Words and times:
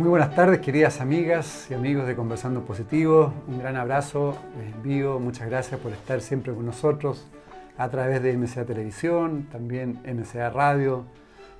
Muy 0.00 0.08
buenas 0.08 0.34
tardes, 0.34 0.60
queridas 0.60 1.02
amigas 1.02 1.66
y 1.70 1.74
amigos 1.74 2.06
de 2.06 2.16
Conversando 2.16 2.64
Positivo. 2.64 3.34
Un 3.46 3.58
gran 3.58 3.76
abrazo, 3.76 4.34
les 4.56 4.72
envío, 4.74 5.20
muchas 5.20 5.50
gracias 5.50 5.78
por 5.78 5.92
estar 5.92 6.22
siempre 6.22 6.54
con 6.54 6.64
nosotros 6.64 7.28
a 7.76 7.90
través 7.90 8.22
de 8.22 8.34
MCA 8.34 8.64
Televisión, 8.64 9.46
también 9.52 10.00
MCA 10.06 10.48
Radio. 10.48 11.04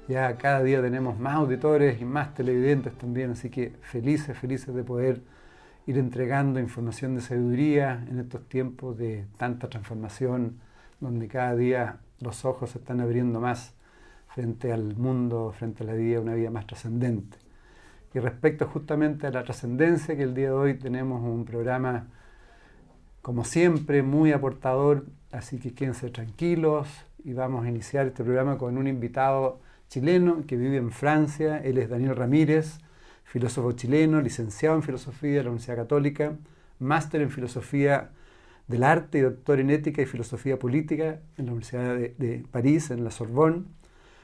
Ya 0.09 0.39
cada 0.39 0.63
día 0.63 0.81
tenemos 0.81 1.19
más 1.19 1.35
auditores 1.35 2.01
y 2.01 2.07
más 2.07 2.33
televidentes 2.33 2.95
también, 2.95 3.33
así 3.33 3.51
que 3.51 3.75
felices, 3.83 4.39
felices 4.39 4.75
de 4.75 4.85
poder 4.85 5.21
ir 5.87 5.99
entregando 5.99 6.61
información 6.61 7.17
de 7.17 7.21
sabiduría 7.21 8.03
en 8.09 8.21
estos 8.21 8.49
tiempos 8.49 8.97
de 8.97 9.27
tanta 9.37 9.69
transformación, 9.69 10.61
donde 10.99 11.29
cada 11.29 11.55
día 11.57 11.99
los 12.21 12.47
ojos 12.47 12.71
se 12.71 12.79
están 12.79 13.03
abriendo 13.03 13.39
más 13.39 13.75
frente 14.29 14.73
al 14.73 14.97
mundo, 14.97 15.53
frente 15.55 15.85
a 15.85 15.87
la 15.89 15.93
vida, 15.93 16.23
una 16.23 16.33
vida 16.33 16.51
más 16.51 16.67
trascendente. 16.67 17.50
Y 18.13 18.19
respecto 18.19 18.67
justamente 18.67 19.27
a 19.27 19.31
la 19.31 19.45
trascendencia, 19.45 20.17
que 20.17 20.25
el 20.25 20.35
día 20.35 20.47
de 20.47 20.53
hoy 20.53 20.75
tenemos 20.75 21.23
un 21.23 21.45
programa, 21.45 22.09
como 23.23 23.45
siempre, 23.45 24.03
muy 24.03 24.33
aportador, 24.33 25.07
así 25.31 25.61
que 25.61 25.75
quédense 25.75 26.11
tranquilos 26.11 26.89
y 27.23 27.35
vamos 27.35 27.65
a 27.65 27.69
iniciar 27.69 28.09
este 28.09 28.25
programa 28.25 28.59
con 28.59 28.79
un 28.79 28.89
invitado 28.89 29.61
chileno 29.89 30.45
que 30.47 30.57
vive 30.57 30.77
en 30.77 30.91
Francia. 30.91 31.59
Él 31.59 31.79
es 31.79 31.89
Daniel 31.89 32.17
Ramírez, 32.17 32.79
filósofo 33.23 33.73
chileno, 33.73 34.21
licenciado 34.21 34.75
en 34.75 34.83
filosofía 34.83 35.37
de 35.37 35.45
la 35.45 35.51
Universidad 35.51 35.77
Católica, 35.77 36.33
máster 36.81 37.21
en 37.21 37.31
filosofía 37.31 38.11
del 38.67 38.83
arte 38.83 39.19
y 39.19 39.21
doctor 39.21 39.61
en 39.61 39.71
ética 39.71 40.03
y 40.03 40.07
filosofía 40.07 40.59
política 40.59 41.21
en 41.37 41.47
la 41.47 41.53
Universidad 41.53 41.95
de, 41.95 42.15
de 42.19 42.45
París, 42.51 42.91
en 42.91 43.05
la 43.05 43.13
Sorbonne 43.13 43.67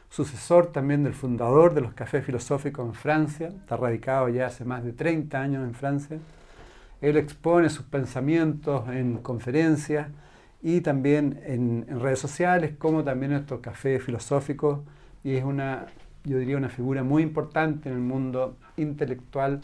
sucesor 0.08 0.68
también 0.68 1.04
del 1.04 1.14
fundador 1.14 1.74
de 1.74 1.80
los 1.80 1.94
cafés 1.94 2.24
filosóficos 2.24 2.86
en 2.86 2.94
Francia, 2.94 3.48
está 3.48 3.76
radicado 3.76 4.28
ya 4.28 4.46
hace 4.46 4.64
más 4.64 4.84
de 4.84 4.92
30 4.92 5.40
años 5.40 5.64
en 5.64 5.74
Francia. 5.74 6.18
Él 7.00 7.16
expone 7.16 7.68
sus 7.68 7.84
pensamientos 7.86 8.88
en 8.88 9.18
conferencias 9.18 10.08
y 10.62 10.80
también 10.80 11.40
en, 11.44 11.86
redes 12.00 12.18
sociales, 12.18 12.74
como 12.78 13.04
también 13.04 13.32
en 13.32 13.38
estos 13.38 13.60
cafés 13.60 14.02
filosóficos, 14.02 14.80
y 15.22 15.34
es 15.34 15.44
una, 15.44 15.86
yo 16.24 16.38
diría, 16.38 16.56
una 16.56 16.68
figura 16.68 17.02
muy 17.02 17.22
importante 17.22 17.88
en 17.88 17.96
el 17.96 18.00
mundo 18.00 18.56
intelectual 18.76 19.60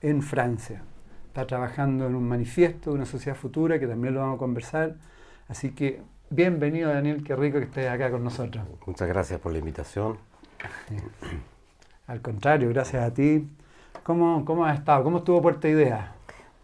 en 0.00 0.22
Francia. 0.22 0.82
Está 1.28 1.46
trabajando 1.46 2.06
en 2.06 2.14
un 2.14 2.28
manifiesto 2.28 2.90
de 2.90 2.96
una 2.96 3.06
sociedad 3.06 3.36
futura, 3.36 3.78
que 3.78 3.86
también 3.86 4.14
lo 4.14 4.20
vamos 4.20 4.36
a 4.36 4.38
conversar, 4.38 4.96
así 5.48 5.70
que 5.70 6.02
Bienvenido 6.30 6.92
Daniel, 6.92 7.22
qué 7.22 7.36
rico 7.36 7.58
que 7.58 7.66
estés 7.66 7.88
acá 7.88 8.10
con 8.10 8.24
nosotros. 8.24 8.64
Muchas 8.84 9.06
gracias 9.06 9.38
por 9.38 9.52
la 9.52 9.58
invitación. 9.58 10.18
Al 12.08 12.20
contrario, 12.20 12.68
gracias 12.70 13.04
a 13.04 13.14
ti. 13.14 13.48
¿Cómo, 14.02 14.44
cómo 14.44 14.64
has 14.64 14.76
estado? 14.76 15.04
¿Cómo 15.04 15.18
estuvo 15.18 15.40
Puerta 15.40 15.68
Idea? 15.68 16.14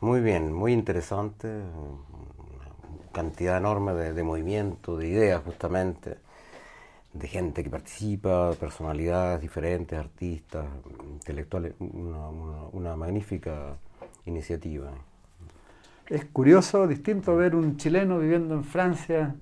Muy 0.00 0.20
bien, 0.20 0.52
muy 0.52 0.72
interesante. 0.72 1.46
Una 1.46 3.12
cantidad 3.12 3.56
enorme 3.56 3.92
de, 3.92 4.22
movimiento, 4.24 4.96
de 4.96 5.06
ideas 5.06 5.40
justamente, 5.44 6.16
de 7.12 7.28
gente 7.28 7.62
que 7.62 7.70
participa, 7.70 8.52
personalidades 8.54 9.40
diferentes, 9.40 9.96
artistas, 9.96 10.66
intelectuales. 11.12 11.74
una 11.78 12.96
magnífica 12.96 13.76
iniciativa. 14.26 14.90
Es 16.08 16.24
curioso, 16.24 16.88
distinto 16.88 17.36
ver 17.36 17.54
un 17.54 17.76
chileno 17.76 18.18
viviendo 18.18 18.54
en 18.54 18.64
Francia 18.64 19.36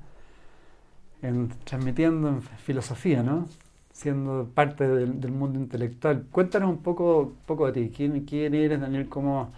transmitiendo 1.64 2.28
en 2.28 2.42
filosofía, 2.42 3.22
¿no? 3.22 3.46
Siendo 3.92 4.48
parte 4.54 4.88
del, 4.88 5.30
mundo 5.30 5.58
intelectual. 5.58 6.26
Cuéntanos 6.30 6.70
un 6.70 6.78
poco, 6.78 7.34
poco 7.46 7.66
de 7.66 7.72
ti. 7.72 7.92
¿Quién, 7.94 8.24
quién 8.24 8.54
eres, 8.54 8.80
Daniel? 8.80 9.08
¿Cómo, 9.08 9.52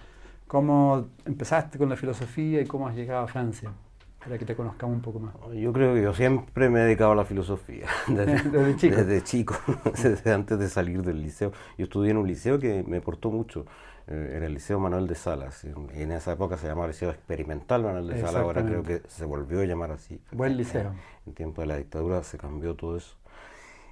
¿Cómo 0.48 1.08
empezaste 1.24 1.78
con 1.78 1.88
la 1.88 1.96
filosofía 1.96 2.60
y 2.60 2.66
cómo 2.66 2.88
has 2.88 2.96
llegado 2.96 3.24
a 3.24 3.28
Francia? 3.28 3.70
Para 4.18 4.38
que 4.38 4.44
te 4.44 4.54
conozcamos 4.54 4.96
un 4.96 5.02
poco 5.02 5.18
más. 5.18 5.34
Yo 5.54 5.72
creo 5.72 5.94
que 5.94 6.02
yo 6.02 6.14
siempre 6.14 6.68
me 6.68 6.80
he 6.80 6.84
dedicado 6.84 7.12
a 7.12 7.14
la 7.14 7.24
filosofía. 7.24 7.86
Desde, 8.08 8.76
chico. 8.76 8.96
Desde 8.96 9.22
chico, 9.22 9.54
desde 10.02 10.32
antes 10.32 10.58
de 10.58 10.68
salir 10.68 11.02
del 11.02 11.22
liceo. 11.22 11.52
Yo 11.78 11.84
estudié 11.84 12.10
en 12.10 12.18
un 12.18 12.28
liceo 12.28 12.58
que 12.58 12.84
me 12.86 13.00
portó 13.00 13.30
mucho 13.30 13.66
era 14.06 14.46
el 14.46 14.54
Liceo 14.54 14.78
Manuel 14.78 15.06
de 15.06 15.14
Salas. 15.14 15.64
Y 15.64 16.02
en 16.02 16.12
esa 16.12 16.32
época 16.32 16.56
se 16.56 16.66
llamaba 16.66 16.88
Liceo 16.88 17.10
Experimental 17.10 17.82
Manuel 17.82 18.08
de 18.08 18.20
Salas, 18.20 18.42
ahora 18.42 18.64
creo 18.64 18.82
que 18.82 19.02
se 19.08 19.24
volvió 19.24 19.60
a 19.60 19.64
llamar 19.64 19.92
así. 19.92 20.20
Buen 20.32 20.56
liceo. 20.56 20.92
En, 21.26 21.34
tiempo 21.34 21.60
de 21.60 21.68
la 21.68 21.76
dictadura 21.76 22.22
se 22.22 22.38
cambió 22.38 22.74
todo 22.74 22.96
eso. 22.96 23.16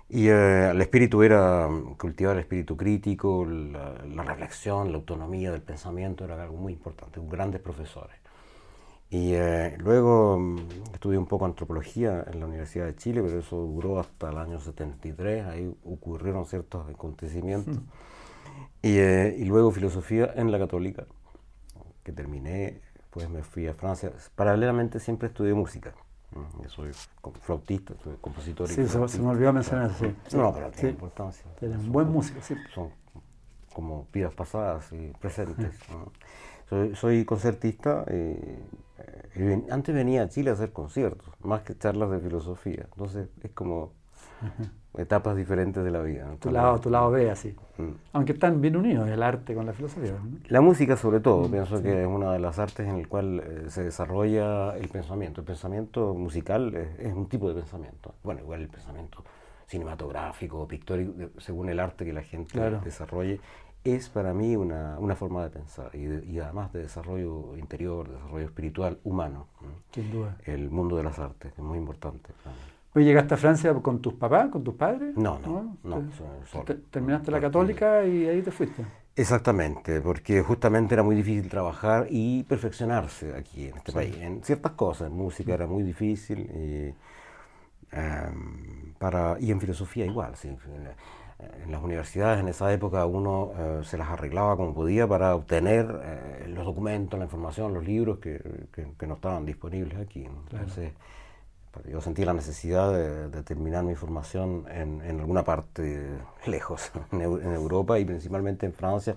Y 0.08 0.26
eh, 0.26 0.70
el 0.70 0.80
espíritu 0.80 1.22
era 1.22 1.68
cultivar 1.96 2.34
el 2.34 2.40
espíritu 2.40 2.76
crítico, 2.76 3.46
la, 3.46 4.24
reflexión, 4.24 4.90
la 4.90 4.98
autonomía 4.98 5.52
del 5.52 5.62
pensamiento, 5.62 6.24
era 6.24 6.42
algo 6.42 6.56
muy 6.56 6.72
importante, 6.72 7.20
grandes 7.28 7.60
profesores. 7.60 8.16
Y 9.08 9.34
eh, 9.34 9.76
luego 9.78 10.38
mm, 10.38 10.58
estudié 10.94 11.16
un 11.16 11.26
poco 11.26 11.44
antropología 11.44 12.24
en 12.30 12.40
la 12.40 12.46
Universidad 12.46 12.86
de 12.86 12.96
Chile, 12.96 13.22
pero 13.22 13.38
eso 13.38 13.56
duró 13.56 14.00
hasta 14.00 14.30
el 14.30 14.38
año 14.38 14.58
73, 14.58 15.46
ahí 15.46 15.72
ocurrieron 15.84 16.44
ciertos 16.44 16.88
acontecimientos. 16.88 17.76
Mm. 17.76 18.09
Eh, 18.82 19.36
y, 19.38 19.44
luego 19.44 19.70
filosofía 19.70 20.32
en 20.36 20.50
la 20.50 20.58
católica, 20.58 21.06
que 22.02 22.12
terminé, 22.12 22.80
pues 23.10 23.28
me 23.28 23.42
fui 23.42 23.66
a 23.66 23.74
Francia. 23.74 24.12
Paralelamente 24.34 25.00
siempre 25.00 25.28
estudié 25.28 25.54
música. 25.54 25.94
Yo 26.62 26.68
soy 26.68 26.92
flautista, 27.40 27.94
soy 28.04 28.16
compositor. 28.20 28.68
Sí, 28.68 28.86
se, 28.86 29.20
me 29.20 29.28
olvidó 29.28 29.52
mencionar, 29.52 29.92
sí. 29.94 30.14
No, 30.36 30.54
pero 30.54 30.70
tiene 30.70 30.90
importancia. 30.90 31.44
Tiene 31.58 31.76
buen 31.76 32.08
música, 32.08 32.40
sí. 32.40 32.54
Son 32.72 32.90
como 33.72 34.06
vidas 34.12 34.32
pasadas 34.32 34.92
y 34.92 35.08
presentes. 35.20 35.74
soy, 36.68 36.94
soy, 36.94 37.24
concertista. 37.24 38.04
Eh, 38.06 38.58
antes 39.70 39.94
venía 39.94 40.22
a 40.22 40.28
Chile 40.28 40.50
a 40.50 40.52
hacer 40.52 40.72
conciertos, 40.72 41.28
más 41.40 41.62
que 41.62 41.76
charlas 41.76 42.10
de 42.10 42.20
filosofía. 42.20 42.86
Entonces 42.92 43.28
es 43.42 43.50
como 43.50 43.92
etapas 44.96 45.36
diferentes 45.36 45.84
de 45.84 45.90
la 45.90 46.00
vida. 46.00 46.26
Tu 46.40 46.50
lado, 46.50 46.78
tu 46.80 46.90
lado 46.90 47.10
B, 47.10 47.30
así. 47.30 47.54
Mm. 47.78 47.90
Aunque 48.12 48.32
están 48.32 48.60
bien 48.60 48.76
unidos 48.76 49.08
el 49.08 49.22
arte 49.22 49.54
con 49.54 49.66
la 49.66 49.72
filosofía. 49.72 50.14
La 50.48 50.60
música, 50.60 50.96
sobre 50.96 51.20
todo, 51.20 51.48
mm, 51.48 51.50
pienso 51.50 51.82
que 51.82 52.02
es 52.02 52.06
una 52.06 52.32
de 52.32 52.38
las 52.40 52.58
artes 52.58 52.86
en 52.88 52.96
el 52.96 53.08
cual 53.08 53.40
eh, 53.40 53.64
se 53.68 53.84
desarrolla 53.84 54.76
el 54.76 54.88
pensamiento. 54.88 55.40
El 55.40 55.46
pensamiento 55.46 56.14
musical 56.14 56.74
es, 56.74 57.12
un 57.14 57.26
tipo 57.28 57.48
de 57.48 57.54
pensamiento. 57.54 58.14
Bueno, 58.22 58.40
igual 58.40 58.62
el 58.62 58.68
pensamiento 58.68 59.24
cinematográfico, 59.66 60.66
pictórico, 60.66 61.12
según 61.38 61.68
el 61.68 61.78
arte 61.78 62.04
que 62.04 62.12
la 62.12 62.22
gente 62.22 62.58
desarrolle, 62.82 63.40
es 63.84 64.10
para 64.10 64.34
mí 64.34 64.56
una, 64.56 64.98
una 64.98 65.16
forma 65.16 65.42
de 65.42 65.50
pensar 65.50 65.94
y, 65.94 66.38
además 66.38 66.72
de 66.72 66.82
desarrollo 66.82 67.56
interior, 67.56 68.10
desarrollo 68.10 68.44
espiritual, 68.44 68.98
humano. 69.04 69.46
Sin 69.92 70.10
duda. 70.10 70.36
El 70.44 70.70
mundo 70.70 70.96
de 70.96 71.04
las 71.04 71.18
artes, 71.18 71.52
es 71.52 71.58
muy 71.58 71.78
importante. 71.78 72.30
Pues 72.92 73.06
llegaste 73.06 73.34
a 73.34 73.36
Francia 73.36 73.72
con 73.74 74.00
tus 74.00 74.14
papás, 74.14 74.48
con 74.50 74.64
tus 74.64 74.74
padres? 74.74 75.16
No, 75.16 75.38
no, 75.38 75.76
no. 75.84 76.02
terminaste 76.90 77.30
la 77.30 77.40
católica 77.40 78.04
y 78.04 78.26
ahí 78.26 78.42
te 78.42 78.50
fuiste. 78.50 78.84
Exactamente, 79.14 80.00
porque 80.00 80.42
justamente 80.42 80.94
era 80.94 81.02
muy 81.02 81.14
difícil 81.14 81.48
trabajar 81.48 82.06
y 82.10 82.42
perfeccionarse 82.44 83.34
aquí 83.36 83.68
en 83.68 83.76
este 83.76 83.92
país. 83.92 84.16
En 84.16 84.42
ciertas 84.42 84.72
cosas, 84.72 85.08
en 85.08 85.16
música 85.16 85.54
era 85.54 85.66
muy 85.66 85.82
difícil 85.82 86.40
y, 86.40 86.94
em, 87.92 88.94
para, 88.98 89.36
y 89.38 89.50
en 89.50 89.60
filosofía 89.60 90.06
igual. 90.06 90.34
En 91.64 91.70
las 91.72 91.82
universidades 91.82 92.40
en 92.40 92.48
esa 92.48 92.72
época 92.72 93.06
uno 93.06 93.52
eh, 93.56 93.80
se 93.84 93.96
las 93.96 94.08
arreglaba 94.08 94.56
como 94.56 94.74
podía 94.74 95.06
para 95.06 95.34
obtener 95.34 96.00
eh, 96.02 96.48
los 96.48 96.64
documentos, 96.64 97.18
la 97.18 97.24
información, 97.24 97.72
los 97.72 97.84
libros 97.84 98.18
que, 98.18 98.40
que, 98.72 99.06
no 99.06 99.14
estaban 99.14 99.46
disponibles 99.46 99.98
aquí. 99.98 100.24
Entonces, 100.24 100.92
yo 101.88 102.00
sentí 102.00 102.24
la 102.24 102.32
necesidad 102.32 102.92
de, 102.92 103.42
terminar 103.42 103.84
mi 103.84 103.94
formación 103.94 104.64
en, 104.70 105.00
en 105.02 105.20
alguna 105.20 105.44
parte 105.44 106.08
lejos, 106.46 106.90
en, 107.12 107.20
Europa 107.20 107.98
y 107.98 108.04
principalmente 108.04 108.66
en 108.66 108.72
Francia, 108.72 109.16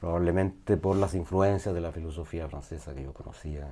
probablemente 0.00 0.76
por 0.76 0.96
las 0.96 1.14
influencias 1.14 1.74
de 1.74 1.80
la 1.80 1.92
filosofía 1.92 2.48
francesa 2.48 2.94
que 2.94 3.02
yo 3.02 3.12
conocía. 3.12 3.68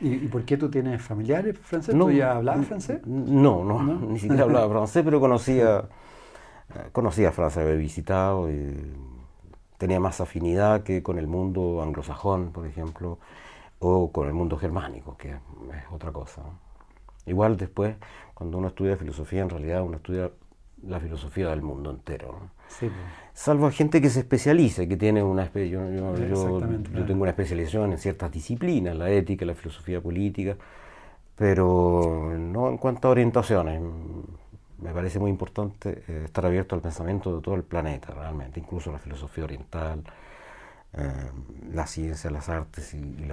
¿Y, 0.00 0.26
por 0.28 0.44
qué 0.44 0.56
tú 0.56 0.68
tienes 0.68 1.02
familiares 1.02 1.58
franceses? 1.58 1.98
¿Tú 1.98 2.10
ya 2.10 2.32
hablabas 2.32 2.66
francés? 2.66 3.06
No, 3.06 3.64
no, 3.64 3.82
ni 4.08 4.18
siquiera 4.18 4.44
hablaba 4.44 4.68
francés, 4.70 5.02
pero 5.04 5.20
conocía, 5.20 5.84
conocía 6.92 7.30
Francia, 7.32 7.62
había 7.62 7.74
visitado 7.74 8.50
y 8.50 8.94
tenía 9.76 10.00
más 10.00 10.20
afinidad 10.20 10.82
que 10.82 11.02
con 11.02 11.18
el 11.18 11.26
mundo 11.26 11.82
anglosajón, 11.82 12.52
por 12.52 12.66
ejemplo, 12.66 13.18
o 13.80 14.12
con 14.12 14.28
el 14.28 14.34
mundo 14.34 14.56
germánico, 14.56 15.16
que 15.16 15.30
es 15.30 15.38
otra 15.92 16.12
cosa. 16.12 16.42
Igual 17.26 17.56
después, 17.56 17.96
cuando 18.34 18.58
uno 18.58 18.68
estudia 18.68 18.96
filosofía, 18.96 19.42
en 19.42 19.50
realidad 19.50 19.82
uno 19.82 19.96
estudia 19.96 20.30
la 20.86 21.00
filosofía 21.00 21.50
del 21.50 21.62
mundo 21.62 21.90
entero. 21.90 22.50
Salvo 23.34 23.66
a 23.66 23.70
gente 23.70 24.00
que 24.00 24.10
se 24.10 24.20
especialice, 24.20 24.88
que 24.88 24.96
tiene 24.96 25.22
una 25.22 25.50
yo, 25.52 25.62
yo, 25.62 26.16
yo, 26.16 26.60
yo 26.60 27.06
tengo 27.06 27.22
una 27.22 27.30
especialización 27.30 27.92
en 27.92 27.98
ciertas 27.98 28.30
disciplinas, 28.30 28.96
la 28.96 29.10
ética, 29.10 29.44
la 29.44 29.54
filosofía 29.54 30.00
política, 30.00 30.56
pero 31.36 32.34
no 32.38 32.68
en 32.68 32.78
cuanto 32.78 33.08
a 33.08 33.10
orientaciones. 33.12 33.80
Me 34.78 34.92
parece 34.92 35.20
muy 35.20 35.30
importante 35.30 36.02
eh, 36.08 36.22
estar 36.24 36.44
abierto 36.44 36.74
al 36.74 36.80
pensamiento 36.80 37.36
de 37.36 37.40
todo 37.40 37.54
el 37.54 37.62
planeta, 37.62 38.12
realmente, 38.12 38.58
incluso 38.58 38.90
la 38.90 38.98
filosofía 38.98 39.44
oriental, 39.44 40.02
eh, 40.94 41.30
la 41.72 41.86
ciencia, 41.86 42.30
las 42.30 42.50
artes 42.50 42.92
y, 42.92 43.26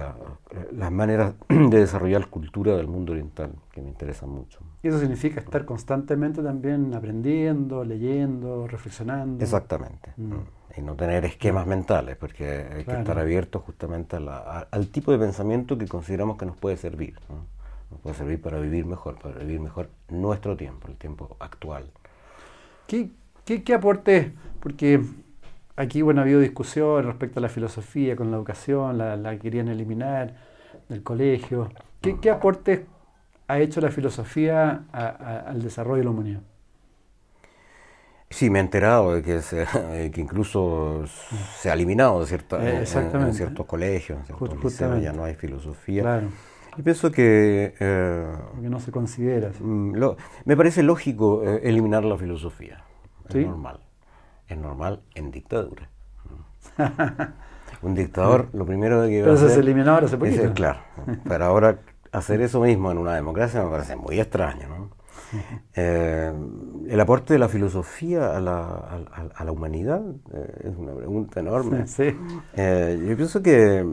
las 0.72 0.90
maneras 0.90 1.34
de 1.48 1.78
desarrollar 1.78 2.26
cultura 2.28 2.74
del 2.74 2.86
mundo 2.86 3.12
oriental, 3.12 3.52
que 3.70 3.82
me 3.82 3.88
interesan 3.88 4.30
mucho. 4.30 4.60
Y 4.82 4.88
eso 4.88 4.98
significa 4.98 5.40
estar 5.40 5.66
constantemente 5.66 6.42
también 6.42 6.94
aprendiendo, 6.94 7.84
leyendo, 7.84 8.66
reflexionando. 8.66 9.44
Exactamente. 9.44 10.12
Mm. 10.16 10.78
Y 10.78 10.80
no 10.80 10.94
tener 10.94 11.26
esquemas 11.26 11.66
mentales, 11.66 12.16
porque 12.16 12.66
hay 12.72 12.84
que 12.84 12.98
estar 12.98 13.18
abiertos 13.18 13.62
justamente 13.62 14.16
al 14.16 14.88
tipo 14.88 15.12
de 15.12 15.18
pensamiento 15.18 15.76
que 15.76 15.86
consideramos 15.86 16.38
que 16.38 16.46
nos 16.46 16.56
puede 16.56 16.78
servir. 16.78 17.18
Nos 17.90 18.00
puede 18.00 18.16
servir 18.16 18.40
para 18.40 18.58
vivir 18.58 18.86
mejor, 18.86 19.18
para 19.18 19.38
vivir 19.40 19.60
mejor 19.60 19.90
nuestro 20.08 20.56
tiempo, 20.56 20.88
el 20.88 20.96
tiempo 20.96 21.36
actual. 21.40 21.90
¿Qué, 22.86 23.10
qué, 23.44 23.62
qué 23.64 23.74
aporte? 23.74 24.32
Porque 24.60 25.02
Aquí, 25.80 26.02
bueno, 26.02 26.20
ha 26.20 26.24
habido 26.24 26.40
discusión 26.40 27.06
respecto 27.06 27.40
a 27.40 27.42
la 27.42 27.48
filosofía 27.48 28.14
con 28.14 28.30
la 28.30 28.36
educación, 28.36 28.98
la, 28.98 29.38
querían 29.38 29.68
eliminar 29.68 30.34
del 30.90 31.02
colegio. 31.02 31.70
¿Qué, 32.02 32.20
qué 32.20 32.28
aportes 32.28 32.82
ha 33.48 33.58
hecho 33.60 33.80
la 33.80 33.90
filosofía 33.90 34.82
al 34.92 35.62
desarrollo 35.62 36.00
de 36.00 36.04
la 36.04 36.10
humanidad? 36.10 36.40
Sí, 38.28 38.50
me 38.50 38.58
he 38.58 38.62
enterado 38.62 39.14
de 39.14 39.22
que, 39.22 39.40
que 40.12 40.20
incluso 40.20 41.04
se 41.56 41.70
ha 41.70 41.72
eliminado 41.72 42.20
de 42.20 42.26
cierta, 42.26 42.62
eh, 42.62 42.80
en, 42.80 43.32
ciertos 43.32 43.64
colegios, 43.64 44.18
en 44.18 44.26
ciertos 44.26 44.62
liceos, 44.62 45.02
ya 45.02 45.14
no 45.14 45.24
hay 45.24 45.34
filosofía. 45.34 46.02
Claro. 46.02 46.28
Y 46.76 46.82
pienso 46.82 47.10
que... 47.10 47.72
Eh, 47.80 48.34
que 48.60 48.68
no 48.68 48.80
se 48.80 48.92
considera. 48.92 49.50
Mm, 49.58 49.96
me 50.44 50.56
parece 50.58 50.82
lógico 50.82 51.42
eh, 51.42 51.62
eliminar 51.64 52.04
la 52.04 52.18
filosofía. 52.18 52.84
Es 53.30 53.46
normal 53.46 53.80
es 54.54 54.58
normal 54.60 55.00
en 55.14 55.30
dictadura. 55.30 55.88
Un 57.82 57.94
dictador, 57.94 58.48
lo 58.52 58.66
primero 58.66 59.02
que 59.06 59.22
Pero 59.22 59.36
se 59.36 59.58
eliminó 59.58 59.92
ahora 59.92 60.06
hace 60.06 60.18
poquito. 60.18 60.52
claro, 60.52 60.80
pero 61.26 61.44
ahora 61.46 61.78
hacer 62.12 62.40
eso 62.42 62.60
mismo 62.60 62.90
en 62.90 62.98
una 62.98 63.14
democracia 63.14 63.62
me 63.62 63.70
parece 63.70 63.96
muy 63.96 64.20
extraño. 64.20 64.68
¿no? 64.68 64.90
Eh, 65.74 66.32
el 66.88 67.00
aporte 67.00 67.34
de 67.34 67.38
la 67.38 67.48
filosofía 67.48 68.36
a 68.36 68.40
la, 68.40 68.64
a, 69.34 69.44
la 69.44 69.52
humanidad 69.52 70.02
eh, 70.32 70.68
es 70.70 70.76
una 70.76 70.92
pregunta 70.94 71.40
enorme. 71.40 71.86
Sí. 71.86 72.16
Eh, 72.54 73.02
yo 73.08 73.16
pienso 73.16 73.42
que, 73.42 73.86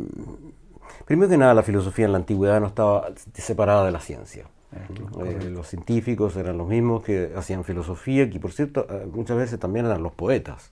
primero 1.05 1.29
que 1.29 1.37
nada, 1.37 1.53
la 1.53 1.63
filosofía 1.63 2.05
en 2.05 2.11
la 2.13 2.17
antigüedad 2.17 2.59
no 2.59 2.67
estaba 2.67 3.09
separada 3.33 3.85
de 3.85 3.91
la 3.91 3.99
ciencia. 3.99 4.45
Eh, 4.73 5.49
los 5.49 5.67
científicos 5.67 6.35
eran 6.35 6.57
los 6.57 6.67
mismos 6.67 7.03
que 7.03 7.31
hacían 7.35 7.63
filosofía, 7.63 8.29
que 8.29 8.39
por 8.39 8.51
cierto 8.51 8.85
eh, 8.89 9.07
muchas 9.11 9.37
veces 9.37 9.59
también 9.59 9.85
eran 9.85 10.03
los 10.03 10.13
poetas. 10.13 10.69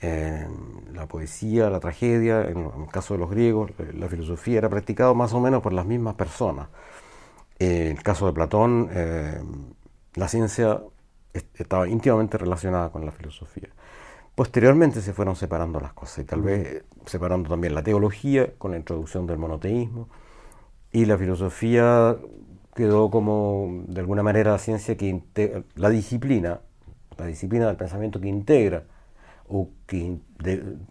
la 0.00 1.06
poesía, 1.08 1.70
la 1.70 1.80
tragedia, 1.80 2.42
en, 2.42 2.58
el 2.58 2.88
caso 2.92 3.14
de 3.14 3.20
los 3.20 3.30
griegos, 3.30 3.70
eh, 3.78 3.92
la 3.94 4.08
filosofía 4.08 4.58
era 4.58 4.68
practicado 4.68 5.14
más 5.14 5.32
o 5.32 5.40
menos 5.40 5.62
por 5.62 5.72
las 5.72 5.86
mismas 5.86 6.14
personas. 6.14 6.68
en 7.58 7.96
el 7.96 8.02
caso 8.02 8.26
de 8.26 8.32
Platón, 8.32 8.90
la 10.14 10.28
ciencia 10.28 10.82
estaba 11.54 11.88
íntimamente 11.88 12.38
relacionada 12.38 12.90
con 12.90 13.04
la 13.04 13.12
filosofía. 13.12 13.68
Posteriormente 14.34 15.00
se 15.00 15.12
fueron 15.14 15.34
separando 15.34 15.80
las 15.80 15.94
cosas 15.94 16.18
y 16.18 16.24
tal 16.24 16.42
vez 16.42 16.84
separando 17.06 17.48
también 17.48 17.74
la 17.74 17.82
teología 17.82 18.52
con 18.58 18.72
la 18.72 18.76
introducción 18.76 19.26
del 19.26 19.38
monoteísmo 19.38 20.08
y 20.92 21.06
la 21.06 21.16
filosofía 21.16 22.16
quedó 22.76 23.10
como, 23.10 23.84
de 23.88 24.00
alguna 24.00 24.22
manera, 24.22 24.52
la 24.52 24.58
ciencia 24.58 24.96
que 24.96 25.06
integra, 25.06 25.62
la 25.74 25.88
disciplina, 25.88 26.60
la 27.16 27.26
disciplina 27.26 27.66
del 27.66 27.76
pensamiento 27.76 28.20
que 28.20 28.28
integra, 28.28 28.84
o 29.48 29.70
que 29.86 30.18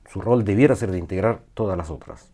su 0.10 0.22
rol 0.22 0.44
debiera 0.44 0.76
ser 0.76 0.92
de 0.92 0.98
integrar 0.98 1.42
todas 1.54 1.78
las 1.78 1.90
otras, 1.90 2.32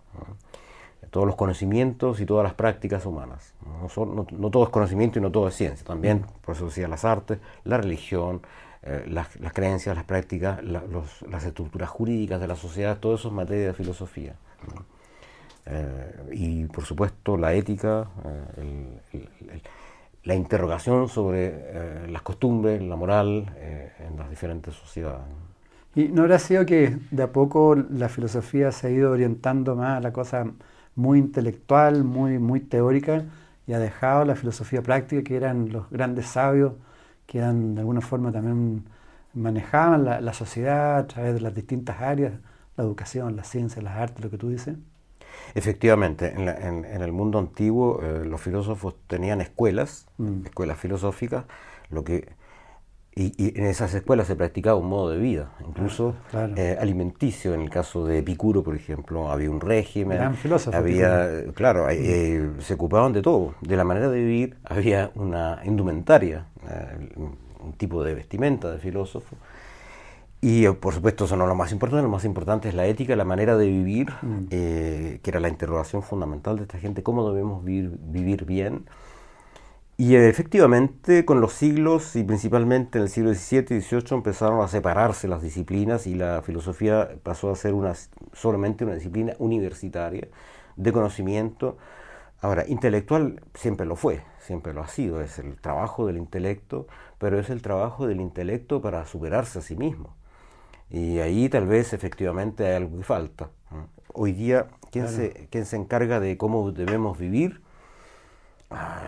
todos 1.10 1.28
los 1.28 1.36
conocimientos 1.36 2.22
y 2.22 2.26
todas 2.26 2.44
las 2.44 2.54
prácticas 2.54 3.06
humanas. 3.06 3.54
No, 3.98 4.26
no, 4.32 4.50
todo 4.50 4.64
es 4.64 4.70
conocimiento 4.70 5.20
y 5.20 5.22
no 5.22 5.32
todo 5.32 5.48
es 5.48 5.56
ciencia, 5.56 5.86
también, 5.86 6.26
por 6.46 6.56
eso 6.56 6.66
decía, 6.66 6.88
las 6.88 7.04
artes, 7.04 7.40
la 7.66 7.78
religión, 7.78 8.42
eh, 8.84 9.04
las, 9.08 9.28
creencias, 9.54 9.96
las 9.96 10.06
prácticas, 10.06 10.64
las 10.64 11.44
estructuras 11.44 11.90
jurídicas 11.90 12.40
de 12.40 12.48
la 12.48 12.56
sociedad, 12.56 12.98
todo 13.00 13.16
eso 13.16 13.28
es 13.28 13.34
materia 13.34 13.68
de 13.68 13.74
filosofía. 13.74 14.36
Eh, 15.66 16.30
y 16.32 16.66
por 16.66 16.86
supuesto 16.86 17.38
la 17.38 17.54
ética, 17.54 18.08
eh, 18.58 19.62
la 20.24 20.36
interrogación 20.36 21.08
sobre 21.08 21.52
eh, 21.54 22.08
las 22.10 22.22
costumbres, 22.24 22.82
la 22.82 22.96
moral 22.96 23.54
en 24.00 24.18
las 24.18 24.30
diferentes 24.30 24.74
sociedades. 24.74 25.26
¿Y 25.96 26.08
no 26.08 26.24
habrá 26.24 26.40
sido 26.40 26.66
que 26.66 26.98
de 27.12 27.24
a 27.24 27.32
poco 27.32 27.76
la 27.76 28.10
filosofía 28.10 28.72
se 28.72 28.88
ha 28.88 28.90
ido 28.90 29.12
orientando 29.12 29.76
más 29.76 29.98
a 29.98 30.00
la 30.02 30.14
cosa 30.14 30.46
muy 30.96 31.20
intelectual, 31.20 32.04
muy, 32.04 32.40
muy 32.40 32.60
teórica, 32.62 33.26
y 33.68 33.74
ha 33.74 33.80
dejado 33.80 34.26
la 34.26 34.36
filosofía 34.36 34.82
práctica, 34.82 35.24
que 35.24 35.36
eran 35.36 35.72
los 35.72 35.90
grandes 35.90 36.28
sabios, 36.28 36.74
que 37.26 37.40
eran, 37.40 37.76
de 37.76 37.82
alguna 37.82 38.02
forma 38.02 38.32
también 38.32 38.86
manejaban 39.34 40.06
la, 40.06 40.22
la 40.22 40.34
sociedad 40.34 40.98
a 40.98 41.08
través 41.08 41.34
de 41.34 41.42
las 41.42 41.54
distintas 41.54 42.02
áreas, 42.02 42.34
la 42.78 42.84
educación, 42.84 43.36
la 43.36 43.44
ciencia, 43.44 43.82
las 43.82 43.98
artes, 43.98 44.24
lo 44.24 44.30
que 44.30 44.38
tú 44.38 44.50
dices? 44.50 44.76
Efectivamente, 45.54 46.34
en, 46.34 46.86
el 46.86 47.12
mundo 47.12 47.40
antiguo 47.40 48.02
eh, 48.02 48.24
los 48.26 48.42
filósofos 48.42 48.96
tenían 49.08 49.42
escuelas, 49.42 50.08
mm. 50.18 50.46
escuelas 50.46 50.78
filosóficas, 50.78 51.46
lo 51.90 52.04
que 52.04 52.30
y, 53.14 53.60
en 53.60 53.66
esas 53.66 53.94
escuelas 53.94 54.28
se 54.28 54.38
practicaba 54.38 54.78
un 54.78 54.88
modo 54.88 55.10
de 55.10 55.18
vida, 55.18 55.52
incluso 55.68 56.16
eh, 56.56 56.78
alimenticio. 56.80 57.54
En 57.54 57.62
el 57.62 57.70
caso 57.70 58.06
de 58.06 58.20
Epicuro, 58.20 58.64
por 58.64 58.74
ejemplo, 58.74 59.30
había 59.30 59.50
un 59.50 59.60
régimen, 59.60 60.18
había, 60.72 61.44
claro, 61.54 61.90
eh, 61.90 62.52
se 62.60 62.76
ocupaban 62.76 63.12
de 63.12 63.22
todo, 63.22 63.56
de 63.60 63.76
la 63.76 63.84
manera 63.84 64.10
de 64.10 64.18
vivir, 64.18 64.58
había 64.64 65.12
una 65.16 65.60
indumentaria, 65.66 66.46
un 67.60 67.74
tipo 67.74 68.02
de 68.02 68.16
vestimenta 68.16 68.72
de 68.72 68.80
filósofo 68.80 69.36
y 70.42 70.66
eh, 70.66 70.74
por 70.74 70.94
supuesto 70.96 71.26
eso 71.26 71.38
no 71.38 71.44
es 71.44 71.50
lo 71.50 71.56
más 71.56 71.72
importante, 71.72 72.02
lo 72.04 72.10
más 72.10 72.26
importante 72.26 72.68
es 72.70 72.76
la 72.76 72.88
ética, 72.88 73.16
la 73.16 73.26
manera 73.26 73.56
de 73.58 73.68
vivir, 73.68 74.10
mm. 74.22 74.48
eh, 74.50 75.20
que 75.22 75.30
era 75.30 75.40
la 75.40 75.50
interrogación 75.50 76.02
fundamental 76.02 76.58
de 76.58 76.64
esta 76.64 76.80
gente, 76.80 77.04
cómo 77.04 77.30
debemos 77.32 77.64
vivir, 77.64 77.98
vivir 78.02 78.46
bien. 78.46 78.86
Y 79.98 80.16
efectivamente 80.16 81.26
con 81.26 81.42
los 81.42 81.54
siglos 81.54 82.16
y 82.16 82.24
principalmente 82.24 82.98
en 82.98 83.04
el 83.04 83.10
siglo 83.10 83.34
XVII 83.36 83.78
y 83.78 83.82
XVIII 83.82 84.16
empezaron 84.18 84.62
a 84.62 84.68
separarse 84.68 85.28
las 85.28 85.44
disciplinas 85.44 86.08
y 86.08 86.16
la 86.16 86.42
filosofía 86.42 87.10
pasó 87.22 87.52
a 87.52 87.56
ser 87.56 87.76
una, 87.76 87.94
solamente 88.34 88.84
una 88.84 88.96
disciplina 88.96 89.34
universitaria 89.38 90.28
de 90.76 90.92
conocimiento. 90.92 91.78
Ahora, 92.42 92.66
intelectual 92.68 93.42
siempre 93.54 93.86
lo 93.86 93.96
fue, 93.96 94.24
siempre 94.40 94.74
lo 94.74 94.82
ha 94.82 94.88
sido, 94.88 95.22
es 95.22 95.38
el 95.38 95.62
trabajo 95.62 96.08
del 96.08 96.18
intelecto, 96.18 96.88
pero 97.20 97.40
es 97.40 97.52
el 97.52 97.62
trabajo 97.62 98.08
del 98.08 98.22
intelecto 98.22 98.82
para 98.82 99.06
superarse 99.06 99.60
a 99.60 99.62
sí 99.62 99.76
mismo. 99.76 100.16
Y 100.92 101.20
ahí 101.20 101.48
tal 101.48 101.68
vez 101.68 101.94
efectivamente 101.94 102.68
hay 102.68 102.76
algo 102.76 102.98
que 102.98 103.04
falta. 103.04 103.50
Hoy 104.14 104.34
día, 104.34 104.68
¿quién, 104.92 105.08
se, 105.08 105.48
¿quién 105.50 105.66
se 105.66 105.78
encarga 105.78 106.20
de 106.20 106.38
cómo 106.38 106.72
debemos 106.72 107.18
vivir? 107.18 107.62
Ah, 108.70 109.02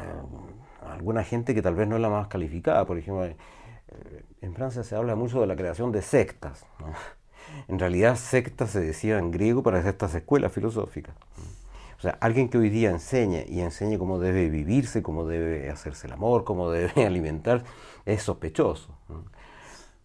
alguna 0.89 1.23
gente 1.23 1.53
que 1.53 1.61
tal 1.61 1.75
vez 1.75 1.87
no 1.87 1.97
es 1.97 2.01
la 2.01 2.09
más 2.09 2.27
calificada. 2.27 2.85
Por 2.85 2.97
ejemplo, 2.97 3.25
eh, 3.25 3.35
en 4.41 4.55
Francia 4.55 4.83
se 4.83 4.95
habla 4.95 5.15
mucho 5.15 5.41
de 5.41 5.47
la 5.47 5.55
creación 5.55 5.91
de 5.91 6.01
sectas. 6.01 6.65
En 7.67 7.77
realidad, 7.77 8.15
sectas 8.15 8.71
se 8.71 8.79
decía 8.79 9.19
en 9.19 9.29
griego 9.29 9.61
para 9.63 9.77
estas 9.87 10.15
escuelas 10.15 10.51
filosóficas. 10.51 11.13
O 11.97 12.01
sea, 12.01 12.17
alguien 12.21 12.49
que 12.49 12.57
hoy 12.57 12.69
día 12.69 12.89
enseñe 12.89 13.45
y 13.47 13.59
enseñe 13.59 13.97
cómo 13.97 14.17
debe 14.17 14.49
vivirse, 14.49 15.03
cómo 15.03 15.25
debe 15.25 15.69
hacerse 15.69 16.07
el 16.07 16.13
amor, 16.13 16.45
cómo 16.45 16.71
debe 16.71 17.05
alimentar, 17.05 17.63
es 18.05 18.23
sospechoso. 18.23 18.97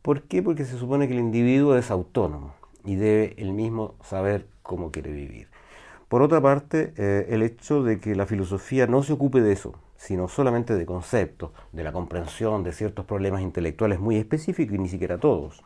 ¿Por 0.08 0.22
qué? 0.22 0.42
Porque 0.42 0.64
se 0.64 0.78
supone 0.78 1.06
que 1.06 1.12
el 1.12 1.20
individuo 1.20 1.76
es 1.76 1.90
autónomo 1.90 2.54
y 2.82 2.94
debe 2.94 3.34
él 3.36 3.52
mismo 3.52 3.94
saber 4.02 4.46
cómo 4.62 4.90
quiere 4.90 5.12
vivir. 5.12 5.48
Por 6.08 6.22
otra 6.22 6.40
parte, 6.40 6.94
eh, 6.96 7.26
el 7.28 7.42
hecho 7.42 7.82
de 7.82 8.00
que 8.00 8.14
la 8.14 8.24
filosofía 8.24 8.86
no 8.86 9.02
se 9.02 9.12
ocupe 9.12 9.42
de 9.42 9.52
eso, 9.52 9.74
sino 9.98 10.26
solamente 10.26 10.74
de 10.76 10.86
conceptos, 10.86 11.50
de 11.72 11.84
la 11.84 11.92
comprensión 11.92 12.62
de 12.62 12.72
ciertos 12.72 13.04
problemas 13.04 13.42
intelectuales 13.42 14.00
muy 14.00 14.16
específicos 14.16 14.76
y 14.76 14.78
ni 14.78 14.88
siquiera 14.88 15.18
todos, 15.18 15.62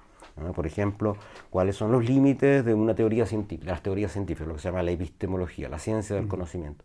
Por 0.57 0.67
ejemplo, 0.67 1.17
cuáles 1.51 1.77
son 1.77 1.93
los 1.93 2.05
límites 2.05 2.65
de 2.65 2.75
una 2.75 2.97
teoría 2.97 3.27
científica, 3.27 3.71
las 3.71 3.85
teorías 3.85 4.11
científicas, 4.11 4.49
lo 4.49 4.55
que 4.55 4.61
se 4.61 4.71
llama 4.71 4.83
la 4.83 4.91
epistemología, 4.91 5.69
la 5.69 5.79
ciencia 5.79 6.17
del 6.17 6.27
conocimiento. 6.27 6.85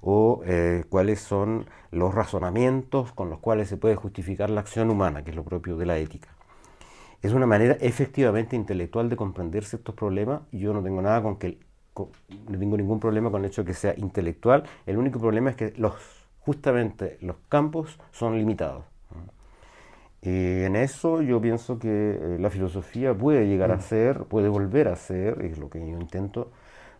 O 0.00 0.40
eh, 0.46 0.84
cuáles 0.88 1.20
son 1.20 1.66
los 1.90 2.14
razonamientos 2.14 3.12
con 3.12 3.28
los 3.28 3.40
cuales 3.40 3.68
se 3.68 3.76
puede 3.76 3.94
justificar 3.94 4.48
la 4.48 4.62
acción 4.62 4.88
humana, 4.88 5.22
que 5.22 5.32
es 5.32 5.36
lo 5.36 5.44
propio 5.44 5.76
de 5.76 5.84
la 5.84 5.98
ética. 5.98 6.37
Es 7.22 7.32
una 7.32 7.46
manera 7.46 7.76
efectivamente 7.80 8.56
intelectual 8.56 9.08
de 9.08 9.16
comprenderse 9.16 9.76
estos 9.76 9.94
problemas 9.94 10.42
y 10.52 10.60
yo 10.60 10.72
no 10.72 10.82
tengo 10.82 11.02
nada 11.02 11.22
con 11.22 11.36
que 11.36 11.58
no 12.48 12.58
tengo 12.58 12.76
ningún 12.76 13.00
problema 13.00 13.30
con 13.30 13.42
el 13.42 13.50
hecho 13.50 13.62
de 13.62 13.66
que 13.66 13.74
sea 13.74 13.94
intelectual. 13.96 14.62
El 14.86 14.98
único 14.98 15.18
problema 15.18 15.50
es 15.50 15.56
que 15.56 15.74
los 15.76 15.94
justamente 16.40 17.18
los 17.20 17.36
campos 17.48 17.98
son 18.10 18.38
limitados. 18.38 18.84
Y 20.22 20.62
en 20.62 20.76
eso 20.76 21.22
yo 21.22 21.40
pienso 21.40 21.78
que 21.78 21.88
eh, 21.88 22.38
la 22.40 22.50
filosofía 22.50 23.14
puede 23.14 23.46
llegar 23.46 23.70
a 23.70 23.76
mm. 23.76 23.80
ser, 23.82 24.24
puede 24.24 24.48
volver 24.48 24.88
a 24.88 24.96
ser, 24.96 25.44
es 25.44 25.58
lo 25.58 25.70
que 25.70 25.78
yo 25.78 25.98
intento, 25.98 26.50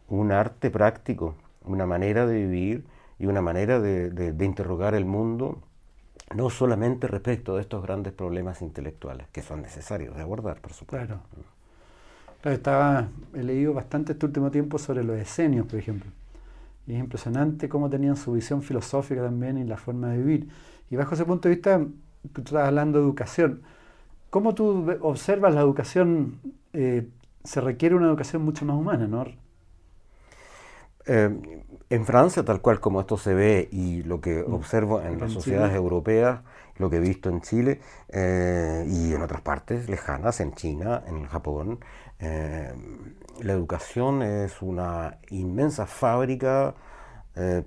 un 0.08 0.32
arte 0.32 0.70
práctico, 0.70 1.34
una 1.64 1.86
manera 1.86 2.26
de 2.26 2.34
vivir 2.34 2.84
y 3.18 3.26
una 3.26 3.42
manera 3.42 3.80
de, 3.80 4.34
interrogar 4.44 4.94
el 4.94 5.04
mundo, 5.04 5.58
no 6.34 6.50
solamente 6.50 7.06
respecto 7.06 7.56
de 7.56 7.62
estos 7.62 7.82
grandes 7.82 8.12
problemas 8.12 8.62
intelectuales, 8.62 9.28
que 9.32 9.42
son 9.42 9.62
necesarios 9.62 10.16
de 10.16 10.22
abordar, 10.22 10.60
por 10.60 10.72
supuesto. 10.72 11.20
Claro. 12.42 12.54
estaba, 12.54 13.08
he 13.34 13.42
leído 13.42 13.74
bastante 13.74 14.12
este 14.12 14.26
último 14.26 14.50
tiempo 14.50 14.78
sobre 14.78 15.04
los 15.04 15.18
esenios, 15.18 15.66
por 15.66 15.78
ejemplo. 15.78 16.10
Y 16.86 16.94
es 16.94 17.00
impresionante 17.00 17.68
cómo 17.68 17.90
tenían 17.90 18.16
su 18.16 18.32
visión 18.32 18.62
filosófica 18.62 19.22
también 19.22 19.58
y 19.58 19.64
la 19.64 19.76
forma 19.76 20.08
de 20.10 20.18
vivir. 20.18 20.48
Y 20.90 20.96
bajo 20.96 21.14
ese 21.14 21.24
punto 21.24 21.48
de 21.48 21.54
vista, 21.54 21.78
tú 22.32 22.40
estás 22.40 22.66
hablando 22.66 22.98
de 22.98 23.04
educación. 23.04 23.62
¿Cómo 24.30 24.54
tú 24.54 24.86
observas 25.00 25.54
la 25.54 25.60
educación? 25.60 26.40
Eh, 26.72 27.08
se 27.44 27.60
requiere 27.60 27.94
una 27.94 28.06
educación 28.06 28.42
mucho 28.42 28.64
más 28.64 28.76
humana, 28.76 29.06
¿no? 29.06 29.26
Eh, 31.06 31.64
en 31.90 32.04
Francia, 32.04 32.44
tal 32.44 32.60
cual 32.60 32.80
como 32.80 33.00
esto 33.00 33.16
se 33.16 33.34
ve 33.34 33.68
y 33.72 34.02
lo 34.02 34.20
que 34.20 34.44
mm. 34.46 34.52
observo 34.52 35.00
en 35.00 35.18
las 35.18 35.32
sociedades 35.32 35.74
europeas, 35.74 36.40
lo 36.76 36.90
que 36.90 36.96
he 36.96 37.00
visto 37.00 37.28
en 37.28 37.40
Chile 37.40 37.80
eh, 38.08 38.84
y 38.86 39.14
en 39.14 39.22
otras 39.22 39.40
partes 39.40 39.88
lejanas, 39.88 40.40
en 40.40 40.54
China, 40.54 41.02
en 41.06 41.26
Japón, 41.26 41.80
la 42.20 43.52
educación 43.52 44.22
es 44.22 44.60
una 44.60 45.18
inmensa 45.30 45.86
fábrica 45.86 46.74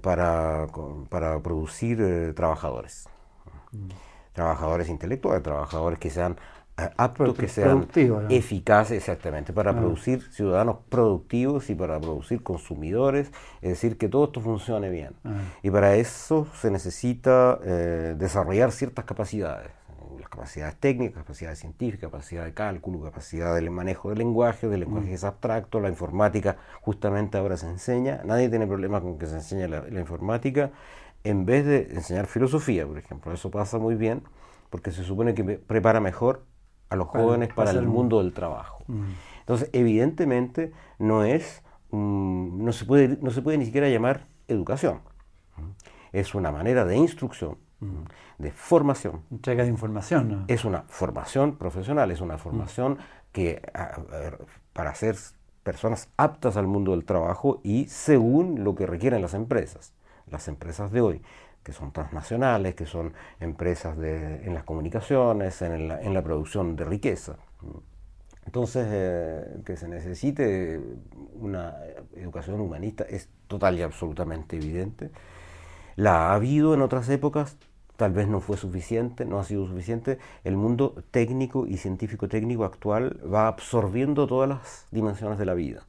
para, 0.02 0.68
para, 1.10 1.40
producir 1.40 2.34
trabajadores. 2.36 3.08
Mm 3.72 3.90
trabajadores 4.34 4.90
intelectuales, 4.90 5.44
trabajadores 5.44 6.00
que 6.00 6.10
sean 6.10 6.34
eh, 6.34 6.36
aptos, 6.98 7.38
que 7.38 7.48
sean 7.48 7.88
eficaces, 8.30 8.98
exactamente, 8.98 9.54
para 9.54 9.72
ah. 9.72 9.78
producir 9.78 10.22
ciudadanos 10.32 10.78
productivos 10.90 11.70
y 11.70 11.76
para 11.76 12.00
producir 12.00 12.44
consumidores, 12.44 13.32
es 13.62 13.70
decir, 13.70 13.98
que 13.98 14.10
todo 14.10 14.26
esto 14.26 14.42
funcione 14.42 14.90
bien. 14.90 15.14
Ah. 15.24 15.40
Y 15.64 15.70
para 15.70 15.96
eso 15.96 16.48
se 16.60 16.72
necesita 16.72 17.60
eh, 17.64 18.16
desarrollar 18.18 18.72
ciertas 18.72 19.06
capacidades, 19.06 19.72
las 20.20 20.30
capacidades 20.30 20.76
técnicas, 20.78 21.24
capacidades 21.24 21.60
científicas, 21.60 22.10
capacidad 22.12 22.46
de 22.46 22.54
cálculo, 22.54 23.02
capacidad 23.02 23.56
del 23.56 23.70
manejo 23.72 24.10
del 24.10 24.20
lenguaje, 24.20 24.68
del 24.68 24.82
lenguaje 24.82 25.18
mm. 25.22 25.26
abstracto, 25.26 25.80
la 25.80 25.90
informática 25.90 26.58
justamente 26.82 27.38
ahora 27.38 27.58
se 27.58 27.68
enseña, 27.68 28.22
nadie 28.26 28.50
tiene 28.50 28.68
problema 28.68 29.02
con 29.02 29.18
que 29.18 29.26
se 29.26 29.36
enseñe 29.36 29.68
la 29.68 30.00
informática, 30.00 30.72
en 31.24 31.46
vez 31.46 31.66
de 31.66 31.90
enseñar 31.92 32.28
filosofía, 32.28 32.86
por 32.86 32.98
ejemplo. 32.98 33.34
Eso 33.34 33.52
pasa 33.52 33.78
muy 33.78 33.96
bien 33.96 34.24
porque 34.70 34.92
se 34.92 35.04
supone 35.04 35.34
que 35.34 35.44
prepara 35.44 36.00
mejor 36.00 36.44
a 36.92 36.96
los 36.98 37.08
jóvenes 37.08 37.54
para 37.54 37.72
el 37.72 37.88
mundo 37.88 38.20
del 38.20 38.34
trabajo. 38.34 38.84
Mm. 38.88 39.04
Entonces, 39.40 39.70
evidentemente, 39.72 40.74
no 41.00 41.24
es, 41.24 41.64
no, 41.92 42.72
se 42.74 42.86
puede, 42.86 43.18
no 43.22 43.32
se 43.32 43.42
puede 43.42 43.58
ni 43.58 43.66
siquiera 43.66 43.88
llamar 43.88 44.28
educación. 44.50 45.00
Es 46.12 46.36
una 46.36 46.52
manera 46.52 46.84
de 46.84 46.98
instrucción, 46.98 47.58
mm. 47.80 48.04
de 48.40 48.52
formación. 48.52 49.22
Entrega 49.32 49.64
de 49.64 49.70
información, 49.70 50.30
¿no? 50.30 50.46
Es 50.50 50.66
una 50.66 50.84
formación 50.90 51.56
profesional, 51.56 52.12
es 52.12 52.20
una 52.20 52.38
formación 52.38 52.98
que 53.32 53.62
para 54.74 54.94
ser 54.94 55.16
personas 55.64 56.10
aptas 56.18 56.58
al 56.58 56.68
mundo 56.68 56.92
del 56.92 57.06
trabajo 57.06 57.62
y 57.64 57.86
según 57.88 58.66
lo 58.66 58.76
que 58.76 58.86
requieren 58.86 59.22
las 59.22 59.34
empresas 59.34 59.94
las 60.32 60.48
empresas 60.48 60.92
de 60.92 61.02
hoy, 61.02 61.22
que 61.64 61.74
son 61.74 61.92
transnacionales, 61.92 62.76
que 62.76 62.86
son 62.86 63.14
empresas 63.40 63.98
de, 63.98 64.46
en 64.46 64.54
las 64.54 64.64
comunicaciones, 64.64 65.62
en 65.62 65.88
la, 65.88 66.02
en 66.02 66.14
la 66.14 66.24
producción 66.24 66.76
de 66.76 66.86
riqueza. 66.86 67.38
Entonces, 68.46 68.88
eh, 68.90 69.62
que 69.66 69.78
se 69.78 69.88
necesite 69.88 70.80
una 71.36 71.76
educación 72.16 72.60
humanista 72.60 73.04
es 73.04 73.30
total 73.48 73.78
y 73.78 73.82
absolutamente 73.82 74.56
evidente. 74.56 75.12
La 75.96 76.30
ha 76.30 76.34
habido 76.34 76.74
en 76.74 76.82
otras 76.82 77.08
épocas, 77.10 77.58
tal 77.98 78.14
vez 78.14 78.28
no 78.28 78.40
fue 78.40 78.58
suficiente, 78.58 79.26
no 79.26 79.40
ha 79.40 79.44
sido 79.44 79.68
suficiente. 79.68 80.18
El 80.44 80.58
mundo 80.58 80.96
técnico 81.12 81.68
y 81.68 81.78
científico 81.78 82.28
técnico 82.28 82.66
actual 82.66 83.20
va 83.32 83.48
absorbiendo 83.48 84.26
todas 84.26 84.50
las 84.50 84.88
dimensiones 84.92 85.38
de 85.38 85.46
la 85.46 85.54
vida. 85.54 85.86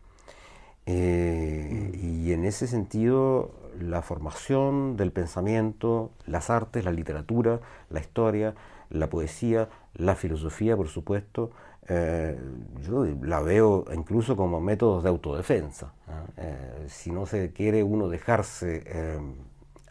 Eh, 0.84 1.92
y 2.02 2.32
en 2.32 2.44
ese 2.44 2.66
sentido, 2.66 3.52
la 3.80 4.02
formación 4.02 4.96
del 4.96 5.12
pensamiento, 5.12 6.10
las 6.26 6.50
artes, 6.50 6.84
la 6.84 6.92
literatura, 6.92 7.60
la 7.90 8.00
historia, 8.00 8.54
la 8.90 9.08
poesía, 9.08 9.68
la 9.94 10.14
filosofía, 10.14 10.76
por 10.76 10.88
supuesto, 10.88 11.50
eh, 11.88 12.38
yo 12.80 13.04
la 13.22 13.40
veo 13.40 13.84
incluso 13.92 14.36
como 14.36 14.60
métodos 14.60 15.02
de 15.02 15.08
autodefensa. 15.08 15.92
Eh, 16.36 16.86
si 16.88 17.10
no 17.10 17.26
se 17.26 17.52
quiere 17.52 17.82
uno 17.82 18.08
dejarse 18.08 18.84
eh, 18.86 19.20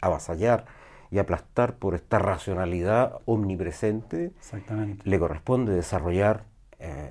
avasallar 0.00 0.64
y 1.10 1.18
aplastar 1.18 1.76
por 1.76 1.94
esta 1.94 2.18
racionalidad 2.18 3.20
omnipresente, 3.26 4.32
le 5.04 5.18
corresponde 5.18 5.72
desarrollar 5.72 6.44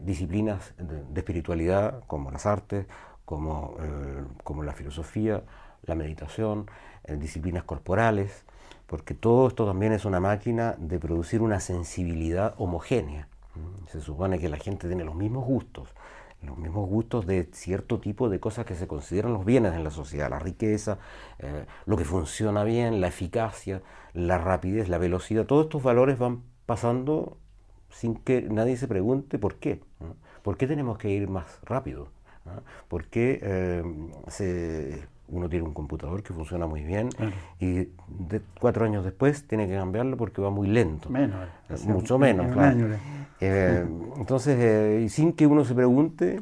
disciplinas 0.01 0.74
de, 0.78 1.18
espiritualidad 1.18 2.04
como 2.08 2.30
las 2.30 2.46
artes, 2.46 2.88
como, 3.24 3.75
como 4.44 4.63
la 4.63 4.74
filosofía, 4.74 5.44
la 5.83 5.95
meditación, 5.95 6.67
disciplinas 7.07 7.63
corporales, 7.63 8.45
porque 8.88 9.13
todo 9.13 9.47
esto 9.47 9.65
también 9.65 9.93
es 9.93 10.05
una 10.05 10.19
máquina 10.19 10.75
de 10.77 11.00
producir 11.00 11.41
una 11.41 11.59
sensibilidad 11.59 12.53
homogénea. 12.57 13.27
Se 13.88 14.01
supone 14.01 14.39
que 14.39 14.50
la 14.50 14.57
gente 14.57 14.88
tiene 14.88 15.03
los 15.03 15.15
mismos 15.15 15.45
gustos, 15.45 15.89
los 16.41 16.57
mismos 16.57 16.89
gustos 16.89 17.25
de 17.25 17.50
cierto 17.53 18.00
tipo 18.00 18.29
de 18.29 18.39
cosas 18.39 18.65
que 18.65 18.75
se 18.75 18.88
consideran 18.88 19.33
los 19.33 19.45
bienes 19.45 19.73
en 19.73 19.83
la 19.83 19.91
sociedad, 19.91 20.29
la 20.29 20.39
riqueza, 20.39 20.97
eh, 21.39 21.65
lo 21.85 21.97
que 21.97 22.05
funciona 22.05 22.63
bien, 22.63 23.00
la 23.00 23.07
eficacia, 23.07 23.81
la 24.13 24.38
rapidez, 24.38 24.89
la 24.89 24.97
velocidad, 24.97 25.45
todos 25.45 25.65
estos 25.65 25.83
valores 25.83 26.17
van 26.17 26.43
pasando 26.65 27.38
sin 27.89 28.15
que 28.15 28.41
nadie 28.41 28.77
se 28.77 28.88
pregunte 28.88 29.38
por 29.38 29.55
qué. 29.55 29.81
¿Por 30.41 30.57
qué 30.57 30.67
tenemos 30.67 30.97
que 30.97 31.09
ir 31.09 31.29
más 31.29 31.59
rápido? 31.63 32.09
¿Por 32.88 33.05
qué 33.07 33.39
eh, 33.43 33.83
se 34.27 35.07
uno 35.31 35.50
tiene 35.50 35.65
un 35.65 35.73
computador 35.73 36.21
que 36.21 36.33
funciona 36.33 36.67
muy 36.67 36.83
bien 36.83 37.09
y 37.59 37.88
cuatro 38.59 38.85
años 38.85 39.03
después 39.03 39.47
tiene 39.47 39.67
que 39.67 39.75
cambiarlo 39.75 40.17
porque 40.17 40.41
va 40.41 40.50
muy 40.50 40.67
lento. 40.67 41.09
Menos. 41.09 41.47
Eh, 41.69 41.75
mucho 41.85 42.19
menos, 42.19 42.51
claro. 42.51 42.88
Eh, 43.39 43.85
entonces, 44.17 44.57
eh, 44.59 45.07
sin 45.09 45.33
que 45.33 45.47
uno 45.47 45.65
se 45.65 45.73
pregunte 45.73 46.41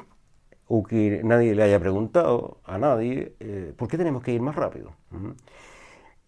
o 0.67 0.83
que 0.83 1.21
nadie 1.23 1.55
le 1.55 1.63
haya 1.63 1.79
preguntado 1.79 2.59
a 2.65 2.77
nadie, 2.77 3.35
¿por 3.77 3.87
qué 3.87 3.97
tenemos 3.97 4.21
que 4.21 4.33
ir 4.33 4.41
más 4.41 4.55
rápido? 4.55 4.91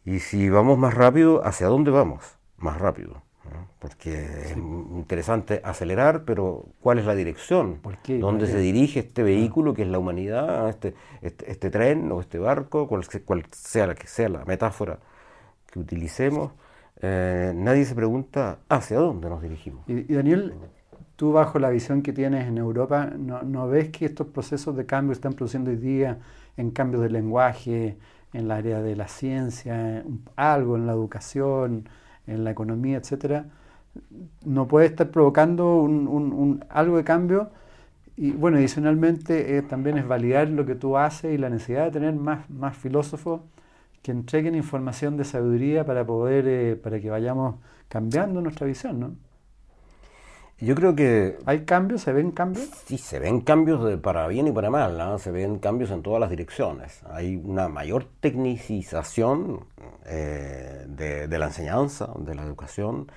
Y 0.05 0.19
si 0.19 0.49
vamos 0.49 0.77
más 0.77 0.93
rápido, 0.93 1.45
¿hacia 1.45 1.67
dónde 1.67 1.91
vamos? 1.91 2.37
Más 2.57 2.79
rápido 2.79 3.21
porque 3.79 4.13
es 4.43 4.57
interesante 4.57 5.61
acelerar, 5.63 6.23
pero 6.23 6.65
¿cuál 6.81 6.99
es 6.99 7.05
la 7.05 7.15
dirección? 7.15 7.79
¿Dónde 8.19 8.47
se 8.47 8.59
dirige 8.59 8.99
este 8.99 9.23
vehículo 9.23 9.73
que 9.73 9.81
es 9.81 9.87
la 9.87 9.97
humanidad, 9.97 10.69
este, 10.69 10.93
este, 11.21 11.51
este 11.51 11.69
tren 11.69 12.11
o 12.11 12.21
este 12.21 12.37
barco, 12.37 12.87
cual, 12.87 13.03
sea 13.51 13.87
la 13.87 13.95
que 13.95 14.07
sea 14.07 14.29
la 14.29 14.45
metáfora 14.45 14.99
que 15.71 15.79
utilicemos? 15.79 16.51
Eh, 17.01 17.53
nadie 17.55 17.85
se 17.85 17.95
pregunta 17.95 18.59
hacia 18.69 18.97
dónde 18.97 19.29
nos 19.29 19.41
dirigimos. 19.41 19.83
Y, 19.87 20.13
Daniel, 20.13 20.53
tú 21.15 21.31
bajo 21.31 21.57
la 21.57 21.69
visión 21.69 22.03
que 22.03 22.13
tienes 22.13 22.47
en 22.47 22.59
Europa, 22.59 23.11
¿no, 23.17 23.41
¿no, 23.41 23.67
ves 23.67 23.89
que 23.89 24.05
estos 24.05 24.27
procesos 24.27 24.75
de 24.75 24.85
cambio 24.85 25.13
están 25.13 25.33
produciendo 25.33 25.71
hoy 25.71 25.77
día 25.77 26.19
en 26.57 26.69
cambios 26.69 27.01
de 27.01 27.09
lenguaje, 27.09 27.97
en 28.33 28.41
el 28.41 28.51
área 28.51 28.81
de 28.81 28.95
la 28.95 29.07
ciencia, 29.07 30.03
algo 30.35 30.75
en 30.75 30.85
la 30.85 30.93
educación? 30.93 31.89
En 32.27 32.43
la 32.43 32.51
economía, 32.51 32.97
etcétera, 32.97 33.45
no 34.45 34.67
puede 34.67 34.87
estar 34.87 35.11
provocando 35.11 35.77
un, 35.81 36.63
algo 36.69 36.97
de 36.97 37.03
cambio. 37.03 37.49
Y 38.17 38.31
bueno, 38.31 38.57
adicionalmente 38.57 39.57
eh, 39.57 39.61
también 39.63 39.97
es 39.97 40.07
validar 40.07 40.49
lo 40.49 40.65
que 40.65 40.75
tú 40.75 40.97
haces 40.97 41.33
y 41.33 41.37
la 41.37 41.49
necesidad 41.49 41.85
de 41.85 41.91
tener 41.91 42.13
más, 42.13 42.49
más 42.49 42.77
filósofos 42.77 43.41
que 44.01 44.11
entreguen 44.11 44.55
información 44.55 45.17
de 45.17 45.23
sabiduría 45.25 45.85
para 45.85 46.05
poder, 46.05 46.47
eh, 46.47 46.75
para 46.75 46.99
que 46.99 47.09
vayamos 47.09 47.55
cambiando 47.87 48.41
nuestra 48.41 48.67
visión, 48.67 48.99
¿no? 48.99 49.15
Yo 50.61 50.75
creo 50.75 50.95
que... 50.95 51.39
¿Hay 51.47 51.65
cambios? 51.65 52.01
¿Se 52.03 52.13
ven 52.13 52.29
cambios? 52.29 52.69
Sí, 52.85 52.99
se 52.99 53.17
ven 53.17 53.41
cambios 53.41 53.83
de 53.83 53.97
para 53.97 54.27
bien 54.27 54.47
y 54.47 54.51
para 54.51 54.69
mal, 54.69 54.95
¿no? 54.95 55.17
se 55.17 55.31
ven 55.31 55.57
cambios 55.57 55.89
en 55.89 56.03
todas 56.03 56.19
las 56.19 56.29
direcciones. 56.29 57.01
Hay 57.09 57.35
una 57.43 57.67
mayor 57.67 58.05
tecnicización 58.19 59.65
eh, 60.05 60.85
de, 60.87 61.27
de, 61.27 61.39
la 61.39 61.47
enseñanza, 61.47 62.09
de 62.15 62.35
la 62.35 62.43
educación, 62.43 63.11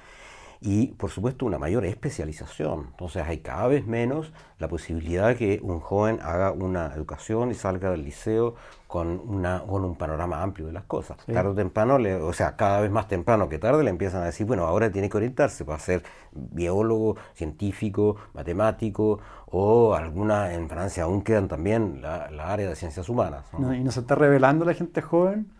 y 0.66 0.87
por 0.87 1.11
supuesto 1.11 1.44
una 1.44 1.59
mayor 1.59 1.85
especialización. 1.85 2.87
Entonces 2.92 3.23
hay 3.26 3.40
cada 3.40 3.66
vez 3.66 3.87
menos 3.87 4.33
la 4.59 4.66
posibilidad 4.66 5.28
de 5.28 5.37
que 5.37 5.61
un 5.62 5.78
joven 5.78 6.21
haga 6.23 6.52
una 6.52 6.87
educación 6.94 7.50
y 7.50 7.54
salga 7.54 7.90
del 7.90 8.02
liceo 8.02 8.54
con, 8.87 9.21
una, 9.26 9.61
con 9.61 9.85
un 9.85 9.94
panorama 9.94 10.42
amplio 10.42 10.66
de 10.66 10.73
las 10.73 10.85
cosas. 10.85 11.18
Tarde 11.26 11.50
o 11.50 11.54
temprano, 11.54 11.99
le, 11.99 12.14
o 12.14 12.33
sea, 12.33 12.56
cada 12.56 12.80
vez 12.80 12.90
más 12.90 13.09
temprano 13.09 13.50
que 13.50 13.59
tarde 13.59 13.85
le 13.85 13.90
empiezan 13.90 14.23
a 14.23 14.25
decir, 14.25 14.47
bueno, 14.47 14.64
ahora 14.64 14.90
tiene 14.90 15.11
que 15.11 15.18
orientarse 15.18 15.66
para 15.66 15.78
ser 15.78 16.02
biólogo, 16.33 17.16
científico, 17.35 18.16
matemático 18.33 19.18
o 19.44 19.94
alguna, 19.94 20.54
en 20.54 20.71
Francia 20.71 21.02
aún 21.02 21.21
quedan 21.21 21.47
también 21.47 22.00
la, 22.00 22.25
área 22.50 22.71
de 22.71 22.75
ciencias 22.75 23.11
humanas. 23.11 23.44
¿no? 23.59 23.75
y 23.75 23.85
no 23.85 23.90
se 23.90 24.00
está 24.00 24.14
revelando 24.14 24.64
la 24.64 24.73
gente 24.73 25.02
joven, 25.02 25.52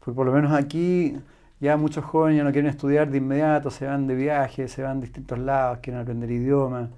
porque 0.00 0.16
por 0.16 0.26
lo 0.26 0.32
menos 0.32 0.52
aquí 0.52 1.16
ya 1.62 1.76
muchos 1.76 2.04
jóvenes 2.04 2.38
ya 2.38 2.44
no 2.44 2.50
quieren 2.50 2.68
estudiar 2.68 3.08
de 3.08 3.18
inmediato, 3.18 3.70
se 3.70 3.86
van 3.86 4.08
de 4.08 4.16
viaje, 4.16 4.66
se 4.66 4.82
van 4.82 4.98
a 4.98 5.00
distintos 5.00 5.38
lados, 5.38 5.78
quieren 5.80 6.02
aprender 6.02 6.28
idiomas, 6.28 6.90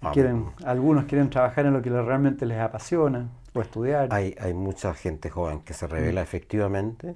ah, 0.00 0.10
quieren, 0.12 0.46
algunos 0.64 1.04
quieren 1.04 1.30
trabajar 1.30 1.66
en 1.66 1.72
lo 1.72 1.80
que 1.80 1.88
realmente 1.88 2.44
les 2.44 2.58
apasiona 2.58 3.28
o 3.54 3.60
estudiar. 3.60 4.08
Hay, 4.10 4.34
hay 4.40 4.54
mucha 4.54 4.92
gente 4.94 5.30
joven 5.30 5.60
que 5.60 5.72
se 5.72 5.86
revela 5.86 6.20
mm. 6.20 6.24
efectivamente 6.24 7.14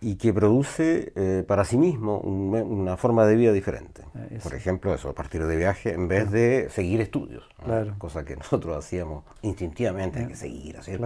y 0.00 0.16
que 0.16 0.34
produce 0.34 1.12
eh, 1.14 1.44
para 1.46 1.64
sí 1.64 1.78
mismo 1.78 2.18
una 2.18 2.96
forma 2.96 3.24
de 3.24 3.36
vida 3.36 3.52
diferente. 3.52 4.02
Eh, 4.30 4.40
Por 4.42 4.54
ejemplo, 4.54 4.92
eso, 4.94 5.08
a 5.08 5.14
partir 5.14 5.46
de 5.46 5.56
viaje 5.56 5.94
en 5.94 6.08
vez 6.08 6.28
de 6.32 6.68
seguir 6.70 7.00
estudios, 7.00 7.44
cosa 7.98 8.24
que 8.24 8.34
nosotros 8.42 8.76
hacíamos 8.76 9.22
instintivamente, 9.42 10.18
hay 10.18 10.26
que 10.26 10.36
seguir, 10.36 10.76
hacer 10.76 11.00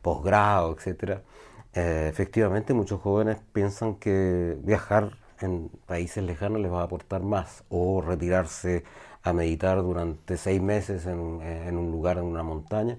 posgrado, 0.00 0.72
etcétera. 0.72 1.20
Eh, 1.74 2.08
efectivamente, 2.10 2.74
muchos 2.74 3.00
jóvenes 3.00 3.38
piensan 3.52 3.96
que 3.96 4.56
viajar 4.62 5.18
en 5.40 5.70
países 5.86 6.24
lejanos 6.24 6.60
les 6.60 6.72
va 6.72 6.80
a 6.80 6.84
aportar 6.84 7.22
más 7.22 7.64
o 7.68 8.00
retirarse 8.00 8.84
a 9.22 9.32
meditar 9.32 9.82
durante 9.82 10.36
seis 10.36 10.60
meses 10.60 11.06
en, 11.06 11.18
un 11.18 11.90
lugar, 11.92 12.18
en 12.18 12.24
una 12.24 12.42
montaña. 12.42 12.96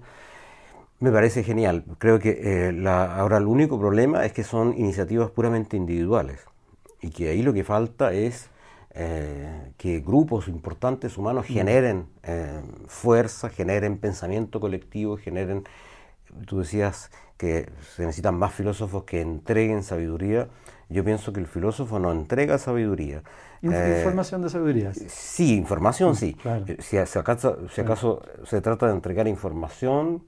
Me 1.00 1.10
parece 1.10 1.42
genial. 1.42 1.84
Creo 1.98 2.18
que 2.18 2.68
eh, 2.70 2.88
ahora 2.88 3.38
el 3.38 3.46
único 3.46 3.78
problema 3.78 4.24
es 4.24 4.32
que 4.32 4.44
son 4.44 4.74
iniciativas 4.78 5.30
puramente 5.30 5.76
individuales 5.76 6.40
y 7.00 7.10
que 7.10 7.30
ahí 7.30 7.42
lo 7.42 7.52
que 7.52 7.64
falta 7.64 8.12
es 8.12 8.50
eh, 8.94 9.72
que 9.78 10.00
grupos 10.00 10.48
importantes 10.48 11.16
humanos 11.18 11.46
mm. 11.48 11.52
generen 11.52 12.06
fuerza, 12.86 13.48
generen 13.48 13.98
pensamiento 13.98 14.60
colectivo, 14.60 15.16
generen, 15.16 15.64
tú 16.46 16.60
decías, 16.60 17.10
que 17.40 17.72
se 17.96 18.02
necesitan 18.02 18.34
más 18.38 18.52
filósofos 18.52 19.04
que 19.04 19.22
entreguen 19.22 19.82
sabiduría. 19.82 20.48
Yo 20.90 21.02
pienso 21.04 21.32
que 21.32 21.40
el 21.40 21.46
filósofo 21.46 21.98
no 21.98 22.12
entrega 22.12 22.58
sabiduría. 22.58 23.22
Eh, 23.62 23.94
información 23.96 24.42
de 24.42 24.50
sabiduría. 24.50 24.92
Sí, 24.92 25.56
información 25.56 26.16
sí. 26.16 26.36
Eh, 26.44 26.76
si, 26.80 26.98
acaso, 26.98 27.56
si 27.70 27.80
acaso 27.80 28.20
se 28.44 28.60
trata 28.60 28.88
de 28.88 28.92
entregar 28.92 29.26
información, 29.26 30.22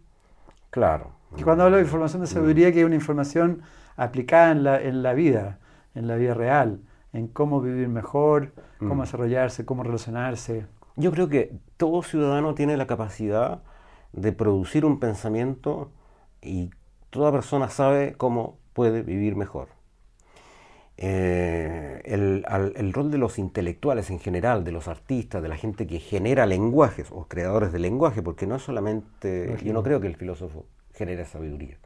claro. 0.70 1.10
Y 1.36 1.42
cuando 1.42 1.64
hablo 1.64 1.76
de 1.76 1.82
información 1.82 2.22
de 2.22 2.28
sabiduría, 2.28 2.72
que 2.72 2.80
es 2.80 2.86
una 2.86 2.94
información 2.94 3.60
aplicada 3.96 4.50
en 4.52 4.64
la, 4.64 4.80
en 4.80 5.02
la 5.02 5.12
vida, 5.12 5.58
en 5.94 6.06
la 6.06 6.16
vida 6.16 6.32
real, 6.32 6.80
en 7.12 7.28
cómo 7.28 7.60
vivir 7.60 7.88
mejor, 7.88 8.54
cómo 8.78 8.94
mm. 8.94 9.00
desarrollarse, 9.02 9.66
cómo 9.66 9.82
relacionarse. 9.82 10.64
Yo 10.96 11.12
creo 11.12 11.28
que 11.28 11.58
todo 11.76 12.02
ciudadano 12.02 12.54
tiene 12.54 12.78
la 12.78 12.86
capacidad 12.86 13.62
de 14.14 14.32
producir 14.32 14.86
un 14.86 14.98
pensamiento 14.98 15.90
y 16.40 16.70
toda 17.12 17.30
persona 17.30 17.68
sabe 17.68 18.14
cómo 18.16 18.58
puede 18.72 19.02
vivir 19.02 19.36
mejor. 19.36 19.68
Eh, 20.96 22.00
el, 22.06 22.92
rol 22.92 23.10
de 23.10 23.18
los 23.18 23.38
intelectuales 23.38 24.10
en 24.10 24.18
general, 24.18 24.64
de 24.64 24.72
los 24.72 24.88
artistas, 24.88 25.42
de 25.42 25.48
la 25.48 25.56
gente 25.56 25.86
que 25.86 26.00
genera 26.00 26.46
lenguajes 26.46 27.08
o 27.10 27.26
creadores 27.28 27.70
de 27.70 27.80
lenguaje, 27.80 28.22
porque 28.22 28.46
no 28.46 28.56
es 28.56 28.62
solamente, 28.62 29.54
yo 29.62 29.74
no 29.74 29.82
creo 29.82 30.00
que 30.00 30.06
el 30.06 30.16
filósofo 30.16 30.64
genere 30.94 31.26
sabiduría. 31.26 31.76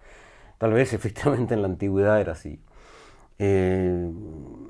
Tal 0.58 0.72
vez 0.72 0.92
efectivamente 0.94 1.54
en 1.54 1.62
la 1.62 1.68
antigüedad 1.68 2.20
era 2.20 2.32
así. 2.32 2.60
Eh, 3.38 4.10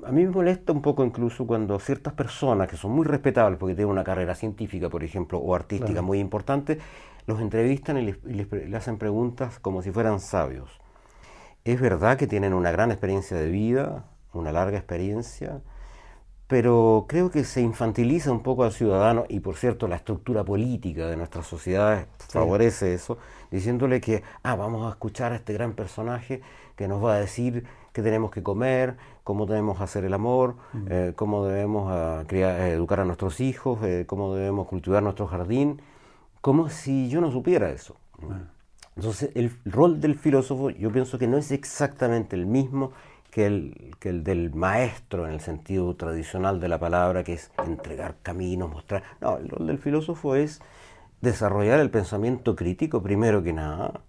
a 0.05 0.11
mí 0.11 0.25
me 0.25 0.31
molesta 0.31 0.73
un 0.73 0.81
poco 0.81 1.05
incluso 1.05 1.45
cuando 1.45 1.79
ciertas 1.79 2.13
personas 2.13 2.67
que 2.67 2.77
son 2.77 2.91
muy 2.91 3.05
respetables 3.05 3.59
porque 3.59 3.75
tienen 3.75 3.91
una 3.91 4.03
carrera 4.03 4.33
científica, 4.33 4.89
por 4.89 5.03
ejemplo, 5.03 5.37
o 5.37 5.53
artística 5.53 6.01
muy 6.01 6.19
importante, 6.19 6.79
los 7.27 7.41
entrevistan 7.41 7.97
y 7.97 8.15
les, 8.23 8.73
hacen 8.73 8.97
preguntas 8.97 9.59
como 9.59 9.83
si 9.83 9.91
fueran 9.91 10.19
sabios. 10.19 10.79
Es 11.65 11.79
verdad 11.79 12.17
que 12.17 12.25
tienen 12.25 12.53
una 12.53 12.71
gran 12.71 12.89
experiencia 12.89 13.37
de 13.37 13.49
vida, 13.49 14.05
una 14.33 14.53
larga 14.53 14.77
experiencia, 14.77 15.61
pero 16.47 17.05
creo 17.09 17.29
que 17.29 17.43
se 17.43 17.59
infantiliza 17.59 18.31
un 18.31 18.41
poco 18.41 18.63
al 18.63 18.71
ciudadano 18.71 19.25
y 19.27 19.41
por 19.41 19.57
cierto 19.57 19.89
la 19.89 19.97
estructura 19.97 20.45
política 20.45 21.07
de 21.07 21.17
nuestras 21.17 21.45
sociedades 21.45 22.07
favorece 22.29 22.93
eso, 22.93 23.17
diciéndole 23.51 23.99
que, 23.99 24.23
ah, 24.43 24.55
vamos 24.55 24.87
a 24.87 24.91
escuchar 24.91 25.33
a 25.33 25.35
este 25.35 25.51
gran 25.51 25.73
personaje 25.73 26.41
que 26.77 26.87
nos 26.87 27.03
va 27.03 27.15
a 27.15 27.19
decir 27.19 27.65
qué 27.91 28.01
tenemos 28.01 28.31
que 28.31 28.41
comer, 28.41 28.95
cómo 29.25 29.45
debemos 29.45 29.81
hacer 29.81 30.05
el 30.05 30.13
amor, 30.13 30.55
mm. 30.71 30.85
eh, 30.89 31.13
cómo 31.17 31.45
debemos 31.45 31.91
ah, 31.91 32.23
educar 32.29 33.01
a 33.01 33.05
nuestros 33.05 33.41
hijos, 33.41 33.83
eh, 33.83 34.05
cómo 34.07 34.33
debemos 34.33 34.67
cultivar 34.67 35.03
nuestro 35.03 35.27
jardín 35.27 35.81
como 36.47 36.69
si 36.69 37.09
yo 37.09 37.19
no 37.19 37.29
supiera 37.29 37.71
eso. 37.71 37.97
Entonces, 38.95 39.31
el 39.35 39.51
rol 39.65 39.99
del 39.99 40.17
filósofo 40.17 40.69
yo 40.69 40.89
pienso 40.93 41.19
que 41.19 41.27
no 41.27 41.35
es 41.35 41.51
exactamente 41.51 42.37
el 42.37 42.45
mismo 42.45 42.93
que 43.31 43.47
el, 43.47 43.93
que 43.99 44.07
el 44.07 44.23
del 44.23 44.53
maestro 44.53 45.27
en 45.27 45.33
el 45.33 45.41
sentido 45.41 45.93
tradicional 45.97 46.61
de 46.61 46.69
la 46.69 46.79
palabra, 46.79 47.25
que 47.25 47.33
es 47.33 47.51
entregar 47.65 48.15
caminos, 48.23 48.71
mostrar... 48.71 49.03
No, 49.19 49.35
el 49.35 49.49
rol 49.49 49.67
del 49.67 49.77
filósofo 49.77 50.35
es 50.35 50.61
desarrollar 51.19 51.81
el 51.81 51.89
pensamiento 51.89 52.55
crítico 52.55 53.03
primero 53.03 53.43
que 53.43 53.51
nada 53.51 53.99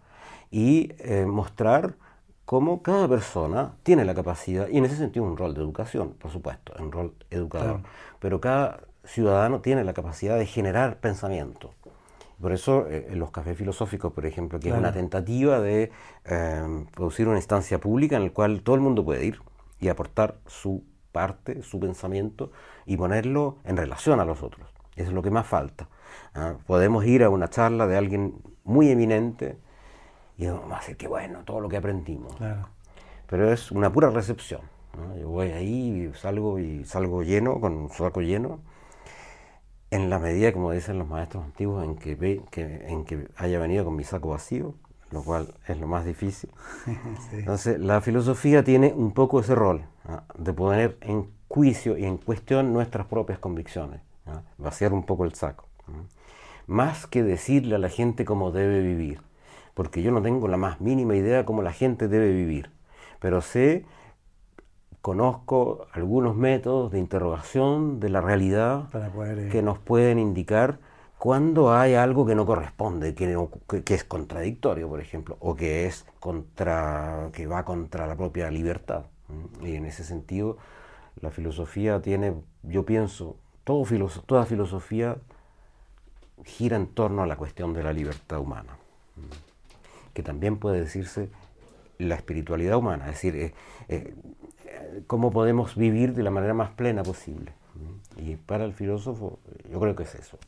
y 0.53 0.93
eh, 1.01 1.27
mostrar 1.27 1.97
cómo 2.45 2.85
cada 2.85 3.09
persona 3.09 3.73
tiene 3.83 4.05
la 4.05 4.15
capacidad, 4.15 4.69
y 4.69 4.79
en 4.79 4.85
ese 4.85 4.95
sentido 4.95 5.27
un 5.27 5.37
rol 5.37 5.55
de 5.55 5.61
educación, 5.61 6.15
por 6.21 6.31
supuesto, 6.31 6.73
un 6.79 6.93
rol 6.93 7.15
educador, 7.31 7.81
pero 8.21 8.41
cada 8.41 8.79
ciudadano 9.03 9.61
tiene 9.61 9.83
la 9.83 9.93
capacidad 9.93 10.39
de 10.39 10.47
generar 10.47 10.99
pensamiento. 10.99 11.75
Por 12.41 12.53
eso 12.53 12.87
eh, 12.89 13.09
los 13.15 13.31
cafés 13.31 13.57
filosóficos, 13.57 14.13
por 14.13 14.25
ejemplo, 14.25 14.61
que 14.61 14.69
es 14.69 14.75
una 14.75 14.93
tentativa 14.93 15.61
de 15.61 15.91
em, 16.25 16.87
producir 16.87 17.27
una 17.27 17.39
instancia 17.39 17.81
pública 17.81 18.17
en 18.17 18.25
la 18.25 18.31
cual 18.31 18.63
todo 18.63 18.77
el 18.77 18.81
mundo 18.81 19.05
puede 19.05 19.25
ir 19.25 19.41
y 19.81 19.89
aportar 19.89 20.39
su 20.47 20.85
parte, 21.11 21.63
su 21.63 21.81
pensamiento 21.81 22.53
y 22.87 22.97
ponerlo 22.97 23.59
en 23.65 23.77
relación 23.77 24.21
a 24.21 24.25
los 24.25 24.43
otros. 24.43 24.69
Eso 24.95 25.09
es 25.09 25.15
lo 25.15 25.23
que 25.23 25.31
más 25.31 25.47
falta. 25.47 25.89
¿ah? 26.35 26.55
Podemos 26.67 27.05
ir 27.07 27.25
a 27.25 27.31
una 27.31 27.49
charla 27.49 27.89
de 27.89 27.97
alguien 27.97 28.41
muy 28.63 28.89
eminente 28.91 29.59
y 30.37 30.47
vamos 30.47 30.73
a 30.73 30.79
decir 30.79 30.97
que 30.97 31.09
bueno, 31.09 31.43
todo 31.45 31.61
lo 31.61 31.69
que 31.69 31.77
aprendimos. 31.77 32.37
Pero 33.27 33.53
es 33.53 33.73
una 33.73 33.93
pura 33.93 34.11
recepción. 34.11 34.61
Yo 35.21 35.29
voy 35.29 35.49
ahí 35.49 36.13
salgo 36.15 36.59
y 36.59 36.85
salgo 36.85 37.23
lleno, 37.23 37.61
con 37.61 37.77
un 37.77 37.91
saco 37.91 38.21
lleno 38.21 38.61
en 39.91 40.11
la 40.11 40.19
medida, 40.19 40.53
como 40.53 40.73
dicen 40.73 40.99
los 40.99 41.09
maestros 41.09 41.45
antiguos, 41.45 41.85
en 41.85 41.97
que, 41.97 42.15
ve, 42.15 42.43
que, 42.51 42.87
en 42.89 43.05
que 43.05 43.29
haya 43.37 43.59
venido 43.59 43.85
con 43.85 43.97
mi 43.97 44.05
saco 44.05 44.31
vacío, 44.31 44.75
lo 45.11 45.23
cual 45.23 45.55
es 45.67 45.79
lo 45.79 45.87
más 45.87 46.05
difícil. 46.05 46.51
Entonces, 47.33 47.81
la 47.81 48.01
filosofía 48.01 48.63
tiene 48.63 48.93
un 48.93 49.13
poco 49.13 49.41
ese 49.41 49.55
rol, 49.55 49.85
de 50.37 50.53
poner 50.53 50.99
en 51.01 51.31
juicio 51.49 51.97
y 51.97 52.05
en 52.05 52.19
cuestión 52.19 52.73
nuestras 52.73 53.07
propias 53.07 53.39
convicciones, 53.39 54.01
vaciar 54.59 54.93
un 54.93 55.05
poco 55.05 55.25
el 55.25 55.35
saco. 55.35 55.67
Más 56.67 57.07
que 57.07 57.23
decirle 57.23 57.77
a 57.77 57.79
la 57.79 57.89
gente 57.89 58.27
cómo 58.27 58.53
debe 58.53 58.83
vivir, 58.83 59.23
porque 59.73 60.03
yo 60.03 60.11
no 60.13 60.21
tengo 60.21 60.49
la 60.49 60.59
más 60.59 60.81
mínima 60.81 61.17
idea 61.17 61.47
cómo 61.47 61.63
la 61.63 61.73
gente 61.73 62.09
debe 62.09 62.31
vivir, 62.31 62.71
pero 63.21 63.41
sé 63.41 63.87
conozco 65.09 65.87
algunos 65.93 66.37
métodos 66.37 66.93
de 66.93 66.99
interrogación 66.99 67.99
de 67.99 68.11
la 68.11 68.21
realidad 68.21 68.91
eh, 68.95 69.49
que 69.51 69.63
nos 69.63 69.79
pueden 69.79 70.19
indicar 70.19 70.81
cuando 71.17 71.73
hay 71.73 71.95
algo 71.95 72.27
que 72.27 72.35
no 72.35 72.45
corresponde, 72.45 73.15
que, 73.15 73.35
es 73.87 74.05
contradictorio, 74.05 74.87
por 74.87 75.01
ejemplo, 75.01 75.39
o 75.41 75.57
que 75.57 75.87
es 75.87 76.05
contra, 76.21 77.31
que 77.33 77.47
va 77.47 77.65
contra 77.65 78.07
la 78.07 78.17
propia 78.17 78.51
libertad. 78.51 79.05
Y 79.63 79.77
en 79.77 79.87
ese 79.87 80.05
sentido, 80.05 80.59
la 81.23 81.31
filosofía 81.31 82.03
tiene, 82.03 82.35
yo 82.63 82.85
pienso, 82.85 83.37
todo 83.65 83.87
toda 84.27 84.45
filosofía 84.45 85.17
gira 86.45 86.77
en 86.77 86.87
torno 86.87 87.23
a 87.23 87.27
la 87.27 87.37
cuestión 87.37 87.73
de 87.73 87.83
la 87.83 87.95
libertad 87.95 88.41
humana, 88.41 88.77
que 90.13 90.23
también 90.23 90.59
puede 90.59 90.81
decirse 90.81 91.31
la 91.97 92.15
espiritualidad 92.15 92.77
humana, 92.77 93.07
es 93.07 93.13
decir, 93.13 93.37
eh, 93.37 93.55
eh, 93.89 94.15
cómo 95.07 95.31
podemos 95.31 95.77
vivir 95.77 96.15
de 96.15 96.23
la 96.23 96.31
manera 96.31 96.55
más 96.55 96.71
plena 96.71 97.03
posible. 97.03 97.53
Y 98.17 98.37
para 98.37 98.65
el 98.65 98.73
filósofo, 98.73 99.39
yo 99.71 99.79
creo 99.79 99.95
que 99.95 100.03
es 100.03 100.15
eso. 100.15 100.39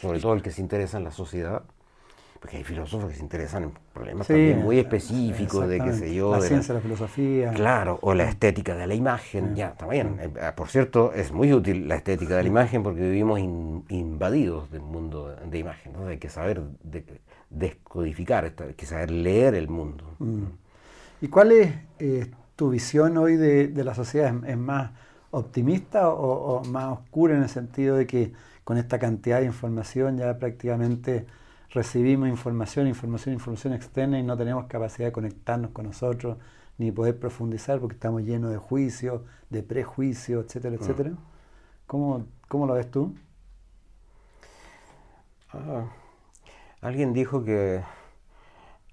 Sobre 0.00 0.20
todo 0.20 0.32
el 0.32 0.42
que 0.42 0.50
se 0.50 0.62
interesa 0.62 0.96
en 0.96 1.04
la 1.04 1.10
sociedad, 1.10 1.62
porque 2.40 2.56
hay 2.56 2.64
filósofos 2.64 3.10
que 3.10 3.16
se 3.16 3.22
interesan 3.22 3.64
en 3.64 3.72
problemas 3.92 4.26
también 4.26 4.62
muy 4.62 4.78
específicos 4.78 5.68
de 5.68 5.78
qué 5.78 5.92
sé 5.92 6.14
yo. 6.14 6.32
La 6.32 6.40
ciencia, 6.40 6.74
la, 6.74 6.80
filosofía. 6.80 7.52
Claro, 7.52 7.98
o 8.00 8.14
la 8.14 8.24
estética 8.24 8.74
de 8.74 8.86
la 8.86 8.94
imagen, 8.94 9.54
ya, 9.54 9.74
también. 9.74 10.16
Eh, 10.18 10.30
ah, 10.40 10.54
por 10.56 10.68
cierto, 10.68 11.12
es 11.12 11.32
muy 11.32 11.52
útil 11.52 11.86
la 11.86 11.96
estética 11.96 12.36
de 12.36 12.42
la 12.42 12.48
imagen 12.48 12.82
porque 12.82 13.02
vivimos 13.02 13.38
invadidos 13.38 14.70
del 14.70 14.80
mundo 14.80 15.36
de 15.44 15.58
imagen. 15.58 15.92
Hay 16.08 16.16
que 16.16 16.30
saber 16.30 16.62
descodificar, 17.50 18.44
hay 18.44 18.74
que 18.74 18.86
saber 18.86 19.10
leer 19.10 19.54
el 19.54 19.68
mundo. 19.68 20.04
Mm. 20.18 20.44
¿Y 21.20 21.28
cuál 21.28 21.52
es 21.52 21.74
eh, 21.98 22.30
tu 22.60 22.68
visión 22.68 23.16
hoy 23.16 23.36
de, 23.36 23.72
la 23.82 23.94
sociedad? 23.94 24.34
¿Es, 24.46 24.58
más 24.58 24.90
optimista 25.30 26.10
o 26.10 26.62
más 26.64 26.98
oscura 26.98 27.34
en 27.34 27.42
el 27.42 27.48
sentido 27.48 27.96
de 27.96 28.06
que 28.06 28.34
con 28.64 28.76
esta 28.76 28.98
cantidad 28.98 29.40
de 29.40 29.46
información 29.46 30.18
ya 30.18 30.38
prácticamente 30.38 31.24
recibimos 31.70 32.28
información, 32.28 32.86
información, 32.86 33.32
información 33.32 33.72
externa 33.72 34.18
y 34.18 34.22
no 34.22 34.36
tenemos 34.36 34.66
capacidad 34.66 35.08
de 35.08 35.12
conectarnos 35.12 35.70
con 35.70 35.86
nosotros 35.86 36.36
ni 36.76 36.92
poder 36.92 37.18
profundizar 37.18 37.80
porque 37.80 37.94
estamos 37.94 38.24
llenos 38.24 38.50
de 38.50 38.58
juicios, 38.58 39.22
de 39.48 39.62
prejuicios, 39.62 40.44
etcétera, 40.44 40.76
mm. 40.76 40.82
etcétera. 40.82 41.10
¿Cómo, 41.86 42.26
lo 42.66 42.74
ves 42.74 42.90
tú? 42.90 43.14
Ah, 45.54 45.86
alguien 46.82 47.14
dijo 47.14 47.42
que 47.42 47.80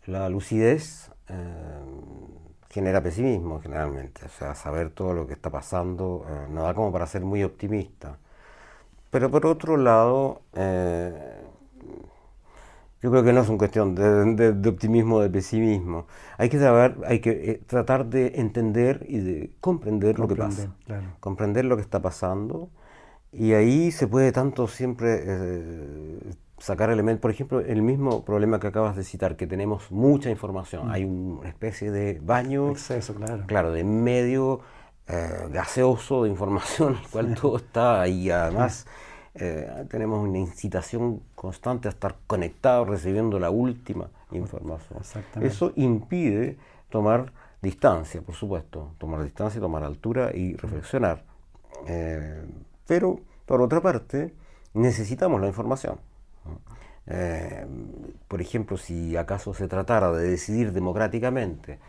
la 0.05 0.29
lucidez 0.29 1.11
eh, 1.27 2.46
genera 2.77 3.01
pesimismo 3.01 3.59
generalmente, 3.59 4.23
o 4.23 4.29
sea, 4.29 4.53
saber 4.53 4.91
todo 4.91 5.11
lo 5.13 5.25
que 5.25 5.33
está 5.33 5.49
pasando 5.49 6.27
eh, 6.29 6.47
no 6.51 6.61
da 6.61 6.75
como 6.75 6.91
para 6.91 7.07
ser 7.07 7.23
muy 7.25 7.43
optimista. 7.43 8.19
Pero 9.09 9.31
por 9.31 9.47
otro 9.47 9.77
lado, 9.77 10.41
eh, 10.53 11.41
yo 13.01 13.09
creo 13.09 13.23
que 13.23 13.33
no 13.33 13.41
es 13.41 13.49
una 13.49 13.57
cuestión 13.57 13.95
de, 13.95 14.69
optimismo 14.69 15.15
o 15.15 15.21
de 15.21 15.31
pesimismo. 15.31 16.05
Hay 16.37 16.49
que 16.49 16.59
saber, 16.59 16.97
hay 17.07 17.19
que 17.19 17.31
eh, 17.31 17.61
tratar 17.65 18.05
de 18.05 18.33
entender 18.35 19.03
y 19.09 19.17
de 19.21 19.51
comprender, 19.59 20.19
lo 20.19 20.27
que 20.27 20.35
pasa. 20.35 20.71
Comprender 21.19 21.65
lo 21.65 21.77
que 21.77 21.81
está 21.81 21.99
pasando. 21.99 22.69
Y 23.31 23.53
ahí 23.53 23.91
se 23.91 24.07
puede 24.07 24.31
tanto 24.31 24.67
siempre 24.67 25.23
eh, 25.25 26.19
sacar 26.57 26.89
elementos. 26.89 27.21
Por 27.21 27.31
ejemplo, 27.31 27.59
el 27.59 27.81
mismo 27.81 28.23
problema 28.23 28.59
que 28.59 28.67
acabas 28.67 28.95
de 28.95 29.03
citar, 29.03 29.35
que 29.35 29.47
tenemos 29.47 29.91
mucha 29.91 30.29
información. 30.29 30.87
Mm. 30.87 30.91
Hay 30.91 31.05
una 31.05 31.49
especie 31.49 31.91
de 31.91 32.19
baño. 32.21 32.71
Exceso, 32.71 33.15
claro. 33.15 33.43
Claro, 33.47 33.71
de 33.71 33.83
medio 33.83 34.61
eh, 35.07 35.47
gaseoso 35.51 36.23
de 36.23 36.29
información, 36.29 36.97
el 37.01 37.09
cual 37.09 37.35
todo 37.35 37.57
está 37.57 38.01
ahí. 38.01 38.29
Además. 38.29 38.85
Eh, 39.39 39.85
tenemos 39.89 40.27
una 40.27 40.39
incitación 40.39 41.21
constante 41.35 41.87
a 41.87 41.91
estar 41.91 42.15
conectados, 42.25 42.87
recibiendo 42.87 43.39
la 43.39 43.51
última 43.51 44.09
información. 44.31 44.99
Eso 45.41 45.73
impide 45.75 46.57
tomar 46.89 47.31
distancia, 47.61 48.21
por 48.21 48.33
supuesto, 48.33 48.95
tomar 48.97 49.23
distancia, 49.23 49.61
tomar 49.61 49.83
altura 49.83 50.31
y 50.33 50.55
reflexionar. 50.55 51.23
Eh, 51.85 52.45
pero, 52.87 53.19
por 53.45 53.61
otra 53.61 53.79
parte, 53.79 54.33
necesitamos 54.73 55.39
la 55.39 55.47
información. 55.47 55.99
Eh, 57.07 57.65
por 58.27 58.41
ejemplo, 58.41 58.77
si 58.77 59.15
acaso 59.15 59.53
se 59.53 59.67
tratara 59.67 60.11
de 60.11 60.29
decidir 60.29 60.73
democráticamente 60.73 61.79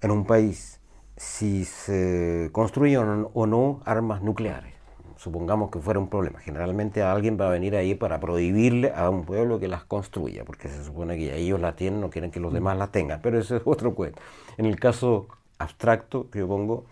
en 0.00 0.10
un 0.10 0.26
país 0.26 0.80
si 1.16 1.64
se 1.64 2.50
construyen 2.52 3.28
o 3.32 3.46
no 3.46 3.80
armas 3.84 4.22
nucleares, 4.22 4.74
supongamos 5.16 5.70
que 5.70 5.78
fuera 5.78 6.00
un 6.00 6.08
problema. 6.08 6.40
Generalmente 6.40 7.02
alguien 7.02 7.38
va 7.40 7.46
a 7.46 7.50
venir 7.50 7.76
ahí 7.76 7.94
para 7.94 8.18
prohibirle 8.18 8.92
a 8.94 9.08
un 9.10 9.24
pueblo 9.24 9.60
que 9.60 9.68
las 9.68 9.84
construya, 9.84 10.44
porque 10.44 10.68
se 10.68 10.82
supone 10.84 11.16
que 11.16 11.36
ellos 11.36 11.60
las 11.60 11.76
tienen, 11.76 12.00
no 12.00 12.10
quieren 12.10 12.30
que 12.32 12.40
los 12.40 12.52
demás 12.52 12.76
las 12.76 12.90
tengan, 12.90 13.20
pero 13.22 13.38
eso 13.38 13.56
es 13.56 13.62
otro 13.64 13.94
cuento. 13.94 14.20
En 14.56 14.66
el 14.66 14.80
caso 14.80 15.28
abstracto 15.58 16.28
que 16.30 16.40
yo 16.40 16.48
pongo, 16.48 16.86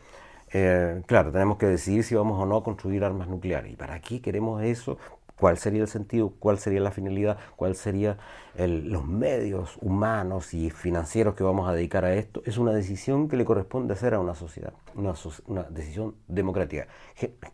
eh, 0.53 1.03
claro, 1.07 1.33
tenemos 1.33 1.59
que 1.59 1.67
decidir 1.67 2.05
si 2.05 2.15
vamos 2.15 2.41
o 2.41 2.47
no 2.47 2.57
a 2.57 2.65
construir 2.65 3.05
armas 3.05 3.29
nucleares. 3.29 3.73
¿Y 3.73 3.77
para 3.77 4.01
qué 4.01 4.21
queremos 4.21 4.63
eso? 4.63 4.99
Cuál 5.41 5.57
sería 5.57 5.81
el 5.81 5.89
sentido, 5.89 6.35
cuál 6.39 6.59
sería 6.59 6.81
la 6.81 6.91
finalidad, 6.91 7.39
cuáles 7.57 7.79
serían 7.79 8.19
los 8.57 9.07
medios 9.07 9.79
humanos 9.81 10.53
y 10.53 10.69
financieros 10.69 11.35
que 11.35 11.43
vamos 11.43 11.67
a 11.67 11.73
dedicar 11.73 12.05
a 12.05 12.15
esto, 12.15 12.43
es 12.45 12.59
una 12.59 12.73
decisión 12.73 13.27
que 13.27 13.39
le 13.39 13.47
corresponde 13.47 13.95
hacer 13.95 14.13
a 14.13 14.21
una 14.21 14.35
sociedad, 14.35 14.75
una, 14.95 15.63
decisión 15.71 16.15
democrática. 16.29 16.89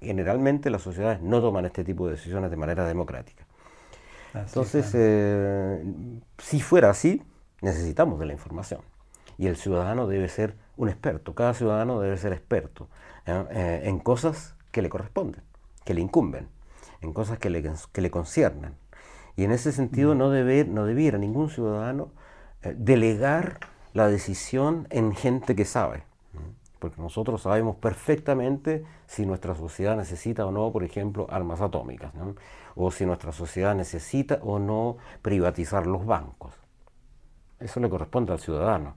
Generalmente 0.01 0.69
las 0.69 0.83
sociedades 0.83 1.23
no 1.23 1.41
toman 1.41 1.65
este 1.65 1.85
tipo 1.85 2.07
de 2.07 2.15
decisiones 2.15 2.51
de 2.51 2.57
manera 2.57 2.87
democrática. 2.87 3.47
Entonces, 4.35 4.91
eh, 4.95 5.83
si 6.39 6.61
fuera 6.61 6.91
así, 6.91 7.23
necesitamos 7.63 8.19
de 8.19 8.27
la 8.27 8.33
información. 8.33 8.81
Y 9.39 9.47
el 9.47 9.57
ciudadano 9.57 10.09
debe 10.09 10.29
ser 10.29 10.57
un 10.77 10.89
experto, 10.89 11.35
cada 11.35 11.55
ciudadano 11.55 12.01
debe 12.01 12.17
ser 12.17 12.33
experto 12.33 12.89
eh, 13.27 13.83
en 13.85 14.01
cosas 14.01 14.57
que 14.73 14.83
le 14.83 14.89
corresponden, 14.89 15.43
que 15.85 15.95
le 15.95 16.01
incumben 16.01 16.49
en 17.07 17.13
cosas 17.13 17.39
que 17.39 17.51
le, 17.51 17.63
que 17.93 18.01
le 18.01 18.11
conciernan. 18.11 18.75
Y 19.37 19.45
en 19.45 19.53
ese 19.53 19.73
sentido 19.73 20.15
mm. 20.15 20.19
no, 20.19 20.31
debe, 20.31 20.65
no 20.65 20.85
debiera 20.85 21.19
ningún 21.19 21.51
ciudadano 21.51 22.11
eh, 22.63 22.75
delegar 22.77 23.61
la 23.93 24.09
decisión 24.09 24.87
en 24.91 25.15
gente 25.15 25.55
que 25.55 25.65
sabe. 25.65 26.05
Porque 26.79 27.01
nosotros 27.01 27.41
sabemos 27.43 27.77
perfectamente 27.77 28.85
si 29.07 29.25
nuestra 29.25 29.55
sociedad 29.55 29.97
necesita 29.97 30.45
o 30.45 30.53
no, 30.53 30.71
por 30.73 30.85
ejemplo, 30.85 31.27
armas 31.31 31.63
atómicas, 31.63 32.13
o 32.75 32.91
si 32.91 33.07
nuestra 33.07 33.33
sociedad 33.33 33.75
necesita 33.75 34.39
o 34.43 34.59
no 34.59 34.99
privatizar 35.23 35.87
los 35.87 36.05
bancos. 36.05 36.53
Eso 37.59 37.81
le 37.81 37.89
corresponde 37.89 38.33
al 38.33 38.39
ciudadano, 38.39 38.97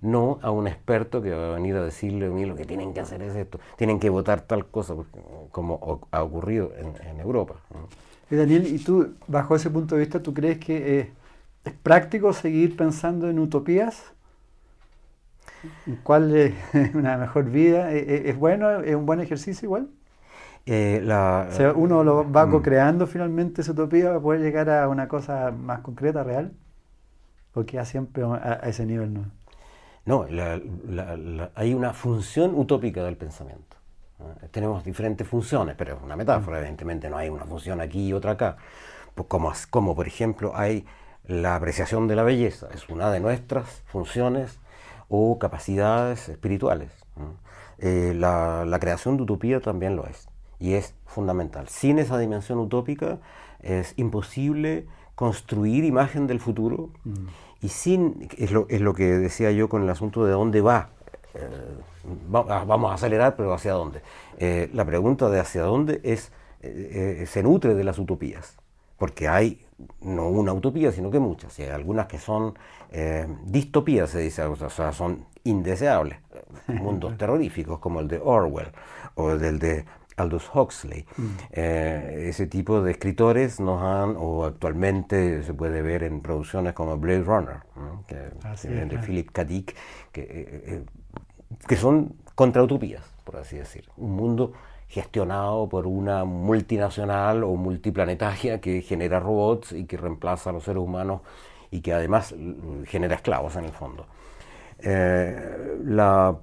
no 0.00 0.38
a 0.40 0.52
un 0.52 0.68
experto 0.68 1.20
que 1.20 1.30
va 1.30 1.48
a 1.48 1.54
venir 1.54 1.74
a 1.74 1.82
decirle, 1.82 2.30
mí 2.30 2.44
lo 2.44 2.54
que 2.54 2.64
tienen 2.64 2.94
que 2.94 3.00
hacer 3.00 3.20
es 3.20 3.34
esto, 3.34 3.58
tienen 3.76 3.98
que 3.98 4.10
votar 4.10 4.42
tal 4.42 4.66
cosa, 4.66 4.94
como 5.50 6.06
ha 6.12 6.22
ocurrido 6.22 6.70
en, 6.76 7.18
Europa. 7.18 7.56
Y 8.30 8.36
Daniel, 8.36 8.66
¿y 8.68 8.78
tú, 8.78 9.14
bajo 9.26 9.56
ese 9.56 9.70
punto 9.70 9.96
de 9.96 10.02
vista, 10.02 10.22
tú 10.22 10.32
crees 10.32 10.58
que 10.58 11.00
eh, 11.00 11.10
es 11.64 11.72
práctico 11.72 12.32
seguir 12.32 12.76
pensando 12.76 13.28
en 13.28 13.40
utopías? 13.40 14.12
¿Cuál 16.04 16.36
es 16.36 16.54
una 16.94 17.16
mejor 17.16 17.50
vida? 17.50 17.92
¿E, 17.92 17.98
e, 17.98 18.30
¿Es, 18.30 18.38
bueno? 18.38 18.82
¿Es 18.82 18.94
un 18.94 19.04
buen 19.04 19.20
ejercicio 19.20 19.66
igual? 19.66 19.88
Eh, 20.64 21.00
la, 21.02 21.48
uno 21.74 22.04
lo 22.04 22.30
va 22.30 22.46
mm. 22.46 22.50
co-creando 22.50 23.06
finalmente 23.08 23.62
esa 23.62 23.72
utopía 23.72 24.06
para 24.06 24.20
poder 24.20 24.40
llegar 24.42 24.70
a 24.70 24.88
una 24.88 25.08
cosa 25.08 25.50
más 25.50 25.80
concreta, 25.80 26.22
real. 26.22 26.52
¿O 27.56 27.64
queda 27.64 27.86
siempre 27.86 28.22
a, 28.22 28.60
ese 28.64 28.84
nivel? 28.84 29.14
No, 30.04 30.26
no 30.26 31.48
hay 31.54 31.72
una 31.72 31.94
función 31.94 32.54
utópica 32.54 33.02
del 33.02 33.16
pensamiento. 33.16 33.78
Tenemos 34.50 34.84
diferentes 34.84 35.26
funciones, 35.26 35.74
pero 35.74 35.96
es 35.96 36.02
una 36.02 36.16
metáfora, 36.16 36.58
evidentemente 36.58 37.08
no 37.08 37.16
hay 37.16 37.30
una 37.30 37.46
función 37.46 37.80
aquí 37.80 38.08
y 38.08 38.12
otra 38.12 38.32
acá. 38.32 38.58
Pues 39.14 39.26
como, 39.26 39.52
como 39.70 39.96
por 39.96 40.06
ejemplo 40.06 40.52
hay 40.54 40.84
la 41.24 41.56
apreciación 41.56 42.08
de 42.08 42.16
la 42.16 42.24
belleza, 42.24 42.68
es 42.74 42.90
una 42.90 43.10
de 43.10 43.20
nuestras 43.20 43.82
funciones 43.86 44.58
o 45.08 45.38
capacidades 45.38 46.28
espirituales. 46.28 46.90
Eh, 47.78 48.12
la, 48.14 48.66
la, 48.66 48.78
creación 48.78 49.16
de 49.16 49.22
utopía 49.22 49.60
también 49.60 49.96
lo 49.96 50.06
es 50.06 50.28
y 50.58 50.74
es 50.74 50.94
fundamental. 51.06 51.68
Sin 51.68 51.98
esa 51.98 52.18
dimensión 52.18 52.58
utópica 52.58 53.18
es 53.60 53.94
imposible 53.96 54.86
construir 55.14 55.84
imagen 55.84 56.26
del 56.26 56.38
futuro 56.38 56.90
mm. 57.04 57.45
Y 57.66 57.68
sin, 57.68 58.28
es 58.38 58.52
lo, 58.52 58.68
es 58.68 58.80
lo, 58.80 58.94
que 58.94 59.06
decía 59.06 59.50
yo 59.50 59.68
con 59.68 59.82
el 59.82 59.90
asunto 59.90 60.24
de 60.24 60.30
dónde 60.30 60.60
va. 60.60 60.90
Eh, 61.34 61.40
ah, 62.32 62.64
vamos 62.64 62.92
a 62.92 62.94
acelerar, 62.94 63.34
pero 63.34 63.52
¿hacia 63.52 63.72
dónde? 63.72 64.02
Eh, 64.38 64.70
la 64.72 64.84
pregunta 64.84 65.28
de 65.28 65.40
hacia 65.40 65.62
dónde 65.62 66.00
es, 66.04 66.30
eh, 66.62 67.24
se 67.26 67.42
nutre 67.42 67.74
de 67.74 67.82
las 67.82 67.98
utopías, 67.98 68.56
porque 68.98 69.26
hay 69.26 69.66
no 70.00 70.28
una 70.28 70.52
utopía, 70.52 70.92
sino 70.92 71.10
que 71.10 71.18
muchas, 71.18 71.58
y 71.58 71.64
hay 71.64 71.70
algunas 71.70 72.06
que 72.06 72.18
son 72.18 72.54
distopías, 73.44 74.10
se 74.10 74.20
dice, 74.20 74.44
o 74.44 74.70
sea, 74.70 74.92
son 74.92 75.26
indeseables, 75.42 76.18
mundos 76.68 77.18
terroríficos 77.18 77.80
como 77.80 77.98
el 77.98 78.06
de 78.06 78.20
Orwell 78.22 78.70
o 79.16 79.32
el 79.32 79.58
de 79.58 79.84
Aldous 80.16 80.50
Huxley. 80.52 81.04
Mm. 81.16 81.26
Eh, 81.52 82.26
ese 82.28 82.46
tipo 82.46 82.82
de 82.82 82.92
escritores 82.92 83.60
nos 83.60 83.82
han, 83.82 84.16
o 84.18 84.44
actualmente 84.44 85.42
se 85.42 85.54
puede 85.54 85.82
ver 85.82 86.02
en 86.02 86.20
producciones 86.20 86.72
como 86.72 86.96
Blade 86.96 87.22
Runner, 87.22 87.56
de 88.08 88.98
Philip 88.98 89.30
K. 89.30 89.44
Dick, 89.44 89.76
que, 90.12 90.22
eh, 90.22 90.26
eh, 90.30 90.84
que 91.66 91.76
son 91.76 92.16
contrautopías, 92.34 93.04
por 93.24 93.36
así 93.36 93.56
decir. 93.56 93.84
Un 93.96 94.16
mundo 94.16 94.52
gestionado 94.88 95.68
por 95.68 95.86
una 95.86 96.24
multinacional 96.24 97.44
o 97.44 97.54
multiplanetaria 97.56 98.60
que 98.60 98.82
genera 98.82 99.20
robots 99.20 99.72
y 99.72 99.84
que 99.84 99.96
reemplaza 99.96 100.50
a 100.50 100.52
los 100.52 100.64
seres 100.64 100.82
humanos 100.82 101.22
y 101.70 101.80
que 101.80 101.92
además 101.92 102.34
genera 102.84 103.16
esclavos 103.16 103.56
en 103.56 103.64
el 103.64 103.72
fondo. 103.72 104.06
la 104.78 106.36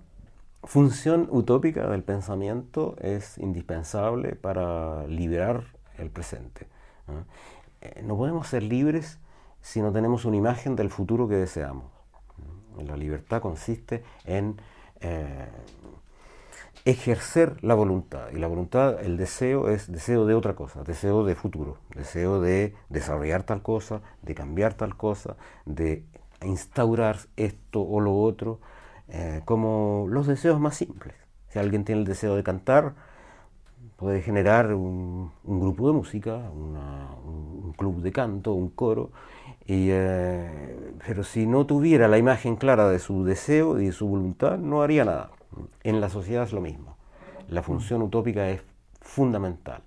función 0.63 1.27
utópica 1.31 1.89
del 1.89 2.03
pensamiento 2.03 2.95
es 2.99 3.37
indispensable 3.37 4.35
para 4.35 5.05
liberar 5.07 5.65
el 5.97 6.09
presente. 6.09 6.67
Eh, 7.81 8.01
¿no? 8.03 8.15
podemos 8.17 8.47
ser 8.47 8.63
libres 8.63 9.19
si 9.61 9.81
no 9.81 9.91
tenemos 9.91 10.25
una 10.25 10.37
imagen 10.37 10.75
del 10.75 10.89
futuro 10.89 11.27
que 11.27 11.35
deseamos. 11.35 11.85
La 12.85 12.97
libertad 12.97 13.41
consiste 13.41 14.03
en 14.25 14.59
eh, 15.01 15.47
ejercer 16.85 17.63
la 17.63 17.75
voluntad. 17.75 18.29
Y 18.31 18.37
la 18.37 18.47
voluntad, 18.47 19.01
el 19.03 19.17
deseo, 19.17 19.69
es 19.69 19.91
deseo 19.91 20.25
de 20.25 20.33
otra 20.33 20.55
cosa, 20.55 20.83
deseo 20.83 21.23
de 21.23 21.35
futuro, 21.35 21.77
deseo 21.95 22.41
de 22.41 22.75
desarrollar 22.89 23.43
tal 23.43 23.61
cosa, 23.61 24.01
de 24.21 24.35
cambiar 24.35 24.73
tal 24.73 24.97
cosa, 24.97 25.37
de 25.65 26.03
instaurar 26.41 27.17
esto 27.37 27.81
o 27.81 27.99
lo 27.99 28.17
otro, 28.17 28.59
eh, 29.13 29.41
como 29.45 30.07
los 30.09 30.27
deseos 30.27 30.59
más 30.59 30.75
simples. 30.75 31.15
Si 31.49 31.59
alguien 31.59 31.85
tiene 31.85 32.01
el 32.01 32.07
deseo 32.07 32.35
de 32.35 32.43
cantar, 32.43 32.95
puede 33.95 34.21
generar 34.21 34.73
un, 34.73 35.31
grupo 35.43 35.87
de 35.87 35.93
música, 35.93 36.33
un 36.33 37.73
club 37.77 38.01
de 38.01 38.11
canto, 38.11 38.53
un 38.53 38.69
coro, 38.69 39.11
eh, 39.67 40.95
pero 41.05 41.23
si 41.23 41.45
no 41.45 41.65
tuviera 41.65 42.07
la 42.07 42.17
imagen 42.17 42.55
clara 42.55 42.89
de 42.89 42.99
su 42.99 43.23
deseo 43.23 43.79
y 43.79 43.85
de 43.85 43.91
su 43.91 44.07
voluntad, 44.07 44.57
no 44.57 44.81
haría 44.81 45.05
nada. 45.05 45.29
En 45.83 46.01
la 46.01 46.09
sociedad 46.09 46.43
es 46.43 46.53
lo 46.53 46.61
mismo. 46.61 46.97
La 47.49 47.61
función 47.61 48.01
utópica 48.01 48.49
es 48.49 48.63
fundamental. 48.99 49.83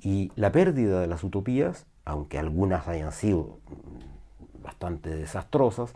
Y 0.00 0.32
la 0.34 0.50
pérdida 0.50 1.00
de 1.00 1.06
las 1.06 1.22
utopías, 1.22 1.86
aunque 2.04 2.38
algunas 2.38 2.88
hayan 2.88 3.12
sido 3.12 3.58
bastante 4.62 5.10
desastrosas, 5.10 5.94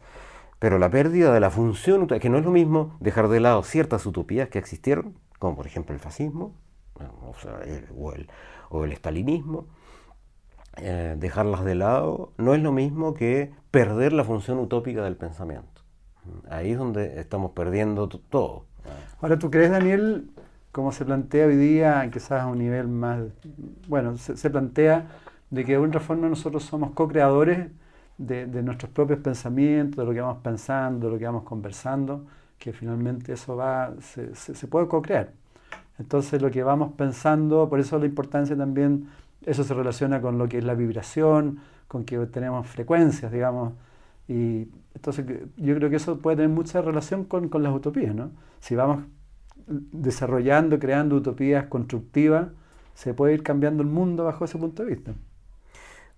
pero 0.58 0.78
la 0.78 0.90
pérdida 0.90 1.32
de 1.32 1.40
la 1.40 1.50
función, 1.50 2.06
que 2.06 2.30
no 2.30 2.38
es 2.38 2.44
lo 2.44 2.50
mismo 2.50 2.96
dejar 3.00 3.28
de 3.28 3.40
lado 3.40 3.62
ciertas 3.62 4.06
utopías 4.06 4.48
que 4.48 4.58
existieron, 4.58 5.14
como 5.38 5.56
por 5.56 5.66
ejemplo 5.66 5.94
el 5.94 6.00
fascismo 6.00 6.54
o, 7.94 8.12
el, 8.12 8.28
o 8.70 8.84
el 8.84 8.92
estalinismo, 8.92 9.66
eh, 10.78 11.16
dejarlas 11.18 11.64
de 11.64 11.74
lado 11.74 12.32
no 12.36 12.54
es 12.54 12.62
lo 12.62 12.70
mismo 12.70 13.14
que 13.14 13.50
perder 13.70 14.12
la 14.12 14.24
función 14.24 14.58
utópica 14.58 15.02
del 15.04 15.16
pensamiento. 15.16 15.82
Ahí 16.50 16.72
es 16.72 16.78
donde 16.78 17.20
estamos 17.20 17.52
perdiendo 17.52 18.08
todo. 18.08 18.66
Ahora, 19.20 19.38
¿tú 19.38 19.50
crees, 19.50 19.70
Daniel, 19.70 20.30
cómo 20.72 20.92
se 20.92 21.04
plantea 21.04 21.46
hoy 21.46 21.56
día, 21.56 22.08
quizás 22.12 22.42
a 22.42 22.46
un 22.46 22.58
nivel 22.58 22.88
más, 22.88 23.22
bueno, 23.88 24.16
se, 24.18 24.50
plantea 24.50 25.06
de 25.50 25.64
que 25.64 25.72
de 25.72 25.76
alguna 25.76 26.00
forma 26.00 26.28
nosotros 26.28 26.64
somos 26.64 26.90
co-creadores 26.90 27.68
de, 28.18 28.46
nuestros 28.62 28.90
propios 28.92 29.20
pensamientos, 29.20 29.96
de 29.96 30.04
lo 30.04 30.12
que 30.12 30.20
vamos 30.20 30.38
pensando, 30.42 31.06
de 31.06 31.12
lo 31.12 31.18
que 31.18 31.26
vamos 31.26 31.42
conversando, 31.44 32.24
que 32.58 32.72
finalmente 32.72 33.32
eso 33.32 33.56
va, 33.56 33.92
se, 34.00 34.66
puede 34.68 34.88
co-crear. 34.88 35.32
Entonces 35.98 36.40
lo 36.40 36.50
que 36.50 36.62
vamos 36.62 36.92
pensando, 36.92 37.68
por 37.68 37.80
eso 37.80 37.98
la 37.98 38.06
importancia 38.06 38.56
también 38.56 39.08
eso 39.44 39.64
se 39.64 39.74
relaciona 39.74 40.20
con 40.20 40.38
lo 40.38 40.48
que 40.48 40.58
es 40.58 40.64
la 40.64 40.74
vibración, 40.74 41.60
con 41.88 42.04
que 42.04 42.18
tenemos 42.26 42.66
frecuencias, 42.66 43.30
digamos. 43.30 43.74
Y 44.28 44.68
entonces 44.94 45.24
yo 45.56 45.74
creo 45.76 45.90
que 45.90 45.96
eso 45.96 46.18
puede 46.18 46.38
tener 46.38 46.50
mucha 46.50 46.82
relación 46.82 47.24
con, 47.24 47.50
las 47.62 47.74
utopías, 47.74 48.14
¿no? 48.14 48.30
Si 48.60 48.74
vamos 48.74 49.04
desarrollando, 49.66 50.78
creando 50.78 51.16
utopías 51.16 51.66
constructivas, 51.66 52.48
se 52.94 53.14
puede 53.14 53.34
ir 53.34 53.42
cambiando 53.42 53.82
el 53.82 53.88
mundo 53.88 54.24
bajo 54.24 54.44
ese 54.44 54.58
punto 54.58 54.84
de 54.84 54.94
vista. 54.94 55.12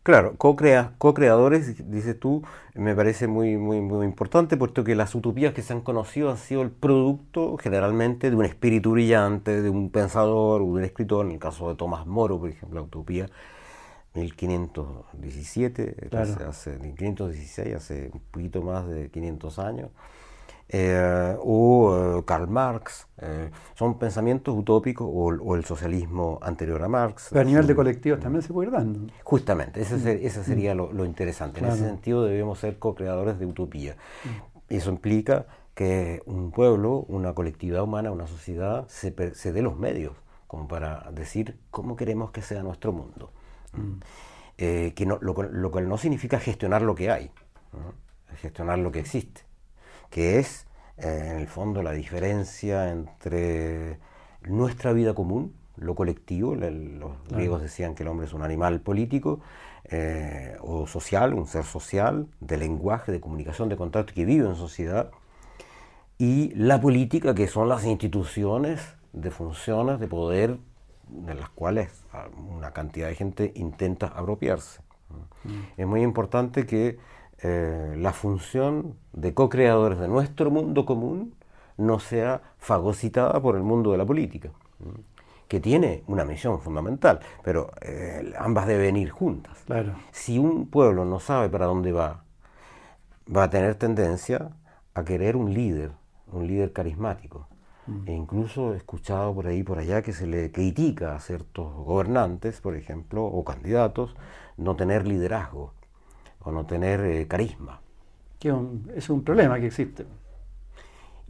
Claro, 0.09 0.37
co-creadores, 0.39 1.91
dices 1.91 2.19
tú, 2.19 2.43
me 2.75 2.95
parece 2.95 3.29
muy, 3.29 3.59
muy, 3.59 3.83
muy 3.83 4.07
importante, 4.07 4.57
puesto 4.57 4.83
que 4.83 4.95
las 4.95 5.15
utopías 5.15 5.53
que 5.53 5.61
se 5.61 5.75
han 5.75 5.83
conocido 5.83 6.31
han 6.31 6.39
sido 6.39 6.63
el 6.63 6.71
producto 6.71 7.59
generalmente 7.59 8.31
de 8.31 8.37
un 8.37 8.47
espíritu 8.47 8.93
brillante, 8.93 9.61
de 9.61 9.69
un 9.69 9.91
pensador 9.91 10.63
o 10.63 10.65
de 10.65 10.71
un 10.71 10.85
escritor, 10.85 11.27
en 11.27 11.33
el 11.33 11.39
caso 11.39 11.69
de 11.69 11.75
Tomás 11.75 12.07
Moro, 12.07 12.39
por 12.39 12.49
ejemplo, 12.49 12.81
la 12.81 12.87
utopía 12.87 13.27
1517, 14.15 16.09
hace, 16.17 16.79
1516, 16.79 17.77
hace 17.77 18.11
un 18.11 18.21
poquito 18.31 18.63
más 18.63 18.89
de 18.89 19.11
500 19.11 19.59
años. 19.59 19.91
Eh, 20.71 21.35
o 21.41 22.19
eh, 22.19 22.25
Karl 22.27 22.47
Marx, 22.47 23.07
eh, 23.17 23.51
son 23.75 23.99
pensamientos 23.99 24.55
utópicos 24.55 25.09
o, 25.11 25.57
el 25.57 25.65
socialismo 25.65 26.39
anterior 26.43 26.83
a 26.83 26.89
Marx. 26.89 27.29
Pero 27.31 27.41
a 27.41 27.45
nivel 27.45 27.67
de 27.67 27.75
colectivos 27.75 28.21
también 28.21 28.43
se 28.43 28.53
puede 28.53 28.69
ir 28.69 28.75
dando. 28.75 29.13
Justamente, 29.25 29.81
ese, 29.81 29.97
mm. 29.97 30.45
sería 30.45 30.75
mm. 30.75 30.95
lo, 30.95 31.05
interesante. 31.07 31.61
En 31.61 31.67
ese 31.67 31.79
sentido 31.85 32.25
debemos 32.25 32.59
ser 32.59 32.79
co-creadores 32.79 33.39
de 33.39 33.47
utopía. 33.47 33.97
Mm. 34.25 34.75
Eso 34.75 34.91
implica 34.91 35.47
que 35.75 36.23
un 36.27 36.51
pueblo, 36.51 37.07
una 37.09 37.33
colectividad 37.33 37.83
humana, 37.83 38.11
una 38.11 38.27
sociedad, 38.27 38.87
se, 38.89 39.15
se 39.35 39.53
dé 39.53 39.63
los 39.63 39.79
medios 39.79 40.13
como 40.47 40.69
para 40.69 41.11
decir 41.13 41.59
cómo 41.71 41.97
queremos 41.97 42.31
que 42.31 42.43
sea 42.43 42.63
nuestro 42.63 42.93
mundo. 42.93 43.33
que 44.57 45.05
no, 45.07 45.19
lo, 45.21 45.35
lo, 45.43 45.71
cual 45.71 45.89
no 45.89 45.97
significa 45.97 46.41
gestionar 46.41 46.83
lo 46.83 46.95
que 46.95 47.11
hay, 47.11 47.31
gestionar 48.41 48.79
lo 48.79 48.91
que 48.91 48.99
existe 48.99 49.48
que 50.11 50.39
es 50.39 50.67
eh, 50.97 51.29
en 51.31 51.39
el 51.39 51.47
fondo 51.47 51.83
la 51.83 51.93
diferencia 51.93 52.91
entre 52.91 53.99
nuestra 54.43 54.93
vida 54.93 55.15
común, 55.15 55.55
lo 55.77 55.95
colectivo, 55.95 56.57
los 56.57 57.13
griegos 57.29 57.63
decían 57.63 57.95
que 57.95 58.03
el 58.03 58.09
hombre 58.09 58.27
es 58.27 58.33
un 58.33 58.43
animal 58.43 58.81
político 58.81 59.41
eh, 59.85 60.57
o 60.61 60.87
social, 60.87 61.35
un 61.35 61.47
ser 61.47 61.65
social, 61.65 62.27
de 62.41 62.57
lenguaje, 62.57 63.13
de 63.13 63.21
comunicación, 63.21 63.69
de 63.69 63.77
contacto, 63.77 64.13
que 64.13 64.25
vive 64.25 64.49
en 64.49 64.57
sociedad, 64.57 65.11
y 66.19 66.53
la 66.57 66.81
política, 66.81 67.35
que 67.35 67.47
son 67.47 67.69
las 67.69 67.85
instituciones 67.85 68.81
de 69.13 69.31
funciones 69.31 70.01
de 70.01 70.09
poder 70.09 70.59
de 71.09 71.35
las 71.35 71.49
cuales 71.51 72.05
una 72.51 72.73
cantidad 72.73 73.09
de 73.09 73.15
gente 73.15 73.53
intenta 73.55 74.09
apropiarse. 74.09 74.81
Mm. 75.45 75.81
Es 75.81 75.87
muy 75.87 76.03
importante 76.03 76.67
que 76.67 76.99
eh, 77.41 77.95
la 77.97 78.13
función 78.13 78.97
de 79.13 79.33
co-creadores 79.33 79.99
de 80.01 80.09
nuestro 80.09 80.51
mundo 80.51 80.85
común 80.85 81.35
no 81.77 82.01
sea 82.01 82.43
fagocitada 82.59 83.41
por 83.41 83.55
el 83.55 83.63
mundo 83.63 83.93
de 83.93 83.99
la 83.99 84.05
política, 84.05 84.51
que 85.47 85.61
tiene 85.61 86.03
una 86.09 86.25
misión 86.25 86.61
fundamental, 86.61 87.21
pero 87.45 87.71
eh, 87.81 88.33
ambas 88.39 88.67
deben 88.67 88.97
ir 88.97 89.11
juntas. 89.11 89.57
Si 90.11 90.39
un 90.39 90.67
pueblo 90.67 91.05
no 91.05 91.21
sabe 91.21 91.49
para 91.49 91.67
dónde 91.67 91.93
va, 91.93 92.25
va 93.35 93.45
a 93.45 93.51
tener 93.51 93.77
tendencia 93.77 94.51
a 94.95 95.05
querer 95.05 95.37
un 95.37 95.55
líder, 95.55 95.93
un 96.33 96.49
líder 96.49 96.73
carismático. 96.73 97.47
Mm. 97.87 98.09
E 98.09 98.13
incluso 98.15 98.75
he 98.75 98.79
escuchado 98.79 99.33
por 99.33 99.47
ahí 99.47 99.63
por 99.63 99.79
allá 99.79 100.03
que 100.03 100.13
se 100.13 100.27
le 100.27 100.51
critica 100.51 101.15
a 101.15 101.21
ciertos 101.21 101.73
gobernantes, 101.73 102.61
por 102.61 102.75
ejemplo, 102.75 103.25
o 103.25 103.45
candidatos, 103.45 104.17
no 104.57 104.75
tener 104.75 105.07
liderazgo 105.07 105.78
o 106.49 106.53
no 106.53 106.67
tener 106.67 107.01
eh, 107.01 107.27
carisma. 107.27 107.81
Que 108.39 108.55
es 108.95 109.11
un 109.11 109.23
problema 109.23 109.59
que 109.59 109.67
existe. 109.67 110.07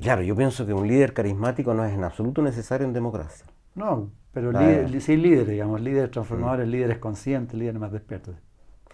Claro, 0.01 0.23
yo 0.23 0.37
pienso 0.37 0.65
que 0.65 0.73
un 0.73 0.87
líder 0.87 1.13
carismático 1.13 1.75
no 1.75 1.85
es 1.85 1.93
en 1.93 2.05
absoluto 2.05 2.41
necesario 2.41 2.87
en 2.87 2.93
democracia. 2.93 3.47
No, 3.75 4.11
pero 4.33 4.53
sí 5.01 5.17
líderes, 5.17 5.49
digamos, 5.49 5.81
líderes 5.81 6.11
transformadores, 6.11 6.67
mm. 6.67 6.71
líderes 6.71 6.99
conscientes, 6.99 7.59
líderes 7.59 7.81
más 7.81 7.91
despiertos, 7.91 8.37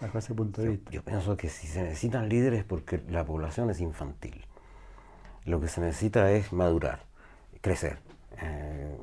bajo 0.01 0.17
ese 0.17 0.33
punto 0.33 0.61
de 0.61 0.69
vista. 0.69 0.91
Yo 0.91 1.03
pienso 1.03 1.37
que 1.37 1.49
si 1.49 1.67
se 1.67 1.83
necesitan 1.83 2.27
líderes 2.27 2.59
es 2.59 2.65
porque 2.65 3.01
la 3.09 3.23
población 3.23 3.69
es 3.69 3.81
infantil. 3.81 4.45
Lo 5.45 5.61
que 5.61 5.67
se 5.67 5.81
necesita 5.81 6.31
es 6.31 6.51
madurar, 6.51 7.03
crecer. 7.61 7.99
Eh, 8.41 8.97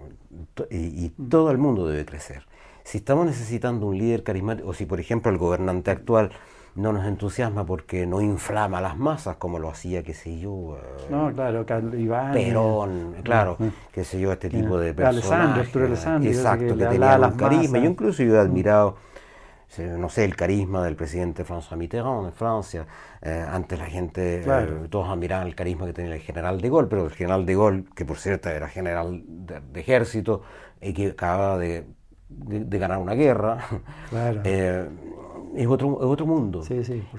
y, 0.71 1.13
mm. 1.17 1.29
todo 1.29 1.53
el 1.53 1.59
mundo 1.59 1.87
debe 1.87 2.05
crecer. 2.05 2.47
Si 2.83 2.99
estamos 2.99 3.27
necesitando 3.27 3.87
un 3.87 3.97
líder 3.97 4.25
carismático, 4.25 4.69
o 4.69 4.75
si 4.75 4.87
por 4.87 4.99
ejemplo 4.99 5.31
el 5.31 5.39
gobernante 5.39 5.93
actual 5.93 6.33
no 6.75 6.93
nos 6.93 7.07
entusiasma 7.07 7.67
porque 7.67 8.07
no 8.07 8.21
inflama 8.21 8.81
las 8.81 8.97
masas 8.97 9.37
como 9.37 9.59
lo 9.59 9.69
hacía, 9.69 10.03
qué 10.03 10.15
sé 10.15 10.39
yo. 10.39 10.79
Eh, 10.79 11.07
no, 11.11 11.33
claro, 11.33 11.65
Iván. 11.97 12.33
Perón, 12.33 13.17
claro, 13.23 13.59
qué 13.93 14.05
sé 14.05 14.21
yo, 14.21 14.33
este 14.33 14.49
tipo 14.49 14.79
de 14.79 14.95
personas. 14.95 15.57
Alessandro, 15.59 15.87
Alessandro. 15.87 16.31
Exacto, 16.31 16.77
que, 16.77 16.87
tenía 16.87 17.19
un 17.19 17.37
carisma. 17.37 17.79
Yo 17.79 17.85
incluso 17.85 18.23
yo 18.23 18.37
he 18.37 18.39
admirado, 18.39 18.97
no 19.99 20.09
sé, 20.09 20.25
el 20.25 20.35
carisma 20.35 20.83
del 20.83 20.97
presidente 20.97 21.45
François 21.45 21.77
Mitterrand 21.77 22.27
de 22.27 22.33
Francia. 22.33 22.87
Eh, 23.21 23.45
antes 23.47 23.79
la 23.79 23.87
gente, 23.87 24.43
eh, 24.43 24.87
todos 24.89 25.11
admiraban 25.11 25.47
el 25.47 25.55
carisma 25.55 25.85
que 25.85 25.93
tenía 25.93 26.15
el 26.15 26.21
general 26.21 26.61
de 26.61 26.71
Gaulle, 26.71 26.89
pero 26.89 27.05
el 27.05 27.13
general 27.13 27.45
de 27.45 27.55
Gaulle, 27.55 27.85
que 27.95 28.07
por 28.07 28.17
cierto 28.17 28.49
era 28.49 28.69
general 28.69 29.23
de, 29.27 29.81
ejército 29.81 30.43
y 30.81 30.95
que 30.95 31.09
acababa 31.09 31.59
de, 31.59 31.85
de, 32.31 32.79
ganar 32.79 32.97
una 32.97 33.13
guerra. 33.13 33.59
Claro 34.09 34.41
es 35.57 35.67
otro, 35.67 35.97
otro 35.99 36.27
mundo. 36.27 36.63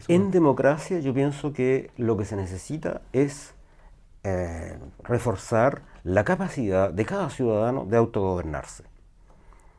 en 0.08 0.32
democracia 0.32 1.00
yo 1.00 1.14
pienso 1.14 1.54
que 1.54 1.92
lo 1.98 2.18
que 2.18 2.26
se 2.26 2.36
necesita 2.36 3.02
es 3.12 3.54
eh, 4.24 4.78
reforzar 5.04 5.84
la 6.04 6.24
capacidad 6.24 6.92
de 6.92 7.06
cada 7.06 7.30
ciudadano 7.30 7.86
de 7.86 7.98
autogobernarse. 7.98 8.84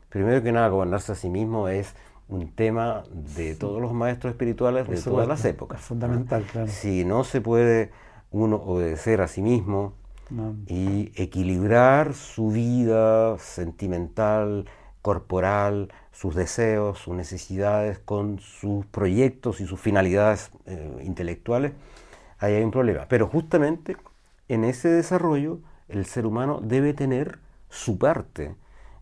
Primero 0.08 0.42
que 0.42 0.52
nada, 0.52 0.68
gobernarse 0.68 1.12
a 1.12 1.14
sí 1.14 1.28
mismo 1.28 1.68
es 1.68 1.94
un 2.28 2.48
tema 2.52 3.02
de 3.10 3.54
todos 3.54 3.82
los 3.82 3.92
maestros 3.92 4.32
espirituales 4.32 4.88
de 4.88 5.00
todas 5.00 5.28
las 5.28 5.44
épocas. 5.44 5.80
fundamental, 5.80 6.44
claro. 6.44 6.68
Si 6.68 7.04
no 7.04 7.24
se 7.24 7.40
puede 7.40 7.90
uno 8.30 8.56
obedecer 8.56 9.20
a 9.20 9.28
sí 9.28 9.42
mismo, 9.42 9.94
y 10.66 11.12
equilibrar 11.16 12.14
su 12.14 12.48
vida 12.48 13.38
sentimental, 13.38 14.66
corporal, 15.04 15.92
sus 16.12 16.34
deseos, 16.34 16.98
sus 16.98 17.14
necesidades 17.14 17.98
con 17.98 18.38
sus 18.38 18.86
proyectos 18.86 19.60
y 19.60 19.66
sus 19.66 19.78
finalidades 19.78 20.50
eh, 20.64 21.02
intelectuales, 21.02 21.72
ahí 22.38 22.54
hay 22.54 22.62
un 22.62 22.70
problema. 22.70 23.04
Pero 23.06 23.26
justamente 23.26 23.98
en 24.48 24.64
ese 24.64 24.88
desarrollo 24.88 25.58
el 25.88 26.06
ser 26.06 26.24
humano 26.24 26.58
debe 26.62 26.94
tener 26.94 27.38
su 27.68 27.98
parte 27.98 28.54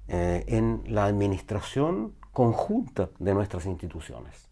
eh, 0.08 0.42
en 0.48 0.82
la 0.88 1.04
administración 1.04 2.14
conjunta 2.32 3.10
de 3.20 3.32
nuestras 3.32 3.66
instituciones. 3.66 4.48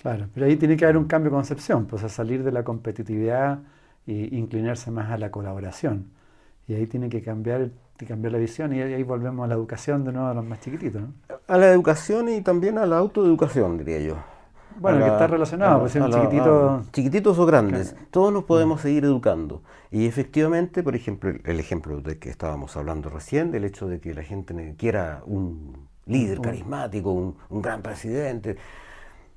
Claro, 0.00 0.28
pero 0.32 0.46
ahí 0.46 0.56
tiene 0.56 0.78
que 0.78 0.86
haber 0.86 0.96
un 0.96 1.04
cambio 1.04 1.30
de 1.30 1.36
concepción, 1.36 1.84
pues 1.84 2.04
a 2.04 2.08
salir 2.08 2.42
de 2.42 2.52
la 2.52 2.64
competitividad 2.64 3.58
e 4.06 4.30
inclinarse 4.32 4.90
más 4.90 5.10
a 5.10 5.18
la 5.18 5.30
colaboración. 5.30 6.10
Y 6.66 6.72
ahí 6.72 6.86
tiene 6.86 7.10
que 7.10 7.20
cambiar, 7.22 7.68
cambiar 8.04 8.32
la 8.32 8.38
visión 8.38 8.74
y 8.74 8.82
ahí 8.82 9.02
volvemos 9.02 9.44
a 9.44 9.48
la 9.48 9.54
educación 9.54 10.04
de 10.04 10.12
nuevo 10.12 10.28
a 10.28 10.34
los 10.34 10.44
más 10.44 10.60
chiquititos. 10.60 11.00
¿no? 11.00 11.14
A 11.46 11.56
la 11.56 11.68
educación 11.68 12.28
y 12.28 12.42
también 12.42 12.76
a 12.78 12.86
la 12.86 12.98
autoeducación, 12.98 13.78
diría 13.78 14.00
yo. 14.00 14.16
Bueno, 14.78 15.04
que 15.04 15.10
está 15.10 15.26
relacionado, 15.26 15.80
pues 15.80 15.92
son 15.92 16.10
chiquititos. 16.12 16.92
Chiquititos 16.92 17.38
o 17.38 17.46
grandes, 17.46 17.96
todos 18.10 18.32
nos 18.32 18.44
podemos 18.44 18.80
seguir 18.80 19.04
educando. 19.04 19.62
Y 19.90 20.06
efectivamente, 20.06 20.82
por 20.82 20.94
ejemplo, 20.94 21.32
el 21.44 21.60
ejemplo 21.60 22.00
de 22.00 22.18
que 22.18 22.28
estábamos 22.28 22.76
hablando 22.76 23.08
recién, 23.08 23.50
del 23.50 23.64
hecho 23.64 23.88
de 23.88 24.00
que 24.00 24.12
la 24.14 24.22
gente 24.22 24.74
quiera 24.76 25.22
un 25.24 25.88
líder 26.06 26.40
carismático, 26.40 27.10
un, 27.10 27.62
gran 27.62 27.82
presidente. 27.82 28.56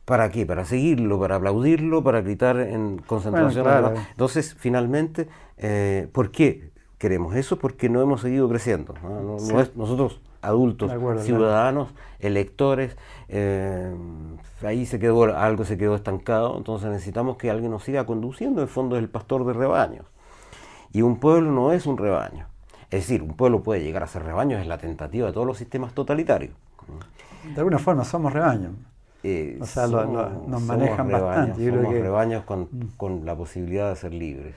¿Para 0.06 0.30
qué? 0.30 0.45
Para 0.45 0.65
seguirlo, 0.65 1.19
para 1.19 1.36
aplaudirlo, 1.36 2.04
para 2.04 2.22
gritar 2.22 2.60
en 2.60 2.98
concentración. 2.98 3.95
Entonces, 4.12 4.56
finalmente, 4.58 5.30
eh, 5.58 6.10
¿por 6.12 6.32
qué 6.32 6.72
queremos 6.99 7.35
eso? 7.35 7.57
Porque 7.57 7.89
no 7.89 8.01
hemos 8.01 8.21
seguido 8.21 8.47
creciendo. 8.47 8.93
nosotros, 9.75 10.21
adultos, 10.41 10.91
ciudadanos, 11.23 11.89
electores, 12.19 12.95
eh, 13.29 13.91
ahí 14.62 14.85
se 14.85 14.99
quedó, 14.99 15.35
algo 15.35 15.65
se 15.65 15.77
quedó 15.77 15.95
estancado, 15.95 16.55
entonces 16.57 16.89
necesitamos 16.89 17.38
que 17.38 17.49
alguien 17.49 17.71
nos 17.71 17.83
siga 17.83 18.05
conduciendo, 18.05 18.62
en 18.62 18.67
el 18.67 18.69
fondo 18.69 18.95
es 18.97 19.01
el 19.01 19.09
pastor 19.09 19.45
de 19.45 19.53
rebaños. 19.53 20.05
Y 20.91 21.01
un 21.01 21.19
pueblo 21.19 21.51
no 21.51 21.71
es 21.71 21.88
un 21.88 21.97
rebaño. 21.97 22.47
Es 22.91 23.01
decir, 23.01 23.21
un 23.21 23.35
pueblo 23.35 23.62
puede 23.62 23.81
llegar 23.81 24.03
a 24.03 24.07
ser 24.07 24.23
rebaño, 24.23 24.57
es 24.57 24.67
la 24.67 24.77
tentativa 24.77 25.27
de 25.27 25.33
todos 25.33 25.47
los 25.47 25.57
sistemas 25.57 25.93
totalitarios. 25.93 26.53
De 27.53 27.59
alguna 27.59 27.79
forma 27.79 28.03
somos 28.03 28.33
rebaños. 28.33 28.73
Eh, 29.23 29.57
o 29.62 29.65
sea, 29.65 29.88
nos 29.88 30.62
manejan 30.63 31.09
bastante. 31.09 31.69
somos 31.69 31.93
rebaños 31.93 32.43
con, 32.43 32.62
mm. 32.62 32.97
con, 32.97 33.25
la 33.25 33.35
posibilidad 33.35 33.89
de 33.89 33.95
ser 33.95 34.13
libres. 34.13 34.55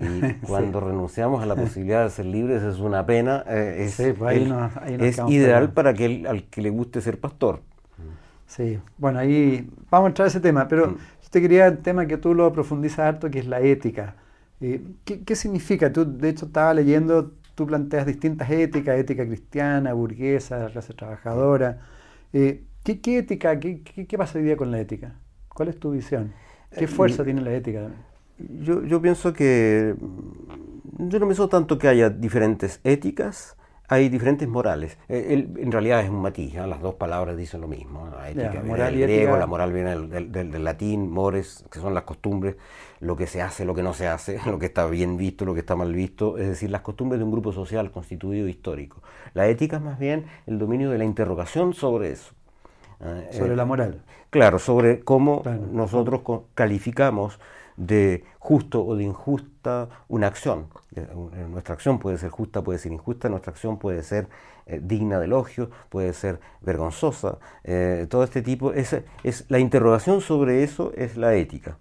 Y 0.00 0.34
cuando 0.46 0.80
renunciamos 0.80 1.42
a 1.42 1.46
la 1.46 1.54
posibilidad 1.54 2.04
de 2.04 2.10
ser 2.10 2.26
libres 2.26 2.62
es 2.62 2.78
una 2.78 3.06
pena. 3.06 3.44
Eh, 3.46 3.86
es, 3.86 4.14
pues 4.18 4.42
es 5.00 5.18
ideal 5.28 5.72
para 5.72 5.94
que 5.94 6.24
al 6.28 6.44
que 6.44 6.62
le 6.62 6.70
guste 6.70 7.00
ser 7.00 7.20
pastor. 7.20 7.60
Sí, 8.46 8.78
bueno, 8.98 9.18
ahí 9.18 9.68
vamos 9.90 10.06
a 10.06 10.08
entrar 10.10 10.26
a 10.26 10.28
ese 10.28 10.40
tema, 10.40 10.68
pero 10.68 10.88
mm. 10.88 10.96
yo 11.22 11.28
te 11.30 11.40
quería 11.40 11.66
el 11.66 11.78
tema 11.78 12.06
que 12.06 12.18
tú 12.18 12.34
lo 12.34 12.52
profundizas 12.52 13.00
harto, 13.00 13.30
que 13.30 13.38
es 13.40 13.46
la 13.46 13.60
ética. 13.60 14.16
Eh, 14.60 14.82
¿qué, 15.04 15.36
significa? 15.36 15.92
Tú, 15.92 16.04
de 16.04 16.28
hecho, 16.28 16.46
estaba 16.46 16.72
leyendo, 16.74 17.32
tú 17.54 17.66
planteas 17.66 18.06
distintas 18.06 18.50
éticas, 18.50 18.98
ética 18.98 19.26
cristiana, 19.26 19.92
burguesa, 19.92 20.68
clase 20.70 20.94
trabajadora. 20.94 21.80
Eh, 22.32 22.64
¿qué, 22.84 23.18
ética, 23.18 23.58
qué, 23.58 23.82
qué, 23.82 24.18
pasa 24.18 24.38
hoy 24.38 24.44
día 24.44 24.56
con 24.56 24.70
la 24.70 24.78
ética? 24.78 25.16
¿Cuál 25.48 25.68
es 25.68 25.78
tu 25.78 25.90
visión? 25.90 26.32
¿Qué 26.76 26.86
fuerza 26.86 27.24
tiene 27.24 27.40
la 27.40 27.52
ética? 27.52 27.90
Yo, 28.38 28.82
yo 28.84 29.00
pienso 29.00 29.32
que, 29.32 29.94
mm, 29.98 31.08
yo 31.08 31.18
no 31.18 31.26
pienso 31.26 31.48
tanto 31.48 31.78
que 31.78 31.88
haya 31.88 32.10
diferentes 32.10 32.80
éticas, 32.84 33.56
hay 33.88 34.08
diferentes 34.08 34.48
morales. 34.48 34.96
Eh, 35.08 35.46
en 35.56 35.70
realidad 35.70 36.00
es 36.00 36.08
un 36.08 36.22
matiz, 36.22 36.54
¿eh? 36.54 36.66
las 36.66 36.80
dos 36.80 36.94
palabras 36.94 37.36
dicen 37.36 37.60
lo 37.60 37.68
mismo. 37.68 38.08
La 38.10 38.30
ética 38.30 38.62
moral 38.62 38.92
del 38.92 39.02
griego, 39.02 39.36
la 39.36 39.46
moral 39.46 39.72
viene 39.72 39.96
del, 39.96 40.64
latín, 40.64 41.10
mores, 41.10 41.64
que 41.70 41.78
son 41.80 41.92
las 41.92 42.04
costumbres, 42.04 42.56
lo 43.00 43.14
que 43.14 43.26
se 43.26 43.42
hace, 43.42 43.64
lo 43.64 43.74
que 43.74 43.82
no 43.82 43.92
se 43.92 44.08
hace, 44.08 44.40
lo 44.46 44.58
que 44.58 44.66
está 44.66 44.86
bien 44.86 45.16
visto, 45.16 45.44
lo 45.44 45.52
que 45.52 45.60
está 45.60 45.76
mal 45.76 45.92
visto, 45.92 46.38
es 46.38 46.48
decir, 46.48 46.70
las 46.70 46.80
costumbres 46.80 47.18
de 47.18 47.24
un 47.24 47.32
grupo 47.32 47.52
social 47.52 47.90
constituido 47.90 48.48
histórico. 48.48 49.02
La 49.34 49.46
ética 49.48 49.76
es 49.76 49.82
más 49.82 49.98
bien 49.98 50.24
el 50.46 50.58
dominio 50.58 50.90
de 50.90 50.98
la 50.98 51.04
interrogación 51.04 51.74
sobre 51.74 52.12
eso. 52.12 52.32
¿eh? 53.00 53.28
sobre 53.32 53.54
la 53.54 53.64
moral. 53.64 54.02
Claro, 54.30 54.58
sobre 54.58 55.00
cómo 55.00 55.42
nosotros 55.70 56.22
calificamos 56.54 57.38
de 57.76 58.24
justo 58.38 58.84
o 58.84 58.96
de 58.96 59.04
injusta 59.04 59.88
una 60.08 60.26
acción. 60.26 60.66
Eh, 60.94 61.06
nuestra 61.50 61.74
acción 61.74 61.98
puede 61.98 62.18
ser 62.18 62.30
justa, 62.30 62.62
puede 62.62 62.78
ser 62.78 62.92
injusta, 62.92 63.28
nuestra 63.28 63.52
acción 63.52 63.78
puede 63.78 64.02
ser 64.02 64.28
eh, 64.66 64.80
digna 64.82 65.18
de 65.18 65.26
elogio, 65.26 65.70
puede 65.88 66.12
ser 66.12 66.40
vergonzosa. 66.60 67.38
Eh, 67.64 68.06
todo 68.08 68.24
este 68.24 68.42
tipo, 68.42 68.72
es, 68.72 68.96
es, 69.22 69.44
la 69.48 69.58
interrogación 69.58 70.20
sobre 70.20 70.62
eso 70.62 70.92
es 70.96 71.16
la 71.16 71.34
ética. 71.34 71.78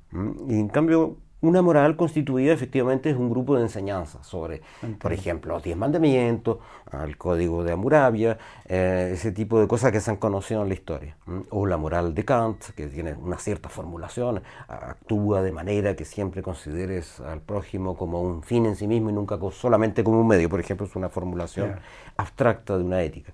Y 0.47 0.59
en 0.59 0.69
cambio, 0.69 1.17
una 1.43 1.61
moral 1.61 1.97
constituida 1.97 2.53
efectivamente 2.53 3.09
es 3.09 3.17
un 3.17 3.29
grupo 3.29 3.57
de 3.57 3.63
enseñanzas 3.63 4.25
sobre, 4.25 4.61
por 4.97 5.11
ejemplo, 5.11 5.53
los 5.53 5.61
diez 5.61 5.75
mandamientos, 5.75 6.59
el 7.03 7.17
código 7.17 7.65
de 7.65 7.73
Hammurabi, 7.73 8.27
eh, 8.27 9.11
ese 9.13 9.33
tipo 9.33 9.59
de 9.59 9.67
cosas 9.67 9.91
que 9.91 9.99
se 9.99 10.09
han 10.09 10.15
conocido 10.15 10.61
en 10.61 10.69
la 10.69 10.73
historia. 10.73 11.17
O 11.49 11.65
la 11.65 11.75
moral 11.75 12.15
de 12.15 12.23
Kant, 12.23 12.63
que 12.77 12.87
tiene 12.87 13.13
una 13.13 13.37
cierta 13.37 13.67
formulación, 13.67 14.41
actúa 14.69 15.41
de 15.41 15.51
manera 15.51 15.97
que 15.97 16.05
siempre 16.05 16.41
consideres 16.41 17.19
al 17.19 17.41
prójimo 17.41 17.97
como 17.97 18.21
un 18.21 18.41
fin 18.41 18.65
en 18.65 18.77
sí 18.77 18.87
mismo 18.87 19.09
y 19.09 19.13
nunca 19.13 19.37
solamente 19.51 20.01
como 20.01 20.21
un 20.21 20.27
medio. 20.27 20.47
Por 20.47 20.61
ejemplo, 20.61 20.85
es 20.85 20.95
una 20.95 21.09
formulación 21.09 21.75
abstracta 22.15 22.77
de 22.77 22.85
una 22.85 23.01
ética. 23.01 23.33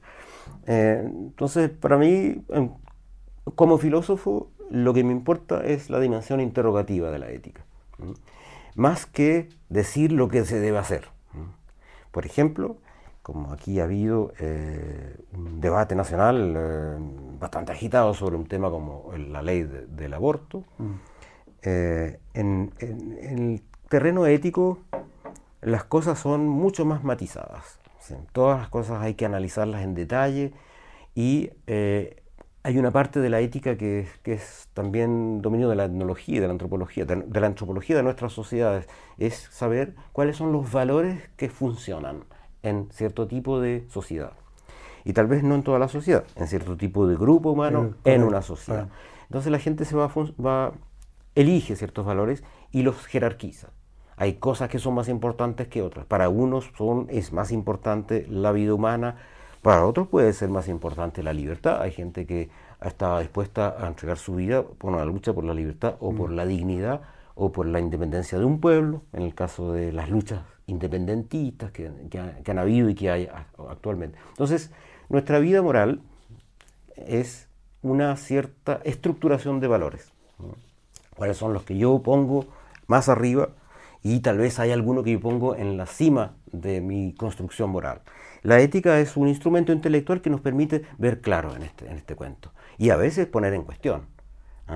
Eh, 0.65 1.03
entonces, 1.05 1.69
para 1.69 1.99
mí, 1.99 2.43
como 3.53 3.77
filósofo, 3.77 4.49
lo 4.71 4.95
que 4.95 5.03
me 5.03 5.11
importa 5.11 5.63
es 5.63 5.91
la 5.91 5.99
dimensión 5.99 6.41
interrogativa 6.41 7.11
de 7.11 7.19
la 7.19 7.29
ética 7.29 7.68
más 8.75 9.05
que 9.05 9.49
decir 9.69 10.11
lo 10.11 10.29
que 10.29 10.45
se 10.45 10.59
debe 10.59 10.77
hacer. 10.77 11.07
Por 12.11 12.25
ejemplo, 12.25 12.77
como 13.21 13.53
aquí 13.53 13.79
ha 13.79 13.83
habido 13.83 14.33
eh, 14.39 15.15
un 15.33 15.61
debate 15.61 15.95
nacional 15.95 16.55
eh, 16.57 16.97
bastante 17.39 17.71
agitado 17.71 18.13
sobre 18.13 18.35
un 18.35 18.47
tema 18.47 18.71
como 18.71 19.11
la 19.15 19.41
ley 19.41 19.63
del 19.63 20.13
aborto, 20.13 20.63
mm. 20.77 20.93
eh, 21.61 22.19
en, 22.33 22.73
el 22.79 23.61
terreno 23.87 24.25
ético 24.25 24.79
las 25.61 25.83
cosas 25.83 26.17
son 26.17 26.47
mucho 26.47 26.85
más 26.85 27.03
matizadas. 27.03 27.79
todas 28.31 28.59
las 28.59 28.69
cosas 28.69 29.01
hay 29.01 29.13
que 29.13 29.25
analizarlas 29.25 29.83
en 29.83 29.93
detalle 29.93 30.53
y 31.13 31.51
hay 32.63 32.77
una 32.77 32.91
parte 32.91 33.19
de 33.19 33.29
la 33.29 33.39
ética 33.39 33.77
que, 33.77 34.07
es 34.25 34.69
también 34.73 35.41
dominio 35.41 35.69
de 35.69 35.75
la 35.75 35.85
etnología 35.85 36.37
y 36.37 36.39
de 36.39 36.47
la 36.47 36.53
antropología, 36.53 37.05
de, 37.05 37.39
la 37.39 37.47
antropología 37.47 37.95
de 37.95 38.03
nuestras 38.03 38.33
sociedades, 38.33 38.87
es 39.17 39.35
saber 39.51 39.95
cuáles 40.11 40.37
son 40.37 40.51
los 40.51 40.71
valores 40.71 41.29
que 41.37 41.49
funcionan 41.49 42.25
en 42.61 42.89
cierto 42.91 43.27
tipo 43.27 43.59
de 43.61 43.85
sociedad. 43.89 44.33
Y 45.05 45.13
tal 45.13 45.27
vez 45.27 45.43
no 45.43 45.55
en 45.55 45.63
toda 45.63 45.79
la 45.79 45.87
sociedad, 45.87 46.25
en 46.35 46.47
cierto 46.47 46.75
tipo 46.75 47.07
de 47.07 47.15
grupo 47.15 47.51
humano, 47.51 47.95
en 48.03 48.23
una 48.23 48.41
sociedad. 48.41 48.89
Entonces 49.23 49.51
la 49.51 49.59
gente 49.59 49.85
se 49.85 49.95
va, 49.95 50.11
va, 50.43 50.73
elige 51.35 51.75
ciertos 51.77 52.05
valores 52.05 52.43
y 52.71 52.83
los 52.83 53.05
jerarquiza. 53.05 53.69
Hay 54.17 54.33
cosas 54.33 54.69
que 54.69 54.79
son 54.79 54.95
más 54.95 55.07
importantes 55.07 55.69
que 55.69 55.81
otras. 55.81 56.05
Para 56.05 56.27
unos 56.27 56.69
son, 56.77 57.07
es 57.09 57.31
más 57.31 57.53
importante 57.53 58.27
la 58.29 58.51
vida 58.51 58.73
humana, 58.73 59.15
para 59.61 59.85
otros 59.85 60.07
puede 60.07 60.31
ser 60.33 60.49
más 60.49 60.67
importante 60.67 61.23
la 61.23 61.33
libertad. 61.33 61.81
Hay 61.81 61.91
gente 61.91 62.25
que 62.25 62.49
estaba 62.83 63.19
dispuesta 63.19 63.75
a 63.77 63.87
entregar 63.87 64.17
su 64.17 64.35
vida 64.35 64.63
por 64.63 64.95
la 64.95 65.05
lucha 65.05 65.33
por 65.33 65.43
la 65.43 65.53
libertad 65.53 65.95
o 65.99 66.13
por 66.13 66.31
mm. 66.31 66.35
la 66.35 66.45
dignidad 66.45 67.01
o 67.35 67.51
por 67.51 67.65
la 67.65 67.79
independencia 67.79 68.37
de 68.37 68.45
un 68.45 68.59
pueblo, 68.59 69.03
en 69.13 69.21
el 69.21 69.33
caso 69.33 69.71
de 69.71 69.93
las 69.93 70.09
luchas 70.09 70.41
independentistas 70.67 71.71
que, 71.71 71.89
han 72.45 72.59
habido 72.59 72.89
y 72.89 72.95
que 72.95 73.09
hay 73.09 73.29
actualmente. 73.69 74.17
Entonces, 74.29 74.71
nuestra 75.07 75.39
vida 75.39 75.61
moral 75.61 76.01
es 76.95 77.47
una 77.81 78.15
cierta 78.17 78.81
estructuración 78.83 79.59
de 79.61 79.67
valores. 79.67 80.11
¿Cuáles 81.15 81.37
son 81.37 81.53
los 81.53 81.63
que 81.63 81.77
yo 81.77 81.99
pongo 81.99 82.45
más 82.87 83.09
arriba? 83.09 83.49
Y 84.01 84.21
tal 84.21 84.37
vez 84.37 84.59
hay 84.59 84.71
alguno 84.71 85.03
que 85.03 85.11
yo 85.11 85.19
pongo 85.19 85.55
en 85.55 85.77
la 85.77 85.85
cima 85.85 86.35
de 86.51 86.81
mi 86.81 87.13
construcción 87.13 87.69
moral. 87.69 88.01
La 88.41 88.59
ética 88.59 88.99
es 88.99 89.17
un 89.17 89.27
instrumento 89.27 89.73
intelectual 89.73 90.21
que 90.21 90.29
nos 90.29 90.39
permite 90.39 90.83
ver 90.97 91.19
claro 91.19 91.55
en 91.55 91.63
este, 91.63 91.87
en 91.87 91.97
este 91.97 92.15
cuento 92.15 92.51
y 92.77 92.91
a 92.91 92.95
veces 92.95 93.27
poner 93.27 93.53
en 93.53 93.63
cuestión, 93.63 94.05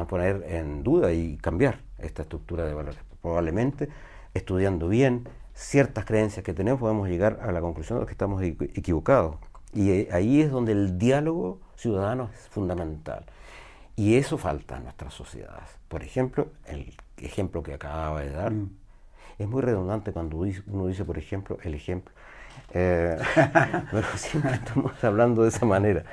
poner 0.10 0.44
en 0.50 0.84
duda 0.84 1.14
y 1.14 1.38
cambiar 1.38 1.80
esta 2.00 2.24
estructura 2.24 2.66
de 2.66 2.74
valores. 2.74 3.00
Probablemente 3.22 3.88
estudiando 4.34 4.90
bien 4.90 5.28
ciertas 5.54 6.06
creencias 6.06 6.44
que 6.44 6.54
tenemos 6.54 6.80
podemos 6.80 7.08
llegar 7.08 7.40
a 7.42 7.52
la 7.52 7.62
conclusión 7.62 8.00
de 8.00 8.06
que 8.06 8.12
estamos 8.12 8.44
equivocados. 8.44 9.38
Y 9.74 9.90
eh, 9.92 10.10
ahí 10.12 10.42
es 10.42 10.52
donde 10.52 10.74
el 10.74 10.98
diálogo 10.98 11.60
ciudadano 11.76 12.30
es 12.34 12.50
fundamental. 12.50 13.26
Y 13.96 14.16
eso 14.16 14.38
falta 14.38 14.78
en 14.78 14.84
nuestras 14.84 15.14
sociedades. 15.14 15.70
Por 15.88 16.04
ejemplo, 16.04 16.48
el 16.66 16.96
ejemplo 17.18 17.64
que 17.64 17.74
acababa 17.74 18.22
de 18.22 18.32
dar, 18.32 18.52
mm. 18.52 18.70
Es 19.44 19.50
muy 19.50 19.62
redundante 19.62 20.14
cuando 20.14 20.38
uno 20.38 20.88
dice, 20.88 21.04
por 21.04 21.18
ejemplo, 21.18 21.58
el 21.64 21.74
ejemplo. 21.74 22.14
Eh, 22.74 23.18
pero 23.92 24.08
siempre 24.16 24.54
estamos 24.54 25.04
hablando 25.04 25.44
de 25.44 25.50
esa 25.50 25.66
manera. 25.66 26.06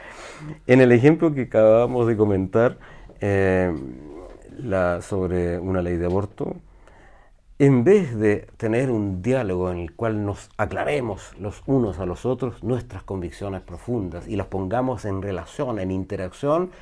En 0.66 0.80
el 0.80 0.90
ejemplo 0.90 1.32
que 1.32 1.42
acabamos 1.42 2.08
de 2.08 2.16
comentar 2.16 2.78
eh, 3.20 3.72
la, 4.58 5.00
sobre 5.00 5.60
una 5.60 5.80
ley 5.80 5.96
de 5.96 6.06
aborto, 6.06 6.56
en 7.60 7.84
vez 7.84 8.16
de 8.16 8.48
tener 8.56 8.90
un 8.90 9.22
diálogo 9.22 9.70
en 9.70 9.78
el 9.78 9.94
cual 9.94 10.26
nos 10.26 10.50
aclaremos 10.56 11.32
los 11.38 11.62
unos 11.66 12.00
a 12.00 12.06
los 12.06 12.26
otros 12.26 12.64
nuestras 12.64 13.04
convicciones 13.04 13.60
profundas 13.60 14.26
y 14.26 14.34
las 14.34 14.48
pongamos 14.48 15.04
en 15.04 15.22
relación, 15.22 15.78
en 15.78 15.92
interacción, 15.92 16.72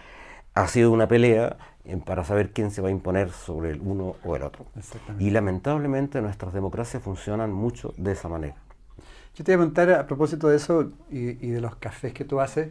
ha 0.55 0.67
sido 0.67 0.93
una 0.93 1.09
pelea 1.09 1.59
para 2.05 2.25
saber 2.25 2.53
quién 2.53 2.71
se 2.71 2.83
va 2.83 2.89
a 2.89 2.91
imponer 2.91 3.31
sobre 3.31 3.71
el 3.71 3.81
uno 3.81 4.17
o 4.25 4.37
el 4.37 4.43
otro. 4.43 4.67
Y 5.19 5.31
lamentablemente 5.31 6.21
nuestras 6.21 6.53
democracias 6.53 7.03
funcionan 7.03 7.53
mucho 7.53 7.95
de 7.97 8.13
esa 8.13 8.29
manera. 8.29 8.57
Yo 9.35 9.45
te 9.45 9.53
voy 9.53 9.55
a 9.55 9.59
preguntar 9.59 9.91
a 9.93 10.07
propósito 10.07 10.49
de 10.49 10.57
eso 10.57 10.91
y, 11.11 11.33
de 11.33 11.61
los 11.61 11.77
cafés 11.77 12.13
que 12.13 12.25
tú 12.25 12.41
haces, 12.41 12.71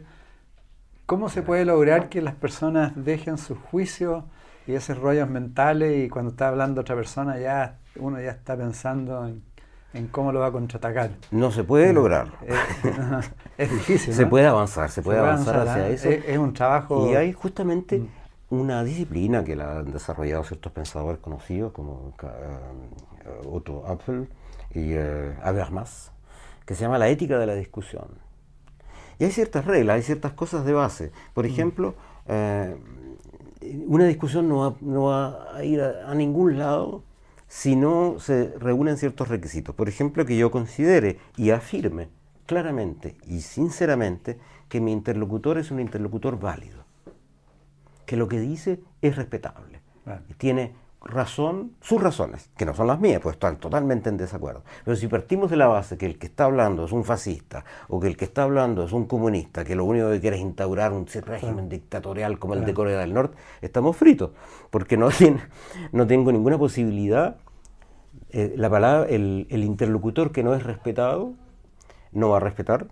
¿cómo 1.06 1.28
se 1.28 1.42
puede 1.42 1.64
lograr 1.64 2.08
que 2.08 2.20
las 2.20 2.34
personas 2.34 2.92
dejen 2.94 3.38
sus 3.38 3.58
juicios 3.58 4.24
y 4.66 4.74
esos 4.74 4.98
rollos 4.98 5.28
mentales 5.30 6.04
y 6.04 6.08
cuando 6.10 6.32
está 6.32 6.48
hablando 6.48 6.82
otra 6.82 6.94
persona 6.94 7.38
ya 7.38 7.78
uno 7.96 8.20
ya 8.20 8.32
está 8.32 8.56
pensando 8.56 9.26
en, 9.26 10.08
cómo 10.08 10.30
lo 10.30 10.40
va 10.40 10.48
a 10.48 10.52
contraatacar. 10.52 11.10
No 11.30 11.50
se 11.50 11.64
puede 11.64 11.92
lograr. 11.92 12.28
Eh, 12.42 12.54
es, 13.58 13.70
difícil. 13.70 14.14
Se 14.14 14.26
puede 14.26 14.46
avanzar, 14.46 14.90
se 14.90 15.02
puede, 15.02 15.18
avanzar, 15.18 15.66
hacia 15.66 15.84
¿ah? 15.84 15.88
eso. 15.88 16.08
Es, 16.10 16.38
un 16.38 16.52
trabajo. 16.52 17.10
Y 17.10 17.16
hay 17.16 17.32
justamente 17.32 17.98
mm. 17.98 18.08
Una 18.50 18.82
disciplina 18.84 19.44
que 19.44 19.56
la 19.56 19.78
han 19.80 19.92
desarrollado 19.92 20.44
ciertos 20.44 20.72
pensadores 20.72 21.20
conocidos 21.20 21.72
como 21.72 22.14
uh, 22.22 23.54
Otto 23.54 23.86
Apfel 23.86 24.28
y 24.74 24.94
uh, 24.94 25.34
Habermas, 25.42 26.12
que 26.64 26.74
se 26.74 26.82
llama 26.82 26.98
la 26.98 27.08
ética 27.08 27.38
de 27.38 27.46
la 27.46 27.54
discusión. 27.54 28.08
Y 29.18 29.24
hay 29.24 29.30
ciertas 29.32 29.64
reglas, 29.64 29.96
hay 29.96 30.02
ciertas 30.02 30.32
cosas 30.32 30.64
de 30.64 30.72
base. 30.72 31.12
Por 31.34 31.44
mm. 31.44 31.48
ejemplo, 31.48 31.94
eh, 32.26 32.76
una 33.86 34.06
discusión 34.06 34.48
no 34.48 35.02
va, 35.02 35.56
a 35.56 35.64
ir 35.64 35.82
a 35.82 36.14
ningún 36.14 36.58
lado 36.58 37.02
si 37.48 37.76
no 37.76 38.16
se 38.20 38.52
reúnen 38.58 38.96
ciertos 38.96 39.28
requisitos. 39.28 39.74
Por 39.74 39.88
ejemplo, 39.88 40.24
que 40.24 40.36
yo 40.36 40.50
considere 40.50 41.18
y 41.36 41.50
afirme 41.50 42.08
claramente 42.46 43.16
y 43.26 43.40
sinceramente 43.40 44.38
que 44.68 44.80
mi 44.80 44.92
interlocutor 44.92 45.58
es 45.58 45.70
un 45.70 45.80
interlocutor 45.80 46.38
válido, 46.38 46.84
que 48.08 48.16
lo 48.16 48.26
que 48.26 48.40
dice 48.40 48.80
es 49.02 49.16
respetable, 49.16 49.82
tiene 50.38 50.72
razón, 51.02 51.72
sus 51.82 52.02
razones, 52.02 52.48
que 52.56 52.64
no 52.64 52.74
son 52.74 52.86
las 52.86 52.98
mías, 52.98 53.20
pues 53.22 53.34
están 53.34 53.58
totalmente 53.58 54.08
en 54.08 54.16
desacuerdo. 54.16 54.62
Pero 54.82 54.96
si 54.96 55.08
partimos 55.08 55.50
de 55.50 55.56
la 55.56 55.66
base 55.66 55.98
que 55.98 56.06
el 56.06 56.18
que 56.18 56.26
está 56.26 56.44
hablando 56.44 56.86
es 56.86 56.92
un 56.92 57.04
fascista 57.04 57.66
o 57.88 58.00
que 58.00 58.08
el 58.08 58.16
que 58.16 58.24
está 58.24 58.44
hablando 58.44 58.82
es 58.82 58.92
un 58.92 59.04
comunista, 59.04 59.62
que 59.62 59.76
lo 59.76 59.84
único 59.84 60.08
que 60.08 60.20
quiere 60.20 60.36
es 60.36 60.42
instaurar 60.42 60.94
un 60.94 61.06
régimen 61.06 61.68
dictatorial 61.68 62.38
como 62.38 62.54
el 62.54 62.64
de 62.64 62.72
Corea 62.72 62.98
del 62.98 63.12
Norte, 63.12 63.36
estamos 63.60 63.94
fritos, 63.94 64.30
porque 64.70 64.96
no, 64.96 65.10
no 65.92 66.06
tengo 66.06 66.32
ninguna 66.32 66.56
posibilidad. 66.56 67.36
Eh, 68.30 68.54
la 68.56 68.70
palabra, 68.70 69.06
el, 69.06 69.46
interlocutor 69.50 70.32
que 70.32 70.42
no 70.42 70.54
es 70.54 70.62
respetado 70.62 71.34
no 72.10 72.30
va 72.30 72.38
a 72.38 72.40
respetar 72.40 72.88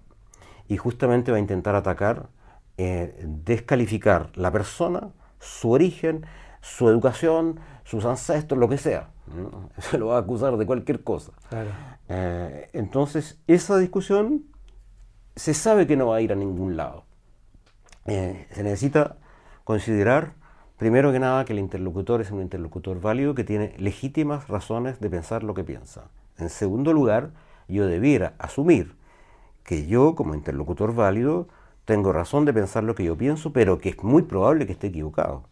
y 0.68 0.76
justamente 0.76 1.30
va 1.30 1.38
a 1.38 1.40
intentar 1.40 1.74
atacar, 1.74 2.28
eh, 2.78 3.14
descalificar 3.24 4.30
la 4.34 4.50
persona, 4.50 5.10
su 5.40 5.70
origen, 5.70 6.26
su 6.60 6.88
educación, 6.88 7.60
sus 7.84 8.04
ancestros, 8.04 8.58
lo 8.58 8.68
que 8.68 8.78
sea. 8.78 9.10
Se 9.78 9.98
lo 9.98 10.08
va 10.08 10.16
a 10.16 10.20
acusar 10.20 10.56
de 10.56 10.66
cualquier 10.66 11.02
cosa. 11.02 11.32
Eh, 12.08 12.70
entonces, 12.72 13.38
esa 13.46 13.78
discusión 13.78 14.44
se 15.36 15.54
sabe 15.54 15.86
que 15.86 15.96
no 15.96 16.08
va 16.08 16.16
a 16.16 16.20
ir 16.20 16.32
a 16.32 16.36
ningún 16.36 16.76
lado. 16.76 17.04
Eh, 18.06 18.46
se 18.52 18.62
necesita 18.62 19.16
considerar, 19.64 20.34
primero 20.78 21.12
que 21.12 21.18
nada, 21.18 21.44
que 21.44 21.52
el 21.52 21.58
interlocutor 21.58 22.20
es 22.20 22.30
un 22.30 22.40
interlocutor 22.40 23.00
válido 23.00 23.34
que 23.34 23.44
tiene 23.44 23.74
legítimas 23.78 24.48
razones 24.48 25.00
de 25.00 25.10
pensar 25.10 25.42
lo 25.42 25.54
que 25.54 25.64
piensa. 25.64 26.10
En 26.38 26.50
segundo 26.50 26.92
lugar, 26.92 27.30
yo 27.68 27.86
debiera 27.86 28.34
asumir 28.38 28.94
que 29.64 29.86
yo, 29.86 30.14
como 30.14 30.34
interlocutor 30.34 30.94
válido, 30.94 31.48
tengo 31.86 32.12
razón 32.12 32.44
de 32.44 32.52
pensar 32.52 32.84
lo 32.84 32.94
que 32.94 33.04
yo 33.04 33.16
pienso, 33.16 33.52
pero 33.52 33.78
que 33.78 33.90
es 33.90 34.02
muy 34.02 34.22
probable 34.22 34.66
que 34.66 34.72
esté 34.72 34.88
equivocado. 34.88 35.44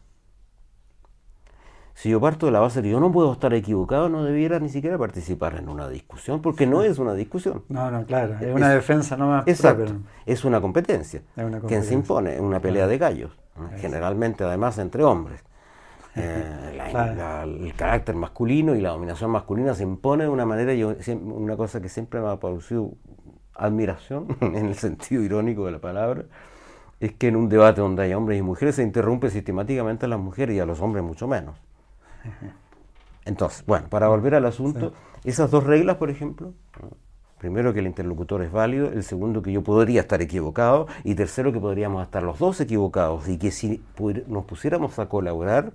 Si 1.95 2.11
yo 2.11 2.21
parto 2.21 2.47
de 2.47 2.53
la 2.53 2.59
base 2.59 2.83
de 2.83 2.89
que 2.89 2.91
yo 2.91 2.99
no 2.99 3.13
puedo 3.13 3.33
estar 3.33 3.55
equivocado, 3.55 4.09
no 4.09 4.25
debiera 4.25 4.59
ni 4.59 4.69
siquiera 4.69 4.99
participar 4.99 5.55
en 5.55 5.69
una 5.69 5.89
discusión, 5.89 6.43
porque 6.43 6.67
no 6.67 6.83
es 6.83 6.99
una 6.99 7.15
discusión. 7.15 7.63
No, 7.69 7.89
no, 7.89 8.05
claro, 8.05 8.35
es 8.41 8.53
una 8.53 8.71
defensa 8.71 9.17
no 9.17 9.29
más. 9.29 9.47
Exacto, 9.47 9.93
es 10.27 10.45
una 10.45 10.61
competencia, 10.61 11.23
que 11.69 11.83
se 11.83 11.95
impone, 11.95 12.41
una 12.41 12.59
pelea 12.59 12.89
de 12.89 12.99
gallos, 12.99 13.31
generalmente 13.77 14.43
además 14.43 14.77
entre 14.79 15.05
hombres. 15.05 15.41
Eh, 16.17 16.81
el 17.45 17.75
carácter 17.75 18.17
masculino 18.17 18.75
y 18.75 18.81
la 18.81 18.91
dominación 18.91 19.31
masculina 19.31 19.75
se 19.75 19.85
impone 19.85 20.25
de 20.25 20.31
una 20.31 20.47
manera, 20.47 20.75
yo, 20.75 20.95
una 21.15 21.57
cosa 21.57 21.81
que 21.81 21.89
siempre 21.89 22.21
me 22.21 22.29
ha 22.29 22.41
producido 22.41 22.91
admiración, 23.55 24.37
en 24.41 24.67
el 24.67 24.75
sentido 24.75 25.23
irónico 25.23 25.67
de 25.67 25.73
la 25.73 25.81
palabra, 25.81 26.25
es 27.01 27.13
que 27.13 27.29
en 27.29 27.37
un 27.37 27.49
debate 27.49 27.81
donde 27.81 28.03
hay 28.03 28.15
hombres 28.15 28.39
y 28.39 28.43
mujeres 28.43 28.77
se 28.77 28.83
interrumpe 28.83 29.31
sistemáticamente 29.31 30.07
a 30.07 30.09
las 30.09 30.21
mujeres 30.21 30.57
y 30.57 30.61
a 30.61 30.67
los 30.67 30.81
hombres 30.81 31.05
mucho 31.05 31.29
menos. 31.29 31.57
Entonces, 33.25 33.65
bueno, 33.67 33.89
para 33.89 34.09
volver 34.09 34.35
al 34.35 34.47
asunto, 34.47 34.93
esas 35.25 35.51
dos 35.51 35.65
reglas, 35.65 35.97
por 35.97 36.11
ejemplo, 36.11 36.53
primero 37.39 37.73
que 37.73 37.81
el 37.81 37.87
interlocutor 37.87 38.43
es 38.43 38.53
válido, 38.53 38.89
el 38.89 39.03
segundo 39.03 39.43
que 39.43 39.53
yo 39.53 39.63
podría 39.63 40.03
estar 40.03 40.23
equivocado 40.23 40.87
y 41.05 41.15
tercero 41.15 41.53
que 41.53 41.61
podríamos 41.61 42.03
estar 42.03 42.23
los 42.23 42.39
dos 42.39 42.61
equivocados 42.61 43.29
y 43.29 43.39
que 43.39 43.51
si 43.51 43.83
nos 44.27 44.45
pusiéramos 44.45 44.99
a 44.99 45.09
colaborar, 45.09 45.73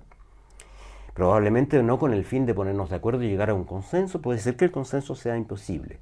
probablemente 1.14 1.82
no 1.82 1.98
con 1.98 2.12
el 2.12 2.24
fin 2.24 2.46
de 2.46 2.54
ponernos 2.54 2.90
de 2.90 2.96
acuerdo 2.96 3.22
y 3.22 3.28
llegar 3.28 3.50
a 3.50 3.54
un 3.54 3.64
consenso, 3.64 4.20
puede 4.20 4.38
ser 4.38 4.56
que 4.56 4.64
el 4.64 4.70
consenso 4.70 5.14
sea 5.14 5.36
imposible, 5.36 6.00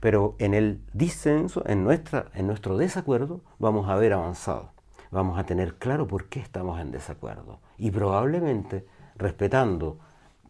pero 0.00 0.36
en 0.38 0.54
el 0.54 0.80
disenso, 0.92 1.62
en, 1.66 1.84
nuestra, 1.84 2.26
en 2.34 2.46
nuestro 2.46 2.76
desacuerdo, 2.76 3.40
vamos 3.58 3.88
a 3.88 3.94
haber 3.94 4.12
avanzado, 4.12 4.70
vamos 5.10 5.38
a 5.38 5.44
tener 5.44 5.74
claro 5.74 6.06
por 6.06 6.26
qué 6.26 6.40
estamos 6.40 6.80
en 6.80 6.90
desacuerdo. 6.90 7.60
Y 7.76 7.90
probablemente 7.90 8.86
respetando 9.16 9.98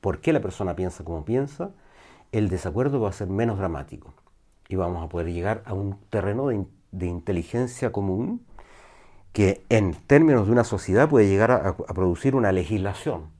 por 0.00 0.20
qué 0.20 0.32
la 0.32 0.40
persona 0.40 0.76
piensa 0.76 1.04
como 1.04 1.24
piensa, 1.24 1.70
el 2.32 2.48
desacuerdo 2.48 3.00
va 3.00 3.08
a 3.08 3.12
ser 3.12 3.28
menos 3.28 3.58
dramático. 3.58 4.12
Y 4.68 4.76
vamos 4.76 5.02
a 5.02 5.08
poder 5.08 5.32
llegar 5.32 5.62
a 5.64 5.72
un 5.72 5.98
terreno 6.10 6.48
de, 6.48 7.06
inteligencia 7.06 7.90
común 7.90 8.44
que 9.32 9.64
en 9.68 9.94
términos 9.94 10.46
de 10.46 10.52
una 10.52 10.64
sociedad 10.64 11.08
puede 11.08 11.28
llegar 11.28 11.50
a, 11.50 11.76
producir 11.76 12.34
una 12.34 12.52
legislación 12.52 13.37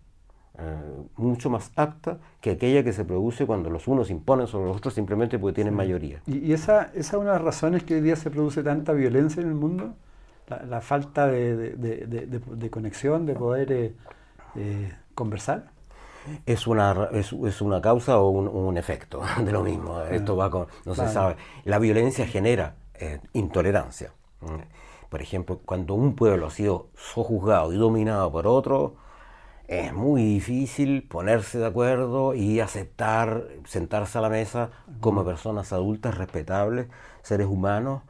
eh, 0.60 0.76
mucho 1.16 1.50
más 1.50 1.70
apta 1.76 2.18
que 2.40 2.50
aquella 2.50 2.82
que 2.82 2.92
se 2.92 3.04
produce 3.04 3.46
cuando 3.46 3.70
los 3.70 3.86
unos 3.86 4.10
imponen 4.10 4.48
sobre 4.48 4.66
los 4.66 4.78
otros 4.78 4.94
simplemente 4.94 5.38
porque 5.38 5.54
tienen 5.54 5.74
mayoría. 5.74 6.20
¿Y, 6.26 6.52
esa, 6.52 6.90
es 6.94 7.12
una 7.12 7.32
de 7.32 7.36
las 7.36 7.42
razones 7.42 7.84
que 7.84 7.94
hoy 7.94 8.00
día 8.00 8.16
se 8.16 8.30
produce 8.30 8.64
tanta 8.64 8.92
violencia 8.92 9.40
en 9.40 9.48
el 9.48 9.54
mundo? 9.54 9.94
La, 10.66 10.80
falta 10.80 11.26
de, 11.26 12.70
conexión, 12.70 13.26
de 13.26 13.34
poder 13.34 13.70
eh, 13.70 13.94
eh, 14.56 14.92
conversar? 15.14 15.70
Es 16.46 16.66
una, 16.66 17.08
es, 17.12 17.60
una 17.60 17.80
causa 17.80 18.18
o 18.18 18.30
un, 18.30 18.76
efecto 18.78 19.22
de 19.44 19.52
lo 19.52 19.62
mismo. 19.62 19.98
Ah, 19.98 20.10
Esto 20.10 20.36
va 20.36 20.50
con, 20.50 20.66
no 20.84 20.94
se 20.94 21.08
sabe. 21.08 21.36
La 21.64 21.78
violencia 21.78 22.26
genera 22.26 22.74
eh, 22.94 23.20
intolerancia. 23.34 24.12
Por 25.08 25.22
ejemplo, 25.22 25.60
cuando 25.64 25.94
un 25.94 26.14
pueblo 26.14 26.46
ha 26.46 26.50
sido 26.50 26.88
sojuzgado 26.96 27.72
y 27.72 27.76
dominado 27.76 28.30
por 28.32 28.46
otro, 28.46 28.96
es 29.68 29.92
muy 29.92 30.24
difícil 30.24 31.02
ponerse 31.02 31.58
de 31.58 31.66
acuerdo 31.66 32.34
y 32.34 32.58
aceptar, 32.60 33.44
sentarse 33.66 34.16
a 34.16 34.22
la 34.22 34.30
mesa 34.30 34.70
como 35.00 35.26
personas 35.26 35.74
adultas, 35.74 36.16
respetables, 36.16 36.86
seres 37.22 37.46
humanos. 37.46 38.02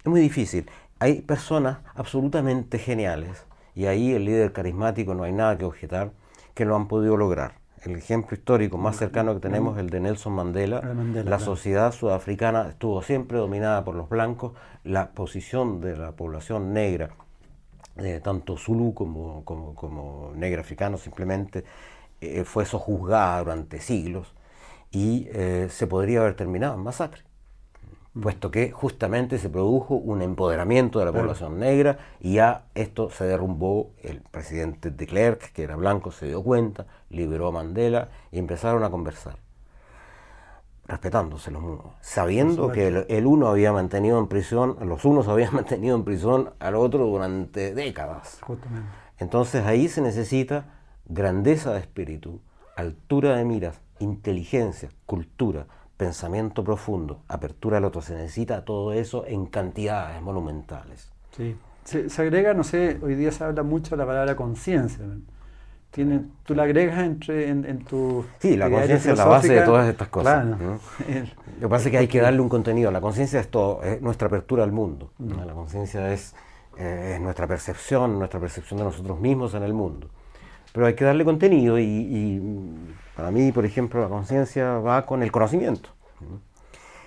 Es 0.00 0.06
muy 0.06 0.20
difícil. 0.20 0.70
Hay 0.98 1.22
personas 1.22 1.78
absolutamente 1.94 2.78
geniales 2.78 3.46
y 3.74 3.86
ahí 3.86 4.12
el 4.12 4.26
líder 4.26 4.52
carismático 4.52 5.14
no 5.14 5.24
hay 5.24 5.32
nada 5.32 5.56
que 5.56 5.64
objetar 5.64 6.10
que 6.52 6.66
lo 6.66 6.76
han 6.76 6.86
podido 6.86 7.16
lograr. 7.16 7.54
El 7.82 7.96
ejemplo 7.96 8.36
histórico 8.36 8.76
más 8.76 8.96
cercano 8.96 9.32
que 9.32 9.40
tenemos 9.40 9.76
es 9.76 9.80
el 9.80 9.90
de 9.90 10.00
Nelson 10.00 10.34
Mandela. 10.34 10.82
la 10.82 11.38
sociedad 11.38 11.92
sudafricana 11.92 12.68
estuvo 12.68 13.00
siempre 13.00 13.38
dominada 13.38 13.84
por 13.84 13.94
los 13.94 14.08
blancos. 14.08 14.52
La 14.84 15.12
posición 15.12 15.80
de 15.80 15.96
la 15.96 16.12
población 16.12 16.74
negra, 16.74 17.10
eh, 17.98 18.20
tanto 18.22 18.56
Zulu 18.56 18.94
como, 18.94 19.44
como, 19.44 20.32
negra 20.34 20.60
africano, 20.60 20.98
simplemente 20.98 21.64
eh, 22.20 22.44
fue 22.44 22.64
sojuzgada 22.64 23.38
durante 23.38 23.80
siglos 23.80 24.34
y 24.90 25.28
eh, 25.32 25.68
se 25.70 25.86
podría 25.86 26.20
haber 26.20 26.34
terminado 26.34 26.74
en 26.74 26.80
masacre 26.80 27.26
puesto 28.20 28.50
que 28.50 28.70
justamente 28.70 29.38
se 29.38 29.48
produjo 29.48 29.94
un 29.94 30.22
empoderamiento 30.22 30.98
de 30.98 31.04
la 31.04 31.12
población 31.12 31.58
negra 31.58 31.98
y 32.20 32.34
ya 32.34 32.64
esto 32.74 33.10
se 33.10 33.24
derrumbó, 33.24 33.90
el 34.02 34.22
presidente 34.22 34.90
de 34.90 35.06
Klerk, 35.06 35.52
que 35.52 35.62
era 35.62 35.76
blanco, 35.76 36.12
se 36.12 36.26
dio 36.26 36.42
cuenta, 36.42 36.86
liberó 37.10 37.48
a 37.48 37.52
Mandela 37.52 38.08
y 38.32 38.38
empezaron 38.38 38.84
a 38.84 38.90
conversar. 38.90 39.45
Respetándose 40.86 41.50
los 41.50 41.62
unos, 41.62 41.86
sabiendo 42.00 42.70
que 42.70 42.88
el, 43.08 43.26
uno 43.26 43.48
había 43.48 43.72
mantenido 43.72 44.18
en 44.18 44.28
prisión, 44.28 44.76
los 44.82 45.04
unos 45.04 45.28
habían 45.28 45.54
mantenido 45.54 45.96
en 45.96 46.04
prisión 46.04 46.50
al 46.58 46.76
otro 46.76 47.06
durante 47.06 47.74
décadas. 47.74 48.40
Entonces 49.18 49.64
ahí 49.64 49.88
se 49.88 50.00
necesita 50.00 50.66
grandeza 51.06 51.72
de 51.72 51.80
espíritu, 51.80 52.40
altura 52.76 53.36
de 53.36 53.44
miras, 53.44 53.80
inteligencia, 53.98 54.90
cultura, 55.06 55.66
pensamiento 55.96 56.62
profundo, 56.62 57.22
apertura 57.28 57.78
al 57.78 57.84
otro. 57.84 58.02
Se 58.02 58.14
necesita 58.14 58.64
todo 58.64 58.92
eso 58.92 59.24
en 59.26 59.46
cantidades 59.46 60.20
monumentales. 60.22 61.10
Sí. 61.36 61.56
Se, 61.84 62.10
se 62.10 62.22
agrega, 62.22 62.52
no 62.52 62.64
sé, 62.64 62.98
hoy 63.02 63.14
día 63.14 63.30
se 63.30 63.44
habla 63.44 63.62
mucho 63.62 63.90
de 63.90 63.98
la 63.98 64.06
palabra 64.06 64.34
conciencia 64.36 65.04
tú 66.44 66.54
la 66.54 66.64
agregas 66.64 66.98
entre, 66.98 67.48
en, 67.48 67.84
tu... 67.84 68.24
Sí, 68.38 68.56
la 68.56 68.68
conciencia 68.68 69.12
es 69.12 69.18
la 69.18 69.24
base 69.24 69.52
de 69.52 69.62
todas 69.62 69.88
estas 69.88 70.08
cosas. 70.08 70.46
Lo 70.46 71.60
que 71.60 71.68
pasa 71.68 71.86
es 71.86 71.90
que 71.90 71.98
hay 71.98 72.08
que 72.08 72.20
darle 72.20 72.40
un 72.40 72.48
contenido. 72.48 72.90
La 72.90 73.00
conciencia 73.00 73.40
es 73.40 73.48
todo, 73.48 73.82
es 73.82 74.02
nuestra 74.02 74.28
apertura 74.28 74.64
al 74.64 74.72
mundo. 74.72 75.10
La 75.18 75.54
conciencia 75.54 76.12
es, 76.12 76.34
eh, 76.78 77.14
es, 77.14 77.20
nuestra 77.20 77.46
percepción, 77.46 78.18
nuestra 78.18 78.38
percepción 78.40 78.78
de 78.78 78.84
nosotros 78.84 79.18
mismos 79.20 79.54
en 79.54 79.62
el 79.62 79.72
mundo. 79.72 80.08
Pero 80.72 80.86
hay 80.86 80.94
que 80.94 81.04
darle 81.04 81.24
contenido 81.24 81.78
y, 81.78 82.42
para 83.16 83.30
mí, 83.30 83.50
por 83.52 83.64
ejemplo, 83.64 84.02
la 84.02 84.08
conciencia 84.08 84.78
va 84.78 85.06
con 85.06 85.22
el 85.22 85.32
conocimiento. 85.32 85.90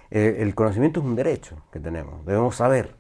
Eh, 0.10 0.38
el 0.40 0.56
conocimiento 0.56 1.02
es 1.02 1.06
un 1.06 1.16
derecho 1.16 1.56
que 1.72 1.80
tenemos, 1.80 2.26
debemos 2.26 2.56
saber 2.56 2.96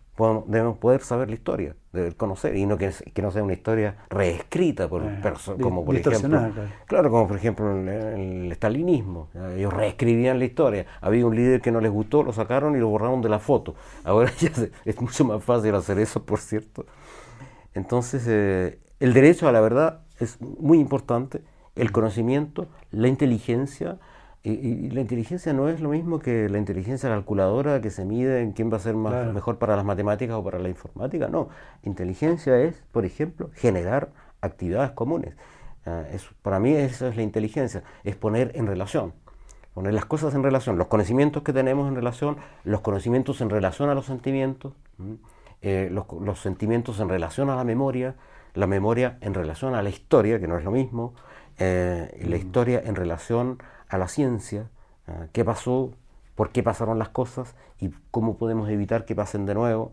debemos 0.47 0.77
poder 0.77 1.01
saber 1.01 1.29
la 1.29 1.35
historia, 1.35 1.75
de 1.93 2.11
conocer, 2.13 2.55
y 2.55 2.65
no 2.65 2.77
que, 2.77 2.91
que 3.13 3.21
no 3.21 3.31
sea 3.31 3.43
una 3.43 3.53
historia 3.53 3.95
reescrita 4.09 4.87
por 4.87 5.03
eh, 5.03 5.21
como 5.61 5.85
por 5.85 5.95
ejemplo, 5.95 6.51
claro. 6.85 7.09
como 7.09 7.27
por 7.27 7.37
ejemplo 7.37 7.71
el, 7.71 7.87
el, 7.87 8.51
estalinismo, 8.51 9.29
ellos 9.55 9.73
reescribían 9.73 10.39
la 10.39 10.45
historia, 10.45 10.85
había 11.01 11.25
un 11.25 11.35
líder 11.35 11.61
que 11.61 11.71
no 11.71 11.81
les 11.81 11.91
gustó, 11.91 12.23
lo 12.23 12.33
sacaron 12.33 12.75
y 12.75 12.79
lo 12.79 12.89
borraron 12.89 13.21
de 13.21 13.29
la 13.29 13.39
foto, 13.39 13.75
ahora 14.03 14.31
ya 14.39 14.51
es 14.85 15.01
mucho 15.01 15.25
más 15.25 15.43
fácil 15.43 15.73
hacer 15.75 15.99
eso, 15.99 16.23
por 16.23 16.39
cierto. 16.39 16.85
Entonces, 17.73 18.25
eh, 18.27 18.79
el 18.99 19.13
derecho 19.13 19.47
a 19.47 19.51
la 19.51 19.61
verdad 19.61 20.01
es 20.19 20.39
muy 20.41 20.79
importante, 20.79 21.41
el 21.75 21.91
conocimiento, 21.91 22.67
la 22.91 23.07
inteligencia, 23.07 23.99
y, 24.41 24.89
la 24.91 25.01
inteligencia 25.01 25.51
no 25.51 25.67
es 25.67 25.81
lo 25.81 25.89
mismo 25.89 26.19
que 26.19 26.47
la 26.47 26.57
inteligencia 26.57 27.09
calculadora 27.09 27.81
que 27.81 27.89
se 27.89 28.05
mide 28.05 28.41
en 28.41 28.53
quién 28.53 28.71
va 28.71 28.77
a 28.77 28.79
ser 28.79 28.95
más, 28.95 29.33
mejor 29.33 29.57
para 29.57 29.75
las 29.75 29.83
matemáticas 29.83 30.35
o 30.37 30.43
para 30.43 30.59
la 30.59 30.69
informática. 30.69 31.27
No, 31.27 31.49
inteligencia 31.83 32.57
es, 32.59 32.81
por 32.91 33.05
ejemplo, 33.05 33.49
generar 33.53 34.09
actividades 34.41 34.91
comunes. 34.91 35.35
Ah, 35.85 36.03
para 36.41 36.59
mí 36.59 36.73
eso 36.73 37.07
es 37.07 37.15
la 37.15 37.21
inteligencia, 37.21 37.83
es 38.03 38.15
poner 38.15 38.51
en 38.55 38.67
relación, 38.67 39.13
poner 39.73 39.93
las 39.93 40.05
cosas 40.05 40.33
en 40.35 40.43
relación, 40.43 40.77
los 40.77 40.87
conocimientos 40.87 41.43
que 41.43 41.51
tenemos 41.51 41.87
en 41.87 41.95
relación, 41.95 42.37
los 42.63 42.81
conocimientos 42.81 43.41
en 43.41 43.49
relación 43.49 43.89
a 43.89 43.95
los 43.95 44.05
sentimientos, 44.05 44.73
eh, 45.61 45.89
los, 45.91 46.39
sentimientos 46.39 46.99
en 46.99 47.09
relación 47.09 47.49
a 47.49 47.55
la 47.55 47.65
memoria, 47.65 48.15
la 48.53 48.67
memoria 48.67 49.17
en 49.21 49.33
relación 49.33 49.75
a 49.75 49.81
la 49.81 49.89
historia, 49.89 50.39
que 50.39 50.47
no 50.47 50.57
es 50.57 50.63
lo 50.63 50.71
mismo, 50.71 51.13
eh, 51.57 52.17
y 52.21 52.23
la 52.25 52.37
mm. 52.37 52.39
historia 52.39 52.81
en 52.85 52.95
relación 52.95 53.59
a 53.89 53.97
la 53.97 54.07
ciencia, 54.07 54.69
qué 55.33 55.43
pasó, 55.43 55.91
por 56.35 56.51
qué 56.51 56.63
pasaron 56.63 56.99
las 56.99 57.09
cosas 57.09 57.55
y 57.79 57.89
cómo 58.11 58.37
podemos 58.37 58.69
evitar 58.69 59.03
que 59.03 59.15
pasen 59.15 59.45
de 59.45 59.55
nuevo 59.55 59.91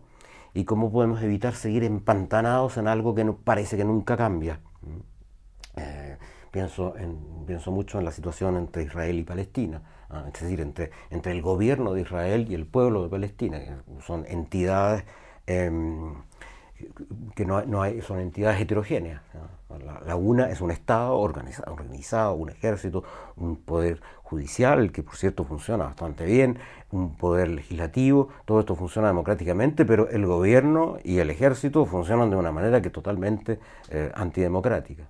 y 0.53 0.63
cómo 0.63 0.91
podemos 0.91 1.21
evitar 1.21 1.53
seguir 1.53 1.83
empantanados 1.83 2.77
en 2.77 2.87
algo 2.87 3.13
que 3.13 3.25
parece 3.25 3.75
que 3.77 3.83
nunca 3.83 4.15
cambia. 4.15 4.59
Eh, 5.75 6.17
pienso, 6.51 6.97
en, 6.97 7.45
pienso 7.45 7.71
mucho 7.71 7.99
en 7.99 8.05
la 8.05 8.11
situación 8.11 8.55
entre 8.57 8.83
Israel 8.83 9.19
y 9.19 9.23
Palestina, 9.23 9.81
¿ah? 10.09 10.23
es 10.33 10.41
decir, 10.41 10.61
entre, 10.61 10.91
entre 11.09 11.33
el 11.33 11.41
gobierno 11.41 11.93
de 11.93 12.01
Israel 12.01 12.47
y 12.49 12.55
el 12.55 12.65
pueblo 12.65 13.03
de 13.03 13.09
Palestina, 13.09 13.59
que 13.59 14.01
son 14.01 14.25
entidades 14.27 15.03
em, 15.45 16.15
que 17.35 17.45
no, 17.45 17.63
son 18.01 18.19
entidades 18.19 18.61
heterogéneas. 18.61 19.21
La, 20.05 20.15
una 20.15 20.49
es 20.49 20.61
un 20.61 20.71
Estado 20.71 21.17
organizado, 21.17 21.71
organizado, 21.71 22.33
un 22.35 22.49
ejército, 22.49 23.03
un 23.35 23.57
poder 23.57 24.01
judicial, 24.23 24.91
que 24.91 25.03
por 25.03 25.15
cierto 25.15 25.43
funciona 25.43 25.85
bastante 25.85 26.25
bien, 26.25 26.57
un 26.91 27.15
poder 27.15 27.49
legislativo, 27.49 28.29
todo 28.45 28.59
esto 28.59 28.75
funciona 28.75 29.09
democráticamente, 29.09 29.85
pero 29.85 30.09
el 30.09 30.25
gobierno 30.25 30.97
y 31.03 31.19
el 31.19 31.29
ejército 31.29 31.85
funcionan 31.85 32.29
de 32.29 32.37
una 32.37 32.51
manera 32.51 32.81
que 32.81 32.87
es 32.87 32.93
totalmente 32.93 33.59
eh, 33.89 34.11
antidemocrática. 34.15 35.07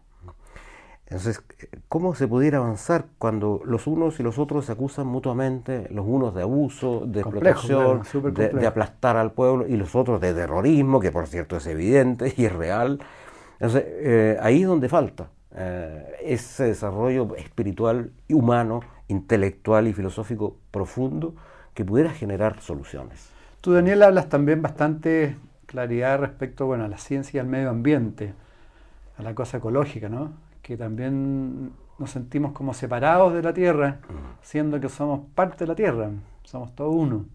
Entonces, 1.09 1.41
¿cómo 1.87 2.15
se 2.15 2.27
pudiera 2.27 2.57
avanzar 2.57 3.05
cuando 3.17 3.61
los 3.63 3.87
unos 3.87 4.19
y 4.19 4.23
los 4.23 4.37
otros 4.37 4.65
se 4.65 4.73
acusan 4.73 5.07
mutuamente, 5.07 5.87
los 5.89 6.05
unos 6.05 6.35
de 6.35 6.41
abuso, 6.41 7.03
de 7.05 7.21
explotación, 7.21 8.01
de, 8.33 8.67
aplastar 8.67 9.15
al 9.15 9.31
pueblo, 9.31 9.65
y 9.65 9.77
los 9.77 9.95
otros 9.95 10.19
de 10.19 10.33
terrorismo, 10.33 10.99
que 10.99 11.11
por 11.13 11.27
cierto 11.27 11.55
es 11.57 11.67
evidente 11.67 12.33
y 12.35 12.43
es 12.43 12.51
real? 12.51 12.99
Entonces, 13.53 13.85
eh, 13.87 14.37
ahí 14.41 14.63
es 14.63 14.67
donde 14.67 14.89
falta 14.89 15.29
eh, 15.55 16.17
ese 16.23 16.65
desarrollo 16.65 17.37
espiritual, 17.37 18.11
y 18.27 18.33
humano, 18.33 18.81
intelectual 19.07 19.87
y 19.87 19.93
filosófico 19.93 20.57
profundo 20.71 21.35
que 21.73 21.85
pudiera 21.85 22.11
generar 22.11 22.59
soluciones. 22.59 23.29
Tú, 23.61 23.71
Daniel, 23.71 24.03
hablas 24.03 24.27
también 24.27 24.61
bastante 24.61 25.37
claridad 25.67 26.19
respecto 26.19 26.65
bueno, 26.65 26.83
a 26.83 26.89
la 26.89 26.97
ciencia 26.97 27.37
y 27.37 27.39
al 27.39 27.47
medio 27.47 27.69
ambiente, 27.69 28.33
a 29.17 29.23
la 29.23 29.33
cosa 29.33 29.57
ecológica, 29.57 30.09
¿no? 30.09 30.46
Que 30.67 30.75
también 30.75 31.71
nos 31.97 32.11
sentimos 32.11 32.51
como 32.51 32.73
separados 32.73 33.33
de 33.33 33.41
la 33.41 33.53
Tierra, 33.53 34.01
siendo 34.41 34.81
que 34.81 34.89
somos 34.89 35.21
parte 35.33 35.59
de 35.59 35.67
la 35.69 35.75
Tierra, 35.75 36.09
somos 36.43 36.75
todo 36.75 36.89
uno. 36.89 37.25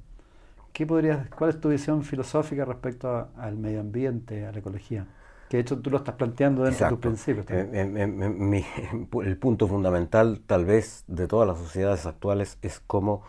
¿Qué 0.74 0.86
podrías, 0.86 1.30
¿Cuál 1.30 1.48
es 1.48 1.58
tu 1.58 1.70
visión 1.70 2.02
filosófica 2.02 2.66
respecto 2.66 3.28
al 3.38 3.56
medio 3.56 3.80
ambiente, 3.80 4.44
a 4.44 4.52
la 4.52 4.58
ecología? 4.58 5.06
Que 5.48 5.56
de 5.56 5.62
hecho 5.62 5.78
tú 5.78 5.88
lo 5.88 5.96
estás 5.96 6.14
planteando 6.16 6.64
dentro 6.64 6.84
de 6.84 6.90
tus 6.90 6.98
principios. 6.98 7.46
Eh, 7.48 7.70
eh, 7.72 8.64
eh, 8.76 9.00
el 9.24 9.38
punto 9.38 9.66
fundamental 9.66 10.42
tal 10.46 10.66
vez 10.66 11.04
de 11.06 11.26
todas 11.26 11.48
las 11.48 11.56
sociedades 11.56 12.04
actuales 12.04 12.58
es 12.60 12.80
cómo 12.86 13.22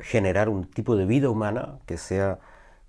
generar 0.00 0.48
un 0.48 0.64
tipo 0.64 0.96
de 0.96 1.06
vida 1.06 1.30
humana 1.30 1.78
que 1.86 1.96
sea 1.96 2.40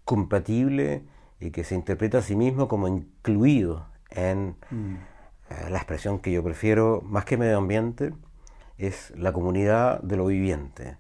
compatible 0.04 1.04
y 1.40 1.52
que 1.52 1.64
se 1.64 1.76
interprete 1.76 2.18
a 2.18 2.24
sí 2.24 2.36
mismo 2.36 2.68
como 2.68 2.88
incluido 2.88 3.86
en... 4.10 4.56
Mm. 4.72 4.96
Eh, 5.56 5.70
la 5.70 5.78
expresión 5.78 6.20
que 6.20 6.32
yo 6.32 6.44
prefiero, 6.44 7.02
más 7.06 7.26
que 7.26 7.38
medio 7.38 7.58
ambiente, 7.58 8.14
es 8.78 9.14
la 9.16 9.32
comunidad 9.32 10.02
de 10.02 10.18
lo 10.18 10.26
viviente. 10.26 10.98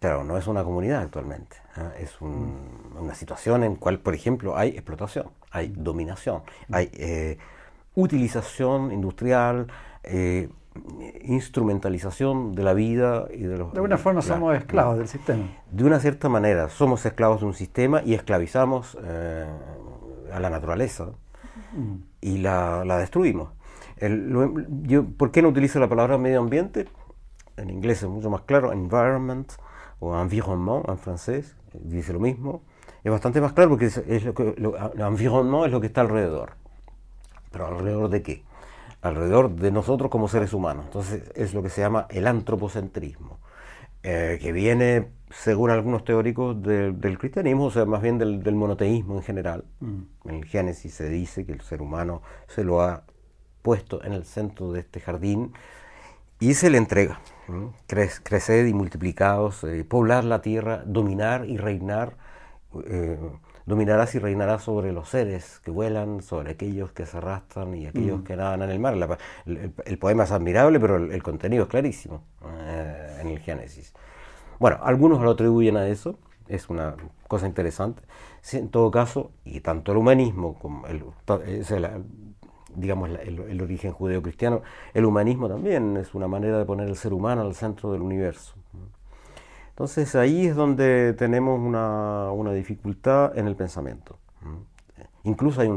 Claro, 0.00 0.24
no 0.24 0.38
es 0.38 0.46
una 0.46 0.64
comunidad 0.64 1.02
actualmente, 1.02 1.56
¿eh? 1.76 2.02
es 2.02 2.16
mm. 2.20 2.96
una 2.98 3.14
situación 3.14 3.62
en 3.64 3.76
cual, 3.76 3.98
por 3.98 4.14
ejemplo, 4.14 4.56
hay 4.56 4.70
explotación, 4.70 5.26
hay 5.50 5.68
mm. 5.68 5.82
dominación, 5.82 6.42
mm. 6.68 6.74
hay 6.74 6.90
eh, 6.94 7.38
utilización 7.94 8.92
industrial, 8.92 9.66
instrumentalización 11.22 12.54
de 12.54 12.62
la 12.62 12.72
vida 12.72 13.26
y 13.30 13.42
de 13.42 13.58
los... 13.58 13.72
De 13.72 13.78
alguna 13.78 13.98
forma 13.98 14.22
somos 14.22 14.56
esclavos 14.56 14.96
del 14.96 15.08
sistema. 15.08 15.44
De 15.70 15.84
una 15.84 16.00
cierta 16.00 16.30
manera, 16.30 16.70
somos 16.70 17.04
esclavos 17.04 17.40
de 17.40 17.46
un 17.46 17.54
sistema 17.54 18.02
y 18.02 18.14
esclavizamos 18.14 18.96
a 18.96 20.40
la 20.40 20.48
naturaleza 20.48 21.08
y 22.20 22.38
la, 22.38 22.84
destruimos. 22.98 23.50
yo, 23.98 25.04
¿Por 25.16 25.30
qué 25.30 25.42
no 25.42 25.48
utilizo 25.48 25.78
la 25.78 25.88
palabra 25.88 26.18
medio 26.18 26.40
ambiente? 26.40 26.88
En 27.56 27.70
inglés 27.70 28.02
es 28.02 28.08
mucho 28.08 28.30
más 28.30 28.42
claro, 28.42 28.72
environment 28.72 29.52
o 29.98 30.18
environnement 30.18 30.88
en 30.88 30.98
francés, 30.98 31.56
dice 31.74 32.12
lo 32.12 32.20
mismo. 32.20 32.62
Es 33.02 33.10
bastante 33.10 33.40
más 33.40 33.52
claro 33.52 33.70
porque 33.70 33.86
es, 33.86 34.24
lo 34.24 34.34
que, 34.34 34.54
environnement 34.96 35.66
es 35.66 35.72
lo 35.72 35.80
que 35.80 35.86
está 35.86 36.02
alrededor. 36.02 36.52
¿Pero 37.50 37.66
alrededor 37.66 38.08
de 38.10 38.22
qué? 38.22 38.44
Alrededor 39.02 39.50
de 39.50 39.70
nosotros 39.70 40.10
como 40.10 40.28
seres 40.28 40.52
humanos. 40.52 40.84
Entonces 40.86 41.30
es 41.34 41.54
lo 41.54 41.62
que 41.62 41.70
se 41.70 41.80
llama 41.80 42.06
el 42.10 42.26
antropocentrismo, 42.26 43.38
eh, 44.02 44.38
que 44.40 44.52
viene 44.52 45.08
según 45.30 45.70
algunos 45.70 46.04
teóricos 46.04 46.60
del 46.60 47.18
cristianismo, 47.18 47.66
o 47.66 47.70
sea, 47.70 47.84
más 47.84 48.02
bien 48.02 48.18
del, 48.18 48.54
monoteísmo 48.54 49.16
en 49.16 49.22
general. 49.22 49.64
Mm. 49.80 50.00
En 50.24 50.34
el 50.34 50.44
Génesis 50.44 50.94
se 50.94 51.08
dice 51.08 51.46
que 51.46 51.52
el 51.52 51.60
ser 51.60 51.82
humano 51.82 52.22
se 52.48 52.64
lo 52.64 52.82
ha 52.82 53.04
puesto 53.62 54.02
en 54.04 54.12
el 54.12 54.24
centro 54.24 54.72
de 54.72 54.80
este 54.80 55.00
jardín 55.00 55.52
y 56.40 56.54
se 56.54 56.70
le 56.70 56.78
entrega. 56.78 57.20
crecer 57.86 58.66
y 58.66 58.74
multiplicados, 58.74 59.64
eh, 59.64 59.84
poblar 59.84 60.24
la 60.24 60.40
tierra, 60.40 60.82
dominar 60.86 61.44
y 61.46 61.56
reinar. 61.56 62.16
Eh, 62.86 63.18
dominarás 63.70 64.14
y 64.14 64.18
reinarás 64.18 64.64
sobre 64.64 64.92
los 64.92 65.08
seres 65.08 65.60
que 65.64 65.70
vuelan, 65.70 66.22
sobre 66.22 66.50
aquellos 66.50 66.92
que 66.92 67.06
se 67.06 67.16
arrastran 67.16 67.74
y 67.74 67.86
aquellos 67.86 68.20
mm. 68.20 68.24
que 68.24 68.36
nadan 68.36 68.62
en 68.62 68.70
el 68.70 68.78
mar. 68.78 69.18
el, 69.46 69.98
poema 69.98 70.24
es 70.24 70.32
admirable, 70.32 70.78
pero 70.78 70.96
el, 70.96 71.22
contenido 71.22 71.62
es 71.62 71.68
clarísimo 71.70 72.24
eh, 72.64 73.18
en 73.20 73.28
el 73.28 73.38
Génesis. 73.38 73.94
Bueno, 74.58 74.78
algunos 74.82 75.22
lo 75.22 75.30
atribuyen 75.30 75.76
a 75.78 75.86
eso, 75.86 76.18
es 76.48 76.68
una 76.68 76.96
cosa 77.28 77.46
interesante. 77.46 78.02
En 78.52 78.68
todo 78.68 78.90
caso, 78.90 79.30
y 79.44 79.60
tanto 79.60 79.92
el 79.92 79.98
humanismo 79.98 80.58
como 80.58 80.86
el, 80.86 81.04
digamos, 82.74 83.08
el, 83.08 83.62
origen 83.62 83.92
judeo-cristiano, 83.92 84.62
el 84.92 85.04
humanismo 85.04 85.48
también 85.48 85.96
es 85.96 86.14
una 86.14 86.28
manera 86.28 86.58
de 86.58 86.64
poner 86.64 86.88
el 86.88 86.96
ser 86.96 87.12
humano 87.12 87.42
al 87.42 87.54
centro 87.54 87.92
del 87.92 88.02
universo. 88.02 88.54
Entonces 89.80 90.14
ahí 90.14 90.46
es 90.46 90.56
donde 90.56 91.14
tenemos 91.14 91.58
una, 91.58 92.32
una 92.32 92.52
dificultad 92.52 93.38
en 93.38 93.46
el 93.46 93.56
pensamiento. 93.56 94.18
Incluso 95.24 95.62
hay 95.62 95.68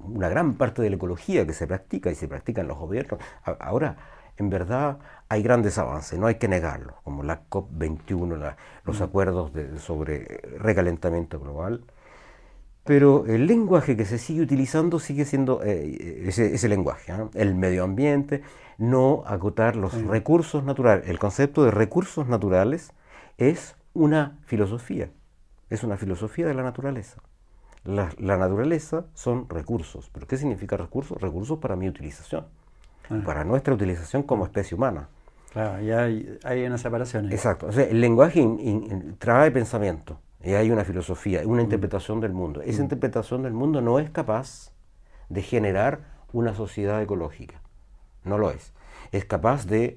una 0.00 0.30
gran 0.30 0.54
parte 0.54 0.80
de 0.80 0.88
la 0.88 0.96
ecología 0.96 1.44
que 1.44 1.52
se 1.52 1.66
practica 1.66 2.10
y 2.10 2.14
se 2.14 2.26
practica 2.26 2.62
en 2.62 2.68
los 2.68 2.78
gobiernos. 2.78 3.20
Ahora, 3.44 3.98
en 4.38 4.48
verdad, 4.48 4.96
hay 5.28 5.42
grandes 5.42 5.76
avances, 5.76 6.18
no 6.18 6.26
hay 6.26 6.36
que 6.36 6.48
negarlo, 6.48 6.94
como 7.04 7.22
la 7.22 7.42
COP21, 7.50 8.56
los 8.84 9.00
acuerdos 9.02 9.52
sobre 9.76 10.40
recalentamiento 10.56 11.38
global. 11.38 11.84
Pero 12.84 13.26
el 13.26 13.46
lenguaje 13.46 13.94
que 13.94 14.06
se 14.06 14.16
sigue 14.16 14.40
utilizando 14.40 14.98
sigue 14.98 15.26
siendo 15.26 15.62
eh, 15.62 16.24
ese, 16.26 16.66
lenguaje, 16.66 17.12
el 17.34 17.54
medio 17.54 17.84
ambiente, 17.84 18.40
no 18.78 19.22
acotar 19.26 19.76
los 19.76 20.02
recursos 20.06 20.64
naturales. 20.64 21.06
El 21.10 21.18
concepto 21.18 21.62
de 21.62 21.70
recursos 21.72 22.26
naturales 22.26 22.94
es 23.40 23.74
una 23.94 24.38
filosofía, 24.44 25.10
es 25.70 25.82
una 25.82 25.96
filosofía 25.96 26.46
de 26.46 26.54
la 26.54 26.62
naturaleza. 26.62 27.20
La, 27.82 28.10
naturaleza 28.36 29.06
son 29.14 29.48
recursos. 29.48 30.10
¿Pero 30.12 30.26
qué 30.26 30.36
significa 30.36 30.76
recursos? 30.76 31.20
Recursos 31.20 31.58
para 31.58 31.74
mi 31.74 31.88
utilización, 31.88 32.46
ah. 33.08 33.22
para 33.24 33.42
nuestra 33.44 33.72
utilización 33.72 34.22
como 34.22 34.44
especie 34.44 34.76
humana. 34.76 35.08
Claro, 35.52 35.82
ya 35.82 36.04
hay, 36.04 36.38
hay 36.44 36.64
una 36.64 36.76
separación. 36.76 37.32
Exacto. 37.32 37.66
O 37.66 37.72
sea, 37.72 37.84
el 37.84 38.00
lenguaje 38.00 38.46
trae 39.18 39.50
pensamiento, 39.50 40.20
y 40.42 40.52
hay 40.52 40.70
una 40.70 40.84
filosofía, 40.84 41.42
una 41.46 41.62
mm. 41.62 41.64
interpretación 41.64 42.20
del 42.20 42.32
mundo. 42.32 42.60
Esa 42.60 42.80
mm. 42.80 42.84
interpretación 42.84 43.42
del 43.42 43.54
mundo 43.54 43.80
no 43.80 43.98
es 43.98 44.10
capaz 44.10 44.72
de 45.30 45.42
generar 45.42 46.00
una 46.32 46.54
sociedad 46.54 47.02
ecológica. 47.02 47.60
No 48.24 48.36
lo 48.36 48.50
es. 48.50 48.72
Es 49.12 49.24
capaz 49.24 49.66
de 49.66 49.96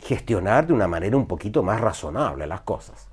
gestionar 0.00 0.66
de 0.66 0.72
una 0.72 0.88
manera 0.88 1.16
un 1.16 1.26
poquito 1.26 1.62
más 1.62 1.80
razonable 1.80 2.46
las 2.46 2.62
cosas. 2.62 3.08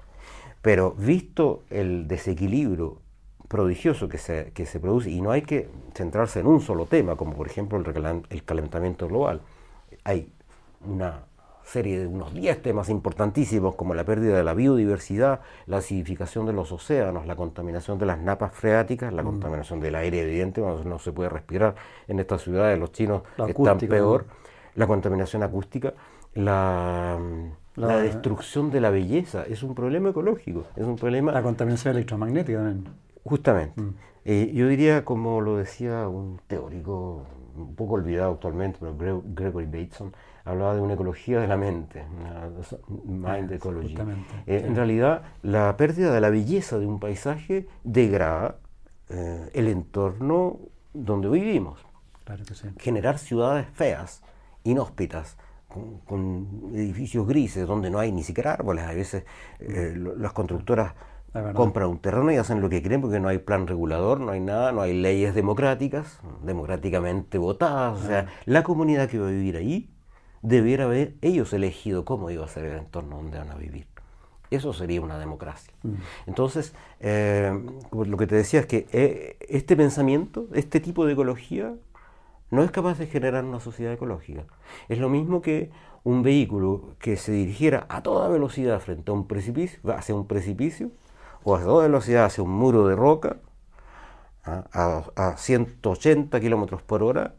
Pero 0.62 0.92
visto 0.92 1.64
el 1.70 2.08
desequilibrio 2.08 3.00
prodigioso 3.48 4.10
que 4.10 4.18
se, 4.18 4.52
que 4.54 4.66
se 4.66 4.80
produce, 4.80 5.12
y 5.12 5.22
no 5.22 5.32
hay 5.32 5.44
que 5.44 5.70
centrarse 5.94 6.40
en 6.40 6.48
un 6.48 6.62
solo 6.62 6.86
tema, 6.86 7.16
como 7.16 7.34
por 7.34 7.48
ejemplo 7.48 7.78
el, 7.78 8.24
el 8.30 8.44
calentamiento 8.44 9.08
global, 9.08 9.42
hay 10.04 10.32
una 10.86 11.26
serie 11.64 12.00
de 12.00 12.08
unos 12.08 12.34
10 12.34 12.62
temas 12.62 12.90
importantísimos 12.90 13.76
como 13.76 13.94
la 13.94 14.04
pérdida 14.04 14.38
de 14.38 14.44
la 14.44 14.54
biodiversidad, 14.54 15.42
la 15.66 15.78
acidificación 15.78 16.46
de 16.46 16.54
los 16.54 16.72
océanos, 16.72 17.26
la 17.26 17.36
contaminación 17.36 17.98
de 17.98 18.06
las 18.06 18.20
napas 18.20 18.54
freáticas, 18.54 19.14
la 19.14 19.24
mm. 19.24 19.26
contaminación 19.26 19.80
del 19.80 19.96
aire 19.96 20.22
evidente, 20.22 20.62
no 20.62 21.00
se 21.00 21.12
puede 21.12 21.30
respirar 21.30 21.76
en 22.08 22.20
estas 22.20 22.42
ciudades, 22.42 22.78
los 22.80 22.92
chinos 22.92 23.24
están 23.48 23.78
peor, 23.78 24.26
la 24.76 24.88
contaminación 24.88 25.44
acústica, 25.44 25.94
la, 26.36 27.20
la, 27.76 27.98
destrucción 27.98 28.72
de 28.72 28.82
la 28.82 28.90
belleza, 28.90 29.44
es 29.44 29.64
un 29.64 29.76
problema 29.76 30.10
ecológico, 30.10 30.66
es 30.76 30.86
un 30.86 30.96
problema... 30.96 31.32
La 31.32 31.44
contaminación 31.44 31.96
electromagnética 31.96 32.60
también. 32.60 32.86
Justamente. 33.24 33.82
Mm. 33.82 33.96
Eh, 34.26 34.52
yo 34.54 34.68
diría, 34.68 35.04
como 35.04 35.42
lo 35.42 35.58
decía 35.58 36.08
un 36.08 36.40
teórico 36.48 37.26
un 37.56 37.76
poco 37.76 37.94
olvidado 37.94 38.34
actualmente, 38.34 38.80
pero 38.98 39.22
Gregory 39.26 39.66
Bateson, 39.66 40.14
hablaba 40.46 40.76
de 40.76 40.82
una 40.82 40.94
ecología 40.94 41.40
de 41.40 41.48
la 41.48 41.58
mente, 41.58 42.04
mind 43.06 43.52
ecology. 43.52 43.96
Eh, 44.48 44.64
en 44.66 44.76
realidad, 44.76 45.24
la 45.42 45.76
pérdida 45.78 46.14
de 46.14 46.22
la 46.22 46.30
belleza 46.30 46.80
de 46.80 46.88
un 46.88 47.00
paisaje 47.00 47.68
degrada 47.84 48.58
eh, 49.10 49.50
el 49.54 49.68
entorno 49.68 50.60
donde 50.94 51.30
vivimos. 51.30 51.80
Generar 52.80 53.20
ciudades 53.20 53.68
feas, 53.74 54.24
inhóspitas, 54.64 55.38
con, 56.06 56.72
edificios 56.74 57.28
grises, 57.28 57.68
donde 57.68 57.90
no 57.90 58.00
hay 58.00 58.12
ni 58.12 58.24
siquiera 58.24 58.54
árboles. 58.54 58.86
A 58.86 58.94
veces 58.94 59.26
eh, 59.60 59.94
las 60.18 60.34
constructoras 60.34 60.94
compran 61.56 61.88
un 61.88 61.98
terreno 61.98 62.32
y 62.32 62.38
hacen 62.38 62.62
lo 62.62 62.70
que 62.70 62.82
quieren 62.82 63.02
porque 63.02 63.20
no 63.20 63.28
hay 63.28 63.40
plan 63.40 63.66
regulador, 63.66 64.20
no 64.20 64.32
hay 64.32 64.40
nada, 64.40 64.72
no 64.72 64.82
hay 64.82 64.94
leyes 64.94 65.34
democráticas, 65.34 66.20
democráticamente 66.44 67.38
votadas. 67.38 68.02
O 68.02 68.06
sea, 68.06 68.28
la 68.46 68.64
comunidad 68.64 69.10
que 69.10 69.18
va 69.18 69.28
a 69.28 69.32
vivir 69.32 69.58
ahí 69.58 69.90
debiera 70.44 70.84
haber 70.84 71.16
ellos 71.22 71.52
elegido 71.54 72.06
cómo 72.06 72.30
iba 72.30 72.46
a 72.46 72.48
ser 72.48 72.66
el 72.66 72.78
entorno 72.78 73.16
donde 73.16 73.40
van 73.40 73.50
a 73.50 73.56
vivir. 73.56 73.88
Eso 74.52 74.72
sería 74.74 75.02
una 75.02 75.18
democracia. 75.18 75.74
Mm. 75.82 75.94
Entonces, 76.28 76.76
eh, 77.00 77.52
lo 77.92 78.18
que 78.18 78.28
te 78.28 78.36
decía 78.36 78.60
es 78.60 78.66
que 78.68 78.86
eh, 78.92 79.38
este 79.50 79.76
pensamiento, 79.76 80.48
este 80.54 80.80
tipo 80.80 81.08
de 81.08 81.14
ecología, 81.14 81.74
no 82.54 82.64
es 82.64 82.70
capaz 82.70 83.00
de 83.00 83.08
generar 83.08 83.44
una 83.44 83.60
sociedad 83.60 83.94
ecológica. 83.94 84.44
Es 84.88 85.00
lo 85.00 85.10
mismo 85.10 85.42
que 85.42 85.72
un 86.04 86.22
vehículo 86.22 86.96
que 87.00 87.18
se 87.18 87.32
dirigiera 87.32 87.88
a 87.90 88.04
toda 88.04 88.30
velocidad 88.30 88.80
frente 88.80 89.10
a 89.10 89.16
un 89.16 89.28
precipicio, 89.28 89.80
hacia 89.92 90.14
un 90.14 90.28
precipicio, 90.28 90.92
o 91.44 91.56
a 91.56 91.62
toda 91.62 91.88
velocidad 91.88 92.26
hacia 92.26 92.44
un 92.44 92.52
muro 92.52 92.88
de 92.88 92.96
roca, 92.96 93.38
¿ah? 94.46 94.66
a, 94.72 95.30
a 95.30 95.38
180 95.38 96.40
kilómetros 96.40 96.84
por 96.84 97.02
hora, 97.02 97.34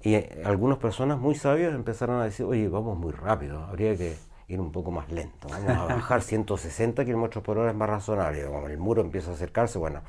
y 0.00 0.14
eh, 0.14 0.42
algunas 0.44 0.78
personas 0.78 1.20
muy 1.20 1.36
sabias 1.36 1.72
empezaron 1.72 2.20
a 2.20 2.24
decir, 2.24 2.44
oye, 2.44 2.68
vamos 2.68 2.98
muy 2.98 3.12
rápido, 3.12 3.62
habría 3.62 3.96
que 3.96 4.16
ir 4.48 4.60
un 4.60 4.72
poco 4.72 4.90
más 4.90 5.08
lento, 5.12 5.46
vamos 5.48 5.70
a 5.70 5.84
bajar 5.84 6.20
160 6.20 7.04
kilómetros 7.04 7.44
por 7.44 7.58
hora 7.58 7.70
es 7.70 7.76
más 7.76 7.88
razonable, 7.88 8.44
como 8.44 8.66
el 8.66 8.78
muro 8.78 9.02
empieza 9.02 9.30
a 9.30 9.34
acercarse, 9.34 9.78
bueno, 9.78 10.00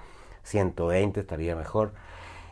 120 0.41 1.19
estaría 1.19 1.55
mejor. 1.55 1.93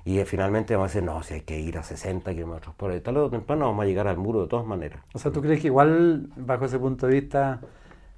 Y 0.07 0.19
eh, 0.19 0.25
finalmente 0.25 0.73
vamos 0.73 0.91
a 0.91 0.93
decir, 0.93 1.03
no, 1.03 1.21
si 1.21 1.33
hay 1.33 1.41
que 1.41 1.59
ir 1.59 1.77
a 1.77 1.83
60 1.83 2.33
kilómetros 2.33 2.73
por 2.75 2.91
hora, 2.91 3.03
tal 3.03 3.17
o 3.17 3.29
temprano 3.29 3.65
vamos 3.65 3.83
a 3.83 3.85
llegar 3.87 4.07
al 4.07 4.15
muro 4.15 4.43
de 4.43 4.47
todas 4.47 4.65
maneras. 4.65 5.01
O 5.13 5.19
sea, 5.19 5.33
¿tú 5.33 5.41
crees 5.41 5.59
que 5.59 5.67
igual, 5.67 6.29
bajo 6.37 6.63
ese 6.63 6.79
punto 6.79 7.07
de 7.07 7.13
vista, 7.19 7.59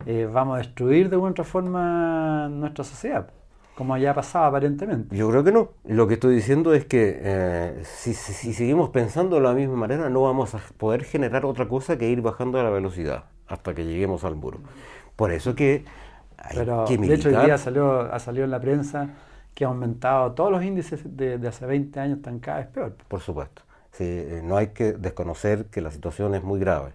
eh, 0.06 0.30
vamos 0.32 0.54
a 0.54 0.58
destruir 0.60 1.10
de 1.10 1.16
alguna 1.16 1.32
otra 1.32 1.44
forma 1.44 2.48
nuestra 2.48 2.84
sociedad? 2.84 3.32
como 3.76 3.96
ya 3.96 4.14
pasado 4.14 4.44
aparentemente. 4.44 5.16
Yo 5.16 5.30
creo 5.30 5.42
que 5.42 5.54
no. 5.54 5.70
Lo 5.86 6.06
que 6.06 6.16
estoy 6.16 6.36
diciendo 6.36 6.74
es 6.74 6.84
que 6.84 7.18
eh, 7.22 7.82
si, 7.86 8.14
seguimos 8.14 8.90
pensando 8.90 9.38
de 9.38 9.42
la 9.42 9.54
misma 9.54 9.78
manera, 9.78 10.10
no 10.10 10.24
vamos 10.24 10.54
a 10.54 10.60
poder 10.78 11.06
generar 11.06 11.46
otra 11.46 11.70
cosa 11.70 11.98
que 11.98 12.10
ir 12.10 12.22
bajando 12.22 12.62
la 12.62 12.72
velocidad 12.72 13.24
hasta 13.48 13.74
que 13.74 13.86
lleguemos 13.86 14.26
al 14.26 14.36
muro. 14.36 14.60
Por 15.16 15.32
eso 15.32 15.56
que 15.56 15.86
hay 16.38 16.58
Pero, 16.58 16.84
que 16.86 16.98
De 16.98 17.14
hecho, 17.14 17.30
hoy 17.30 17.46
día 17.46 17.58
salió, 17.58 18.02
ha 18.02 18.20
salido 18.20 18.44
en 18.44 18.52
la 18.52 18.60
prensa 18.60 19.12
que 19.60 19.66
ha 19.66 19.68
aumentado 19.68 20.32
todos 20.32 20.50
los 20.54 20.64
índices 20.64 21.02
de, 21.04 21.46
hace 21.46 21.66
20 21.66 22.00
años, 22.00 22.18
están 22.20 22.40
cada 22.40 22.60
vez 22.60 22.68
peor. 22.68 22.96
Por 23.10 23.20
supuesto. 23.20 23.64
Eh, 24.00 24.40
no 24.42 24.56
hay 24.56 24.68
que 24.68 24.94
desconocer 24.94 25.66
que 25.66 25.82
la 25.82 25.92
situación 25.92 26.34
es 26.34 26.42
muy 26.42 26.62
grave. 26.62 26.94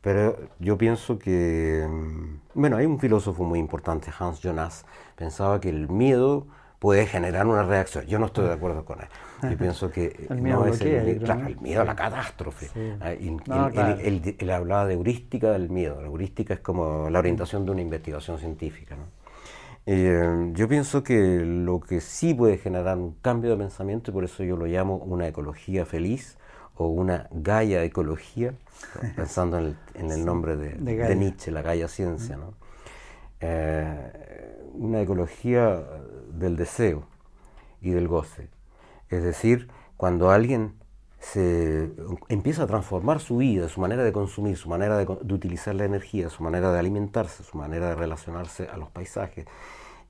Pero 0.00 0.36
yo 0.58 0.76
pienso 0.76 1.16
que, 1.20 1.86
mm, 1.88 2.58
bueno, 2.58 2.76
hay 2.78 2.86
un 2.86 2.98
filósofo 2.98 3.44
muy 3.44 3.60
importante, 3.60 4.10
Hans 4.18 4.40
Jonas, 4.40 4.84
pensaba 5.14 5.60
que 5.60 5.68
el 5.68 5.88
miedo 5.88 6.48
puede 6.80 7.06
generar 7.06 7.46
una 7.46 7.62
reacción. 7.62 8.04
Yo 8.06 8.18
no 8.18 8.26
estoy 8.26 8.46
de 8.46 8.54
acuerdo 8.54 8.84
con 8.84 8.98
él. 9.00 9.06
Yo 9.48 9.56
pienso 9.58 9.88
que 9.88 10.26
el 10.28 10.42
miedo, 10.42 10.58
no 10.58 10.66
es 10.66 10.80
el, 10.80 11.56
miedo 11.60 11.82
a 11.82 11.84
la 11.84 11.94
catástrofe. 11.94 12.66
Ah, 13.00 13.12
él, 13.12 14.50
hablaba 14.50 14.86
de 14.86 14.94
heurística 14.94 15.52
del 15.52 15.70
miedo. 15.70 16.00
La 16.00 16.08
heurística 16.08 16.54
es 16.54 16.60
como 16.60 17.08
la 17.10 17.20
orientación 17.20 17.64
de 17.64 17.70
una 17.70 17.80
investigación 17.80 18.40
científica. 18.40 18.96
Eh, 19.84 20.50
yo 20.52 20.68
pienso 20.68 21.02
que 21.02 21.40
lo 21.44 21.80
que 21.80 22.00
sí 22.00 22.34
puede 22.34 22.58
generar 22.58 22.98
un 22.98 23.14
cambio 23.14 23.50
de 23.50 23.56
pensamiento, 23.56 24.10
y 24.10 24.14
por 24.14 24.24
eso 24.24 24.44
yo 24.44 24.56
lo 24.56 24.66
llamo 24.66 24.96
una 24.96 25.26
ecología 25.26 25.84
feliz 25.84 26.38
o 26.76 26.86
una 26.86 27.28
Gaia 27.32 27.82
ecología, 27.82 28.54
pensando 29.16 29.58
en 29.58 30.10
el, 30.10 30.24
nombre 30.24 30.56
de, 30.56 31.16
Nietzsche, 31.16 31.50
la 31.50 31.62
Gaia 31.62 31.88
ciencia, 31.88 32.36
¿no? 32.36 32.54
Eh, 33.40 34.60
una 34.74 35.00
ecología 35.00 35.82
del 36.32 36.56
deseo 36.56 37.04
y 37.80 37.90
del 37.90 38.06
goce. 38.06 38.48
Es 39.10 39.24
decir, 39.24 39.68
cuando 39.96 40.30
alguien 40.30 40.74
se 41.22 41.92
empieza 42.28 42.64
a 42.64 42.66
transformar 42.66 43.20
su 43.20 43.36
vida, 43.36 43.68
su 43.68 43.80
manera 43.80 44.02
de 44.02 44.12
consumir, 44.12 44.56
su 44.56 44.68
manera 44.68 44.98
de, 44.98 45.04
utilizar 45.32 45.72
la 45.76 45.84
energía, 45.84 46.28
su 46.28 46.42
manera 46.42 46.72
de 46.72 46.80
alimentarse, 46.80 47.44
su 47.44 47.56
manera 47.56 47.90
de 47.90 47.94
relacionarse 47.94 48.66
a 48.66 48.76
los 48.76 48.90
paisajes, 48.90 49.46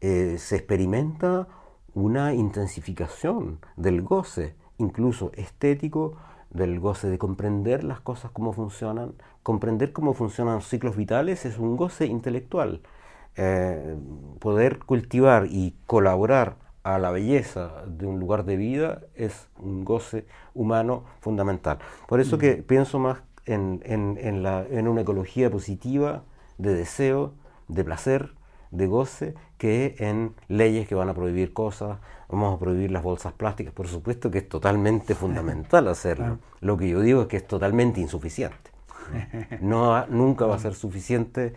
eh, 0.00 0.36
se 0.38 0.56
experimenta 0.56 1.48
una 1.92 2.32
intensificación 2.32 3.58
del 3.76 4.00
goce, 4.00 4.56
incluso 4.78 5.32
estético, 5.34 6.16
del 6.48 6.80
goce 6.80 7.08
de 7.08 7.18
comprender 7.18 7.84
las 7.84 8.00
cosas 8.00 8.30
cómo 8.30 8.54
funcionan. 8.54 9.12
Comprender 9.42 9.92
cómo 9.92 10.14
funcionan 10.14 10.56
los 10.56 10.68
ciclos 10.68 10.96
vitales 10.96 11.44
es 11.44 11.58
un 11.58 11.76
goce 11.76 12.06
intelectual. 12.06 12.80
Eh, 13.36 13.96
poder 14.38 14.78
cultivar 14.78 15.46
y 15.50 15.76
colaborar 15.86 16.56
a 16.82 16.98
la 16.98 17.10
belleza 17.10 17.84
de 17.86 18.06
un 18.06 18.18
lugar 18.18 18.44
de 18.44 18.56
vida 18.56 19.02
es 19.14 19.48
un 19.58 19.84
goce 19.84 20.26
humano 20.54 21.04
fundamental. 21.20 21.78
Por 22.08 22.20
eso 22.20 22.38
que 22.38 22.54
pienso 22.56 22.98
más 22.98 23.22
en, 23.46 23.80
en, 23.84 24.42
la, 24.42 24.66
en 24.68 24.88
una 24.88 25.02
ecología 25.02 25.50
positiva, 25.50 26.24
de 26.58 26.74
deseo, 26.74 27.34
de 27.68 27.84
placer, 27.84 28.34
de 28.70 28.86
goce, 28.86 29.34
que 29.58 29.94
en 29.98 30.34
leyes 30.48 30.88
que 30.88 30.94
van 30.94 31.08
a 31.08 31.14
prohibir 31.14 31.52
cosas, 31.52 31.98
vamos 32.28 32.56
a 32.56 32.58
prohibir 32.58 32.90
las 32.90 33.02
bolsas 33.02 33.32
plásticas, 33.32 33.72
por 33.72 33.86
supuesto 33.86 34.30
que 34.30 34.38
es 34.38 34.48
totalmente 34.48 35.14
fundamental 35.14 35.88
hacerlo. 35.88 36.38
Lo 36.60 36.76
que 36.76 36.88
yo 36.88 37.00
digo 37.00 37.22
es 37.22 37.26
que 37.28 37.36
es 37.36 37.46
totalmente 37.46 38.00
insuficiente. 38.00 38.72
No, 39.60 40.06
nunca 40.06 40.46
va 40.46 40.56
a 40.56 40.58
ser 40.58 40.74
suficiente 40.74 41.54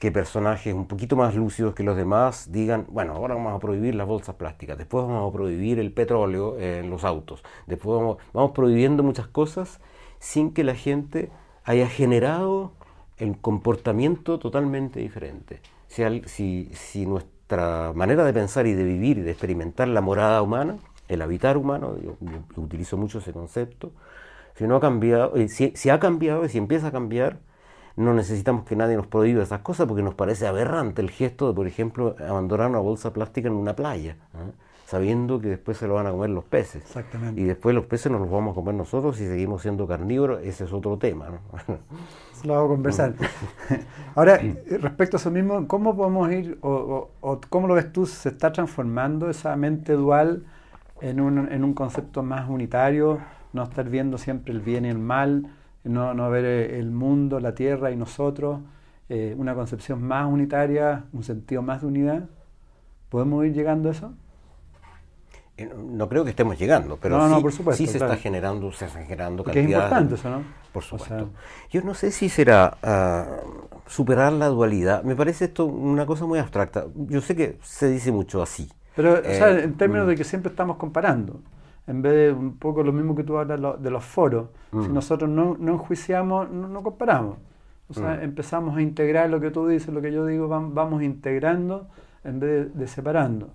que 0.00 0.10
personajes 0.10 0.72
un 0.72 0.86
poquito 0.86 1.14
más 1.14 1.34
lúcidos 1.34 1.74
que 1.74 1.82
los 1.82 1.94
demás 1.94 2.50
digan, 2.50 2.86
bueno, 2.88 3.12
ahora 3.12 3.34
vamos 3.34 3.54
a 3.54 3.58
prohibir 3.58 3.94
las 3.94 4.06
bolsas 4.06 4.34
plásticas, 4.34 4.78
después 4.78 5.04
vamos 5.04 5.28
a 5.28 5.32
prohibir 5.32 5.78
el 5.78 5.92
petróleo 5.92 6.58
en 6.58 6.88
los 6.88 7.04
autos, 7.04 7.44
después 7.66 7.98
vamos, 7.98 8.16
vamos 8.32 8.52
prohibiendo 8.52 9.02
muchas 9.02 9.26
cosas 9.28 9.78
sin 10.18 10.54
que 10.54 10.64
la 10.64 10.74
gente 10.74 11.30
haya 11.64 11.86
generado 11.86 12.72
el 13.18 13.36
comportamiento 13.38 14.38
totalmente 14.38 15.00
diferente. 15.00 15.60
Si, 15.88 16.70
si, 16.72 17.04
nuestra 17.04 17.92
manera 17.94 18.24
de 18.24 18.32
pensar 18.32 18.66
y 18.66 18.72
de 18.72 18.84
vivir 18.84 19.18
y 19.18 19.20
de 19.20 19.32
experimentar 19.32 19.86
la 19.88 20.00
morada 20.00 20.40
humana, 20.40 20.78
el 21.08 21.20
habitar 21.20 21.58
humano, 21.58 21.96
yo, 22.02 22.16
utilizo 22.56 22.96
mucho 22.96 23.18
ese 23.18 23.32
concepto, 23.34 23.92
si 24.54 24.66
no 24.66 24.76
ha 24.76 24.80
cambiado, 24.80 25.36
eh, 25.36 25.48
si, 25.48 25.72
si 25.74 25.90
ha 25.90 26.00
cambiado 26.00 26.46
y 26.46 26.48
si 26.48 26.56
empieza 26.56 26.86
a 26.86 26.92
cambiar, 26.92 27.38
no 27.96 28.14
necesitamos 28.14 28.64
que 28.64 28.76
nadie 28.76 28.96
nos 28.96 29.06
prohíba 29.06 29.42
esas 29.42 29.60
cosas 29.60 29.86
porque 29.86 30.02
nos 30.02 30.14
parece 30.14 30.46
aberrante 30.46 31.02
el 31.02 31.10
gesto 31.10 31.48
de, 31.48 31.54
por 31.54 31.66
ejemplo, 31.66 32.16
abandonar 32.18 32.70
una 32.70 32.78
bolsa 32.78 33.12
plástica 33.12 33.48
en 33.48 33.54
una 33.54 33.74
playa, 33.74 34.16
¿eh? 34.34 34.52
sabiendo 34.86 35.40
que 35.40 35.48
después 35.48 35.76
se 35.78 35.86
lo 35.86 35.94
van 35.94 36.08
a 36.08 36.10
comer 36.10 36.30
los 36.30 36.44
peces. 36.44 36.82
Exactamente. 36.82 37.40
Y 37.40 37.44
después 37.44 37.74
los 37.76 37.86
peces 37.86 38.10
nos 38.10 38.20
los 38.20 38.30
vamos 38.30 38.52
a 38.52 38.54
comer 38.56 38.74
nosotros 38.74 39.20
y 39.20 39.26
seguimos 39.26 39.62
siendo 39.62 39.86
carnívoros, 39.86 40.40
ese 40.42 40.64
es 40.64 40.72
otro 40.72 40.98
tema. 40.98 41.28
¿no? 41.28 41.38
Eso 41.56 41.78
lo 42.44 42.54
vamos 42.54 42.70
a 42.70 42.74
conversar. 42.74 43.14
Ahora, 44.16 44.40
respecto 44.80 45.16
a 45.16 45.20
eso 45.20 45.30
mismo, 45.30 45.68
¿cómo 45.68 45.96
podemos 45.96 46.32
ir, 46.32 46.58
o, 46.62 47.10
o, 47.20 47.40
cómo 47.48 47.68
lo 47.68 47.74
ves 47.74 47.92
tú, 47.92 48.04
se 48.06 48.30
está 48.30 48.50
transformando 48.52 49.30
esa 49.30 49.54
mente 49.54 49.92
dual 49.92 50.44
en 51.00 51.20
un, 51.20 51.52
en 51.52 51.62
un 51.62 51.72
concepto 51.72 52.24
más 52.24 52.48
unitario, 52.48 53.20
no 53.52 53.62
estar 53.62 53.88
viendo 53.88 54.18
siempre 54.18 54.52
el 54.52 54.60
bien 54.60 54.86
y 54.86 54.88
el 54.88 54.98
mal? 54.98 55.54
No, 55.84 56.14
no 56.14 56.30
ver 56.30 56.44
eh, 56.44 56.78
el 56.78 56.90
mundo, 56.90 57.40
la 57.40 57.54
tierra 57.54 57.90
y 57.90 57.96
nosotros, 57.96 58.60
eh, 59.08 59.34
una 59.36 59.54
concepción 59.54 60.02
más 60.02 60.26
unitaria, 60.26 61.04
un 61.12 61.24
sentido 61.24 61.62
más 61.62 61.80
de 61.80 61.86
unidad. 61.86 62.24
¿Podemos 63.08 63.44
ir 63.44 63.52
llegando 63.52 63.88
a 63.88 63.92
eso? 63.92 64.12
Eh, 65.56 65.68
no 65.76 66.08
creo 66.08 66.24
que 66.24 66.30
estemos 66.30 66.58
llegando, 66.58 66.96
pero 67.00 67.20
sí, 67.72 67.86
se 67.86 67.98
está 67.98 68.16
generando, 68.16 68.72
se 68.72 68.86
están 68.86 69.04
generando 69.04 69.42
cantidades. 69.42 69.68
es 69.68 69.74
importante 69.74 70.14
eso, 70.14 70.30
¿no? 70.30 70.42
Por 70.72 70.84
supuesto. 70.84 71.30
Yo 71.70 71.82
no 71.82 71.94
sé 71.94 72.12
si 72.12 72.28
será 72.28 72.76
uh, 72.82 73.88
superar 73.88 74.32
la 74.32 74.46
dualidad. 74.46 75.02
Me 75.02 75.16
parece 75.16 75.46
esto 75.46 75.64
una 75.64 76.06
cosa 76.06 76.24
muy 76.26 76.38
abstracta. 76.38 76.86
Yo 76.94 77.20
sé 77.20 77.34
que 77.34 77.58
se 77.62 77.90
dice 77.90 78.12
mucho 78.12 78.40
así. 78.40 78.70
Pero, 78.94 79.14
o 79.14 79.22
sea, 79.22 79.50
en 79.50 79.74
términos 79.74 80.06
mm. 80.06 80.10
de 80.10 80.16
que 80.16 80.24
siempre 80.24 80.50
estamos 80.50 80.76
comparando 80.76 81.40
en 81.90 82.02
vez 82.02 82.12
de 82.12 82.32
un 82.32 82.56
poco 82.56 82.84
lo 82.84 82.92
mismo 82.92 83.16
que 83.16 83.24
tú 83.24 83.36
hablas 83.36 83.82
de 83.82 83.90
los 83.90 84.04
foros, 84.04 84.46
si 84.70 84.76
mm. 84.76 84.94
nosotros 84.94 85.28
no, 85.28 85.56
no 85.58 85.72
enjuiciamos, 85.72 86.48
no, 86.48 86.82
comparamos. 86.84 87.38
O 87.88 87.94
sea, 87.94 88.18
mm. 88.18 88.22
empezamos 88.22 88.76
a 88.76 88.80
integrar 88.80 89.28
lo 89.28 89.40
que 89.40 89.50
tú 89.50 89.66
dices, 89.66 89.92
lo 89.92 90.00
que 90.00 90.12
yo 90.12 90.24
digo, 90.24 90.46
vamos 90.46 91.02
integrando 91.02 91.88
en 92.22 92.38
vez 92.38 92.78
de, 92.78 92.86
separando. 92.86 93.50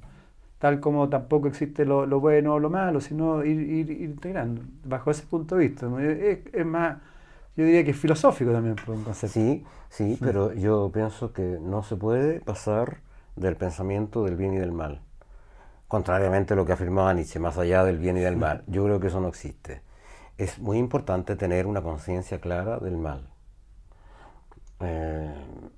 Tal 0.59 0.81
como 0.81 1.07
tampoco 1.07 1.47
existe 1.47 1.85
lo, 1.85 2.05
bueno 2.19 2.55
o 2.55 2.59
lo 2.59 2.69
malo, 2.69 2.99
sino 2.99 3.41
ir, 3.45 3.57
ir, 3.61 3.89
integrando, 4.01 4.63
bajo 4.83 5.11
ese 5.11 5.25
punto 5.25 5.55
de 5.55 5.69
vista. 5.69 5.87
Es, 6.01 6.65
más, 6.65 6.97
yo 7.55 7.63
diría 7.63 7.85
que 7.85 7.91
es 7.91 7.97
filosófico 7.97 8.51
también 8.51 8.75
por 8.75 8.95
un 8.95 9.03
concepto. 9.05 9.33
Sí, 9.33 9.63
sí, 9.87 10.17
pero 10.19 10.51
yo 10.53 10.91
pienso 10.93 11.31
que 11.31 11.57
no 11.61 11.83
se 11.83 11.95
puede 11.95 12.41
pasar 12.41 12.97
del 13.37 13.55
pensamiento 13.55 14.25
del 14.25 14.35
bien 14.35 14.53
y 14.55 14.57
del 14.57 14.73
mal 14.73 15.04
contrariamente 15.87 16.53
a 16.53 16.57
lo 16.57 16.65
que 16.65 16.73
afirmaba 16.73 17.13
Nietzsche, 17.13 17.39
más 17.39 17.57
allá 17.57 17.83
del 17.83 17.97
bien 17.97 18.17
y 18.17 18.21
del 18.21 18.37
mal. 18.37 18.63
Yo 18.67 18.83
creo 18.85 18.99
que 18.99 19.07
eso 19.07 19.21
no 19.21 19.27
existe. 19.27 19.81
Es 20.37 20.59
muy 20.59 20.77
importante 20.77 21.35
tener 21.35 21.67
una 21.67 21.81
conciencia 21.81 22.41
clara 22.41 22.79
del 22.79 22.97
mal. 22.97 23.29
Eh, 24.79 25.33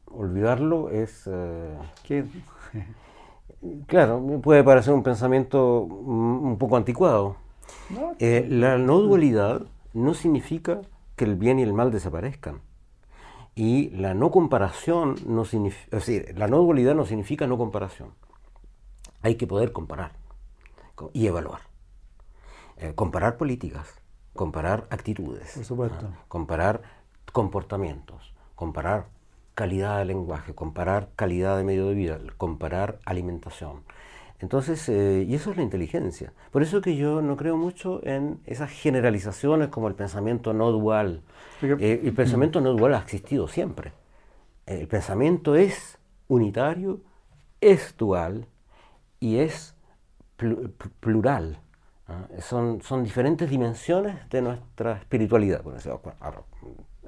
olvidarlo 0.06 0.90
es... 0.90 1.30
Eh, 1.32 1.78
claro, 3.88 4.40
puede 4.42 4.64
parecer 4.64 4.94
un 4.94 5.04
pensamiento 5.04 5.82
un 5.82 6.58
poco 6.58 6.78
anticuado. 6.78 7.36
Eh, 8.20 8.46
la 8.50 8.78
no 8.78 9.00
dualidad 9.00 9.62
no 9.94 10.14
significa 10.14 10.82
que 11.16 11.26
el 11.26 11.36
bien 11.36 11.60
y 11.60 11.64
el 11.64 11.74
mal 11.74 11.92
desaparezcan. 11.92 12.62
Y 13.56 13.90
la 13.90 14.14
no 14.14 14.30
comparación 14.32 15.16
no 15.26 15.44
significa, 15.44 15.98
es 15.98 16.06
decir, 16.06 16.38
la 16.38 16.48
no 16.48 16.60
dualidad 16.60 16.94
no 16.94 17.06
significa 17.06 17.48
no 17.48 17.58
comparación 17.58 18.12
hay 19.22 19.36
que 19.36 19.48
poder 19.48 19.72
comparar 19.72 20.14
y 21.14 21.28
evaluar. 21.28 21.62
Eh, 22.78 22.94
comparar 22.96 23.38
políticas, 23.38 24.02
comparar 24.34 24.88
actitudes, 24.90 25.60
comparar 26.28 26.82
comportamientos, 27.32 28.34
comparar 28.56 29.08
calidad 29.56 29.98
de 29.98 30.06
lenguaje, 30.06 30.54
comparar 30.54 31.10
calidad 31.16 31.58
de 31.58 31.64
medio 31.64 31.88
de 31.88 31.96
vida, 31.96 32.20
comparar 32.38 33.00
alimentación. 33.06 33.82
Entonces, 34.40 34.88
eh, 34.90 35.26
y 35.28 35.34
eso 35.34 35.50
es 35.50 35.58
la 35.58 35.64
inteligencia. 35.64 36.32
Por 36.52 36.62
eso 36.62 36.82
que 36.82 36.96
yo 36.96 37.24
no 37.24 37.38
creo 37.38 37.58
mucho 37.58 38.02
en 38.04 38.40
esas 38.46 38.70
generalizaciones 38.70 39.70
como 39.70 39.88
el 39.88 39.96
pensamiento 39.96 40.54
no 40.54 40.72
dual. 40.72 41.24
Eh, 41.64 42.02
el 42.04 42.14
pensamiento 42.14 42.62
no 42.62 42.74
dual 42.74 42.94
ha 42.94 43.00
existido 43.00 43.48
siempre. 43.48 43.94
El 44.68 44.88
pensamiento 44.88 45.56
es 45.56 45.98
unitario, 46.28 47.02
es 47.62 47.96
dual, 47.98 48.46
y 49.20 49.38
es 49.38 49.76
plural. 51.00 51.60
Son, 52.40 52.82
son 52.82 53.04
diferentes 53.04 53.50
dimensiones 53.50 54.30
de 54.30 54.42
nuestra 54.42 54.94
espiritualidad. 54.94 55.62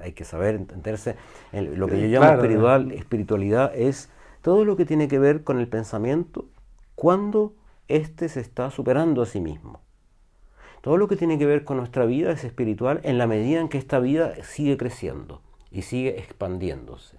hay 0.00 0.12
que 0.12 0.24
saber 0.24 0.56
entenderse. 0.56 1.16
lo 1.52 1.86
que 1.86 2.00
yo 2.00 2.06
llamo 2.08 2.34
espiritual, 2.34 2.92
espiritualidad 2.92 3.72
es 3.74 4.10
todo 4.42 4.64
lo 4.64 4.76
que 4.76 4.84
tiene 4.84 5.08
que 5.08 5.18
ver 5.18 5.42
con 5.44 5.58
el 5.58 5.68
pensamiento 5.68 6.48
cuando 6.94 7.54
éste 7.88 8.28
se 8.28 8.40
está 8.40 8.70
superando 8.70 9.22
a 9.22 9.26
sí 9.26 9.40
mismo. 9.40 9.80
Todo 10.82 10.96
lo 10.96 11.08
que 11.08 11.16
tiene 11.16 11.38
que 11.38 11.46
ver 11.46 11.64
con 11.64 11.76
nuestra 11.76 12.06
vida 12.06 12.30
es 12.32 12.44
espiritual 12.44 13.00
en 13.02 13.18
la 13.18 13.26
medida 13.26 13.60
en 13.60 13.68
que 13.68 13.78
esta 13.78 14.00
vida 14.00 14.34
sigue 14.42 14.76
creciendo 14.76 15.42
y 15.70 15.82
sigue 15.82 16.18
expandiéndose. 16.18 17.18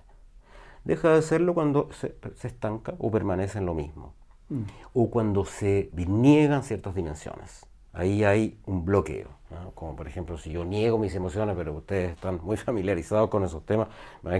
Deja 0.83 1.13
de 1.13 1.21
serlo 1.21 1.53
cuando 1.53 1.91
se, 1.91 2.15
se 2.35 2.47
estanca 2.47 2.95
o 2.97 3.11
permanece 3.11 3.59
en 3.59 3.67
lo 3.67 3.75
mismo. 3.75 4.15
Mm. 4.51 4.63
o 4.93 5.09
cuando 5.09 5.45
se 5.45 5.89
niegan 5.93 6.63
ciertas 6.63 6.93
dimensiones. 6.93 7.65
Ahí 7.93 8.25
hay 8.25 8.59
un 8.65 8.83
bloqueo, 8.83 9.29
como 9.75 9.95
por 9.95 10.07
ejemplo 10.07 10.37
si 10.37 10.51
yo 10.51 10.65
niego 10.65 10.97
mis 10.97 11.15
emociones, 11.15 11.55
pero 11.55 11.73
ustedes 11.73 12.11
están 12.11 12.41
muy 12.43 12.57
familiarizados 12.67 13.29
con 13.29 13.45
esos 13.45 13.65
temas, 13.65 13.87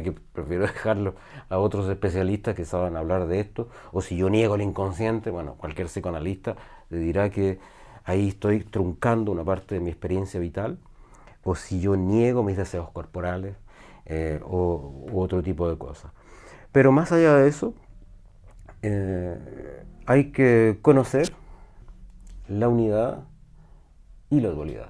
que 0.03 0.11
prefiero 0.11 0.63
dejarlo 0.63 1.15
a 1.47 1.57
otros 1.59 1.89
especialistas 1.89 2.55
que 2.55 2.65
saben 2.65 2.97
hablar 2.97 3.27
de 3.27 3.39
esto, 3.39 3.69
o 3.93 4.01
si 4.01 4.17
yo 4.17 4.29
niego 4.29 4.55
el 4.55 4.61
inconsciente, 4.63 5.31
bueno, 5.31 5.55
cualquier 5.55 5.87
psicoanalista 5.87 6.57
le 6.89 6.97
dirá 6.97 7.29
que 7.29 7.59
ahí 8.03 8.29
estoy 8.29 8.65
truncando 8.65 9.31
una 9.31 9.45
parte 9.45 9.75
de 9.75 9.81
mi 9.81 9.91
experiencia 9.91 10.41
vital, 10.41 10.77
o 11.43 11.55
si 11.55 11.79
yo 11.79 11.95
niego 11.95 12.43
mis 12.43 12.57
deseos 12.57 12.89
corporales 12.91 13.55
eh, 14.05 14.41
o, 14.43 15.07
u 15.09 15.21
otro 15.21 15.41
tipo 15.41 15.69
de 15.69 15.77
cosas. 15.77 16.11
Pero 16.73 16.91
más 16.91 17.13
allá 17.13 17.35
de 17.35 17.47
eso, 17.47 17.73
eh, 18.81 19.83
hay 20.05 20.31
que 20.31 20.79
conocer 20.81 21.31
la 22.47 22.67
unidad 22.67 23.23
y 24.29 24.41
la 24.41 24.49
dualidad. 24.49 24.89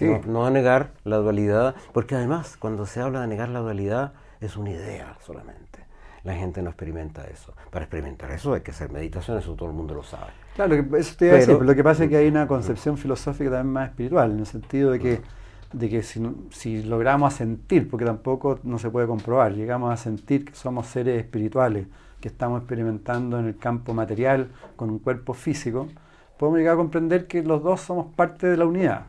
No, 0.00 0.20
no, 0.26 0.46
a 0.46 0.50
negar 0.50 0.92
la 1.04 1.16
dualidad, 1.16 1.74
porque 1.92 2.14
además 2.14 2.56
cuando 2.58 2.86
se 2.86 3.00
habla 3.00 3.22
de 3.22 3.26
negar 3.26 3.48
la 3.48 3.60
dualidad 3.60 4.12
es 4.40 4.56
una 4.56 4.70
idea 4.70 5.16
solamente. 5.20 5.86
La 6.24 6.34
gente 6.34 6.62
no 6.62 6.70
experimenta 6.70 7.24
eso. 7.24 7.54
Para 7.70 7.84
experimentar 7.84 8.30
eso 8.32 8.52
hay 8.52 8.60
que 8.60 8.70
hacer 8.70 8.90
meditación, 8.90 9.38
eso 9.38 9.54
todo 9.54 9.68
el 9.68 9.74
mundo 9.74 9.94
lo 9.94 10.02
sabe. 10.02 10.32
Claro, 10.56 10.74
eso 10.74 11.16
te 11.16 11.26
iba 11.26 11.34
a 11.34 11.38
decir, 11.38 11.54
pero 11.54 11.64
lo 11.64 11.74
que 11.74 11.84
pasa 11.84 12.04
es 12.04 12.10
que 12.10 12.16
hay 12.16 12.28
una 12.28 12.46
concepción 12.46 12.98
filosófica 12.98 13.50
también 13.50 13.72
más 13.72 13.88
espiritual, 13.90 14.32
en 14.32 14.40
el 14.40 14.46
sentido 14.46 14.90
de 14.90 14.98
que, 14.98 15.20
de 15.72 15.88
que 15.88 16.02
si, 16.02 16.20
si 16.50 16.82
logramos 16.82 17.34
sentir, 17.34 17.88
porque 17.88 18.04
tampoco 18.04 18.58
no 18.64 18.78
se 18.78 18.90
puede 18.90 19.06
comprobar, 19.06 19.54
llegamos 19.54 19.92
a 19.92 19.96
sentir 19.96 20.44
que 20.44 20.54
somos 20.54 20.86
seres 20.88 21.18
espirituales, 21.18 21.86
que 22.20 22.28
estamos 22.28 22.60
experimentando 22.60 23.38
en 23.38 23.46
el 23.46 23.56
campo 23.56 23.94
material 23.94 24.48
con 24.76 24.90
un 24.90 24.98
cuerpo 24.98 25.34
físico, 25.34 25.88
podemos 26.38 26.58
llegar 26.58 26.74
a 26.74 26.76
comprender 26.76 27.26
que 27.26 27.42
los 27.42 27.62
dos 27.62 27.80
somos 27.80 28.06
parte 28.14 28.46
de 28.46 28.56
la 28.56 28.66
unidad, 28.66 29.06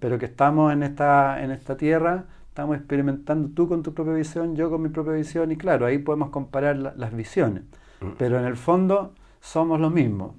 pero 0.00 0.18
que 0.18 0.26
estamos 0.26 0.72
en 0.72 0.82
esta, 0.82 1.42
en 1.42 1.50
esta 1.50 1.76
tierra, 1.76 2.24
estamos 2.48 2.76
experimentando 2.76 3.48
tú 3.54 3.68
con 3.68 3.82
tu 3.82 3.94
propia 3.94 4.14
visión, 4.14 4.56
yo 4.56 4.70
con 4.70 4.82
mi 4.82 4.88
propia 4.88 5.12
visión, 5.12 5.50
y 5.52 5.56
claro, 5.56 5.86
ahí 5.86 5.98
podemos 5.98 6.30
comparar 6.30 6.76
las 6.76 7.14
visiones, 7.14 7.62
mm. 8.00 8.10
pero 8.18 8.38
en 8.38 8.44
el 8.44 8.56
fondo 8.56 9.14
somos 9.40 9.80
los 9.80 9.92
mismos, 9.92 10.32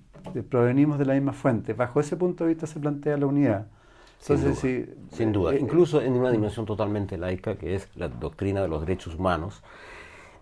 provenimos 0.50 0.98
de 0.98 1.06
la 1.06 1.14
misma 1.14 1.34
fuente. 1.34 1.74
Bajo 1.74 2.00
ese 2.00 2.16
punto 2.16 2.46
de 2.46 2.50
vista 2.50 2.68
se 2.68 2.80
plantea 2.80 3.18
la 3.18 3.26
unidad. 3.26 3.68
Entonces, 4.22 4.58
sin 4.60 4.86
duda, 4.86 4.96
sin 5.12 5.32
duda. 5.34 5.54
Eh, 5.54 5.60
incluso 5.60 6.02
en 6.02 6.14
una 6.14 6.32
dimensión 6.32 6.66
totalmente 6.66 7.18
laica, 7.18 7.56
que 7.56 7.76
es 7.76 7.90
la 7.96 8.08
doctrina 8.08 8.62
de 8.62 8.70
los 8.70 8.80
derechos 8.80 9.16
humanos, 9.16 9.62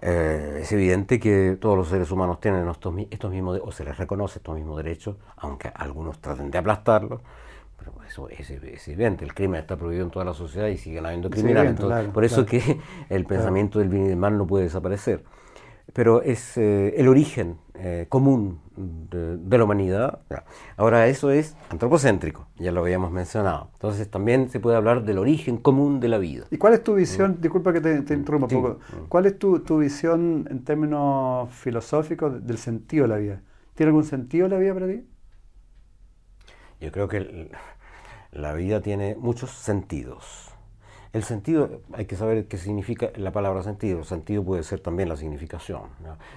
eh, 0.01 0.59
es 0.61 0.71
evidente 0.71 1.19
que 1.19 1.57
todos 1.59 1.77
los 1.77 1.87
seres 1.87 2.09
humanos 2.11 2.39
tienen 2.39 2.67
estos, 2.67 2.91
mismos, 2.93 3.59
o 3.63 3.71
se 3.71 3.83
les 3.83 3.97
reconoce 3.97 4.39
estos 4.39 4.55
mismos 4.55 4.77
derechos, 4.77 5.17
aunque 5.37 5.71
algunos 5.75 6.19
traten 6.19 6.49
de 6.49 6.57
aplastarlos, 6.57 7.21
Pero 7.77 7.93
eso 8.07 8.27
es, 8.29 8.49
evidente, 8.87 9.23
el 9.23 9.33
crimen 9.35 9.61
está 9.61 9.77
prohibido 9.77 10.03
en 10.03 10.11
toda 10.11 10.25
la 10.25 10.33
sociedad 10.33 10.67
y 10.67 10.77
siguen 10.77 11.05
habiendo 11.05 11.29
criminales. 11.29 11.79
por 12.13 12.25
eso 12.25 12.45
que 12.45 12.79
el 13.09 13.25
pensamiento 13.25 13.79
del 13.79 13.89
bien 13.89 14.05
y 14.05 14.09
del 14.09 14.17
mal 14.17 14.37
no 14.37 14.47
puede 14.47 14.65
desaparecer. 14.65 15.23
Pero 15.93 16.21
es 16.21 16.57
eh, 16.57 16.95
el 16.97 17.07
origen 17.07 17.57
eh, 17.75 18.05
común 18.07 18.59
de, 18.81 19.57
la 19.57 19.63
humanidad. 19.63 20.19
Ahora 20.77 21.07
eso 21.07 21.31
es 21.31 21.55
antropocéntrico, 21.69 22.47
ya 22.57 22.71
lo 22.71 22.81
habíamos 22.81 23.11
mencionado. 23.11 23.69
Entonces 23.73 24.09
también 24.09 24.49
se 24.49 24.59
puede 24.59 24.77
hablar 24.77 25.03
del 25.03 25.17
origen 25.17 25.57
común 25.57 25.99
de 25.99 26.07
la 26.07 26.17
vida. 26.17 26.45
¿Y 26.51 26.57
cuál 26.57 26.73
es 26.73 26.83
tu 26.83 26.95
visión? 26.95 27.37
Mm. 27.37 27.41
Disculpa 27.41 27.73
que 27.73 27.81
te, 27.81 27.95
interrumpa 28.13 28.47
un 28.47 28.61
poco. 28.61 28.79
Mm. 28.79 29.07
¿Cuál 29.07 29.25
es 29.25 29.39
tu, 29.39 29.59
tu, 29.59 29.77
visión 29.79 30.47
en 30.49 30.63
términos 30.63 31.49
filosóficos 31.53 32.45
del 32.45 32.57
sentido 32.57 33.03
de 33.03 33.09
la 33.09 33.17
vida? 33.17 33.41
¿Tiene 33.75 33.89
algún 33.89 34.03
sentido 34.03 34.47
la 34.47 34.57
vida 34.57 34.73
para 34.73 34.87
ti? 34.87 35.05
Yo 36.79 36.91
creo 36.91 37.07
que 37.07 37.51
la 38.31 38.53
vida 38.53 38.81
tiene 38.81 39.15
muchos 39.15 39.51
sentidos. 39.51 40.50
El 41.13 41.23
sentido, 41.23 41.81
hay 41.91 42.05
que 42.05 42.15
saber 42.15 42.47
qué 42.47 42.57
significa 42.57 43.11
la 43.15 43.31
palabra 43.31 43.63
sentido. 43.63 43.99
El 43.99 44.05
sentido 44.05 44.45
puede 44.45 44.63
ser 44.63 44.79
también 44.79 45.09
la 45.09 45.17
significación. 45.17 45.83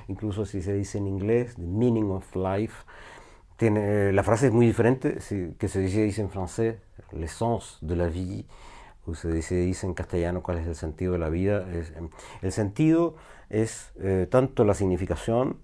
Incluso 0.09 0.45
si 0.47 0.63
se 0.63 0.73
dice 0.75 0.99
en 0.99 1.07
inglés, 1.07 1.55
the 1.55 1.63
meaning 1.63 2.11
of 2.11 2.35
life, 2.35 2.85
tiene, 3.57 4.13
la 4.13 4.25
frase 4.25 4.49
es 4.49 4.53
muy 4.53 4.67
diferente 4.67 5.19
que 5.59 5.69
se 5.69 5.79
dice, 5.79 6.03
dice 6.03 6.23
en 6.23 6.31
francés, 6.31 6.77
l'essence 7.13 7.77
de 7.83 7.95
la 7.95 8.09
vie, 8.09 8.47
o 9.07 9.15
se 9.15 9.31
dice, 9.31 9.55
dice 9.55 9.87
en 9.87 9.95
castellano 9.95 10.43
cuál 10.43 10.59
es 10.59 10.67
el 10.67 10.75
sentido 10.75 11.13
de 11.13 11.19
la 11.19 11.29
vida. 11.29 11.65
Em, 11.71 12.09
el 12.43 12.51
sentido 12.51 13.15
es 13.51 13.93
eh, 14.01 14.27
tanto 14.29 14.65
la 14.65 14.75
significación, 14.75 15.59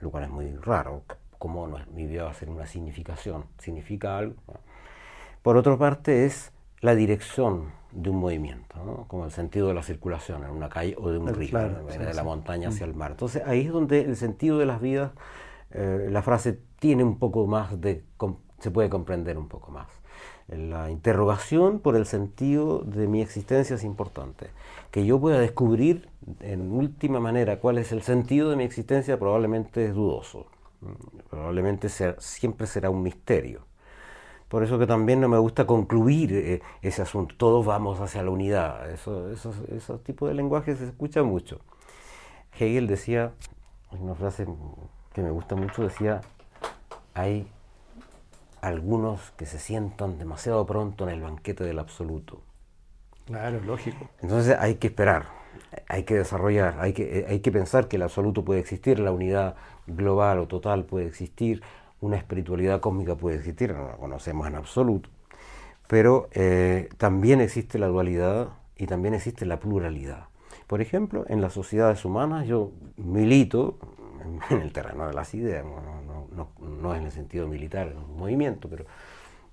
lo 0.00 0.10
cual 0.10 0.24
es 0.24 0.30
muy 0.30 0.56
raro, 0.56 1.02
como 1.38 1.68
no, 1.68 1.78
mi 1.92 2.06
vida 2.06 2.24
va 2.24 2.30
a 2.30 2.34
ser 2.34 2.48
una 2.48 2.66
significación, 2.66 3.44
significa 3.58 4.18
algo. 4.18 4.34
Por 5.42 5.56
otra 5.56 5.76
parte 5.76 6.24
es 6.24 6.50
la 6.80 6.96
dirección 6.96 7.70
de 7.96 8.10
un 8.10 8.16
movimiento, 8.16 9.06
como 9.08 9.24
el 9.24 9.30
sentido 9.30 9.68
de 9.68 9.74
la 9.74 9.82
circulación 9.82 10.44
en 10.44 10.50
una 10.50 10.68
calle 10.68 10.94
o 10.98 11.10
de 11.10 11.18
un 11.18 11.34
río, 11.34 11.58
de 11.58 12.14
la 12.14 12.22
montaña 12.22 12.68
hacia 12.68 12.84
el 12.84 12.94
mar. 12.94 13.12
Entonces 13.12 13.42
ahí 13.46 13.62
es 13.62 13.72
donde 13.72 14.02
el 14.02 14.16
sentido 14.16 14.58
de 14.58 14.66
las 14.66 14.80
vidas, 14.80 15.12
eh, 15.70 16.08
la 16.10 16.22
frase 16.22 16.58
tiene 16.78 17.02
un 17.02 17.18
poco 17.18 17.46
más 17.46 17.80
de, 17.80 18.04
se 18.58 18.70
puede 18.70 18.90
comprender 18.90 19.38
un 19.38 19.48
poco 19.48 19.70
más. 19.70 19.88
La 20.48 20.90
interrogación 20.90 21.80
por 21.80 21.96
el 21.96 22.06
sentido 22.06 22.80
de 22.80 23.08
mi 23.08 23.20
existencia 23.20 23.74
es 23.74 23.82
importante. 23.82 24.50
Que 24.92 25.04
yo 25.04 25.18
pueda 25.18 25.40
descubrir 25.40 26.08
en 26.40 26.70
última 26.70 27.18
manera 27.18 27.58
cuál 27.58 27.78
es 27.78 27.90
el 27.90 28.02
sentido 28.02 28.50
de 28.50 28.56
mi 28.56 28.64
existencia 28.64 29.18
probablemente 29.18 29.86
es 29.86 29.94
dudoso. 29.94 30.46
Probablemente 31.30 31.88
siempre 31.88 32.66
será 32.66 32.90
un 32.90 33.02
misterio. 33.02 33.62
Por 34.48 34.62
eso 34.62 34.78
que 34.78 34.86
también 34.86 35.20
no 35.20 35.28
me 35.28 35.38
gusta 35.38 35.66
concluir 35.66 36.32
eh, 36.32 36.62
ese 36.82 37.02
asunto. 37.02 37.34
Todos 37.36 37.66
vamos 37.66 38.00
hacia 38.00 38.22
la 38.22 38.30
unidad. 38.30 38.90
Eso, 38.90 39.30
esos, 39.32 39.56
esos 39.68 40.02
tipos 40.04 40.28
de 40.28 40.34
lenguaje 40.34 40.76
se 40.76 40.84
escucha 40.84 41.22
mucho. 41.22 41.60
Hegel 42.58 42.86
decía, 42.86 43.32
una 43.90 44.14
frase 44.14 44.46
que 45.12 45.22
me 45.22 45.30
gusta 45.30 45.56
mucho, 45.56 45.82
decía, 45.82 46.20
hay 47.14 47.48
algunos 48.60 49.32
que 49.32 49.46
se 49.46 49.58
sientan 49.58 50.18
demasiado 50.18 50.64
pronto 50.66 51.04
en 51.04 51.14
el 51.14 51.20
banquete 51.20 51.64
del 51.64 51.78
absoluto. 51.78 52.42
Claro, 53.26 53.60
lógico. 53.60 54.08
Entonces 54.22 54.56
hay 54.58 54.76
que 54.76 54.88
esperar, 54.88 55.26
hay 55.88 56.04
que 56.04 56.14
desarrollar, 56.14 56.76
hay 56.80 56.92
que, 56.92 57.20
eh, 57.20 57.26
hay 57.28 57.40
que 57.40 57.50
pensar 57.50 57.88
que 57.88 57.96
el 57.96 58.02
absoluto 58.02 58.44
puede 58.44 58.60
existir, 58.60 59.00
la 59.00 59.12
unidad 59.12 59.56
global 59.86 60.38
o 60.38 60.46
total 60.46 60.84
puede 60.84 61.06
existir, 61.06 61.62
una 62.06 62.16
espiritualidad 62.16 62.80
cósmica 62.80 63.16
puede 63.16 63.36
existir, 63.36 63.74
no 63.74 63.88
la 63.88 63.96
conocemos 63.96 64.46
en 64.46 64.54
absoluto, 64.54 65.10
pero 65.88 66.28
eh, 66.32 66.88
también 66.98 67.40
existe 67.40 67.78
la 67.78 67.88
dualidad 67.88 68.50
y 68.76 68.86
también 68.86 69.14
existe 69.14 69.44
la 69.44 69.58
pluralidad. 69.58 70.28
Por 70.66 70.80
ejemplo, 70.80 71.24
en 71.28 71.40
las 71.40 71.52
sociedades 71.52 72.04
humanas 72.04 72.46
yo 72.46 72.70
milito 72.96 73.76
en 74.50 74.60
el 74.62 74.72
terreno 74.72 75.06
de 75.06 75.14
las 75.14 75.34
ideas, 75.34 75.64
no, 75.64 76.94
en 76.94 77.04
el 77.04 77.12
sentido 77.12 77.48
militar, 77.48 77.88
en 77.88 77.98
un 77.98 78.16
movimiento, 78.16 78.68
pero 78.68 78.84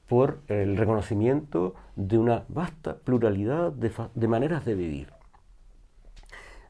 por 0.08 0.40
el 0.48 0.78
reconocimiento 0.78 1.74
de 1.96 2.18
una 2.18 2.44
vasta 2.50 2.98
pluralidad 2.98 3.72
de 3.72 4.28
maneras 4.28 4.66
de 4.66 4.76
vivir 4.76 5.23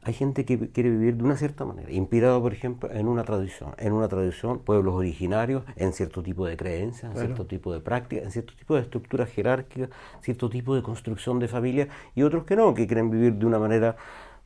hay 0.04 0.12
gente 0.12 0.44
que 0.44 0.70
quiere 0.70 0.90
vivir 0.90 1.16
de 1.16 1.24
una 1.24 1.36
cierta 1.36 1.64
manera, 1.64 1.90
inspirado, 1.90 2.42
por 2.42 2.52
ejemplo, 2.52 2.90
en 2.92 3.08
una 3.08 3.24
tradición, 3.24 3.74
en 3.78 3.94
una 3.94 4.06
tradición, 4.06 4.58
pueblos 4.58 4.94
originarios, 4.94 5.64
en 5.76 5.94
cierto 5.94 6.22
tipo 6.22 6.46
de 6.46 6.58
creencias, 6.58 7.10
en 7.12 7.18
cierto 7.18 7.46
tipo 7.46 7.72
de 7.72 7.80
prácticas, 7.80 8.26
en 8.26 8.30
cierto 8.30 8.54
tipo 8.54 8.74
de 8.74 8.82
estructura 8.82 9.24
jerárquica, 9.24 9.88
cierto 10.20 10.50
tipo 10.50 10.74
de 10.74 10.82
construcción 10.82 11.38
de 11.38 11.48
familia, 11.48 11.88
y 12.14 12.22
otros 12.22 12.44
que 12.44 12.54
no, 12.54 12.74
que 12.74 12.86
quieren 12.86 13.10
vivir 13.10 13.34
de 13.34 13.46
una 13.46 13.58
manera 13.58 13.96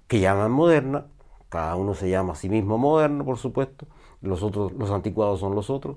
que 0.07 0.21
llaman 0.21 0.53
moderna, 0.53 1.07
cada 1.49 1.75
uno 1.75 1.95
se 1.95 2.09
llama 2.09 2.35
a 2.35 2.37
sí 2.37 2.49
mismo 2.49 2.79
moderno, 2.79 3.25
por 3.25 3.39
supuesto, 3.39 3.87
los 4.23 4.45
otros, 4.45 4.73
los 4.73 4.91
anticuados 4.91 5.41
son 5.41 5.57
los 5.57 5.71
otros, 5.71 5.97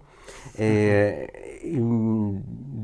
eh, 0.58 1.62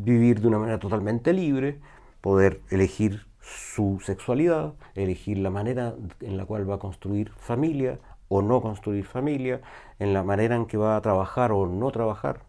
vivir 0.04 0.42
de 0.42 0.48
una 0.48 0.60
manera 0.60 0.80
totalmente 0.80 1.34
libre, 1.34 1.80
poder 2.22 2.62
elegir 2.70 3.27
su 3.48 4.02
sexualidad, 4.04 4.74
elegir 4.94 5.38
la 5.38 5.50
manera 5.50 5.96
en 6.20 6.38
la 6.38 6.46
cual 6.46 6.70
va 6.70 6.76
a 6.76 6.80
construir 6.80 7.32
familia 7.32 8.00
o 8.28 8.42
no 8.42 8.62
construir 8.62 9.06
familia, 9.06 9.62
en 10.00 10.14
la 10.14 10.22
manera 10.22 10.56
en 10.56 10.66
que 10.66 10.78
va 10.78 10.98
a 10.98 11.02
trabajar 11.02 11.54
o 11.54 11.66
no 11.66 11.92
trabajar. 11.92 12.42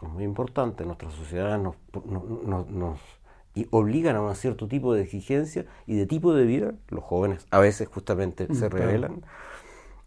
Es 0.00 0.08
muy 0.08 0.24
importante, 0.24 0.86
nuestras 0.86 1.12
sociedades 1.12 1.60
nos, 1.60 1.76
nos, 2.70 2.98
obligan 3.70 4.16
a 4.16 4.22
un 4.22 4.34
cierto 4.34 4.66
tipo 4.66 4.94
de 4.94 5.02
exigencia 5.02 5.66
y 5.86 5.96
de 5.96 6.06
tipo 6.06 6.32
de 6.34 6.46
vida, 6.46 6.72
los 6.88 7.04
jóvenes 7.04 7.46
a 7.50 7.58
veces 7.58 7.88
justamente 7.88 8.52
se 8.54 8.70
revelan, 8.70 9.22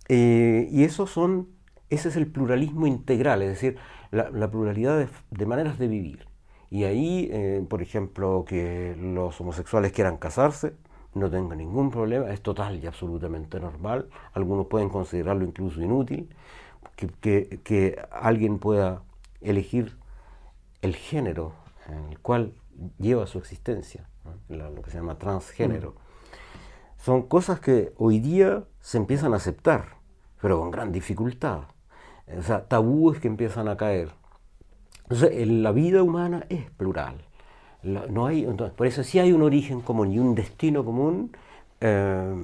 eh, 0.09 0.67
y 0.71 0.83
eso 0.83 1.05
son, 1.05 1.49
ese 1.91 2.09
es 2.09 2.15
el 2.15 2.25
pluralismo 2.25 2.87
integral, 2.87 3.43
es 3.43 3.49
decir, 3.49 3.77
la, 4.11 4.49
pluralidad 4.49 5.07
de 5.29 5.45
maneras 5.45 5.77
de 5.77 5.87
vivir. 5.87 6.27
Y 6.75 6.83
ahí, 6.83 7.29
eh, 7.31 7.65
por 7.69 7.81
ejemplo, 7.81 8.43
que 8.45 8.97
los 8.99 9.39
homosexuales 9.39 9.93
quieran 9.93 10.17
casarse, 10.17 10.73
no 11.13 11.29
tenga 11.29 11.55
ningún 11.55 11.89
problema, 11.89 12.29
es 12.33 12.41
total 12.41 12.83
y 12.83 12.85
absolutamente 12.85 13.61
normal. 13.61 14.09
Algunos 14.33 14.67
pueden 14.67 14.89
considerarlo 14.89 15.45
incluso 15.45 15.81
inútil, 15.81 16.27
que, 16.97 17.61
que, 17.63 18.05
alguien 18.11 18.59
pueda 18.59 19.03
elegir 19.39 19.95
el 20.81 20.97
género 20.97 21.53
en 21.87 22.11
el 22.11 22.19
cual 22.19 22.51
lleva 22.99 23.25
su 23.25 23.37
existencia, 23.37 24.09
lo 24.49 24.81
que 24.81 24.91
se 24.91 24.97
llama 24.97 25.17
transgénero. 25.17 25.91
Mm. 25.91 27.01
Son 27.03 27.21
cosas 27.21 27.61
que 27.61 27.93
hoy 27.95 28.19
día 28.19 28.65
se 28.81 28.97
empiezan 28.97 29.31
a 29.31 29.37
aceptar, 29.37 29.95
pero 30.41 30.59
con 30.59 30.71
gran 30.71 30.91
dificultad. 30.91 31.69
O 32.37 32.41
sea, 32.41 32.67
tabúes 32.67 33.21
que 33.21 33.29
empiezan 33.29 33.69
a 33.69 33.77
caer. 33.77 34.11
Entonces, 35.09 35.47
la 35.47 35.71
vida 35.71 36.01
humana 36.01 36.45
es 36.49 36.69
plural. 36.71 37.15
No 37.83 38.25
hay, 38.25 38.45
por 38.75 38.87
eso, 38.87 39.03
si 39.03 39.19
hay 39.19 39.31
un 39.31 39.43
origen 39.43 39.81
común 39.81 40.11
y 40.11 40.17
un 40.17 40.33
destino 40.33 40.83
común, 40.83 41.31
eh, 41.79 42.35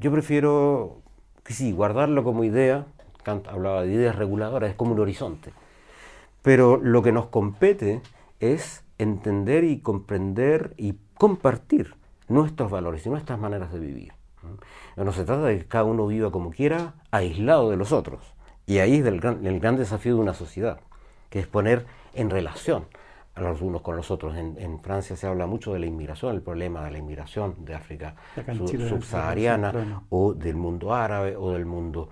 yo 0.00 0.10
prefiero 0.10 1.02
que 1.44 1.52
sí, 1.52 1.72
guardarlo 1.72 2.24
como 2.24 2.44
idea. 2.44 2.86
Kant 3.22 3.46
hablaba 3.48 3.82
de 3.82 3.92
ideas 3.92 4.16
reguladoras, 4.16 4.70
es 4.70 4.76
como 4.76 4.92
un 4.92 5.00
horizonte. 5.00 5.52
Pero 6.40 6.78
lo 6.78 7.02
que 7.02 7.12
nos 7.12 7.26
compete 7.26 8.00
es 8.40 8.82
entender 8.96 9.64
y 9.64 9.80
comprender 9.80 10.72
y 10.78 10.94
compartir 11.18 11.94
nuestros 12.28 12.70
valores 12.70 13.04
y 13.04 13.10
nuestras 13.10 13.38
maneras 13.38 13.70
de 13.74 13.80
vivir. 13.80 14.12
No 14.96 15.12
se 15.12 15.24
trata 15.26 15.42
de 15.42 15.58
que 15.58 15.66
cada 15.66 15.84
uno 15.84 16.06
viva 16.06 16.30
como 16.30 16.50
quiera, 16.50 16.94
aislado 17.10 17.68
de 17.68 17.76
los 17.76 17.92
otros. 17.92 18.34
Y 18.66 18.78
ahí 18.78 18.96
es 18.96 19.04
el 19.04 19.20
gran 19.20 19.76
desafío 19.76 20.14
de 20.14 20.20
una 20.22 20.32
sociedad 20.32 20.80
que 21.30 21.40
es 21.40 21.46
poner 21.46 21.86
en 22.14 22.28
relación 22.28 22.86
a 23.34 23.40
los 23.40 23.62
unos 23.62 23.82
con 23.82 23.96
los 23.96 24.10
otros. 24.10 24.36
En, 24.36 24.80
Francia 24.80 25.16
se 25.16 25.26
habla 25.26 25.46
mucho 25.46 25.72
de 25.72 25.78
la 25.78 25.86
inmigración, 25.86 26.34
el 26.34 26.42
problema 26.42 26.84
de 26.84 26.90
la 26.90 26.98
inmigración 26.98 27.64
de 27.64 27.74
África 27.74 28.14
subsahariana 28.56 30.02
o 30.08 30.34
del 30.34 30.56
mundo 30.56 30.94
árabe 30.94 31.36
o 31.36 31.52
del 31.52 31.64
mundo 31.64 32.08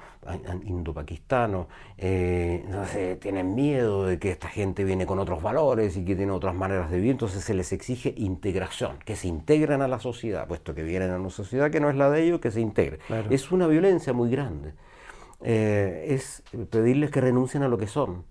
indo-pakistano. 0.65 1.69
Eh, 1.97 3.19
tienen 3.21 3.55
miedo 3.55 4.07
de 4.07 4.19
que 4.19 4.31
esta 4.31 4.49
gente 4.49 4.85
viene 4.85 5.07
con 5.07 5.19
otros 5.19 5.43
valores 5.43 5.97
y 5.97 6.05
que 6.05 6.15
tiene 6.15 6.33
otras 6.33 6.55
maneras 6.55 6.91
de 6.91 6.97
vivir, 6.97 7.13
entonces 7.13 7.43
se 7.43 7.55
les 7.55 7.73
exige 7.73 8.15
integración, 8.17 8.99
que 9.05 9.17
se 9.17 9.29
integren 9.29 9.83
a 9.83 9.89
la 9.89 9.99
sociedad, 9.99 10.47
puesto 10.47 10.75
que 10.75 10.83
vienen 10.83 11.11
a 11.11 11.19
una 11.19 11.31
sociedad 11.31 11.71
que 11.71 11.81
no 11.81 11.91
es 11.91 11.97
la 11.97 12.11
de 12.11 12.23
ellos, 12.23 12.41
que 12.41 12.51
se 12.51 12.61
integre. 12.61 13.01
Es 13.31 13.51
una 13.51 13.67
violencia 13.67 14.13
muy 14.13 14.31
grande. 14.31 14.75
Eh, 15.41 16.07
es 16.09 16.43
pedirles 16.71 17.11
que 17.11 17.21
renuncien 17.21 17.63
a 17.63 17.69
lo 17.69 17.79
que 17.79 17.87
son, 17.87 18.25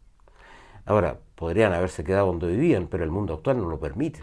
Ahora, 0.87 1.19
podrían 1.35 1.73
haberse 1.73 2.05
quedado 2.05 2.27
donde 2.27 2.47
vivían, 2.47 2.87
pero 2.87 3.03
el 3.03 3.11
mundo 3.11 3.33
actual 3.33 3.57
no 3.57 3.67
lo 3.67 3.77
permite. 3.77 4.21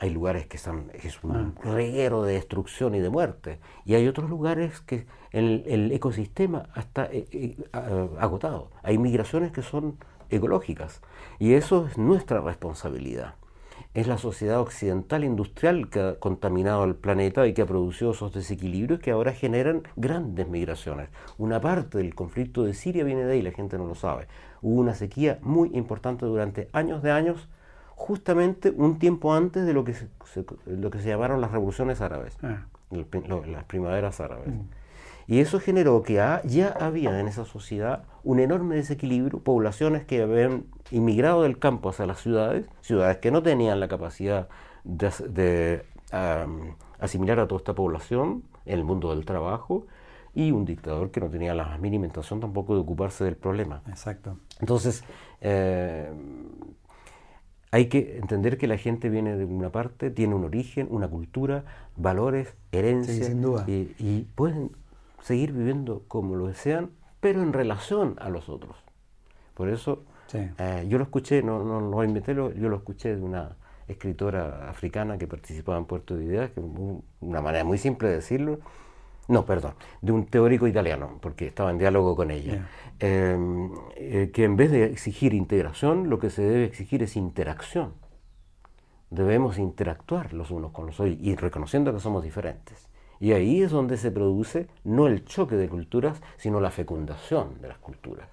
Hay 0.00 0.10
lugares 0.10 0.46
que 0.46 0.58
son, 0.58 0.90
es 0.92 1.22
un 1.22 1.36
ah. 1.36 1.52
reguero 1.62 2.24
de 2.24 2.34
destrucción 2.34 2.96
y 2.96 3.00
de 3.00 3.10
muerte, 3.10 3.60
y 3.84 3.94
hay 3.94 4.08
otros 4.08 4.28
lugares 4.28 4.80
que 4.80 5.06
el, 5.30 5.62
el 5.66 5.92
ecosistema 5.92 6.68
está 6.74 7.04
eh, 7.12 7.26
eh, 7.30 7.56
agotado. 8.18 8.70
Hay 8.82 8.98
migraciones 8.98 9.52
que 9.52 9.62
son 9.62 9.98
ecológicas, 10.30 11.00
y 11.38 11.54
eso 11.54 11.86
es 11.86 11.96
nuestra 11.96 12.40
responsabilidad. 12.40 13.34
Es 13.92 14.06
la 14.06 14.18
sociedad 14.18 14.60
occidental 14.60 15.24
industrial 15.24 15.88
que 15.90 16.00
ha 16.00 16.14
contaminado 16.18 16.84
el 16.84 16.94
planeta 16.94 17.46
y 17.46 17.54
que 17.54 17.62
ha 17.62 17.66
producido 17.66 18.12
esos 18.12 18.32
desequilibrios 18.32 19.00
que 19.00 19.10
ahora 19.10 19.32
generan 19.32 19.82
grandes 19.96 20.48
migraciones. 20.48 21.08
Una 21.38 21.60
parte 21.60 21.98
del 21.98 22.14
conflicto 22.14 22.62
de 22.62 22.74
Siria 22.74 23.02
viene 23.02 23.24
de 23.24 23.32
ahí, 23.32 23.42
la 23.42 23.50
gente 23.50 23.78
no 23.78 23.86
lo 23.86 23.96
sabe. 23.96 24.28
Hubo 24.62 24.80
una 24.80 24.94
sequía 24.94 25.38
muy 25.42 25.70
importante 25.74 26.24
durante 26.24 26.68
años 26.72 27.02
de 27.02 27.10
años, 27.10 27.48
justamente 27.96 28.70
un 28.70 28.98
tiempo 28.98 29.34
antes 29.34 29.66
de 29.66 29.72
lo 29.72 29.84
que 29.84 29.94
se, 29.94 30.08
lo 30.66 30.90
que 30.90 31.00
se 31.00 31.08
llamaron 31.08 31.40
las 31.40 31.50
revoluciones 31.50 32.00
árabes, 32.00 32.36
ah. 32.42 32.66
las 32.90 33.64
primaveras 33.64 34.20
árabes. 34.20 34.48
Mm. 34.48 34.79
Y 35.30 35.38
eso 35.38 35.60
generó 35.60 36.02
que 36.02 36.14
ya 36.14 36.76
había 36.80 37.20
en 37.20 37.28
esa 37.28 37.44
sociedad 37.44 38.02
un 38.24 38.40
enorme 38.40 38.74
desequilibrio, 38.74 39.38
poblaciones 39.38 40.04
que 40.04 40.22
habían 40.22 40.64
inmigrado 40.90 41.44
del 41.44 41.56
campo 41.56 41.90
hacia 41.90 42.04
las 42.04 42.20
ciudades, 42.20 42.66
ciudades 42.80 43.18
que 43.18 43.30
no 43.30 43.40
tenían 43.40 43.78
la 43.78 43.86
capacidad 43.86 44.48
de, 44.82 45.84
asimilar 46.98 47.38
a 47.38 47.46
toda 47.46 47.60
esta 47.60 47.76
población 47.76 48.42
en 48.66 48.80
el 48.80 48.84
mundo 48.84 49.14
del 49.14 49.24
trabajo, 49.24 49.86
y 50.34 50.50
un 50.50 50.64
dictador 50.64 51.12
que 51.12 51.20
no 51.20 51.30
tenía 51.30 51.54
la 51.54 51.78
mínima 51.78 52.06
intención 52.06 52.40
tampoco 52.40 52.74
de 52.74 52.80
ocuparse 52.80 53.22
del 53.22 53.36
problema. 53.36 53.82
Exacto. 53.86 54.36
Entonces, 54.58 55.04
eh, 55.42 56.10
hay 57.70 57.86
que 57.86 58.18
entender 58.18 58.58
que 58.58 58.66
la 58.66 58.78
gente 58.78 59.08
viene 59.08 59.36
de 59.36 59.44
una 59.44 59.70
parte, 59.70 60.10
tiene 60.10 60.34
un 60.34 60.42
origen, 60.42 60.88
una 60.90 61.06
cultura, 61.06 61.64
valores, 61.96 62.52
herencia, 62.72 63.26
sin 63.26 63.42
duda. 63.42 63.64
y 63.68 64.26
pueden 64.34 64.72
seguir 65.20 65.52
viviendo 65.52 66.04
como 66.08 66.36
lo 66.36 66.46
desean, 66.46 66.90
pero 67.20 67.42
en 67.42 67.52
relación 67.52 68.16
a 68.18 68.28
los 68.28 68.48
otros. 68.48 68.76
Por 69.54 69.68
eso 69.68 70.04
eh, 70.32 70.86
yo 70.88 70.98
lo 70.98 71.04
escuché, 71.04 71.42
no, 71.42 71.62
no, 71.64 71.80
lo 71.80 72.04
inventé, 72.04 72.34
yo 72.34 72.50
lo 72.50 72.76
escuché 72.76 73.16
de 73.16 73.22
una 73.22 73.56
escritora 73.88 74.70
africana 74.70 75.18
que 75.18 75.26
participaba 75.26 75.78
en 75.78 75.84
Puerto 75.84 76.16
de 76.16 76.24
Ideas, 76.24 76.50
que 76.50 76.60
una 76.60 77.40
manera 77.40 77.64
muy 77.64 77.78
simple 77.78 78.08
de 78.08 78.14
decirlo, 78.14 78.60
no, 79.28 79.44
perdón, 79.44 79.74
de 80.00 80.12
un 80.12 80.26
teórico 80.26 80.66
italiano, 80.66 81.18
porque 81.20 81.46
estaba 81.46 81.70
en 81.70 81.78
diálogo 81.78 82.16
con 82.16 82.30
ella, 82.30 82.68
em, 82.98 83.70
eh, 83.96 84.30
que 84.32 84.44
en 84.44 84.56
vez 84.56 84.70
de 84.70 84.84
exigir 84.84 85.34
integración, 85.34 86.10
lo 86.10 86.18
que 86.18 86.30
se 86.30 86.42
debe 86.42 86.64
exigir 86.64 87.02
es 87.02 87.16
interacción. 87.16 87.94
Debemos 89.10 89.58
interactuar 89.58 90.32
los 90.32 90.50
unos 90.50 90.72
con 90.72 90.86
los 90.86 91.00
otros 91.00 91.16
y 91.20 91.34
reconociendo 91.36 91.92
que 91.92 92.00
somos 92.00 92.22
diferentes. 92.22 92.89
Y 93.20 93.32
ahí 93.32 93.62
es 93.62 93.70
donde 93.70 93.98
se 93.98 94.10
produce 94.10 94.66
no 94.82 95.06
el 95.06 95.24
choque 95.26 95.54
de 95.56 95.68
culturas, 95.68 96.20
sino 96.38 96.58
la 96.60 96.70
fecundación 96.70 97.60
de 97.60 97.68
las 97.68 97.78
culturas. 97.78 98.28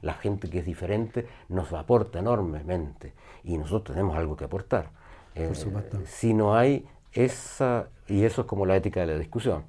La 0.00 0.14
gente 0.14 0.48
que 0.48 0.60
es 0.60 0.64
diferente 0.64 1.26
nos 1.48 1.72
aporta 1.72 2.20
enormemente 2.20 3.14
y 3.42 3.58
nosotros 3.58 3.96
tenemos 3.96 4.16
algo 4.16 4.36
que 4.36 4.44
aportar. 4.44 4.90
Eh, 5.34 5.52
si 6.06 6.34
no 6.34 6.56
hay 6.56 6.86
esa, 7.12 7.88
y 8.06 8.24
eso 8.24 8.42
es 8.42 8.46
como 8.46 8.64
la 8.64 8.76
ética 8.76 9.00
de 9.00 9.06
la 9.08 9.18
discusión, 9.18 9.64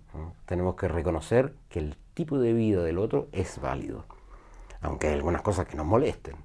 tenemos 0.46 0.76
que 0.76 0.88
reconocer 0.88 1.54
que 1.70 1.80
el 1.80 1.98
tipo 2.14 2.38
de 2.38 2.54
vida 2.54 2.84
del 2.84 3.00
otro 3.00 3.28
es 3.32 3.60
válido, 3.60 4.06
aunque 4.82 5.08
hay 5.08 5.14
algunas 5.16 5.42
cosas 5.42 5.68
que 5.68 5.78
nos 5.78 5.86
molesten, 5.86 6.36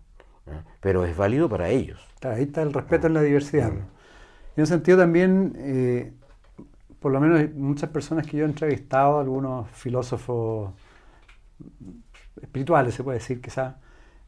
pero 0.80 1.04
es 1.04 1.16
válido 1.16 1.48
para 1.48 1.68
ellos. 1.68 2.00
ahí 2.22 2.44
está 2.44 2.62
el 2.62 2.72
respeto 2.72 3.06
en 3.06 3.14
la 3.14 3.22
diversidad. 3.22 3.70
Mm. 3.70 3.94
En 4.56 4.60
un 4.60 4.66
sentido 4.66 4.98
también, 4.98 5.54
eh, 5.58 6.12
por 7.04 7.12
lo 7.12 7.20
menos 7.20 7.54
muchas 7.54 7.90
personas 7.90 8.26
que 8.26 8.38
yo 8.38 8.46
he 8.46 8.48
entrevistado, 8.48 9.20
algunos 9.20 9.68
filósofos 9.72 10.72
espirituales, 12.40 12.94
se 12.94 13.04
puede 13.04 13.18
decir 13.18 13.42
quizás, 13.42 13.74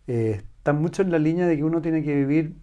eh, 0.07 0.43
están 0.59 0.83
mucho 0.83 1.01
en 1.01 1.11
la 1.11 1.19
línea 1.19 1.47
de 1.47 1.57
que 1.57 1.65
uno 1.65 1.81
tiene 1.81 2.03
que 2.03 2.15
vivir 2.15 2.55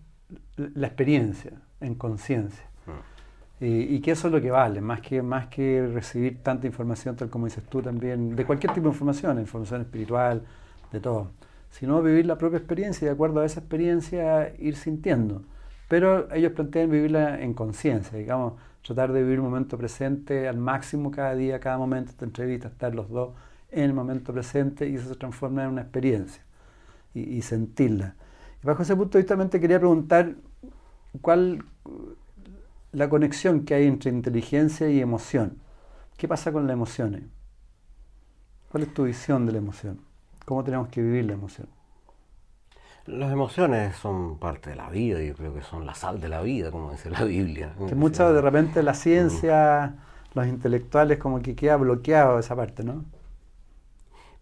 la 0.55 0.85
experiencia 0.85 1.53
en 1.81 1.95
conciencia. 1.95 2.63
Mm. 2.85 3.65
Y, 3.65 4.01
que 4.01 4.11
eso 4.11 4.27
es 4.27 4.33
lo 4.33 4.39
que 4.39 4.51
vale, 4.51 4.81
más 4.81 5.01
que, 5.01 5.23
más 5.23 5.47
que 5.47 5.83
recibir 5.91 6.43
tanta 6.43 6.67
información, 6.67 7.15
tal 7.15 7.31
como 7.31 7.45
dices 7.45 7.63
tú 7.63 7.81
también, 7.81 8.35
de 8.35 8.45
cualquier 8.45 8.71
tipo 8.71 8.89
de 8.89 8.93
información, 8.93 9.39
información 9.39 9.81
espiritual, 9.81 10.43
de 10.91 10.99
todo, 10.99 11.31
sino 11.71 12.03
vivir 12.03 12.27
la 12.27 12.37
propia 12.37 12.59
experiencia 12.59 13.05
y 13.05 13.07
de 13.07 13.13
acuerdo 13.13 13.39
a 13.39 13.45
esa 13.45 13.61
experiencia 13.61 14.53
ir 14.59 14.75
sintiendo. 14.75 15.41
Pero 15.87 16.31
ellos 16.31 16.51
plantean 16.51 16.91
vivirla 16.91 17.41
en 17.41 17.55
conciencia, 17.55 18.15
digamos, 18.15 18.53
tratar 18.83 19.13
de 19.13 19.21
vivir 19.21 19.35
el 19.35 19.41
momento 19.41 19.77
presente 19.77 20.47
al 20.47 20.57
máximo 20.57 21.09
cada 21.09 21.35
día, 21.35 21.59
cada 21.59 21.77
momento, 21.77 22.11
esta 22.11 22.25
entrevista, 22.25 22.67
estar 22.67 22.93
los 22.93 23.09
dos 23.09 23.33
en 23.71 23.83
el 23.83 23.93
momento 23.93 24.33
presente 24.33 24.87
y 24.87 24.95
eso 24.95 25.09
se 25.09 25.15
transforma 25.15 25.63
en 25.63 25.69
una 25.69 25.81
experiencia 25.81 26.43
y, 27.13 27.41
sentirla. 27.41 28.15
Y 28.61 28.67
bajo 28.67 28.83
ese 28.83 28.95
punto 28.95 29.17
de 29.17 29.23
vista, 29.23 29.35
también 29.35 29.49
quería 29.61 29.79
preguntar 29.79 30.35
cuál 31.21 31.65
la 32.91 33.09
conexión 33.09 33.65
que 33.65 33.73
hay 33.73 33.87
entre 33.87 34.11
inteligencia 34.11 34.89
y 34.89 34.99
emoción. 34.99 35.57
¿Qué 36.17 36.27
pasa 36.27 36.51
con 36.51 36.67
las 36.67 36.73
emociones? 36.73 37.23
¿Cuál 38.69 38.83
es 38.83 38.93
tu 38.93 39.03
visión 39.03 39.45
de 39.45 39.53
la 39.53 39.57
emoción? 39.59 40.01
¿Cómo 40.45 40.63
tenemos 40.63 40.89
que 40.89 41.01
vivir 41.01 41.25
la 41.25 41.33
emoción? 41.33 41.67
Las 43.05 43.33
emociones 43.33 43.97
son 43.97 44.37
parte 44.37 44.69
de 44.69 44.77
la 44.77 44.89
vida, 44.89 45.21
yo 45.21 45.33
creo 45.35 45.53
que 45.53 45.61
son 45.61 45.85
la 45.85 45.93
sal 45.93 46.21
de 46.21 46.29
la 46.29 46.41
vida, 46.41 46.71
como 46.71 46.91
dice 46.91 47.09
la 47.09 47.25
Biblia. 47.25 47.75
Que 47.89 47.95
muchas 47.95 48.33
de 48.33 48.39
repente 48.39 48.81
la 48.81 48.93
ciencia, 48.93 49.97
los 50.33 50.47
intelectuales 50.47 51.17
como 51.17 51.41
que 51.41 51.53
queda 51.53 51.75
bloqueado 51.75 52.39
esa 52.39 52.55
parte, 52.55 52.85
¿no? 52.85 53.03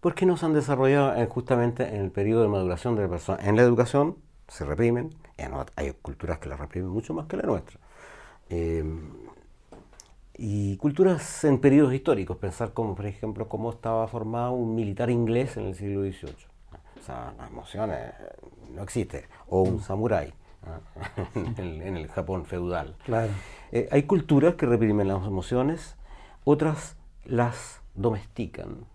Porque 0.00 0.26
no 0.26 0.36
se 0.36 0.46
han 0.46 0.52
desarrollado 0.52 1.16
eh, 1.16 1.26
justamente 1.26 1.88
en 1.88 2.02
el 2.02 2.12
periodo 2.12 2.42
de 2.42 2.48
maduración 2.48 2.94
de 2.94 3.02
la 3.02 3.08
persona. 3.08 3.40
En 3.42 3.56
la 3.56 3.62
educación 3.62 4.16
se 4.46 4.64
reprimen, 4.64 5.10
hay 5.74 5.92
culturas 6.00 6.38
que 6.38 6.48
la 6.48 6.56
reprimen 6.56 6.90
mucho 6.90 7.14
más 7.14 7.26
que 7.26 7.36
la 7.36 7.42
nuestra. 7.42 7.80
Em, 8.48 9.10
y 10.36 10.76
culturas 10.76 11.42
en 11.44 11.58
periodos 11.58 11.94
históricos, 11.94 12.36
pensar 12.36 12.72
como, 12.72 12.94
por 12.94 13.06
ejemplo, 13.06 13.48
cómo 13.48 13.70
estaba 13.70 14.06
formado 14.06 14.52
un 14.52 14.76
militar 14.76 15.10
inglés 15.10 15.56
en 15.56 15.64
el 15.66 15.74
siglo 15.74 16.02
XVIII 16.02 16.51
o 17.02 17.04
sea, 17.04 17.34
las 17.36 17.50
emociones 17.50 18.14
no 18.72 18.82
existe. 18.82 19.24
O 19.48 19.62
un 19.62 19.80
samurái 19.80 20.32
en, 21.34 21.96
el, 21.96 22.06
Japón 22.06 22.44
feudal. 22.44 22.94
Claro. 23.04 23.32
Eh, 23.72 23.88
hay 23.90 24.04
culturas 24.04 24.54
que 24.54 24.66
reprimen 24.66 25.08
las 25.08 25.26
emociones, 25.26 25.96
otras 26.44 26.96
las 27.24 27.82
domestican. 27.94 28.86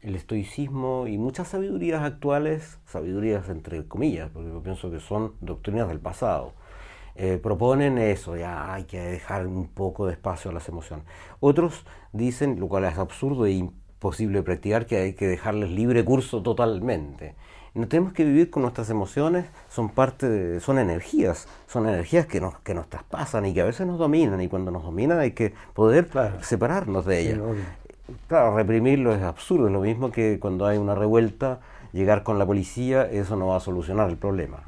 El 0.00 0.14
estoicismo 0.14 1.06
y 1.08 1.18
muchas 1.18 1.48
sabidurías 1.48 2.02
actuales, 2.02 2.78
sabidurías 2.86 3.48
entre 3.48 3.86
comillas, 3.86 4.30
porque 4.30 4.48
yo 4.48 4.62
pienso 4.62 4.90
que 4.90 5.00
son 5.00 5.34
doctrinas 5.40 5.88
del 5.88 6.00
pasado, 6.00 6.54
eh, 7.16 7.38
proponen 7.42 7.98
eso, 7.98 8.36
ya 8.36 8.72
hay 8.72 8.84
que 8.84 9.00
dejar 9.00 9.46
un 9.48 9.66
poco 9.66 10.06
de 10.06 10.12
espacio 10.12 10.52
a 10.52 10.54
las 10.54 10.68
emociones. 10.68 11.04
Otros 11.40 11.84
dicen, 12.12 12.60
lo 12.60 12.68
cual 12.68 12.84
es 12.84 12.96
absurdo 12.96 13.44
e 13.44 13.50
imposible 13.50 14.38
de 14.38 14.42
practicar, 14.44 14.86
que 14.86 14.96
hay 14.96 15.12
que 15.14 15.26
dejarles 15.26 15.70
libre 15.70 16.04
curso 16.04 16.42
totalmente. 16.42 17.34
No 17.78 17.86
tenemos 17.86 18.12
que 18.12 18.24
vivir 18.24 18.50
con 18.50 18.62
nuestras 18.62 18.90
emociones, 18.90 19.46
son 19.68 19.88
parte 19.88 20.28
de, 20.28 20.58
son 20.58 20.80
energías, 20.80 21.46
son 21.68 21.88
energías 21.88 22.26
que 22.26 22.40
nos, 22.40 22.58
que 22.58 22.74
nos 22.74 22.88
traspasan 22.88 23.46
y 23.46 23.54
que 23.54 23.60
a 23.60 23.64
veces 23.64 23.86
nos 23.86 24.00
dominan, 24.00 24.40
y 24.40 24.48
cuando 24.48 24.72
nos 24.72 24.82
dominan 24.82 25.20
hay 25.20 25.30
que 25.30 25.54
poder 25.74 26.08
separarnos 26.40 27.06
de 27.06 27.20
ellas. 27.20 27.38
claro, 28.26 28.56
reprimirlo 28.56 29.14
es 29.14 29.22
absurdo, 29.22 29.68
es 29.68 29.72
lo 29.72 29.80
mismo 29.80 30.10
que 30.10 30.40
cuando 30.40 30.66
hay 30.66 30.76
una 30.76 30.96
revuelta, 30.96 31.60
llegar 31.92 32.24
con 32.24 32.36
la 32.36 32.44
policía, 32.44 33.04
eso 33.04 33.36
no 33.36 33.46
va 33.46 33.58
a 33.58 33.60
solucionar 33.60 34.10
el 34.10 34.16
problema. 34.16 34.64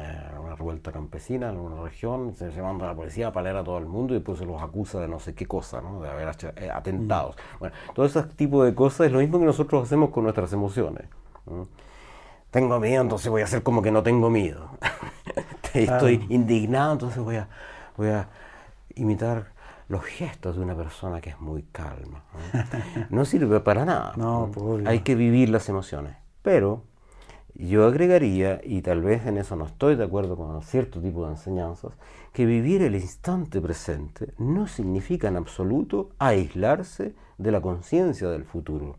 Eh, 0.00 0.38
una 0.44 0.56
revuelta 0.56 0.90
campesina 0.90 1.50
en 1.50 1.58
una 1.58 1.80
región, 1.80 2.34
se, 2.34 2.50
manda 2.60 2.86
a 2.86 2.88
la 2.88 2.96
policía 2.96 3.32
para 3.32 3.44
leer 3.44 3.56
a 3.58 3.62
todo 3.62 3.78
el 3.78 3.86
mundo 3.86 4.14
y 4.14 4.16
después 4.16 4.36
se 4.36 4.44
los 4.44 4.60
acusa 4.60 4.98
de 4.98 5.06
no 5.06 5.20
sé 5.20 5.32
qué 5.32 5.46
cosa, 5.46 5.80
¿no? 5.80 6.00
de 6.00 6.08
haber 6.08 6.28
hecho 6.28 6.48
eh, 6.56 6.68
atentados. 6.74 7.36
Mm. 7.36 7.58
Bueno, 7.60 7.76
todo 7.94 8.04
ese 8.04 8.20
tipo 8.34 8.64
de 8.64 8.74
cosas 8.74 9.06
es 9.06 9.12
lo 9.12 9.20
mismo 9.20 9.38
que 9.38 9.44
nosotros 9.44 9.84
hacemos 9.84 10.10
con 10.10 10.24
nuestras 10.24 10.52
emociones 10.52 11.04
tengo 12.50 12.80
miedo, 12.80 13.02
entonces 13.02 13.28
voy 13.28 13.42
a 13.42 13.44
hacer 13.44 13.62
como 13.62 13.82
que 13.82 13.90
no 13.90 14.02
tengo 14.02 14.30
miedo. 14.30 14.70
Estoy 15.74 16.26
indignado, 16.28 16.92
entonces 16.92 17.22
voy 17.22 17.36
a, 17.36 17.48
voy 17.96 18.08
a 18.08 18.28
imitar 18.94 19.52
los 19.88 20.04
gestos 20.04 20.56
de 20.56 20.62
una 20.62 20.76
persona 20.76 21.20
que 21.20 21.30
es 21.30 21.40
muy 21.40 21.62
calma. 21.62 22.24
No, 23.10 23.24
sirve 23.26 23.60
para 23.60 23.84
nada. 23.84 24.12
No, 24.16 24.50
Hay 24.86 25.00
que 25.00 25.14
vivir 25.14 25.48
las 25.48 25.68
emociones. 25.68 26.16
Pero 26.42 26.84
yo 27.54 27.86
agregaría, 27.86 28.60
y 28.62 28.82
tal 28.82 29.02
vez 29.02 29.26
en 29.26 29.38
eso 29.38 29.56
no 29.56 29.66
estoy 29.66 29.96
de 29.96 30.04
acuerdo 30.04 30.36
con 30.36 30.62
cierto 30.62 31.00
tipo 31.00 31.24
de 31.24 31.32
enseñanzas, 31.32 31.92
que 32.32 32.46
vivir 32.46 32.82
el 32.82 32.94
instante 32.94 33.60
presente 33.60 34.32
no 34.38 34.66
significa 34.66 35.28
en 35.28 35.36
absoluto 35.36 36.10
aislarse 36.18 37.14
de 37.38 37.50
la 37.50 37.60
conciencia 37.60 38.28
del 38.28 38.44
futuro 38.44 38.96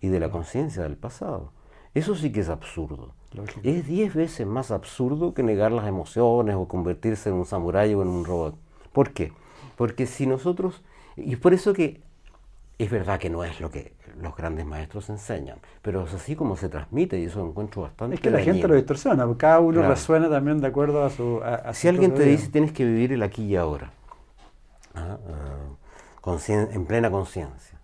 y 0.00 0.08
de 0.08 0.20
la 0.20 0.30
conciencia 0.30 0.82
del 0.82 0.96
pasado. 0.96 1.52
Eso 1.98 2.14
sí 2.14 2.30
que 2.30 2.40
es 2.40 2.48
absurdo. 2.48 3.14
Es 3.62 3.86
diez 3.86 4.14
veces 4.14 4.46
más 4.46 4.70
absurdo 4.70 5.34
que 5.34 5.42
negar 5.42 5.72
las 5.72 5.86
emociones 5.86 6.54
o 6.56 6.66
convertirse 6.66 7.28
en 7.28 7.34
un 7.34 7.44
samurái 7.44 7.92
o 7.94 8.02
en 8.02 8.08
un 8.08 8.24
robot. 8.24 8.54
¿Por 8.92 9.12
qué? 9.12 9.32
Porque 9.76 10.06
si 10.06 10.26
nosotros, 10.26 10.82
y 11.16 11.32
es 11.32 11.38
por 11.38 11.52
eso 11.54 11.72
que 11.72 12.00
Es 12.78 12.90
verdad 12.92 13.18
que 13.18 13.28
no 13.28 13.42
es 13.42 13.60
lo 13.60 13.70
que 13.72 13.94
los 14.20 14.36
grandes 14.36 14.64
maestros 14.64 15.10
enseñan, 15.10 15.58
pero 15.82 16.04
es 16.04 16.14
así 16.14 16.36
como 16.36 16.56
se 16.56 16.68
transmite 16.68 17.18
y 17.18 17.24
eso 17.24 17.44
encuentro 17.44 17.82
bastante. 17.82 18.14
Es 18.14 18.20
que 18.20 18.30
la 18.30 18.40
gente 18.40 18.68
lo 18.68 18.76
distorsiona, 18.76 19.26
cada 19.36 19.58
uno 19.58 19.82
resuena 19.82 20.30
también 20.30 20.60
de 20.60 20.68
acuerdo 20.68 21.04
a 21.04 21.10
su. 21.10 21.40
A, 21.42 21.74
si 21.74 21.88
alguien 21.88 22.14
te 22.14 22.22
dice 22.22 22.48
tienes 22.50 22.70
que 22.70 22.84
vivir 22.84 23.12
el 23.12 23.24
aquí 23.24 23.42
y 23.42 23.56
ahora, 23.56 23.90
¿ah? 24.94 25.18
Ah, 25.28 26.36
en 26.48 26.86
plena 26.86 27.10
conciencia, 27.10 27.80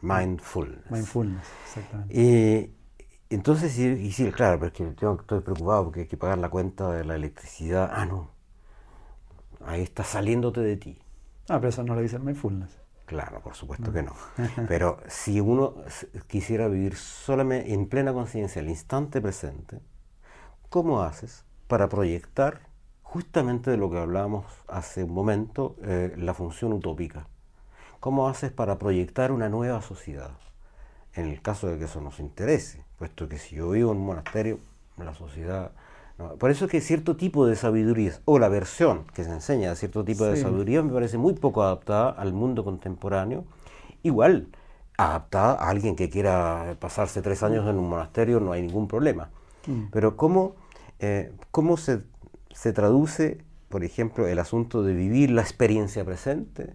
mindfulness. 0.00 0.90
Mindfulness, 0.90 1.48
exactamente. 1.66 2.14
Y, 2.18 2.70
entonces, 3.30 3.78
y, 3.78 4.12
sí, 4.12 4.30
claro, 4.32 4.58
pero 4.58 4.68
es 4.68 4.72
que 4.72 4.84
estoy 4.88 5.40
preocupado 5.40 5.84
porque 5.84 6.00
hay 6.00 6.06
que 6.06 6.16
pagar 6.16 6.38
la 6.38 6.50
cuenta 6.50 6.90
de 6.90 7.04
la 7.04 7.14
electricidad. 7.14 7.90
Ah, 7.92 8.04
no. 8.04 8.30
Ahí 9.64 9.82
está 9.82 10.04
saliéndote 10.04 10.60
de 10.60 10.76
ti. 10.76 10.98
Ah, 11.48 11.58
pero 11.58 11.68
eso 11.68 11.82
no 11.84 11.94
lo 11.94 12.00
dice 12.00 12.16
el 12.16 12.22
mindfulness. 12.22 12.76
Claro, 13.06 13.40
por 13.40 13.54
supuesto 13.54 13.92
que 13.92 14.04
no. 14.04 14.14
Pero 14.68 14.98
si 15.08 15.40
uno 15.40 15.74
quisiera 16.28 16.68
vivir 16.68 16.94
solamente 16.94 17.72
en 17.72 17.88
plena 17.88 18.12
conciencia 18.12 18.60
el 18.60 18.68
instante 18.68 19.20
presente, 19.20 19.80
¿cómo 20.68 21.02
haces 21.02 21.44
para 21.66 21.88
proyectar 21.88 22.60
justamente 23.02 23.70
de 23.72 23.76
lo 23.76 23.90
que 23.90 23.98
hablábamos 23.98 24.46
hace 24.68 25.02
un 25.04 25.12
momento, 25.12 25.76
eh, 25.82 26.14
la 26.16 26.34
función 26.34 26.72
utópica? 26.72 27.26
¿Cómo 28.00 28.28
haces 28.28 28.52
para 28.52 28.78
proyectar 28.78 29.32
una 29.32 29.48
nueva 29.48 29.82
sociedad? 29.82 30.32
En 31.14 31.26
el 31.26 31.42
caso 31.42 31.66
de 31.66 31.78
que 31.78 31.84
eso 31.84 32.00
nos 32.00 32.20
interese, 32.20 32.84
puesto 32.98 33.28
que 33.28 33.38
si 33.38 33.56
yo 33.56 33.70
vivo 33.70 33.92
en 33.92 33.98
un 33.98 34.06
monasterio, 34.06 34.58
la 34.96 35.14
sociedad 35.14 35.72
por 36.38 36.50
eso 36.50 36.66
es 36.66 36.70
que 36.70 36.80
cierto 36.80 37.16
tipo 37.16 37.46
de 37.46 37.56
sabiduría, 37.56 38.12
o 38.24 38.38
la 38.38 38.48
versión 38.48 39.04
que 39.14 39.24
se 39.24 39.30
enseña 39.30 39.70
de 39.70 39.76
cierto 39.76 40.04
tipo 40.04 40.24
de 40.24 40.36
sabiduría, 40.36 40.82
me 40.82 40.92
parece 40.92 41.18
muy 41.18 41.34
poco 41.34 41.62
adaptada 41.62 42.10
al 42.10 42.32
mundo 42.32 42.64
contemporáneo. 42.64 43.44
Igual, 44.02 44.48
adaptada 44.98 45.54
a 45.54 45.70
alguien 45.70 45.96
que 45.96 46.10
quiera 46.10 46.76
pasarse 46.78 47.22
tres 47.22 47.42
años 47.42 47.66
en 47.68 47.78
un 47.78 47.88
monasterio, 47.88 48.40
no 48.40 48.52
hay 48.52 48.62
ningún 48.62 48.86
problema. 48.86 49.30
Mm. 49.66 49.84
Pero 49.90 50.16
¿cómo, 50.16 50.56
eh, 50.98 51.32
cómo 51.50 51.76
se, 51.76 52.02
se 52.52 52.72
traduce, 52.72 53.38
por 53.68 53.82
ejemplo, 53.82 54.26
el 54.26 54.38
asunto 54.38 54.82
de 54.82 54.92
vivir 54.92 55.30
la 55.30 55.42
experiencia 55.42 56.04
presente 56.04 56.74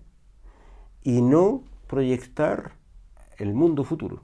y 1.03 1.21
no 1.21 1.63
proyectar 1.87 2.73
el 3.37 3.53
mundo 3.53 3.83
futuro? 3.83 4.21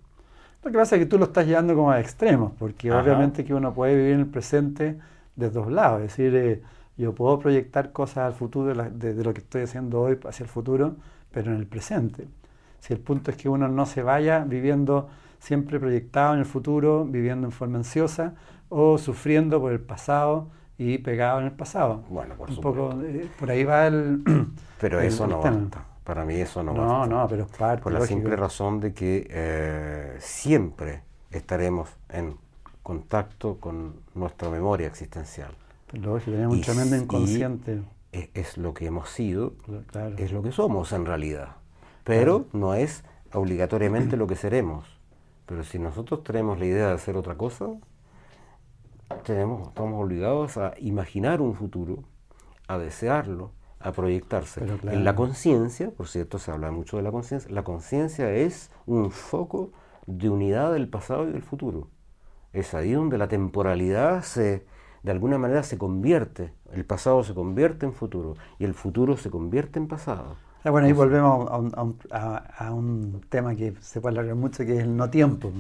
Lo 0.64 0.72
que 0.72 0.78
pasa 0.78 0.96
es 0.96 1.00
que 1.00 1.06
tú 1.08 1.18
lo 1.18 1.26
estás 1.26 1.48
llevando 1.48 1.76
como 1.76 1.92
a 1.92 2.00
extremos, 2.00 2.52
porque 2.58 2.92
obviamente 2.92 3.44
que 3.44 3.54
uno 3.54 3.74
puede 3.74 3.96
vivir 3.96 4.14
en 4.14 4.20
el 4.22 4.28
presente 4.28 5.00
de 5.36 5.50
dos 5.50 5.72
lados. 5.72 6.02
Es 6.02 6.10
decir, 6.10 6.36
eh, 6.36 6.62
yo 6.98 7.16
puedo 7.16 7.40
proyectar 7.40 7.92
cosas 7.92 8.18
al 8.18 8.34
futuro 8.34 8.74
de, 8.74 9.24
lo 9.24 9.34
que 9.34 9.40
estoy 9.40 9.64
haciendo 9.64 10.02
hoy 10.02 10.20
hacia 10.24 10.44
el 10.44 10.50
futuro, 10.50 10.98
pero 11.32 11.52
en 11.52 11.58
el 11.58 11.66
presente. 11.66 12.28
Si 12.80 12.94
el 12.94 13.00
punto 13.00 13.32
es 13.32 13.38
que 13.38 13.50
uno 13.50 13.68
no 13.68 13.86
se 13.88 14.04
vaya 14.04 14.44
viviendo 14.44 15.10
siempre 15.40 15.80
proyectado 15.80 16.34
en 16.34 16.40
el 16.40 16.46
futuro, 16.46 17.06
viviendo 17.06 17.48
en 17.48 17.52
forma 17.52 17.80
ansiosa 17.80 18.36
o 18.70 19.00
sufriendo 19.00 19.60
por 19.60 19.72
el 19.72 19.80
pasado 19.80 20.50
y 20.78 21.00
pegado 21.00 21.40
en 21.40 21.46
el 21.46 21.52
pasado. 21.54 22.04
Bueno, 22.10 22.36
por 22.36 22.50
Un 22.50 22.56
supuesto. 22.56 22.90
Poco, 22.90 23.02
eh, 23.04 23.28
por 23.40 23.50
ahí 23.50 23.64
va 23.64 23.88
el. 23.88 24.24
Pero 24.80 25.00
eso 25.00 25.26
no 25.26 25.40
basta. 25.40 25.86
Para 26.04 26.26
mí 26.26 26.36
eso 26.36 26.64
no, 26.64 26.74
no 26.74 27.06
No, 27.06 27.28
pero 27.28 27.44
es 27.44 27.50
parte. 27.50 27.84
Por 27.84 27.94
la 27.94 28.06
simple 28.06 28.36
razón 28.36 28.80
de 28.80 28.94
que 28.94 29.28
eh, 29.30 30.18
siempre 30.20 31.04
estaremos 31.30 31.90
en 32.10 32.38
contacto 32.82 33.58
con 33.60 34.02
nuestra 34.16 34.50
memoria 34.50 34.88
existencial. 34.88 35.52
Lógico, 35.94 36.32
tenemos 36.32 36.56
un 36.56 36.62
tremendo 36.62 36.96
inconsciente. 36.96 37.82
Es, 38.12 38.58
lo 38.58 38.74
que 38.74 38.88
hemos 38.88 39.10
sido, 39.10 39.54
es 40.18 40.32
lo 40.32 40.42
que 40.42 40.52
somos 40.52 40.92
en 40.92 41.06
realidad. 41.06 41.56
Pero 42.04 42.48
no 42.52 42.74
es 42.74 43.04
obligatoriamente 43.34 44.18
lo 44.18 44.28
que 44.28 44.36
seremos. 44.36 45.00
Pero 45.46 45.64
si 45.64 45.80
nosotros 45.80 46.24
tenemos 46.24 46.60
la 46.60 46.66
idea 46.66 46.88
de 46.88 46.94
hacer 46.94 47.16
otra 47.16 47.36
cosa, 47.36 47.68
tenemos, 49.24 49.70
estamos 49.70 50.04
obligados 50.04 50.58
a 50.58 50.74
imaginar 50.80 51.42
un 51.42 51.56
futuro, 51.56 52.04
a 52.68 52.78
desearlo, 52.78 53.52
a 53.84 53.92
proyectarse. 53.92 54.64
En 54.84 55.04
la 55.04 55.16
conciencia, 55.16 55.92
por 55.92 56.08
cierto, 56.08 56.40
se 56.40 56.52
habla 56.52 56.72
mucho 56.72 56.98
de 56.98 57.04
la 57.04 57.12
conciencia, 57.12 57.52
la 57.52 57.64
conciencia 57.64 58.32
es 58.32 58.72
un 58.86 59.12
foco 59.12 59.72
de 60.06 60.30
unidad 60.30 60.74
del 60.74 60.88
pasado 60.88 61.28
y 61.28 61.32
del 61.32 61.42
futuro. 61.42 61.88
Es 62.54 62.74
ahí 62.74 62.92
donde 62.92 63.18
la 63.18 63.28
temporalidad 63.28 64.24
se, 64.24 64.66
de 65.04 65.12
alguna 65.12 65.38
manera 65.38 65.64
se 65.64 65.78
convierte, 65.78 66.54
el 66.74 66.86
pasado 66.86 67.24
se 67.24 67.34
convierte 67.34 67.86
en 67.86 67.94
futuro 67.94 68.36
y 68.60 68.66
el 68.66 68.74
futuro 68.74 69.18
se 69.18 69.30
convierte 69.30 69.80
en 69.80 69.88
pasado. 69.88 70.36
Ah, 70.64 70.70
bueno, 70.70 70.86
ahí 70.86 70.94
volvemos 70.94 71.50
a 72.12 72.72
un, 72.72 73.22
tema 73.30 73.56
que 73.56 73.74
se 73.80 74.00
puede 74.00 74.14
alargar 74.14 74.36
mucho, 74.36 74.64
que 74.64 74.78
es 74.78 74.84
el 74.84 74.96
no 74.96 75.10
tiempo, 75.10 75.52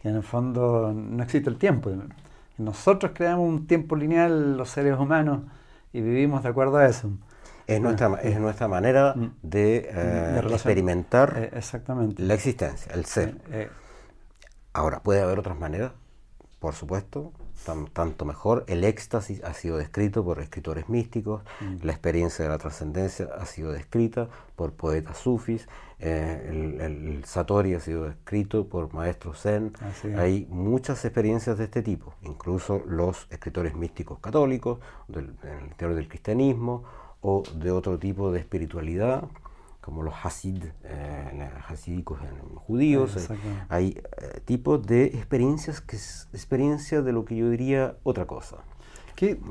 que 0.00 0.08
en 0.08 0.16
el 0.16 0.22
fondo 0.22 0.92
no 0.94 1.22
existe 1.22 1.50
el 1.50 1.56
tiempo. 1.56 1.90
Nosotros 2.56 3.12
creamos 3.14 3.48
un 3.48 3.66
tiempo 3.66 3.96
lineal, 3.96 4.56
los 4.56 4.70
seres 4.70 4.98
humanos, 4.98 5.40
y 5.92 6.00
vivimos 6.00 6.44
de 6.44 6.50
acuerdo 6.50 6.76
a 6.76 6.86
eso. 6.86 7.10
Es 7.68 7.82
nuestra, 7.82 8.18
es 8.22 8.40
nuestra 8.40 8.66
manera 8.66 9.12
mm. 9.14 9.30
de, 9.42 9.90
eh, 9.92 10.40
experimentar 10.50 11.34
eh, 11.36 11.50
exactamente. 11.52 12.22
la 12.22 12.32
existencia, 12.32 12.92
el 12.94 13.04
ser. 13.04 13.36
Eh, 13.50 13.68
Ahora, 14.72 15.00
¿puede 15.00 15.20
haber 15.20 15.38
otras 15.38 15.58
maneras? 15.58 15.92
Por 16.60 16.74
supuesto, 16.74 17.32
tanto 17.92 18.24
mejor. 18.24 18.64
El 18.68 18.84
éxtasis 18.84 19.44
ha 19.44 19.52
sido 19.52 19.76
descrito 19.76 20.24
por 20.24 20.40
escritores 20.40 20.88
místicos, 20.88 21.42
mm. 21.60 21.84
la 21.84 21.92
experiencia 21.92 22.44
de 22.44 22.50
la 22.50 22.58
trascendencia 22.58 23.28
ha 23.38 23.44
sido 23.44 23.72
descrita 23.72 24.28
por 24.56 24.72
poetas 24.72 25.18
sufis, 25.18 25.68
el, 25.98 27.22
Satori 27.26 27.74
ha 27.74 27.80
sido 27.80 28.04
descrito 28.04 28.68
por 28.68 28.94
maestros 28.94 29.42
zen. 29.42 29.72
Hay 30.16 30.46
muchas 30.48 31.04
experiencias 31.04 31.58
de 31.58 31.64
este 31.64 31.82
tipo, 31.82 32.14
incluso 32.22 32.82
los 32.86 33.26
escritores 33.30 33.74
místicos 33.74 34.20
católicos, 34.20 34.78
del, 35.06 35.34
el 35.42 35.66
interior 35.66 35.96
del 35.96 36.08
cristianismo 36.08 36.84
o 37.20 37.42
de 37.54 37.70
otro 37.70 37.98
tipo 37.98 38.30
de 38.32 38.40
espiritualidad, 38.40 39.24
como 39.80 40.02
los 40.02 40.14
hasid, 40.22 40.64
eh, 40.84 41.50
hasídicos 41.66 42.20
judíos. 42.56 43.16
Eh, 43.16 43.38
hay 43.68 44.00
eh, 44.18 44.40
tipos 44.44 44.86
de 44.86 45.06
experiencias 45.06 45.80
que 45.80 45.96
es 45.96 46.28
experiencia 46.32 47.00
de 47.02 47.12
lo 47.12 47.24
que 47.24 47.36
yo 47.36 47.48
diría 47.50 47.96
otra 48.02 48.26
cosa. 48.26 48.58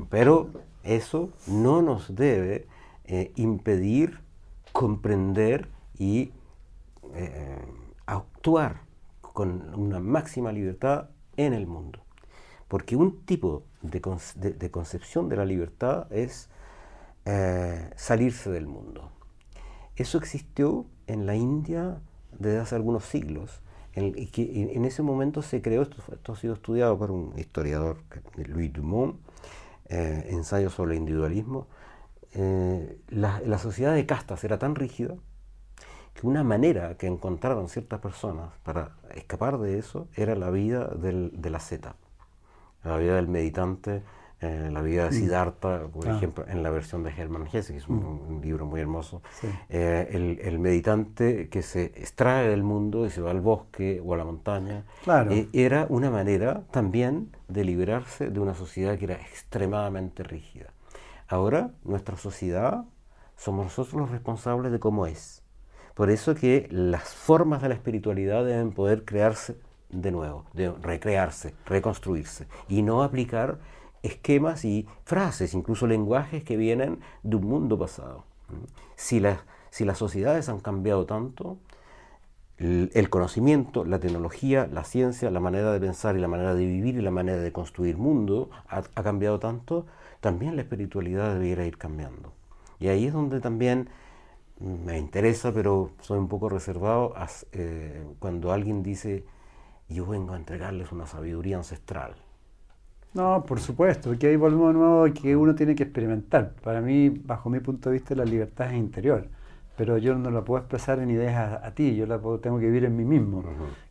Pero 0.08 0.50
eso 0.82 1.30
no 1.46 1.82
nos 1.82 2.14
debe 2.14 2.66
impedir 3.34 4.20
comprender 4.72 5.68
y 5.98 6.32
actuar 8.06 8.80
con 9.20 9.74
una 9.74 10.00
máxima 10.00 10.52
libertad 10.52 11.10
en 11.36 11.52
el 11.52 11.66
mundo. 11.66 12.00
Porque 12.66 12.96
un 12.96 13.26
tipo 13.26 13.64
de 13.82 14.70
concepción 14.70 15.28
de 15.28 15.36
la 15.36 15.44
libertad 15.44 16.10
es 16.10 16.48
eh, 17.30 17.90
salirse 17.94 18.48
del 18.48 18.66
mundo. 18.66 19.10
Eso 19.96 20.16
existió 20.16 20.86
en 21.06 21.26
la 21.26 21.34
India 21.36 22.00
desde 22.38 22.58
hace 22.58 22.74
algunos 22.74 23.04
siglos. 23.04 23.60
En, 23.92 24.14
que 24.30 24.72
en 24.72 24.84
ese 24.86 25.02
momento 25.02 25.42
se 25.42 25.60
creó, 25.60 25.82
esto, 25.82 26.32
ha 26.32 26.36
sido 26.36 26.54
estudiado 26.54 26.96
por 26.96 27.10
un 27.10 27.34
historiador, 27.36 27.98
Louis 28.36 28.72
Dumont, 28.72 29.16
eh, 29.90 30.28
ensayo 30.30 30.70
sobre 30.70 30.92
el 30.92 31.00
individualismo, 31.00 31.66
eh, 32.32 32.98
la, 33.08 33.58
sociedad 33.58 33.94
de 33.94 34.06
castas 34.06 34.42
era 34.44 34.58
tan 34.58 34.74
rígida 34.74 35.14
que 36.14 36.26
una 36.26 36.44
manera 36.44 36.96
que 36.96 37.08
encontraron 37.08 37.68
ciertas 37.68 38.00
personas 38.00 38.52
para 38.62 38.96
escapar 39.14 39.58
de 39.58 39.78
eso 39.78 40.08
era 40.14 40.34
la 40.34 40.50
vida 40.50 40.86
de 40.86 41.50
la 41.50 41.60
zeta, 41.60 41.96
la 42.84 42.96
vida 42.96 43.16
del 43.16 43.28
meditante 43.28 44.02
eh, 44.40 44.70
la 44.72 44.82
vida 44.82 45.04
de 45.04 45.10
mm. 45.10 45.12
Siddhartha, 45.14 45.88
por 45.88 46.08
ah. 46.08 46.16
ejemplo, 46.16 46.44
en 46.46 46.62
la 46.62 46.70
versión 46.70 47.02
de 47.02 47.10
Hermann 47.10 47.48
Hesse, 47.52 47.72
que 47.72 47.78
es 47.78 47.88
un, 47.88 48.38
mm. 48.38 48.40
libro 48.40 48.66
muy 48.66 48.80
hermoso. 48.80 49.20
Eh, 49.68 50.08
el, 50.12 50.38
el, 50.42 50.60
meditante 50.60 51.48
que 51.48 51.62
se 51.62 51.86
extrae 51.86 52.48
del 52.48 52.62
mundo 52.62 53.04
y 53.04 53.10
se 53.10 53.20
va 53.20 53.32
al 53.32 53.40
bosque 53.40 54.00
o 54.04 54.14
a 54.14 54.16
la 54.16 54.24
montaña, 54.24 54.84
eh, 55.30 55.48
era 55.52 55.86
una 55.88 56.10
manera 56.10 56.62
también 56.70 57.36
de 57.48 57.64
liberarse 57.64 58.30
de 58.30 58.38
una 58.38 58.54
sociedad 58.54 58.96
que 58.96 59.06
era 59.06 59.14
extremadamente 59.14 60.22
rígida. 60.22 60.72
Ahora, 61.26 61.72
nuestra 61.82 62.16
sociedad 62.16 62.84
somos 63.36 63.64
nosotros 63.64 63.94
los 63.94 64.10
responsables 64.10 64.70
de 64.70 64.78
cómo 64.78 65.06
es. 65.06 65.42
Por 65.94 66.10
eso 66.10 66.36
que 66.36 66.68
las 66.70 67.12
formas 67.12 67.60
de 67.60 67.70
la 67.70 67.74
espiritualidad 67.74 68.44
deben 68.44 68.70
poder 68.70 69.04
crearse 69.04 69.56
de 69.90 70.12
nuevo, 70.12 70.44
de 70.52 70.70
recrearse, 70.70 71.54
reconstruirse, 71.66 72.46
y 72.68 72.82
no 72.82 73.02
aplicar 73.02 73.58
esquemas 74.02 74.64
y 74.64 74.86
frases, 75.04 75.54
incluso 75.54 75.86
lenguajes 75.86 76.44
que 76.44 76.56
vienen 76.56 77.00
de 77.22 77.36
un 77.36 77.46
mundo 77.46 77.78
pasado. 77.78 78.24
Si, 78.96 79.22
si 79.70 79.84
las 79.84 79.98
sociedades 79.98 80.48
han 80.48 80.60
cambiado 80.60 81.06
tanto, 81.06 81.58
el 82.58 83.08
conocimiento, 83.08 83.84
la 83.84 84.00
tecnología, 84.00 84.68
la 84.72 84.82
ciencia, 84.82 85.30
la 85.30 85.38
manera 85.38 85.72
de 85.72 85.78
pensar 85.78 86.16
y 86.16 86.20
la 86.20 86.26
manera 86.26 86.54
de 86.54 86.66
vivir 86.66 86.96
y 86.96 87.02
la 87.02 87.12
manera 87.12 87.38
de 87.38 87.52
construir 87.52 87.96
mundo 87.96 88.50
ha, 88.66 88.82
cambiado 89.02 89.38
tanto, 89.38 89.86
también 90.20 90.56
la 90.56 90.62
espiritualidad 90.62 91.34
debiera 91.34 91.64
ir 91.64 91.78
cambiando. 91.78 92.32
Y 92.80 92.88
ahí 92.88 93.06
es 93.06 93.12
donde 93.12 93.40
también 93.40 93.90
me 94.58 94.98
interesa, 94.98 95.52
pero 95.52 95.92
soy 96.00 96.18
un 96.18 96.26
poco 96.26 96.48
reservado 96.48 97.14
eh, 97.52 98.04
cuando 98.18 98.50
alguien 98.50 98.82
dice, 98.82 99.24
yo 99.88 100.06
vengo 100.06 100.34
a 100.34 100.36
entregarles 100.36 100.90
una 100.90 101.06
sabiduría 101.06 101.58
ancestral. 101.58 102.16
No, 103.14 103.44
por 103.46 103.58
supuesto, 103.60 104.16
que 104.18 104.28
ahí 104.28 104.36
volvemos 104.36 104.74
nuevo 104.74 105.06
que 105.14 105.34
uno 105.34 105.54
tiene 105.54 105.74
que 105.74 105.84
experimentar. 105.84 106.52
Para 106.62 106.80
mí, 106.80 107.08
bajo 107.08 107.48
mi 107.48 107.58
punto 107.60 107.88
de 107.88 107.94
vista, 107.94 108.14
la 108.14 108.24
libertad 108.24 108.70
es 108.70 108.76
interior, 108.76 109.26
pero 109.76 109.96
yo 109.98 110.14
no 110.14 110.30
la 110.30 110.44
puedo 110.44 110.60
expresar 110.60 110.98
en 110.98 111.10
ideas 111.10 111.60
a, 111.62 111.70
ti, 111.74 111.96
yo 111.96 112.06
la 112.06 112.18
tengo 112.40 112.58
que 112.58 112.66
vivir 112.66 112.84
en 112.84 112.96
mí 112.96 113.04
mismo. 113.04 113.42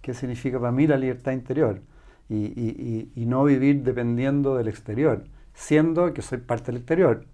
¿Qué 0.01 0.13
significa 0.13 0.59
para 0.59 0.71
mí 0.71 0.85
la 0.85 0.97
libertad 0.97 1.31
interior? 1.31 1.81
Y, 2.29 3.09
y, 3.15 3.25
no 3.25 3.43
vivir 3.45 3.83
dependiendo 3.83 4.55
del 4.55 4.67
exterior, 4.67 5.23
siendo 5.53 6.13
que 6.13 6.21
soy 6.21 6.39
parte 6.39 6.67
del 6.67 6.77
exterior, 6.77 7.25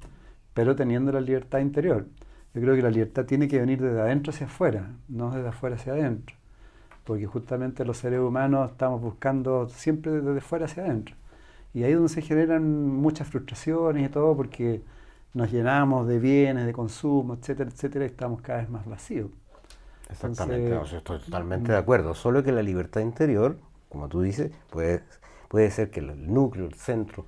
pero 0.53 0.75
teniendo 0.75 1.11
la 1.11 1.21
libertad 1.21 1.59
interior. 1.59 2.05
Yo 2.53 2.61
creo 2.61 2.75
que 2.75 2.83
la 2.83 2.91
libertad 2.91 3.25
tiene 3.25 3.47
que 3.47 3.59
venir 3.59 3.81
desde 3.81 3.99
adentro 3.99 4.31
hacia 4.31 4.45
afuera, 4.45 4.91
no 5.09 5.31
desde 5.31 5.49
afuera 5.49 5.75
hacia 5.75 5.93
adentro, 5.93 6.35
porque 7.03 7.25
justamente 7.25 7.83
los 7.83 7.97
seres 7.97 8.19
humanos 8.19 8.71
estamos 8.71 9.01
buscando 9.01 9.67
siempre 9.67 10.11
desde 10.11 10.41
fuera 10.41 10.65
hacia 10.65 10.83
adentro. 10.83 11.15
Y 11.73 11.83
ahí 11.83 11.91
es 11.91 11.97
donde 11.97 12.13
se 12.13 12.21
generan 12.21 12.87
muchas 12.87 13.27
frustraciones 13.27 14.05
y 14.07 14.09
todo, 14.09 14.35
porque 14.35 14.83
nos 15.33 15.51
llenamos 15.51 16.07
de 16.07 16.19
bienes, 16.19 16.65
de 16.65 16.73
consumo, 16.73 17.33
etcétera, 17.35 17.69
etcétera, 17.71 18.05
y 18.05 18.09
estamos 18.09 18.41
cada 18.41 18.59
vez 18.59 18.69
más 18.69 18.85
vacíos. 18.85 19.31
Exactamente, 20.09 20.79
estoy 20.95 21.19
totalmente 21.19 21.71
de 21.71 21.77
acuerdo. 21.77 22.13
Solo 22.13 22.43
que 22.43 22.51
la 22.51 22.61
libertad 22.61 23.01
interior, 23.01 23.57
como 23.89 24.09
tú 24.09 24.21
dices, 24.21 24.51
puede, 24.69 25.03
puede 25.47 25.71
ser 25.71 25.89
que 25.89 26.01
el 26.01 26.31
núcleo, 26.31 26.65
el 26.67 26.75
centro 26.75 27.25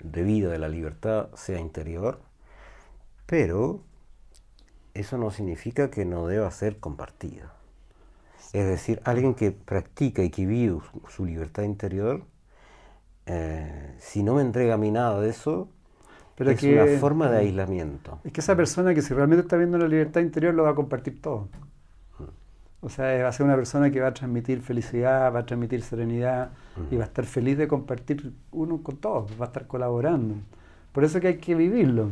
de 0.00 0.22
vida 0.22 0.50
de 0.50 0.58
la 0.58 0.68
libertad 0.68 1.28
sea 1.34 1.58
interior, 1.58 2.20
pero 3.24 3.80
eso 4.92 5.16
no 5.16 5.30
significa 5.30 5.90
que 5.90 6.04
no 6.04 6.26
deba 6.26 6.50
ser 6.50 6.78
compartida. 6.78 7.52
Es 8.52 8.66
decir, 8.66 9.00
alguien 9.04 9.34
que 9.34 9.50
practica 9.52 10.22
y 10.22 10.30
que 10.30 10.46
vive 10.46 10.78
su 11.08 11.24
libertad 11.24 11.62
interior 11.64 12.24
eh, 13.26 13.94
si 13.98 14.22
no 14.22 14.34
me 14.34 14.42
entrega 14.42 14.74
a 14.74 14.76
mí 14.76 14.90
nada 14.90 15.20
de 15.20 15.30
eso, 15.30 15.68
Pero 16.36 16.50
es 16.50 16.62
una 16.62 16.86
forma 16.98 17.30
de 17.30 17.38
aislamiento. 17.38 18.20
Es 18.24 18.32
que 18.32 18.40
esa 18.40 18.56
persona 18.56 18.94
que 18.94 19.02
si 19.02 19.12
realmente 19.14 19.42
está 19.42 19.56
viendo 19.56 19.78
la 19.78 19.88
libertad 19.88 20.20
interior 20.20 20.54
lo 20.54 20.62
va 20.62 20.70
a 20.70 20.74
compartir 20.74 21.20
todo. 21.20 21.48
O 22.80 22.88
sea, 22.88 23.20
va 23.22 23.28
a 23.28 23.32
ser 23.32 23.46
una 23.46 23.56
persona 23.56 23.90
que 23.90 24.00
va 24.00 24.08
a 24.08 24.14
transmitir 24.14 24.60
felicidad, 24.60 25.34
va 25.34 25.40
a 25.40 25.46
transmitir 25.46 25.82
serenidad 25.82 26.50
y 26.90 26.96
va 26.96 27.04
a 27.04 27.06
estar 27.06 27.24
feliz 27.24 27.58
de 27.58 27.66
compartir 27.66 28.32
uno 28.52 28.82
con 28.82 28.98
todos, 28.98 29.32
va 29.40 29.46
a 29.46 29.48
estar 29.48 29.66
colaborando. 29.66 30.36
Por 30.92 31.02
eso 31.02 31.18
que 31.18 31.28
hay 31.28 31.38
que 31.38 31.54
vivirlo. 31.54 32.10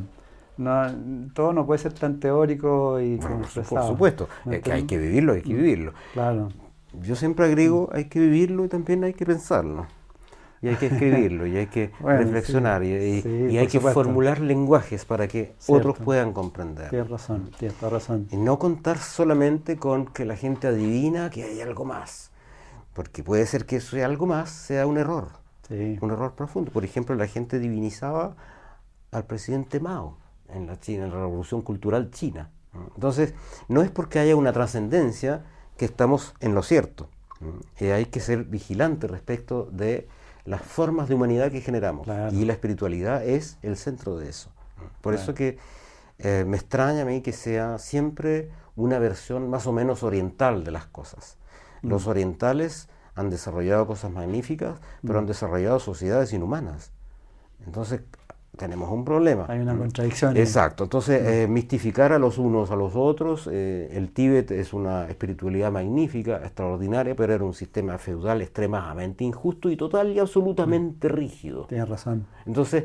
No, 0.56 0.86
todo 1.32 1.52
no 1.52 1.66
puede 1.66 1.78
ser 1.78 1.92
tan 1.92 2.18
teórico 2.18 3.00
y 3.00 3.18
Por 3.18 3.82
supuesto, 3.84 4.28
es 4.50 4.62
que 4.62 4.72
hay 4.72 4.84
que 4.84 4.98
vivirlo, 4.98 5.34
hay 5.34 5.42
que 5.42 5.54
vivirlo. 5.54 5.92
Claro. 6.12 6.48
Yo 7.02 7.14
siempre 7.14 7.44
agrego, 7.44 7.90
hay 7.92 8.06
que 8.06 8.18
vivirlo 8.20 8.64
y 8.64 8.68
también 8.68 9.04
hay 9.04 9.12
que 9.12 9.26
pensarlo 9.26 9.86
y 10.64 10.68
hay 10.68 10.76
que 10.76 10.86
escribirlo, 10.86 11.46
y 11.46 11.58
hay 11.58 11.66
que 11.66 11.90
reflexionar, 12.00 12.82
y, 12.82 13.58
hay 13.58 13.66
que 13.66 13.80
formular 13.80 14.40
lenguajes 14.40 15.04
para 15.04 15.28
que 15.28 15.54
otros 15.66 15.98
puedan 15.98 16.32
comprender. 16.32 16.88
Tienes 16.88 17.10
razón, 17.10 17.50
tienes 17.58 17.78
razón. 17.80 18.28
Y 18.30 18.36
no 18.36 18.58
contar 18.58 18.96
solamente 18.96 19.76
con 19.76 20.06
que 20.06 20.24
la 20.24 20.36
gente 20.36 20.66
adivina 20.68 21.28
que 21.28 21.44
hay 21.44 21.60
algo 21.60 21.84
más, 21.84 22.30
porque 22.94 23.22
puede 23.22 23.44
ser 23.44 23.66
que 23.66 23.76
eso 23.76 24.02
algo 24.02 24.26
más 24.26 24.48
sea 24.48 24.86
un 24.86 24.96
error, 24.96 25.28
un 25.68 26.10
error 26.10 26.32
profundo. 26.34 26.72
Por 26.72 26.84
ejemplo, 26.84 27.14
la 27.14 27.26
gente 27.26 27.58
divinizaba 27.58 28.34
al 29.12 29.24
presidente 29.24 29.80
Mao 29.80 30.16
en 30.48 30.66
la 30.66 30.80
China, 30.80 31.04
en 31.04 31.10
la 31.10 31.16
Revolución 31.16 31.60
Cultural 31.60 32.10
China. 32.10 32.50
Entonces, 32.94 33.34
no 33.68 33.82
es 33.82 33.90
porque 33.90 34.18
haya 34.18 34.34
una 34.34 34.52
trascendencia 34.52 35.44
que 35.76 35.84
estamos 35.84 36.34
en 36.40 36.54
lo 36.54 36.62
cierto. 36.62 37.10
Y 37.78 37.86
hay 37.86 38.06
que 38.06 38.20
ser 38.20 38.44
vigilante 38.44 39.06
respecto 39.06 39.68
de 39.70 40.08
las 40.44 40.62
formas 40.62 41.08
de 41.08 41.14
humanidad 41.14 41.50
que 41.50 41.60
generamos. 41.60 42.06
Y 42.32 42.44
la 42.44 42.52
espiritualidad 42.52 43.24
es 43.24 43.58
el 43.62 43.76
centro 43.76 44.16
de 44.16 44.28
eso. 44.28 44.50
Por 45.00 45.14
eso 45.14 45.34
que 45.34 45.58
eh, 46.18 46.44
me 46.46 46.56
extraña 46.56 47.02
a 47.02 47.04
mí 47.04 47.22
que 47.22 47.32
sea 47.32 47.78
siempre 47.78 48.50
una 48.76 48.98
versión 48.98 49.48
más 49.48 49.66
o 49.66 49.72
menos 49.72 50.02
oriental 50.02 50.64
de 50.64 50.70
las 50.70 50.86
cosas. 50.86 51.38
Mm. 51.82 51.88
Los 51.88 52.06
orientales 52.06 52.88
han 53.14 53.30
desarrollado 53.30 53.86
cosas 53.86 54.10
magníficas, 54.10 54.80
pero 55.02 55.18
han 55.18 55.24
mm. 55.24 55.28
desarrollado 55.28 55.80
sociedades 55.80 56.32
inhumanas. 56.32 56.92
Entonces, 57.64 58.02
tenemos 58.56 58.90
un 58.90 59.05
problema. 59.05 59.47
Hay 59.48 59.60
una 59.60 59.76
contradicción. 59.76 60.36
Exacto. 60.36 60.85
Entonces, 60.85 61.22
eh, 61.22 61.48
mistificar 61.48 62.12
a 62.12 62.18
los 62.18 62.39
unos 62.39 62.70
a 62.70 62.76
los 62.76 62.94
otros, 62.94 63.48
eh, 63.51 63.90
el 63.93 64.12
Tíbet 64.12 64.51
es 64.51 64.72
una 64.72 65.09
espiritualidad 65.09 65.72
magnífica, 65.72 66.36
extraordinaria, 66.39 67.14
pero 67.14 67.35
era 67.35 67.44
un 67.44 67.55
sistema 67.55 67.98
feudal 67.98 68.43
extremadamente 68.43 69.24
injusto 69.24 69.70
y 69.70 69.76
total 69.76 70.12
y 70.12 70.18
absolutamente 70.18 71.09
rígido. 71.09 71.66
Tienes 71.66 71.89
razón. 71.89 72.26
Entonces, 72.47 72.85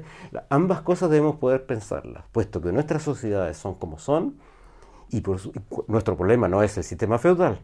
ambas 0.49 0.81
cosas 0.81 1.09
debemos 1.09 1.35
poder 1.35 1.65
pensarlas, 1.65 2.23
puesto 2.31 2.61
que 2.61 2.71
nuestras 2.71 3.03
sociedades 3.03 3.57
son 3.57 3.75
como 3.75 3.99
son, 3.99 4.35
y, 5.11 5.21
por 5.21 5.39
nuestro 5.87 6.15
problema 6.15 6.47
no 6.47 6.61
es 6.63 6.77
el 6.77 6.83
sistema 6.83 7.17
feudal, 7.17 7.59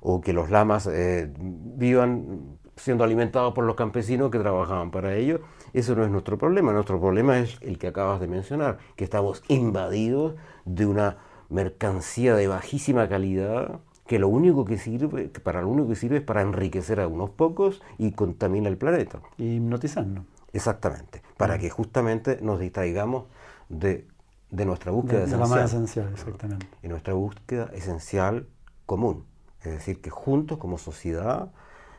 o 0.00 0.20
que 0.20 0.32
los 0.32 0.50
lamas 0.50 0.88
eh, 0.90 1.32
vivan 1.38 2.58
siendo 2.76 3.04
alimentados 3.04 3.54
por 3.54 3.64
los 3.64 3.76
campesinos 3.76 4.30
que 4.30 4.38
trabajaban 4.38 4.90
para 4.90 5.14
ellos, 5.14 5.40
eso 5.78 5.94
no 5.94 6.04
es 6.04 6.10
nuestro 6.10 6.38
problema. 6.38 6.72
Nuestro 6.72 7.00
problema 7.00 7.38
es 7.38 7.58
el 7.60 7.78
que 7.78 7.88
acabas 7.88 8.20
de 8.20 8.28
mencionar, 8.28 8.78
que 8.96 9.04
estamos 9.04 9.42
invadidos 9.48 10.34
de 10.64 10.86
una 10.86 11.18
mercancía 11.48 12.34
de 12.34 12.48
bajísima 12.48 13.08
calidad 13.08 13.80
que 14.08 14.18
lo 14.18 14.28
único 14.28 14.64
que 14.64 14.78
sirve, 14.78 15.28
para 15.28 15.60
lo 15.60 15.68
único 15.68 15.90
que 15.90 15.94
sirve 15.94 16.16
es 16.16 16.22
para 16.22 16.40
enriquecer 16.40 16.98
a 16.98 17.06
unos 17.06 17.30
pocos 17.30 17.82
y 17.98 18.12
contamina 18.12 18.68
el 18.68 18.78
planeta. 18.78 19.20
Y 19.36 19.56
hipnotizarnos. 19.56 20.24
Exactamente, 20.54 21.22
para 21.36 21.56
mm. 21.56 21.60
que 21.60 21.70
justamente 21.70 22.38
nos 22.40 22.58
distraigamos 22.58 23.24
de, 23.68 24.06
nuestra 24.50 24.92
búsqueda 24.92 25.20
de, 25.20 25.26
esencial. 25.26 25.64
esencial, 25.64 26.08
exactamente. 26.12 26.66
Y 26.82 26.88
nuestra 26.88 27.12
búsqueda 27.12 27.70
esencial 27.74 28.48
común. 28.86 29.26
Es 29.62 29.72
decir, 29.72 30.00
que 30.00 30.08
juntos 30.08 30.56
como 30.56 30.78
sociedad 30.78 31.52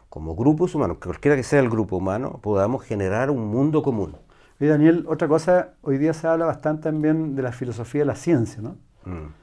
como 0.09 0.35
grupos 0.35 0.73
humanos, 0.75 0.97
cualquiera 1.01 1.37
que 1.37 1.43
sea 1.43 1.59
el 1.59 1.69
grupo 1.69 1.97
humano, 1.97 2.39
podamos 2.41 2.83
generar 2.83 3.29
un 3.29 3.47
mundo 3.47 3.83
común. 3.83 4.15
Y 4.59 4.65
Daniel, 4.65 5.05
otra 5.07 5.27
cosa, 5.27 5.73
hoy 5.81 5.97
día 5.97 6.13
se 6.13 6.27
habla 6.27 6.45
bastante 6.45 6.83
también 6.83 7.35
de 7.35 7.41
la 7.43 7.51
filosofía 7.51 8.01
de 8.01 8.05
la 8.05 8.15
ciencia, 8.15 8.61
¿no? 8.61 8.75
Mm. 9.05 9.33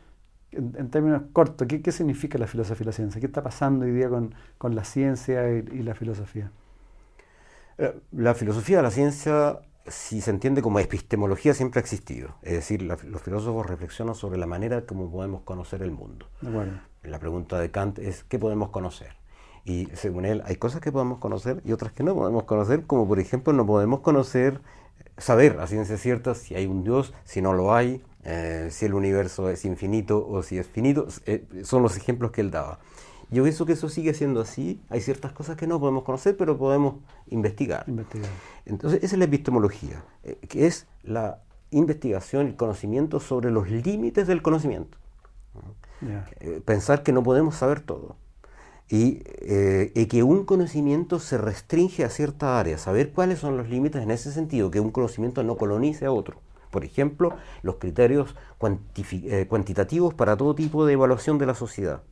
En, 0.52 0.90
términos 0.90 1.22
cortos, 1.32 1.66
¿qué, 1.68 1.92
significa 1.92 2.38
la 2.38 2.46
filosofía 2.46 2.80
de 2.80 2.86
la 2.86 2.92
ciencia? 2.92 3.20
¿Qué 3.20 3.26
está 3.26 3.42
pasando 3.42 3.84
hoy 3.84 3.92
día 3.92 4.08
con, 4.08 4.74
la 4.74 4.84
ciencia 4.84 5.50
y, 5.50 5.82
la 5.82 5.94
filosofía? 5.94 6.50
Eh, 7.78 7.94
la 8.12 8.34
filosofía 8.34 8.78
de 8.78 8.82
la 8.82 8.90
ciencia, 8.90 9.60
si 9.86 10.20
se 10.20 10.30
entiende 10.30 10.62
como 10.62 10.78
epistemología, 10.78 11.52
siempre 11.52 11.78
ha 11.78 11.82
existido. 11.82 12.36
Es 12.42 12.52
decir, 12.52 12.82
los 12.82 13.22
filósofos 13.22 13.66
reflexionan 13.66 14.14
sobre 14.14 14.38
la 14.38 14.46
manera 14.46 14.86
como 14.86 15.10
podemos 15.10 15.42
conocer 15.42 15.82
el 15.82 15.90
mundo. 15.90 16.26
La 17.02 17.18
pregunta 17.18 17.58
de 17.58 17.70
Kant 17.70 17.98
es, 17.98 18.24
¿qué 18.24 18.38
podemos 18.38 18.70
conocer? 18.70 19.14
Y 19.66 19.88
según 19.94 20.24
él, 20.24 20.42
hay 20.46 20.56
cosas 20.56 20.80
que 20.80 20.92
podemos 20.92 21.18
conocer 21.18 21.60
y 21.64 21.72
otras 21.72 21.90
que 21.90 22.04
no 22.04 22.14
podemos 22.14 22.44
conocer, 22.44 22.86
como 22.86 23.08
por 23.08 23.18
ejemplo 23.18 23.52
no 23.52 23.66
podemos 23.66 23.98
conocer, 23.98 24.60
saber 25.18 25.58
a 25.58 25.66
ciencia 25.66 25.98
cierta 25.98 26.36
si 26.36 26.54
hay 26.54 26.66
un 26.66 26.84
Dios, 26.84 27.12
si 27.24 27.42
no 27.42 27.52
lo 27.52 27.74
hay, 27.74 28.00
eh, 28.22 28.68
si 28.70 28.86
el 28.86 28.94
universo 28.94 29.50
es 29.50 29.64
infinito 29.64 30.24
o 30.24 30.44
si 30.44 30.56
es 30.56 30.68
finito, 30.68 31.08
eh, 31.26 31.44
son 31.64 31.82
los 31.82 31.96
ejemplos 31.96 32.30
que 32.30 32.42
él 32.42 32.52
daba. 32.52 32.78
Yo 33.28 33.42
pienso 33.42 33.66
que 33.66 33.72
eso 33.72 33.88
sigue 33.88 34.14
siendo 34.14 34.40
así, 34.40 34.80
hay 34.88 35.00
ciertas 35.00 35.32
cosas 35.32 35.56
que 35.56 35.66
no 35.66 35.80
podemos 35.80 36.04
conocer, 36.04 36.36
pero 36.36 36.56
podemos 36.56 37.02
investigar. 37.26 37.82
investigar. 37.88 38.30
Entonces, 38.66 39.02
esa 39.02 39.16
es 39.16 39.18
la 39.18 39.24
epistemología, 39.24 40.04
eh, 40.22 40.38
que 40.48 40.68
es 40.68 40.86
la 41.02 41.40
investigación, 41.72 42.46
el 42.46 42.54
conocimiento 42.54 43.18
sobre 43.18 43.50
los 43.50 43.68
límites 43.68 44.28
del 44.28 44.42
conocimiento. 44.42 44.96
pensar 46.64 47.02
que 47.02 47.10
no 47.10 47.24
podemos 47.24 47.56
saber 47.56 47.80
todo 47.80 48.14
eh, 48.88 49.90
y, 49.94 50.06
que 50.06 50.22
un 50.22 50.44
conocimiento 50.44 51.18
se 51.18 51.38
restringe 51.38 52.04
a 52.04 52.08
cierta 52.08 52.60
área, 52.60 52.78
saber 52.78 53.10
cuáles 53.12 53.40
son 53.40 53.56
los 53.56 53.68
límites 53.68 54.02
en 54.02 54.12
ese 54.12 54.30
sentido, 54.30 54.70
que 54.70 54.78
un 54.78 54.92
conocimiento 54.92 55.42
no 55.42 55.56
colonice 55.56 56.06
a 56.06 56.12
otro. 56.12 56.40
Por 56.70 56.84
ejemplo, 56.84 57.34
los 57.62 57.76
criterios 57.76 58.36
eh, 58.60 59.46
cuantitativos 59.48 60.14
para 60.14 60.36
todo 60.36 60.54
tipo 60.54 60.86
de 60.86 60.92
evaluación 60.92 61.38
de 61.38 61.46
la 61.46 61.54
sociedad. 61.54 62.02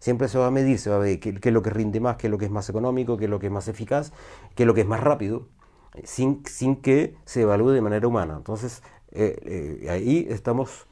Siempre 0.00 0.26
se 0.28 0.38
va 0.38 0.48
a 0.48 0.50
medir, 0.50 0.78
se 0.80 0.90
va 0.90 0.96
a 0.96 0.98
ver 0.98 1.20
qué, 1.20 1.38
es 1.40 1.52
lo 1.52 1.62
que 1.62 1.70
rinde 1.70 2.00
más, 2.00 2.16
qué 2.16 2.26
es 2.26 2.30
lo 2.30 2.36
que 2.36 2.46
es 2.46 2.50
más 2.50 2.68
económico, 2.68 3.16
qué 3.16 3.24
es 3.26 3.30
lo 3.30 3.38
que 3.38 3.46
es 3.46 3.52
más 3.52 3.68
eficaz, 3.68 4.12
qué 4.56 4.64
es 4.64 4.66
lo 4.66 4.74
que 4.74 4.80
es 4.80 4.88
más 4.88 5.00
rápido, 5.00 5.46
sin, 6.02 6.42
sin 6.46 6.76
que 6.76 7.14
se 7.24 7.42
evalúe 7.42 7.70
de 7.70 7.80
manera 7.80 8.08
humana. 8.08 8.34
Entonces, 8.36 8.82
eh, 9.12 9.86
ahí 9.88 10.26
estamos, 10.28 10.88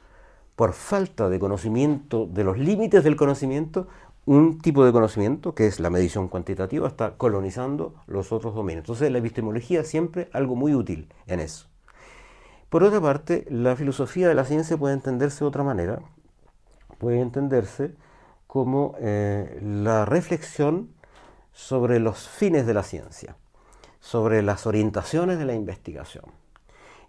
por 0.55 0.73
falta 0.73 1.29
de 1.29 1.41
conocimiento 1.41 2.27
de 2.27 2.45
los 2.45 2.59
límites 2.59 3.03
del 3.03 3.17
conocimiento, 3.17 3.89
un 4.31 4.61
tipo 4.61 4.85
de 4.85 4.93
conocimiento, 4.93 5.57
que 5.57 5.67
es 5.67 5.81
la 5.81 5.91
medición 5.91 6.29
cuantitativa, 6.29 6.87
está 6.87 7.17
colonizando 7.17 7.97
los 8.07 8.31
otros 8.31 8.55
dominios. 8.55 8.85
Entonces 8.85 9.11
la 9.11 9.19
epistemología 9.19 9.83
siempre 9.83 10.29
algo 10.33 10.55
muy 10.55 10.73
útil 10.73 11.13
en 11.27 11.41
eso. 11.41 11.67
Por 12.69 12.85
otra 12.85 13.01
parte, 13.01 13.45
la 13.51 13.75
filosofía 13.75 14.29
de 14.29 14.37
la 14.37 14.45
ciencia 14.45 14.77
puede 14.77 14.95
entenderse 14.95 15.41
de 15.41 15.49
otra 15.49 15.65
manera, 15.65 16.01
puede 16.99 17.19
entenderse 17.19 17.97
como 18.47 18.95
eh, 19.01 19.59
la 19.65 20.05
reflexión 20.05 20.91
sobre 21.53 21.99
los 21.99 22.29
fines 22.29 22.69
de 22.69 22.75
la 22.75 22.85
ciencia, 22.85 23.35
sobre 23.99 24.43
las 24.43 24.65
orientaciones 24.65 25.41
de 25.41 25.45
la 25.47 25.55
investigación. 25.55 26.27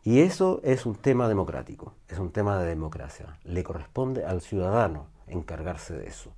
Y 0.03 0.22
eso 0.22 0.60
es 0.64 0.88
un 0.88 0.95
tema 0.95 1.27
democrático, 1.27 1.93
es 2.07 2.18
un 2.18 2.31
tema 2.31 2.57
de 2.57 2.65
democracia. 2.65 3.38
Le 3.43 3.64
corresponde 3.64 4.26
al 4.26 4.41
ciudadano 4.41 5.06
encargarse 5.27 5.93
de 5.93 6.07
eso. 6.07 6.34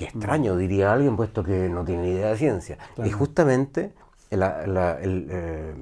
Qué 0.00 0.06
extraño, 0.06 0.56
diría 0.56 0.92
alguien, 0.92 1.16
puesto 1.16 1.44
que 1.44 1.68
no 1.68 1.84
tiene 1.84 2.02
ni 2.04 2.10
idea 2.10 2.30
de 2.30 2.36
ciencia. 2.36 2.78
Y 3.04 3.10
justamente 3.10 3.92
la, 4.30 4.98
eh, 5.02 5.74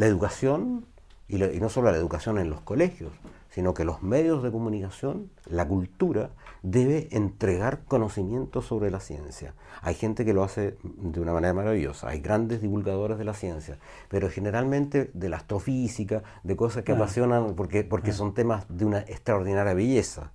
educación, 0.00 0.86
y, 1.28 1.42
y 1.42 1.60
no 1.60 1.68
solo 1.68 1.90
la 1.90 1.96
educación 1.96 2.38
en 2.38 2.48
los 2.48 2.60
colegios, 2.62 3.12
sino 3.50 3.74
que 3.74 3.84
los 3.84 4.02
medios 4.02 4.42
de 4.42 4.50
comunicación, 4.50 5.30
la 5.46 5.66
cultura, 5.66 6.30
debe 6.62 7.08
entregar 7.10 7.84
conocimiento 7.84 8.60
sobre 8.60 8.90
la 8.90 9.00
ciencia. 9.00 9.54
Hay 9.82 9.94
gente 9.94 10.24
que 10.24 10.34
lo 10.34 10.42
hace 10.42 10.76
de 10.82 11.20
una 11.20 11.32
manera 11.32 11.54
maravillosa, 11.54 12.08
hay 12.08 12.20
grandes 12.20 12.60
divulgadores 12.60 13.18
de 13.18 13.24
la 13.24 13.34
ciencia, 13.34 13.78
pero 14.08 14.28
generalmente 14.30 15.10
de 15.14 15.28
la 15.28 15.36
astrofísica, 15.36 16.22
de 16.42 16.56
cosas 16.56 16.82
que 16.82 16.92
apasionan 16.92 17.54
porque, 17.54 17.84
porque 17.84 18.12
son 18.12 18.34
temas 18.34 18.66
de 18.68 18.84
una 18.84 18.98
extraordinaria 19.00 19.74
belleza. 19.74 20.32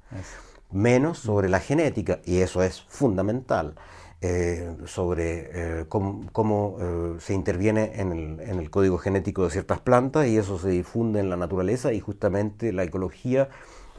Menos 0.72 1.20
sobre 1.20 1.50
la 1.50 1.60
genética, 1.60 2.20
y 2.26 2.38
eso 2.40 2.64
es 2.64 2.82
fundamental. 2.82 3.76
Eh, 4.24 4.76
sobre 4.86 5.50
eh, 5.52 5.86
cómo, 5.90 6.78
eh, 6.80 7.16
se 7.20 7.34
interviene 7.34 7.94
en 7.96 8.12
el, 8.12 8.40
en 8.40 8.60
el, 8.60 8.70
código 8.70 9.00
genético 9.00 9.46
de 9.46 9.50
ciertas 9.50 9.80
plantas 9.80 10.28
y 10.28 10.38
eso 10.38 10.60
se 10.60 10.70
difunde 10.70 11.20
en 11.20 11.32
la 11.32 11.38
naturaleza 11.38 11.92
y 11.92 12.00
justamente 12.00 12.72
la 12.72 12.84
ecología 12.84 13.50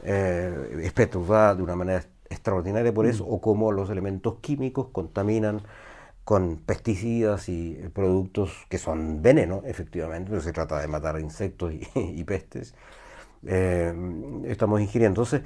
es 0.01 0.91
perturbada 0.93 1.55
de 1.55 1.63
una 1.63 1.75
manera 1.75 2.03
extraordinaria 2.29 2.93
por 2.93 3.05
eso, 3.05 3.25
mm. 3.25 3.33
o 3.33 3.41
cómo 3.41 3.71
los 3.73 3.89
elementos 3.89 4.35
químicos 4.41 4.87
contaminan 4.93 5.61
con 6.23 6.57
pesticidas 6.57 7.49
y 7.49 7.73
productos 7.93 8.51
que 8.69 8.77
son 8.77 9.21
veneno, 9.21 9.61
efectivamente, 9.65 10.29
pero 10.29 10.41
se 10.41 10.53
trata 10.53 10.79
de 10.79 10.87
matar 10.87 11.19
insectos 11.19 11.73
y, 11.73 12.23
pestes. 12.25 12.75
estamos 13.43 14.81
ingiriendo. 14.81 15.21
Entonces, 15.21 15.41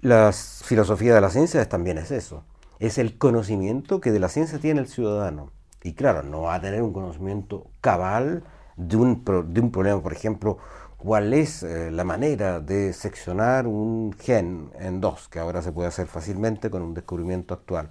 la 0.00 0.32
filosofía 0.32 1.14
de 1.14 1.20
la 1.20 1.30
ciencia 1.30 1.68
también 1.68 1.98
es 1.98 2.10
eso 2.10 2.44
es 2.78 2.98
el 2.98 3.18
conocimiento 3.18 4.00
que 4.00 4.12
de 4.12 4.20
la 4.20 4.28
ciencia 4.28 4.58
tiene 4.58 4.80
el 4.80 4.88
ciudadano. 4.88 5.50
Y 5.82 5.94
claro, 5.94 6.22
no 6.22 6.42
va 6.42 6.54
a 6.54 6.60
tener 6.60 6.82
un 6.82 6.92
conocimiento 6.92 7.66
cabal 7.80 8.44
de 8.76 8.96
un, 8.96 9.24
de 9.24 9.60
un 9.60 9.70
problema, 9.70 10.02
por 10.02 10.12
ejemplo, 10.12 10.58
cuál 10.96 11.32
es 11.32 11.62
eh, 11.62 11.90
la 11.90 12.04
manera 12.04 12.60
de 12.60 12.92
seccionar 12.92 13.66
un 13.66 14.12
gen 14.18 14.70
en 14.78 15.00
dos, 15.00 15.28
que 15.28 15.38
ahora 15.38 15.62
se 15.62 15.72
puede 15.72 15.88
hacer 15.88 16.06
fácilmente 16.06 16.70
con 16.70 16.82
un 16.82 16.94
descubrimiento 16.94 17.54
actual. 17.54 17.90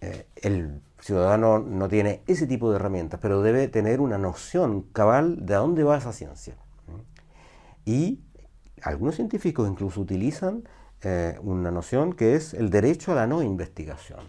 Eh, 0.00 0.26
el 0.36 0.82
ciudadano 1.00 1.58
no 1.58 1.88
tiene 1.88 2.22
ese 2.26 2.46
tipo 2.46 2.70
de 2.70 2.76
herramientas, 2.76 3.20
pero 3.20 3.42
debe 3.42 3.68
tener 3.68 4.00
una 4.00 4.18
noción 4.18 4.82
cabal 4.92 5.44
de 5.44 5.54
dónde 5.54 5.84
va 5.84 5.98
esa 5.98 6.12
ciencia. 6.12 6.56
Y 7.86 8.20
algunos 8.82 9.16
científicos 9.16 9.68
incluso 9.68 10.00
utilizan 10.00 10.64
eh, 11.04 11.38
una 11.42 11.70
noción 11.70 12.12
que 12.12 12.34
es 12.34 12.54
el 12.54 12.70
derecho 12.70 13.12
a 13.12 13.14
la 13.14 13.26
no 13.26 13.42
investigación. 13.42 14.20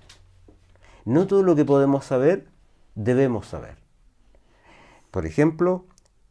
No 1.05 1.27
todo 1.27 1.43
lo 1.43 1.55
que 1.55 1.65
podemos 1.65 2.05
saber 2.05 2.47
debemos 2.95 3.47
saber. 3.47 3.77
Por 5.11 5.25
ejemplo, 5.25 5.85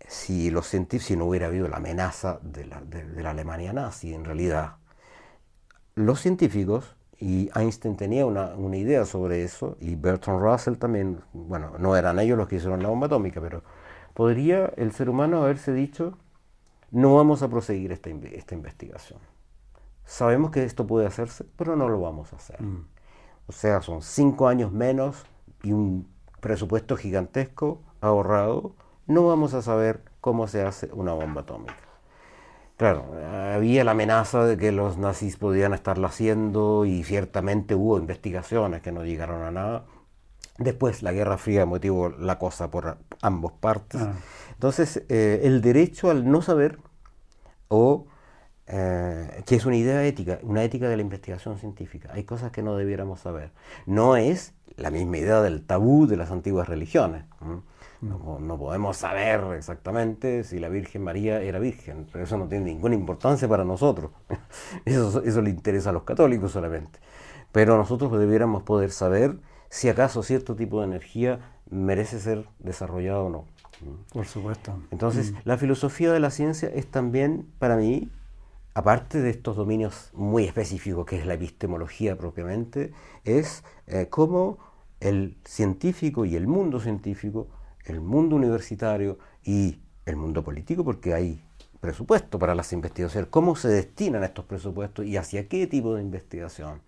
si 0.07 0.51
los 0.51 0.67
si 0.67 1.17
no 1.17 1.27
hubiera 1.27 1.47
habido 1.47 1.69
la 1.69 1.77
amenaza 1.77 2.39
de 2.43 2.67
la, 2.67 3.31
Alemania 3.31 3.73
nazi, 3.73 4.13
en 4.13 4.25
realidad, 4.25 4.77
los 5.95 6.21
científicos, 6.21 6.97
y 7.19 7.49
Einstein 7.55 7.97
tenía 7.97 8.27
una, 8.27 8.55
una, 8.57 8.77
idea 8.77 9.07
sobre 9.07 9.45
eso, 9.45 9.77
y 9.81 9.95
Bertrand 9.95 10.43
Russell 10.43 10.75
también, 10.75 11.21
bueno, 11.33 11.73
no 11.79 11.97
eran 11.97 12.19
ellos 12.19 12.37
los 12.37 12.49
que 12.49 12.57
hicieron 12.57 12.83
la 12.83 12.89
bomba 12.89 13.07
atómica, 13.07 13.41
pero 13.41 13.63
podría 14.13 14.67
el 14.77 14.93
ser 14.93 15.09
humano 15.09 15.43
haberse 15.43 15.73
dicho, 15.73 16.19
no 16.91 17.15
vamos 17.15 17.43
a 17.43 17.49
proseguir 17.49 17.93
esta, 17.93 18.11
esta 18.11 18.55
investigación. 18.55 19.21
Sabemos 20.05 20.51
que 20.51 20.65
esto 20.65 20.87
puede 20.87 21.07
hacerse, 21.07 21.45
pero 21.57 21.77
no 21.77 21.89
lo 21.89 22.01
vamos 22.01 22.33
a 22.33 22.37
hacer. 22.37 22.61
Mm. 22.63 22.87
O 23.47 23.53
sea, 23.53 23.83
son 23.83 24.03
cinco 24.03 24.49
años 24.49 24.73
menos 24.73 25.25
y 25.63 25.73
un 25.73 26.09
presupuesto 26.41 26.97
gigantesco 26.97 27.81
ahorrado. 28.01 28.75
No 29.07 29.27
vamos 29.27 29.55
a 29.55 29.63
saber 29.63 30.03
cómo 30.21 30.47
se 30.49 30.63
hace 30.63 30.91
una 30.93 31.13
bomba 31.13 31.43
atómica. 31.43 31.75
Claro, 32.77 33.05
había 33.55 33.85
la 33.85 33.93
amenaza 33.93 34.45
de 34.45 34.57
que 34.57 34.73
los 34.73 34.99
nazis 34.99 35.37
podían 35.37 35.75
estarlo 35.75 36.09
haciendo 36.09 36.85
y 36.85 37.05
ciertamente 37.05 37.75
hubo 37.77 37.99
investigaciones 37.99 38.83
que 38.83 38.91
no 38.91 39.05
llegaron 39.05 39.43
a 39.43 39.51
nada. 39.53 39.85
Después 40.59 41.03
la 41.03 41.13
Guerra 41.13 41.39
Fría 41.39 41.67
motivó 41.67 42.09
la 42.09 42.39
cosa 42.39 42.71
por 42.71 42.99
ambos 43.23 43.53
partes. 43.53 44.01
Ah. 44.01 44.15
Entonces, 44.53 45.05
eh, 45.09 45.43
el 45.45 45.61
derecho 45.61 46.11
al 46.11 46.31
no 46.31 46.43
saber 46.43 46.79
o 47.69 48.07
eh, 48.67 49.43
que 49.47 49.57
es 49.57 49.67
una 49.67 49.77
idea 49.77 50.05
ética, 50.05 50.39
una 50.43 50.63
ética 50.63 50.89
de 50.89 50.97
la 50.97 51.03
investigación 51.03 51.59
científica. 51.59 52.11
Hay 52.13 52.25
cosas 52.25 52.51
que 52.51 52.63
no 52.63 52.77
debiéramos 52.77 53.21
saber. 53.21 53.51
No 53.87 54.17
es 54.17 54.55
la 54.77 54.91
misma 54.91 55.19
idea 55.19 55.43
del 55.43 55.65
tabú 55.65 56.07
de 56.07 56.17
las 56.17 56.31
antiguas 56.31 56.69
religiones. 56.69 57.25
No, 58.01 58.59
podemos 58.59 58.99
saber 58.99 59.41
exactamente 59.57 60.45
si 60.45 60.59
la 60.59 60.69
Virgen 60.69 61.03
María 61.03 61.41
era 61.41 61.59
virgen, 61.59 62.07
pero 62.13 62.25
eso 62.25 62.37
no 62.37 62.49
tiene 62.49 62.67
ninguna 62.67 62.95
importancia 62.95 63.49
para 63.49 63.65
nosotros. 63.65 64.11
Eso, 64.85 65.23
eso 65.25 65.41
le 65.41 65.49
interesa 65.49 65.89
a 65.89 65.93
los 65.95 66.03
católicos 66.03 66.53
solamente. 66.53 66.99
Pero 67.51 67.79
nosotros 67.79 68.13
debiéramos 68.19 68.63
poder 68.63 68.91
saber 68.91 69.39
si 69.71 69.89
acaso 69.89 70.23
cierto 70.23 70.55
tipo 70.55 70.81
de 70.81 70.87
energía 70.87 71.41
merece 71.71 72.21
ser 72.21 72.47
desarrollado 72.59 73.27
o 73.27 73.31
no. 73.31 73.45
Por 74.13 74.27
supuesto. 74.27 74.79
Entonces, 74.91 75.33
mm. 75.33 75.37
la 75.45 75.57
filosofía 75.57 76.13
de 76.13 76.21
la 76.21 76.31
ciencia 76.31 76.69
es 76.69 76.87
también, 76.91 77.47
para 77.59 77.77
mí, 77.77 78.11
aparte 78.75 79.21
de 79.21 79.31
estos 79.31 79.57
dominios 79.57 80.11
muy 80.13 80.45
específicos 80.45 81.07
que 81.07 81.19
es 81.19 81.27
la 81.27 81.35
epistemología 81.35 82.19
propiamente, 82.19 82.93
es 83.25 83.63
eh, 83.87 84.09
cómo 84.11 84.59
el 85.01 85.37
científico 85.45 86.25
y 86.25 86.35
el 86.35 86.47
mundo 86.47 86.81
científico, 86.81 87.49
el 87.85 88.01
mundo 88.01 88.37
universitario 88.37 89.19
y 89.45 89.81
el 90.07 90.17
mundo 90.17 90.43
político, 90.43 90.85
porque 90.85 91.15
hay 91.15 91.45
presupuesto 91.81 92.39
para 92.39 92.55
las 92.55 92.73
investigaciones, 92.73 93.29
cómo 93.31 93.57
se 93.57 93.69
destinan 93.69 94.25
estos 94.25 94.45
presupuestos 94.47 95.07
y 95.07 95.17
hacia 95.17 95.49
qué 95.49 95.67
tipo 95.67 95.95
de 95.95 96.03
investigación. 96.03 96.81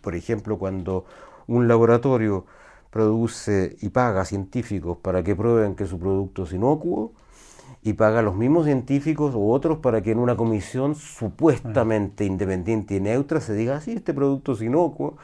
Por 0.00 0.14
ejemplo, 0.14 0.58
cuando 0.58 1.04
un 1.46 1.68
laboratorio 1.68 2.46
produce 2.90 3.76
y 3.80 3.90
paga 3.90 4.24
científicos 4.24 4.98
para 4.98 5.22
que 5.22 5.36
prueben 5.36 5.74
que 5.74 5.86
su 5.86 5.98
producto 5.98 6.44
es 6.44 6.52
inocuo, 6.52 7.12
y 7.82 7.94
paga 7.94 8.18
a 8.20 8.22
los 8.22 8.36
mismos 8.36 8.66
científicos 8.66 9.34
u 9.34 9.50
otros 9.50 9.78
para 9.78 10.02
que 10.02 10.10
en 10.10 10.18
una 10.18 10.36
comisión 10.36 10.94
supuestamente 10.94 12.24
independiente 12.24 12.96
y 12.96 13.00
neutra 13.00 13.40
se 13.40 13.54
diga, 13.54 13.80
sí, 13.80 13.92
este 13.92 14.12
producto 14.12 14.52
es 14.52 14.62
inocuo. 14.62 15.16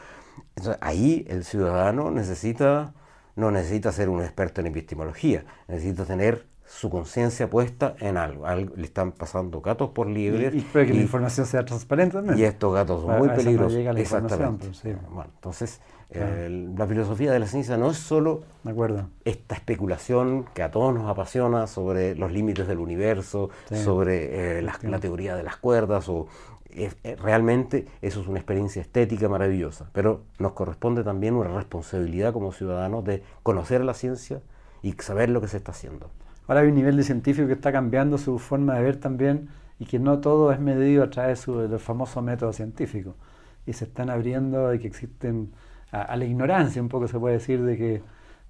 ahí 0.81 1.27
el 1.29 1.45
ciudadano 1.45 2.11
necesita, 2.11 2.95
no 3.35 3.51
necesita 3.51 3.93
ser 3.93 4.09
un 4.09 4.23
experto 4.23 4.63
en 4.63 4.69
epistemología, 4.69 5.45
necesita 5.69 6.05
tener 6.05 6.47
su 6.67 6.91
conciencia 6.91 7.49
puesta 7.49 7.95
en 8.01 8.17
algo. 8.17 8.47
le 8.49 8.85
están 8.85 9.13
pasando 9.13 9.61
gatos 9.61 9.91
por 9.91 10.09
liebres. 10.09 10.55
Y, 10.55 10.59
y 10.59 10.63
que 10.63 10.95
la 10.95 11.01
información 11.01 11.47
sea 11.47 11.65
transparente 11.65 12.17
también. 12.17 12.39
Y 12.39 12.43
estos 12.43 12.75
gatos 12.75 13.03
son 13.03 13.19
muy 13.19 13.29
peligrosos. 13.29 13.79
Exactamente. 13.97 14.69
Pues, 14.69 14.97
bueno, 15.11 15.31
entonces, 15.35 15.81
la 16.11 16.87
filosofía 16.87 17.33
de 17.33 17.39
la 17.39 17.47
ciencia 17.47 17.77
no 17.77 17.91
es 17.91 17.97
solo 17.97 18.45
esta 19.25 19.55
especulación 19.55 20.45
que 20.55 20.63
a 20.63 20.71
todos 20.71 20.95
nos 20.95 21.09
apasiona 21.09 21.67
sobre 21.67 22.15
los 22.15 22.33
límites 22.33 22.69
del 22.69 22.79
universo, 22.79 23.51
sobre 23.71 24.59
eh, 24.59 24.63
la, 24.63 24.99
teoría 25.01 25.35
de 25.35 25.43
las 25.43 25.57
cuerdas, 25.57 26.09
o 26.09 26.29
eh, 26.71 27.17
realmente 27.21 27.87
eso 28.03 28.21
es 28.21 28.29
una 28.29 28.39
experiencia 28.39 28.83
estética 28.83 29.29
maravillosa, 29.29 29.91
pero 29.93 30.23
nos 30.39 30.53
corresponde 30.53 31.03
también 31.03 31.35
una 31.35 31.55
responsabilidad 31.55 32.33
como 32.33 32.53
ciudadanos 32.53 33.05
de 33.05 33.23
conocer 33.43 33.85
la 33.85 33.95
ciencia 33.95 34.43
y 34.83 34.93
saber 34.93 35.31
lo 35.31 35.41
que 35.41 35.49
se 35.49 35.57
está 35.57 35.73
haciendo. 35.73 36.11
Ahora 36.47 36.61
hay 36.61 36.69
un 36.69 36.75
nivel 36.77 36.97
de 36.97 37.03
científico 37.03 37.49
que 37.49 37.55
está 37.55 37.73
cambiando 37.73 38.19
su 38.19 38.39
forma 38.39 38.75
de 38.77 38.83
ver 38.83 38.97
también 38.97 39.49
y 39.79 39.87
que 39.87 39.99
no 39.99 40.21
todo 40.21 40.53
es 40.53 40.61
medido 40.61 41.03
a 41.03 41.11
través 41.11 41.47
del 41.47 41.79
famoso 41.79 42.23
método 42.23 42.53
científico. 42.53 43.17
Y 43.67 43.73
se 43.73 43.85
están 43.85 44.11
abriendo 44.11 44.73
y 44.73 44.79
que 44.79 44.87
existen 44.87 45.51
a, 45.93 46.17
la 46.17 46.25
ignorancia, 46.25 46.83
un 46.83 46.89
poco 46.89 47.09
se 47.09 47.19
puede 47.19 47.35
decir, 47.35 47.63
de 47.63 47.77
que, 47.77 48.03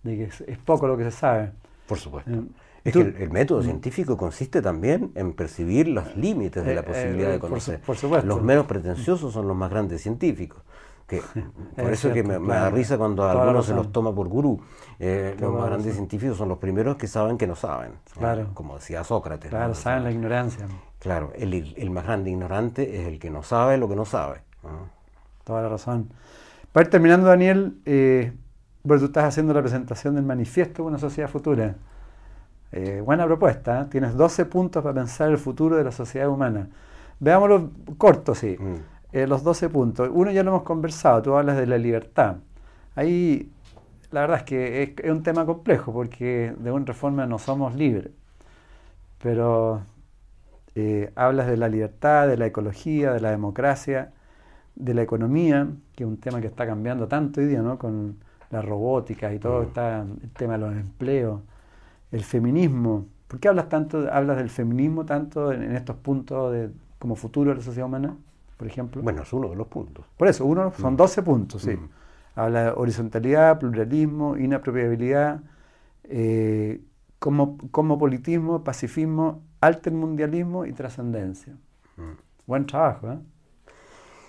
de 0.02 0.16
que 0.16 0.24
es, 0.24 0.58
poco 0.58 0.86
lo 0.86 0.96
que 0.96 1.04
se 1.04 1.10
sabe. 1.10 1.52
Por 1.86 1.98
supuesto. 1.98 2.30
Eh, 2.30 2.42
es 2.84 2.92
que 2.92 3.00
el, 3.00 3.30
método 3.30 3.60
mm. 3.60 3.64
científico 3.64 4.16
consiste 4.16 4.62
también 4.62 5.10
en 5.14 5.32
percibir 5.32 5.88
los 5.88 6.16
límites 6.16 6.64
de 6.64 6.74
la 6.74 6.82
eh, 6.82 6.84
posibilidad 6.84 7.30
de 7.30 7.36
eh, 7.36 7.40
conocer. 7.40 7.80
Por, 7.80 7.96
supuesto. 7.96 8.26
Los 8.26 8.42
menos 8.42 8.66
pretenciosos 8.66 9.32
son 9.32 9.48
los 9.48 9.56
más 9.56 9.70
grandes 9.70 10.02
científicos. 10.02 10.62
Que, 11.06 11.22
por 11.76 11.92
eso 11.92 12.12
que 12.12 12.22
me, 12.22 12.38
da 12.38 12.70
risa 12.70 12.98
cuando 12.98 13.24
a 13.24 13.32
algunos 13.32 13.66
se 13.66 13.74
los 13.74 13.92
toma 13.92 14.14
por 14.14 14.28
gurú. 14.28 14.60
los 14.98 15.52
más 15.52 15.66
grandes 15.66 15.94
científicos 15.94 16.36
son 16.36 16.48
los 16.48 16.58
primeros 16.58 16.96
que 16.96 17.06
saben 17.06 17.38
que 17.38 17.46
no 17.46 17.56
saben. 17.56 17.92
Claro. 18.16 18.48
Como 18.54 18.76
decía 18.76 19.04
Sócrates. 19.04 19.50
Claro, 19.50 19.74
saben 19.74 20.04
la 20.04 20.10
ignorancia. 20.10 20.66
Claro, 20.98 21.32
el, 21.36 21.90
más 21.90 22.04
grande 22.04 22.30
ignorante 22.30 23.00
es 23.00 23.06
el 23.06 23.18
que 23.18 23.30
no 23.30 23.42
sabe 23.42 23.78
lo 23.78 23.88
que 23.88 23.96
no 23.96 24.04
sabe. 24.04 24.40
Toda 25.44 25.62
la 25.62 25.68
razón. 25.68 26.10
Para 26.76 26.88
ir 26.88 26.90
terminando, 26.90 27.28
Daniel, 27.28 27.78
eh, 27.86 28.34
bueno, 28.82 29.00
tú 29.00 29.06
estás 29.06 29.24
haciendo 29.24 29.54
la 29.54 29.62
presentación 29.62 30.14
del 30.14 30.26
manifiesto 30.26 30.82
de 30.82 30.88
una 30.88 30.98
sociedad 30.98 31.26
futura. 31.26 31.74
Eh, 32.70 33.00
buena 33.02 33.24
propuesta, 33.24 33.80
¿eh? 33.80 33.86
tienes 33.86 34.14
12 34.14 34.44
puntos 34.44 34.82
para 34.82 34.94
pensar 34.94 35.30
el 35.30 35.38
futuro 35.38 35.76
de 35.76 35.84
la 35.84 35.90
sociedad 35.90 36.28
humana. 36.28 36.68
Veámoslo 37.18 37.70
corto, 37.96 38.34
sí. 38.34 38.58
Mm. 38.60 38.74
Eh, 39.12 39.26
los 39.26 39.42
12 39.42 39.70
puntos. 39.70 40.10
Uno 40.12 40.30
ya 40.30 40.42
lo 40.42 40.50
hemos 40.50 40.64
conversado, 40.64 41.22
tú 41.22 41.34
hablas 41.34 41.56
de 41.56 41.66
la 41.66 41.78
libertad. 41.78 42.36
Ahí 42.94 43.50
la 44.10 44.20
verdad 44.20 44.36
es 44.36 44.42
que 44.42 44.82
es, 45.02 45.10
un 45.10 45.22
tema 45.22 45.46
complejo 45.46 45.94
porque 45.94 46.54
de 46.58 46.72
una 46.72 46.84
reforma 46.84 47.24
no 47.24 47.38
somos 47.38 47.74
libres. 47.74 48.12
Pero 49.22 49.80
hablas 51.14 51.46
de 51.46 51.56
la 51.56 51.70
libertad, 51.70 52.28
de 52.28 52.36
la 52.36 52.44
ecología, 52.44 53.14
de 53.14 53.20
la 53.20 53.30
democracia, 53.30 54.12
de 54.76 54.94
la 54.94 55.02
economía, 55.02 55.68
que 55.94 56.04
es 56.04 56.08
un 56.08 56.18
tema 56.18 56.40
que 56.40 56.46
está 56.46 56.66
cambiando 56.66 57.08
tanto 57.08 57.40
hoy 57.40 57.46
día, 57.46 57.62
¿no? 57.62 57.78
Con 57.78 58.16
la 58.50 58.62
robótica 58.62 59.32
y 59.34 59.38
todo, 59.38 59.60
mm. 59.60 59.64
está 59.64 60.02
el 60.02 60.30
tema 60.30 60.52
de 60.52 60.58
los 60.58 60.72
empleos, 60.74 61.40
el 62.12 62.22
feminismo. 62.22 63.06
¿Por 63.26 63.40
qué 63.40 63.48
hablas 63.48 63.68
tanto, 63.68 64.06
hablas 64.12 64.36
del 64.36 64.50
feminismo 64.50 65.04
tanto 65.04 65.50
en, 65.50 65.74
estos 65.74 65.96
puntos 65.96 66.52
de, 66.52 66.70
como 66.98 67.16
futuro 67.16 67.50
de 67.50 67.56
la 67.56 67.62
sociedad 67.62 67.88
humana, 67.88 68.16
por 68.56 68.68
ejemplo? 68.68 69.02
Bueno, 69.02 69.22
es 69.22 69.32
uno 69.32 69.48
de 69.48 69.56
los 69.56 69.66
puntos. 69.66 70.04
Por 70.16 70.28
eso, 70.28 70.44
uno 70.44 70.72
son 70.78 70.96
12 70.96 71.20
mm. 71.20 71.24
puntos, 71.24 71.62
sí. 71.62 71.72
Mm. 71.72 71.88
Habla 72.36 72.64
de 72.64 72.70
horizontalidad, 72.70 73.58
pluralismo, 73.58 74.36
inapropiabilidad, 74.36 75.40
eh, 76.04 76.82
como, 77.18 77.56
politismo, 77.98 78.62
pacifismo, 78.62 79.42
altermundialismo 79.60 80.66
y 80.66 80.72
trascendencia. 80.72 81.54
Buen 82.46 82.66
trabajo, 82.66 83.10
¿eh? 83.10 83.18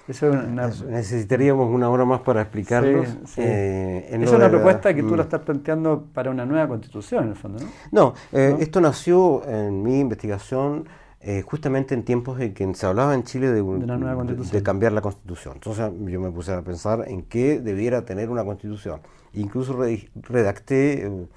Necesitaríamos 0.07 1.69
una 1.69 1.89
hora 1.89 2.05
más 2.05 2.21
para 2.21 2.41
explicarlo. 2.41 3.03
Eh, 3.35 4.09
es 4.09 4.31
una 4.31 4.49
propuesta 4.49 4.93
que 4.93 5.01
tú 5.01 5.09
lo 5.09 5.17
mm. 5.17 5.21
estás 5.21 5.41
planteando 5.41 6.05
para 6.13 6.31
una 6.31 6.45
nueva 6.45 6.67
constitución, 6.67 7.25
en 7.25 7.29
el 7.31 7.35
fondo, 7.35 7.59
¿no? 7.59 7.67
No, 7.91 8.13
eh, 8.31 8.55
esto 8.59 8.79
nació 8.79 9.45
en 9.45 9.83
mi 9.83 9.99
investigación 9.99 10.87
eh, 11.19 11.41
justamente 11.41 11.93
en 11.93 12.03
tiempos 12.03 12.39
en 12.39 12.53
que 12.53 12.73
se 12.73 12.85
hablaba 12.85 13.15
en 13.15 13.23
Chile 13.23 13.51
de, 13.51 13.61
de, 13.61 14.63
cambiar 14.63 14.93
la 14.93 15.01
constitución. 15.01 15.55
Entonces 15.55 15.91
yo 16.05 16.21
me 16.21 16.31
puse 16.31 16.53
a 16.53 16.61
pensar 16.61 17.03
en 17.07 17.23
qué 17.23 17.59
debiera 17.59 18.05
tener 18.05 18.29
una 18.29 18.45
constitución. 18.45 19.01
Incluso 19.33 19.77
redacté 20.21 21.27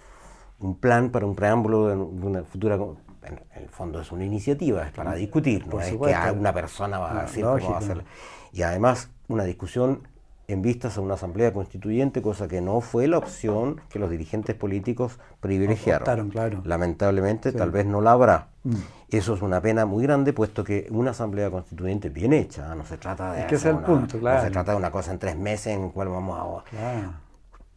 un 0.60 0.76
plan 0.76 1.10
para 1.10 1.26
un 1.26 1.34
preámbulo 1.34 1.88
de 1.88 1.96
una 1.96 2.44
futura 2.44 2.78
en 3.22 3.38
el 3.54 3.68
fondo 3.68 4.00
es 4.00 4.10
una 4.12 4.24
iniciativa, 4.24 4.86
es 4.86 4.92
para 4.92 5.14
discutir, 5.14 5.66
no 5.66 5.78
es 5.78 5.90
que 5.90 6.32
una 6.32 6.54
persona 6.54 6.98
va 6.98 7.20
a 7.20 7.22
decir 7.24 7.44
cómo 7.44 7.70
va 7.70 7.74
a 7.74 7.78
hacerlo 7.78 8.04
y 8.52 8.62
además 8.62 9.10
una 9.28 9.44
discusión 9.44 10.08
en 10.52 10.62
vistas 10.62 10.98
a 10.98 11.00
una 11.00 11.14
asamblea 11.14 11.52
constituyente, 11.52 12.22
cosa 12.22 12.48
que 12.48 12.60
no 12.60 12.80
fue 12.80 13.06
la 13.06 13.18
opción 13.18 13.80
que 13.88 13.98
los 13.98 14.10
dirigentes 14.10 14.56
políticos 14.56 15.20
privilegiaron. 15.40 16.32
Lamentablemente, 16.64 17.52
tal 17.52 17.70
vez 17.70 17.86
no 17.86 18.00
la 18.00 18.12
habrá. 18.12 18.48
Mm. 18.64 18.74
Eso 19.10 19.34
es 19.34 19.42
una 19.42 19.60
pena 19.60 19.86
muy 19.86 20.02
grande, 20.02 20.32
puesto 20.32 20.64
que 20.64 20.88
una 20.90 21.12
asamblea 21.12 21.50
constituyente 21.50 22.08
bien 22.08 22.32
hecha, 22.32 22.74
no 22.74 22.84
se 22.84 22.98
trata 22.98 23.32
de... 23.32 23.40
Es 23.42 23.46
que 23.46 23.54
es 23.56 23.64
el 23.64 23.78
punto, 23.78 24.18
claro. 24.18 24.38
No 24.38 24.44
se 24.44 24.50
trata 24.50 24.72
de 24.72 24.78
una 24.78 24.90
cosa 24.90 25.12
en 25.12 25.18
tres 25.18 25.36
meses 25.36 25.74
en 25.74 25.82
la 25.82 25.88
cual 25.90 26.08
vamos 26.08 26.64
a... 26.72 27.20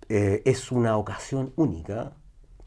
Eh, 0.10 0.42
es 0.46 0.72
una 0.72 0.98
ocasión 0.98 1.54
única, 1.56 2.12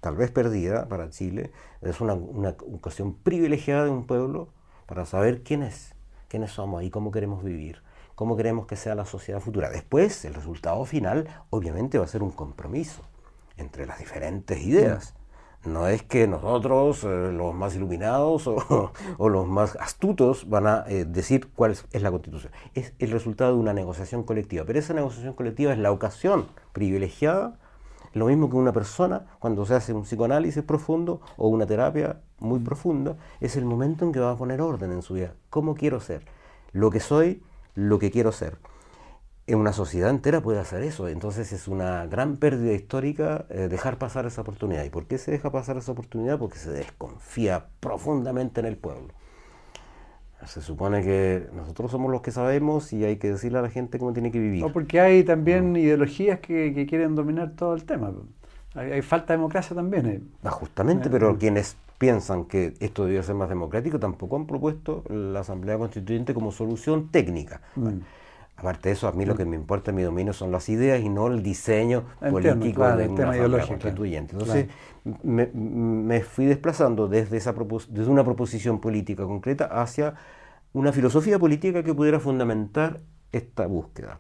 tal 0.01 0.17
vez 0.17 0.31
perdida 0.31 0.89
para 0.89 1.11
Chile, 1.11 1.53
es 1.83 2.01
una, 2.01 2.15
una 2.15 2.51
ocasión 2.73 3.15
privilegiada 3.15 3.85
de 3.85 3.91
un 3.91 4.07
pueblo 4.07 4.49
para 4.87 5.05
saber 5.05 5.43
quién 5.43 5.63
es, 5.63 5.95
quiénes 6.29 6.53
somos 6.53 6.83
y 6.83 6.91
cómo 6.91 7.11
queremos 7.11 7.45
vivir 7.45 7.86
cómo 8.17 8.37
queremos 8.37 8.67
que 8.67 8.75
sea 8.75 8.97
la 8.97 9.05
sociedad 9.05 9.41
futura. 9.41 9.71
Después, 9.71 10.25
el 10.25 10.35
resultado 10.35 10.85
final 10.85 11.29
obviamente 11.51 11.99
va 11.99 12.05
a 12.05 12.09
ser 12.09 12.25
un 12.25 12.31
compromiso 12.31 13.03
entre 13.59 13.87
las 13.87 14.01
diferentes 14.01 14.61
ideas. 14.63 15.15
No 15.65 15.87
es 15.89 16.03
que 16.03 16.27
nosotros, 16.27 17.05
eh, 17.05 17.33
los 17.33 17.55
más 17.55 17.75
iluminados 17.75 18.47
o, 18.47 18.93
los 19.19 19.47
más 19.47 19.77
astutos, 19.77 20.49
van 20.49 20.67
a 20.67 20.85
eh, 20.89 21.05
decir 21.05 21.51
cuál 21.55 21.73
es, 21.73 21.85
la 21.93 22.11
constitución. 22.11 22.53
Es 22.75 22.95
el 22.99 23.11
resultado 23.11 23.53
de 23.53 23.61
una 23.61 23.75
negociación 23.75 24.23
colectiva. 24.23 24.65
Pero 24.65 24.79
esa 24.79 24.95
negociación 24.95 25.35
colectiva 25.35 25.73
es 25.73 25.79
la 25.79 25.93
ocasión 25.93 26.47
privilegiada, 26.73 27.59
lo 28.15 28.27
mismo 28.27 28.49
que 28.49 28.57
una 28.57 28.73
persona 28.73 29.27
cuando 29.41 29.67
se 29.67 29.75
hace 29.75 29.93
un 29.93 30.05
psicoanálisis 30.05 30.63
profundo 30.63 31.21
o 31.37 31.49
una 31.49 31.67
terapia 31.67 32.21
muy 32.39 32.61
profunda, 32.61 33.17
es 33.41 33.57
el 33.57 33.67
momento 33.67 34.07
en 34.07 34.13
que 34.13 34.21
va 34.21 34.31
a 34.31 34.37
poner 34.37 34.63
orden 34.63 34.93
en 34.93 35.03
su 35.03 35.15
vida. 35.15 35.35
¿Cómo 35.51 35.75
quiero 35.75 36.01
ser? 36.01 36.25
Lo 36.73 36.91
que 36.91 37.01
soy 37.01 37.43
lo 37.77 38.01
que 38.01 38.11
quiero 38.11 38.33
ser. 38.33 38.57
En 39.47 39.59
una 39.59 39.73
sociedad 39.73 40.11
entera 40.11 40.41
puede 40.41 40.59
hacer 40.59 40.83
eso, 40.83 41.07
entonces 41.07 41.53
es 41.53 41.69
una 41.69 42.07
gran 42.07 42.37
pérdida 42.37 42.73
histórica 42.73 43.47
eh, 43.49 43.69
dejar 43.69 43.97
pasar 43.97 44.27
esa 44.27 44.41
oportunidad. 44.41 44.83
¿Y 44.83 44.91
por 44.91 45.07
qué 45.07 45.19
se 45.19 45.31
deja 45.31 45.53
pasar 45.53 45.77
esa 45.77 45.93
oportunidad? 45.93 46.37
Porque 46.37 46.59
se 46.59 46.73
desconfía 46.73 47.67
profundamente 47.79 48.59
en 48.59 48.67
el 48.67 48.77
pueblo. 48.77 49.15
Se 50.45 50.61
supone 50.61 51.03
que 51.03 51.49
nosotros 51.53 51.91
somos 51.91 52.11
los 52.11 52.23
que 52.23 52.31
sabemos 52.31 52.93
y 52.93 53.05
hay 53.05 53.17
que 53.17 53.31
decirle 53.31 53.59
a 53.59 53.63
la 53.63 53.71
gente 53.71 53.99
cómo 53.99 54.13
tiene 54.13 54.33
que 54.33 54.39
vivir. 54.39 54.63
No, 54.63 54.73
porque 54.73 55.01
hay 55.01 55.23
también 55.25 55.77
ideologías 55.77 56.41
que, 56.41 56.87
quieren 56.89 57.15
dominar 57.15 57.53
todo 57.57 57.75
el 57.75 57.85
tema. 57.85 58.13
Hay, 58.75 59.01
falta 59.03 59.33
de 59.33 59.39
democracia 59.39 59.75
también. 59.75 60.07
Eh. 60.07 60.21
Ah, 60.43 60.51
justamente, 60.51 61.09
pero 61.09 61.31
eh, 61.31 61.37
quienes 61.39 61.77
piensan 61.99 62.45
que 62.45 62.75
esto 62.81 63.03
debería 63.03 63.23
ser 63.23 63.35
más 63.35 63.49
democrático, 63.49 63.99
tampoco 63.99 64.37
han 64.37 64.47
propuesto 64.47 65.03
la 65.09 65.41
Asamblea 65.41 65.79
Constituyente 65.79 66.35
como 66.35 66.53
solución 66.53 67.09
técnica. 67.09 67.61
Mm. 67.75 68.01
aparte 68.57 68.89
de 68.89 68.95
eso, 68.95 69.07
a 69.09 69.13
mí 69.13 69.27
lo 69.27 69.35
mm. 69.35 69.37
que 69.37 69.45
me 69.45 69.57
importa 69.57 69.91
en 69.91 69.97
mi 69.97 70.03
dominio 70.03 70.33
son 70.33 70.51
las 70.51 70.69
ideas 70.69 71.01
y 71.01 71.09
no 71.09 71.27
el 71.27 71.43
diseño 71.43 72.05
político 72.31 72.87
de 72.97 73.09
una 73.09 73.31
Asamblea 73.31 73.67
Constituyente. 73.67 74.33
Entonces, 74.33 74.69
me, 75.23 76.21
fui 76.23 76.47
desplazando 76.47 77.09
desde, 77.09 77.37
esa 77.37 77.53
desde 77.53 78.11
una 78.11 78.25
proposición 78.25 78.81
política 78.81 79.25
concreta 79.25 79.67
hacia 79.67 80.15
una 80.73 80.93
filosofía 80.93 81.39
política 81.39 81.83
que 81.83 81.95
pudiera 81.95 82.21
fundamentar 82.21 83.01
esta 83.33 83.67
búsqueda 83.67 84.19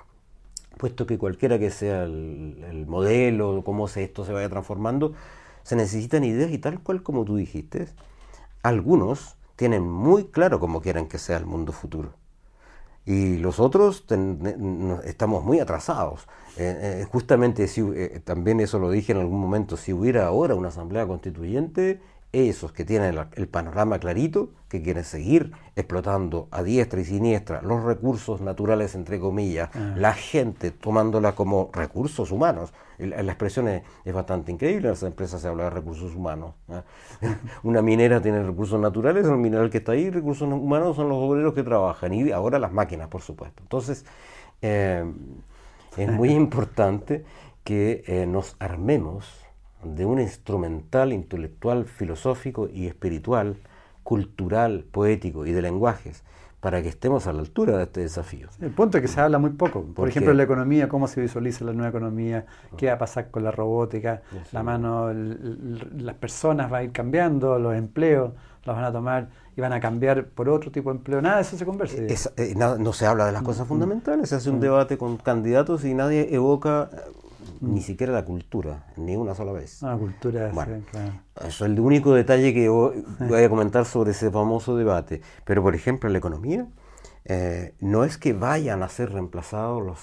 puesto 0.76 1.06
que 1.06 1.16
cualquiera 1.16 1.58
que 1.58 1.70
sea 1.70 2.04
el, 2.04 2.62
el 2.68 2.86
modelo, 2.86 3.62
cómo 3.64 3.88
se, 3.88 4.04
esto 4.04 4.24
se 4.24 4.32
vaya 4.32 4.48
transformando, 4.48 5.14
se 5.66 5.74
necesitan 5.74 6.22
ideas 6.22 6.52
y 6.52 6.58
tal 6.58 6.80
cual 6.80 7.02
como 7.02 7.24
tú 7.24 7.34
dijiste, 7.34 7.88
algunos 8.62 9.34
tienen 9.56 9.82
muy 9.82 10.26
claro 10.26 10.60
cómo 10.60 10.80
quieren 10.80 11.08
que 11.08 11.18
sea 11.18 11.38
el 11.38 11.44
mundo 11.44 11.72
futuro. 11.72 12.12
Y 13.04 13.38
los 13.38 13.58
otros 13.58 14.04
estamos 15.04 15.42
muy 15.42 15.58
atrasados. 15.58 16.28
Eh, 16.56 17.00
eh, 17.02 17.06
justamente 17.10 17.66
si, 17.66 17.80
eh, 17.80 18.20
también 18.24 18.60
eso 18.60 18.78
lo 18.78 18.92
dije 18.92 19.10
en 19.10 19.18
algún 19.18 19.40
momento, 19.40 19.76
si 19.76 19.92
hubiera 19.92 20.26
ahora 20.28 20.54
una 20.54 20.68
asamblea 20.68 21.04
constituyente, 21.04 22.00
esos 22.36 22.72
que 22.72 22.84
tienen 22.84 23.18
el, 23.34 23.48
panorama 23.48 23.98
clarito, 23.98 24.50
que 24.68 24.82
quieren 24.82 25.04
seguir 25.04 25.52
explotando 25.74 26.48
a 26.50 26.62
diestra 26.62 27.00
y 27.00 27.04
siniestra 27.04 27.62
los 27.62 27.82
recursos 27.82 28.40
naturales, 28.40 28.94
entre 28.94 29.18
comillas, 29.18 29.70
ah. 29.74 29.94
la 29.96 30.12
gente 30.12 30.70
tomándola 30.70 31.32
como 31.32 31.70
recursos 31.72 32.30
humanos. 32.30 32.74
La, 32.98 33.20
expresión 33.22 33.68
es, 33.68 33.82
bastante 34.12 34.52
increíble, 34.52 34.88
en 34.88 34.92
las 34.92 35.02
empresas 35.02 35.40
se 35.40 35.48
habla 35.48 35.64
de 35.64 35.70
recursos 35.70 36.14
humanos. 36.14 36.54
Una 37.62 37.80
minera 37.80 38.20
tiene 38.20 38.42
recursos 38.42 38.80
naturales, 38.80 39.26
el 39.26 39.36
mineral 39.36 39.70
que 39.70 39.78
está 39.78 39.92
ahí, 39.92 40.10
recursos 40.10 40.46
humanos 40.46 40.96
son 40.96 41.08
los 41.08 41.18
obreros 41.18 41.54
que 41.54 41.62
trabajan 41.62 42.12
y 42.12 42.30
ahora 42.32 42.58
las 42.58 42.72
máquinas, 42.72 43.08
por 43.08 43.22
supuesto. 43.22 43.62
Entonces, 43.62 44.04
eh, 44.60 45.04
es 45.96 46.12
muy 46.12 46.30
importante 46.32 47.24
que 47.64 48.04
eh, 48.06 48.26
nos 48.26 48.56
armemos 48.58 49.45
de 49.82 50.04
un 50.04 50.20
instrumental 50.20 51.12
intelectual, 51.12 51.84
filosófico 51.84 52.68
y 52.72 52.86
espiritual, 52.86 53.56
cultural, 54.02 54.84
poético 54.90 55.46
y 55.46 55.52
de 55.52 55.62
lenguajes, 55.62 56.22
para 56.60 56.82
que 56.82 56.88
estemos 56.88 57.26
a 57.26 57.32
la 57.32 57.40
altura 57.40 57.76
de 57.76 57.84
este 57.84 58.00
desafío. 58.00 58.48
El 58.60 58.70
punto 58.70 58.98
es 58.98 59.02
que 59.02 59.08
se 59.08 59.20
habla 59.20 59.38
muy 59.38 59.50
poco. 59.50 59.82
Por, 59.82 60.08
ejemplo, 60.08 60.32
la 60.34 60.42
economía, 60.42 60.88
cómo 60.88 61.06
se 61.06 61.20
visualiza 61.20 61.64
la 61.64 61.72
nueva 61.72 61.90
economía, 61.90 62.46
qué 62.76 62.86
va 62.86 62.94
a 62.94 62.98
pasar 62.98 63.30
con 63.30 63.44
la 63.44 63.50
robótica, 63.50 64.22
la 64.52 64.62
mano, 64.62 65.12
las 65.12 66.16
personas 66.16 66.70
van 66.70 66.80
a 66.80 66.84
ir 66.84 66.92
cambiando, 66.92 67.58
los 67.58 67.74
empleos 67.74 68.32
los 68.66 68.74
van 68.74 68.84
a 68.84 68.92
tomar 68.92 69.28
y 69.56 69.60
van 69.60 69.72
a 69.72 69.80
cambiar 69.80 70.26
por 70.26 70.48
otro 70.48 70.70
tipo 70.70 70.90
de 70.90 70.98
empleo. 70.98 71.22
Nada 71.22 71.36
de 71.36 71.42
eso 71.42 71.56
se 71.56 71.64
conversa. 71.64 71.96
Eh, 71.98 72.54
no 72.56 72.92
se 72.92 73.06
habla 73.06 73.26
de 73.26 73.32
las 73.32 73.42
cosas 73.42 73.64
mm. 73.64 73.68
fundamentales, 73.68 74.28
se 74.28 74.34
hace 74.34 74.50
un 74.50 74.56
mm. 74.56 74.60
debate 74.60 74.98
con 74.98 75.16
candidatos 75.16 75.84
y 75.84 75.94
nadie 75.94 76.34
evoca 76.34 76.90
ni 77.60 77.80
siquiera 77.80 78.12
la 78.12 78.24
cultura, 78.24 78.86
ni 78.96 79.16
una 79.16 79.34
sola 79.34 79.52
vez. 79.52 79.82
Ah, 79.82 79.96
cultura, 79.98 80.50
bueno, 80.52 80.82
Eso 81.36 81.64
es 81.64 81.70
el 81.70 81.78
único 81.80 82.14
detalle 82.14 82.52
que 82.52 82.68
voy 82.68 83.42
a 83.42 83.48
comentar 83.48 83.84
sobre 83.84 84.12
ese 84.12 84.30
famoso 84.30 84.76
debate. 84.76 85.22
Pero, 85.44 85.62
por 85.62 85.74
ejemplo, 85.74 86.08
en 86.08 86.12
la 86.12 86.18
economía, 86.18 86.66
eh, 87.24 87.74
no 87.80 88.04
es 88.04 88.18
que 88.18 88.32
vayan 88.32 88.82
a 88.82 88.88
ser 88.88 89.12
reemplazados 89.12 89.84
los 89.84 89.98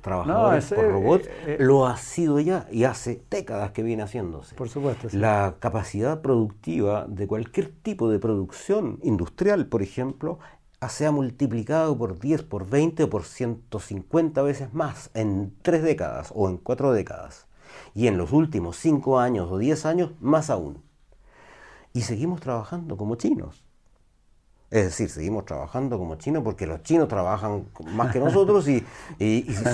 trabajadores 0.00 0.72
por 0.72 0.88
robots, 0.90 1.28
lo 1.58 1.86
ha 1.86 1.96
sido 1.96 2.38
ya 2.40 2.66
y 2.70 2.84
hace 2.84 3.22
décadas 3.30 3.72
que 3.72 3.82
viene 3.82 4.02
haciéndose. 4.02 4.54
Por 4.54 4.68
supuesto. 4.68 5.08
La 5.12 5.56
capacidad 5.58 6.20
productiva 6.20 7.06
de 7.08 7.26
cualquier 7.26 7.70
tipo 7.70 8.08
de 8.08 8.18
producción 8.18 8.98
industrial, 9.02 9.66
por 9.66 9.82
ejemplo, 9.82 10.38
se 10.88 11.06
ha 11.06 11.12
multiplicado 11.12 11.96
por 11.96 12.18
10, 12.18 12.42
por 12.42 12.68
20 12.68 13.04
o 13.04 13.10
por 13.10 13.24
150 13.24 14.42
veces 14.42 14.74
más 14.74 15.10
en 15.14 15.54
tres 15.62 15.82
décadas 15.82 16.32
o 16.34 16.48
en 16.48 16.56
cuatro 16.56 16.92
décadas. 16.92 17.46
Y 17.94 18.06
en 18.06 18.18
los 18.18 18.32
últimos 18.32 18.76
cinco 18.76 19.18
años 19.18 19.50
o 19.50 19.58
10 19.58 19.86
años, 19.86 20.12
más 20.20 20.50
aún. 20.50 20.82
Y 21.92 22.02
seguimos 22.02 22.40
trabajando 22.40 22.96
como 22.96 23.16
chinos. 23.16 23.64
Es 24.72 24.84
decir, 24.84 25.10
seguimos 25.10 25.44
trabajando 25.44 25.98
como 25.98 26.14
chinos 26.14 26.42
porque 26.42 26.66
los 26.66 26.82
chinos 26.82 27.06
trabajan 27.06 27.66
más 27.92 28.10
que 28.10 28.18
nosotros 28.18 28.66
y, 28.68 28.82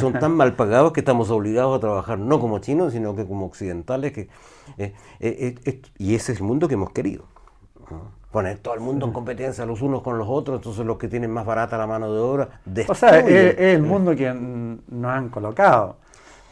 son 0.01 0.15
tan 0.15 0.33
mal 0.33 0.57
pagados 0.57 0.93
que 0.93 1.01
estamos 1.01 1.31
obligados 1.31 1.77
a 1.77 1.81
trabajar 1.81 2.19
no 2.19 2.41
como 2.41 2.59
chinos, 2.59 2.93
sino 2.93 3.15
que 3.15 3.25
como 3.25 3.47
occidentales. 3.47 4.13
Que, 4.13 4.29
eh, 4.77 4.95
eh, 5.21 5.55
eh, 5.65 5.83
y 5.99 6.17
ese 6.17 6.33
es 6.33 6.41
el 6.41 6.45
mundo 6.45 6.67
que 6.67 6.75
hemos 6.75 6.91
querido. 6.91 7.27
Poner 8.31 8.59
todo 8.59 8.75
el 8.75 8.81
mundo 8.81 9.07
en 9.07 9.13
competencia 9.13 9.65
los 9.65 9.81
unos 9.81 10.03
con 10.03 10.19
los 10.19 10.29
otros, 10.29 10.59
entonces 10.59 10.85
los 10.85 10.99
que 10.99 11.09
tienen 11.09 11.31
más 11.31 11.47
barata 11.47 11.79
la 11.79 11.87
mano 11.87 12.13
de 12.13 12.21
obra. 12.21 12.49
O 12.87 12.95
sea, 12.95 13.21
es 13.21 13.59
el 13.59 13.83
mundo 13.83 14.15
que 14.15 14.33
nos 14.33 15.11
han 15.11 15.29
colocado 15.31 15.97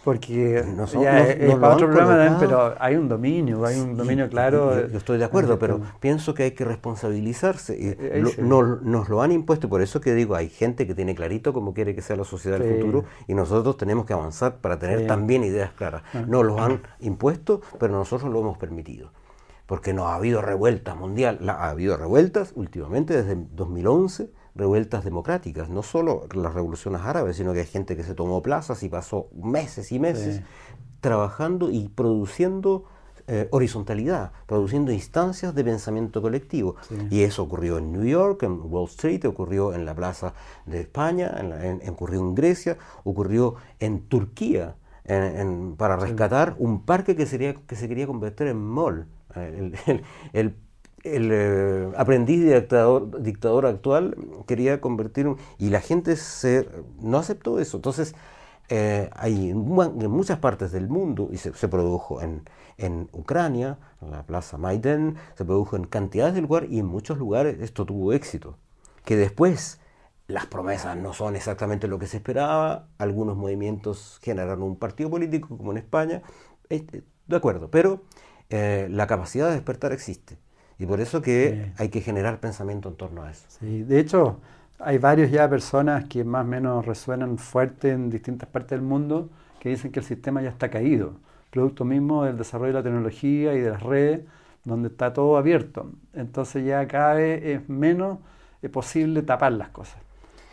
porque 0.07 0.65
no 0.77 0.86
ya 0.86 1.27
es, 1.27 1.53
para 1.57 1.74
otro 1.74 1.89
programa 1.89 2.12
también, 2.12 2.36
pero 2.39 2.77
hay 2.78 2.94
un 2.94 3.09
dominio, 3.09 3.66
hay 3.66 3.81
un 3.81 3.97
dominio 3.97 4.28
claro. 4.28 4.86
Yo, 4.86 4.98
estoy 4.98 5.19
de 5.19 5.24
acuerdo, 5.24 5.59
pero 5.59 5.81
pienso 5.98 6.32
que 6.32 6.44
hay 6.44 6.51
que 6.53 6.65
responsabilizarse. 6.65 7.77
Eh, 7.77 8.23
nos 8.39 9.09
lo 9.09 9.20
han 9.20 9.32
impuesto, 9.32 9.69
por 9.69 9.82
eso 9.82 10.01
que 10.01 10.15
digo, 10.15 10.36
hay 10.36 10.48
gente 10.48 10.86
que 10.86 10.94
tiene 10.94 11.16
clarito 11.16 11.53
cómo 11.53 11.74
quiere 11.74 11.93
que 11.93 12.03
sea 12.03 12.15
la 12.15 12.23
sociedad 12.23 12.61
del 12.61 12.77
futuro 12.77 13.05
y 13.27 13.35
nosotros 13.35 13.77
tenemos 13.77 14.07
que 14.07 14.12
avanzar 14.12 14.59
para 14.59 14.78
tener 14.78 15.09
también 15.09 15.43
ideas 15.43 15.73
claras. 15.73 16.05
Ah. 16.15 16.23
Nos 16.24 16.47
lo 16.47 16.62
han 16.62 16.82
impuesto, 17.01 17.61
pero 17.81 17.93
nosotros 17.93 18.32
lo 18.32 18.39
hemos 18.39 18.59
permitido. 18.59 19.11
Porque 19.67 19.93
no 19.93 20.09
ha 20.09 20.15
habido 20.15 20.43
revueltas 20.43 20.97
mundial, 20.97 21.39
ha 21.49 21.71
habido 21.71 21.97
revueltas 21.97 22.53
últimamente 22.55 23.23
desde 23.23 23.47
2011 23.53 24.31
revueltas 24.55 25.05
democráticas, 25.05 25.69
no 25.69 25.83
solo 25.83 26.27
las 26.35 26.55
revoluciones 26.55 27.03
árabes, 27.03 27.37
sino 27.37 27.53
que 27.53 27.61
hay 27.61 27.67
gente 27.67 27.97
que 27.97 28.03
se 28.03 28.15
tomó 28.15 28.43
plazas 28.43 28.83
y 28.83 28.89
pasó 28.89 29.29
meses 29.35 29.93
y 29.93 29.99
meses 29.99 30.41
trabajando 31.01 31.71
y 31.71 31.89
produciendo 31.89 32.85
eh, 33.29 33.49
horizontalidad, 33.51 34.31
produciendo 34.47 34.93
instancias 34.93 35.55
de 35.55 35.65
pensamiento 35.65 36.23
colectivo. 36.23 36.77
Y 37.11 37.23
eso 37.23 37.43
ocurrió 37.43 37.79
en 37.79 37.93
New 37.93 38.05
York, 38.05 38.45
en 38.45 38.61
Wall 38.63 38.87
Street, 38.87 39.25
ocurrió 39.25 39.75
en 39.75 39.85
la 39.85 39.95
Plaza 39.95 40.33
de 40.65 40.81
España, 40.81 41.35
en 41.39 41.89
ocurrió 41.91 42.21
en 42.21 42.35
Grecia, 42.35 42.79
ocurrió 43.05 43.57
en 43.81 44.03
Turquía, 44.09 44.77
para 45.77 45.97
rescatar 45.97 46.55
un 46.59 46.83
parque 46.83 47.15
que, 47.15 47.27
sería, 47.27 47.55
que 47.55 47.77
se 47.77 47.89
quería 47.89 48.07
convertir 48.07 48.47
en 48.47 48.59
mall. 48.59 49.07
El, 49.37 49.75
el, 50.33 50.55
el 51.07 51.31
eh, 51.33 51.93
aprendiz 51.97 52.45
dictador, 52.45 53.23
dictador 53.23 53.67
actual 53.67 54.17
quería 54.47 54.81
convertir 54.81 55.29
y 55.59 55.71
la 55.71 55.81
gente 55.81 56.17
no 57.01 57.19
aceptó 57.19 57.61
eso. 57.61 57.79
Entonces, 57.79 58.15
eh, 58.69 59.11
hay 59.15 59.51
en, 59.51 59.59
muchas 59.59 60.39
partes 60.39 60.73
del 60.73 60.89
mundo, 60.89 61.29
y 61.31 61.37
se, 61.37 61.69
produjo 61.69 62.21
en, 62.21 62.43
en, 62.79 63.09
Ucrania, 63.13 63.79
en 64.03 64.11
la 64.11 64.25
plaza 64.25 64.59
Maidan, 64.59 65.17
se 65.35 65.45
produjo 65.45 65.77
en 65.77 65.85
cantidades 65.85 66.35
de 66.35 66.43
lugares 66.43 66.71
y 66.73 66.81
en 66.81 66.87
muchos 66.87 67.19
lugares 67.19 67.61
esto 67.61 67.87
tuvo 67.87 68.13
éxito. 68.13 68.59
Que 69.05 69.17
después 69.17 69.81
las 70.27 70.47
promesas 70.47 70.97
no 70.97 71.13
son 71.13 71.37
exactamente 71.37 71.87
lo 71.87 72.01
que 72.01 72.09
se 72.09 72.17
esperaba, 72.17 72.89
algunos 72.99 73.37
movimientos 73.37 74.19
generaron 74.23 74.65
un 74.65 74.77
partido 74.77 75.11
político 75.11 75.57
como 75.57 75.71
en 75.71 75.79
España, 75.79 76.23
este, 76.69 77.05
de 77.29 77.37
acuerdo, 77.37 77.71
pero 77.71 78.03
eh, 78.51 78.89
la 78.90 79.06
capacidad 79.06 79.48
de 79.48 79.55
despertar 79.55 79.93
existe. 79.93 80.39
Y 80.78 80.86
por 80.86 81.01
eso 81.01 81.23
que 81.23 81.73
hay 81.78 81.89
que 81.89 82.01
generar 82.01 82.39
pensamiento 82.39 82.89
en 82.89 82.97
torno 82.97 83.23
a 83.23 83.31
eso. 83.31 83.44
Sí, 83.48 83.82
de 83.82 83.98
hecho, 83.98 84.40
hay 84.78 84.98
varios 84.98 85.31
ya 85.31 85.48
personas 85.48 86.05
que 86.05 86.23
más 86.23 86.44
o 86.44 86.48
menos 86.48 86.85
resuenan 86.85 87.39
fuerte 87.39 87.93
en 87.93 88.10
distintas 88.10 88.48
partes 88.48 88.70
del 88.70 88.82
mundo 88.82 89.31
que 89.59 89.70
dicen 89.70 89.90
que 89.90 90.01
el 90.01 90.06
sistema 90.06 90.43
ya 90.43 90.51
está 90.51 90.68
caído, 90.68 91.14
producto 91.51 91.85
mismo 91.85 92.24
del 92.24 92.36
desarrollo 92.36 92.74
de 92.74 92.78
la 92.81 92.82
tecnología 92.82 93.55
y 93.55 93.60
de 93.60 93.70
las 93.70 93.82
redes, 93.82 94.20
donde 94.64 94.89
está 94.89 95.12
todo 95.14 95.39
abierto. 95.39 95.90
Entonces 96.12 96.66
ya 96.66 96.86
cada 96.86 97.14
vez 97.14 97.43
es 97.43 97.68
menos 97.68 98.18
posible 98.68 99.23
tapar 99.23 99.52
las 99.52 99.68
cosas. 99.70 99.97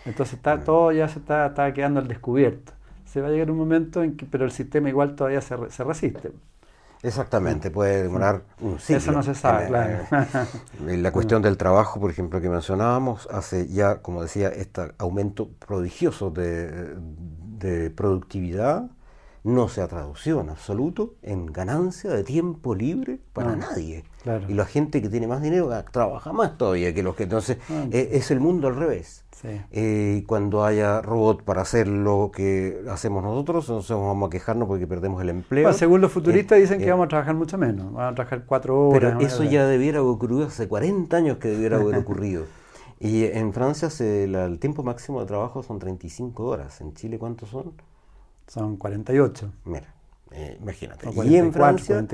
Entonces 0.05 0.35
está, 0.35 0.63
todo 0.63 0.91
ya 0.91 1.07
se 1.07 1.19
está, 1.19 1.47
está, 1.47 1.73
quedando 1.73 1.99
al 1.99 2.07
descubierto. 2.07 2.73
Se 3.05 3.21
va 3.21 3.27
a 3.27 3.31
llegar 3.31 3.51
un 3.51 3.57
momento 3.57 4.03
en 4.03 4.17
que, 4.17 4.25
pero 4.25 4.45
el 4.45 4.51
sistema 4.51 4.89
igual 4.89 5.15
todavía 5.15 5.41
se, 5.41 5.55
se 5.69 5.83
resiste. 5.83 6.31
Exactamente, 7.03 7.69
puede 7.69 8.03
demorar 8.03 8.43
un 8.61 8.79
siglo. 8.79 8.97
Eso 8.97 9.11
no 9.11 9.23
se 9.23 9.35
sabe, 9.35 9.67
claro. 9.67 10.05
la 10.87 11.11
cuestión 11.11 11.41
del 11.41 11.57
trabajo, 11.57 11.99
por 11.99 12.09
ejemplo, 12.09 12.39
que 12.39 12.49
mencionábamos, 12.49 13.27
hace 13.29 13.67
ya, 13.67 14.01
como 14.01 14.21
decía, 14.21 14.47
este 14.47 14.93
aumento 14.97 15.49
prodigioso 15.59 16.31
de, 16.31 16.95
de 16.95 17.89
productividad 17.89 18.89
no 19.43 19.67
se 19.67 19.81
ha 19.81 19.87
traducido 19.87 20.41
en 20.41 20.49
absoluto 20.49 21.15
en 21.21 21.47
ganancia 21.47 22.11
de 22.11 22.23
tiempo 22.23 22.75
libre 22.75 23.19
para 23.33 23.55
nadie. 23.55 24.05
Y 24.47 24.53
la 24.53 24.65
gente 24.65 25.01
que 25.01 25.09
tiene 25.09 25.27
más 25.27 25.41
dinero 25.41 25.69
trabaja 25.91 26.31
más 26.31 26.57
todavía 26.57 26.93
que 26.93 27.03
los 27.03 27.15
que 27.15 27.23
entonces 27.23 27.57
ah. 27.69 27.85
e, 27.91 28.11
es 28.13 28.31
el 28.31 28.39
mundo 28.39 28.67
al 28.67 28.75
revés. 28.75 29.25
Eh, 29.71 30.23
cuando 30.25 30.63
haya 30.63 31.01
robot 31.01 31.43
para 31.43 31.63
hacer 31.63 31.87
lo 31.87 32.31
que 32.33 32.81
hacemos 32.89 33.23
nosotros, 33.23 33.67
entonces 33.67 33.97
vamos 33.97 34.27
a 34.27 34.29
quejarnos 34.29 34.69
porque 34.69 34.87
perdemos 34.87 35.21
el 35.21 35.29
empleo. 35.29 35.73
según 35.73 35.99
los 35.99 36.13
futuristas 36.13 36.57
eh, 36.57 36.61
dicen 36.61 36.79
que 36.79 36.87
eh, 36.87 36.91
vamos 36.91 37.05
a 37.05 37.09
trabajar 37.09 37.35
mucho 37.35 37.57
menos, 37.57 37.87
vamos 37.87 38.13
a 38.13 38.15
trabajar 38.15 38.45
cuatro 38.45 38.87
horas. 38.87 39.15
Pero 39.17 39.27
eso 39.27 39.43
ya 39.43 39.65
debiera 39.65 39.99
haber 39.99 40.11
ocurrido 40.11 40.45
hace 40.45 40.69
40 40.69 41.17
años 41.17 41.37
que 41.39 41.49
debiera 41.49 41.77
haber 41.77 41.95
ocurrido. 41.97 42.45
y 43.01 43.25
en 43.25 43.51
Francia 43.51 43.89
el 43.99 44.59
tiempo 44.59 44.81
máximo 44.81 45.19
de 45.19 45.25
trabajo 45.25 45.61
son 45.61 45.77
35 45.77 46.45
horas. 46.45 46.79
¿En 46.79 46.93
Chile 46.93 47.19
cuántos 47.19 47.49
son? 47.49 47.73
Son 48.47 48.77
48. 48.77 49.51
Mira, 49.65 49.93
eh, 50.31 50.57
imagínate. 50.59 51.09
y 51.25 51.35
en 51.35 51.53
Francia, 51.53 52.05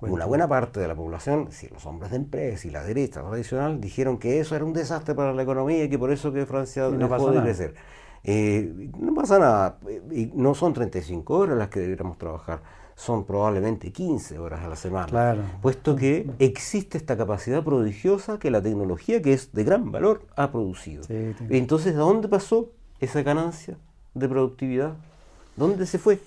una 0.00 0.26
buena 0.26 0.46
parte 0.48 0.80
de 0.80 0.88
la 0.88 0.94
población, 0.94 1.48
si 1.50 1.68
los 1.68 1.84
hombres 1.86 2.10
de 2.12 2.18
empresa 2.18 2.68
y 2.68 2.70
la 2.70 2.84
derecha 2.84 3.22
tradicional, 3.22 3.80
dijeron 3.80 4.18
que 4.18 4.38
eso 4.38 4.54
era 4.54 4.64
un 4.64 4.72
desastre 4.72 5.14
para 5.14 5.32
la 5.32 5.42
economía 5.42 5.84
y 5.84 5.88
que 5.88 5.98
por 5.98 6.12
eso 6.12 6.32
que 6.32 6.46
Francia 6.46 6.88
no 6.88 7.08
dejó 7.08 7.30
de 7.32 7.42
crecer. 7.42 7.74
Eh, 8.22 8.90
no 8.98 9.14
pasa 9.14 9.38
nada. 9.38 9.78
Y 10.10 10.26
no 10.34 10.54
son 10.54 10.72
35 10.72 11.34
horas 11.34 11.58
las 11.58 11.68
que 11.68 11.80
deberíamos 11.80 12.18
trabajar, 12.18 12.60
son 12.94 13.24
probablemente 13.24 13.92
15 13.92 14.38
horas 14.38 14.64
a 14.64 14.68
la 14.68 14.76
semana. 14.76 15.36
Puesto 15.60 15.96
que 15.96 16.30
existe 16.38 16.98
esta 16.98 17.16
capacidad 17.16 17.62
prodigiosa 17.62 18.38
que 18.38 18.50
la 18.50 18.62
tecnología, 18.62 19.20
que 19.22 19.32
es 19.32 19.52
de 19.52 19.64
gran 19.64 19.92
valor, 19.92 20.22
ha 20.36 20.50
producido. 20.50 21.02
Entonces, 21.50 21.94
¿a 21.94 21.98
dónde 21.98 22.28
pasó 22.28 22.70
esa 23.00 23.22
ganancia 23.22 23.76
de 24.14 24.28
productividad? 24.28 24.94
¿Dónde 25.56 25.86
se 25.86 25.98
fue? 25.98 26.20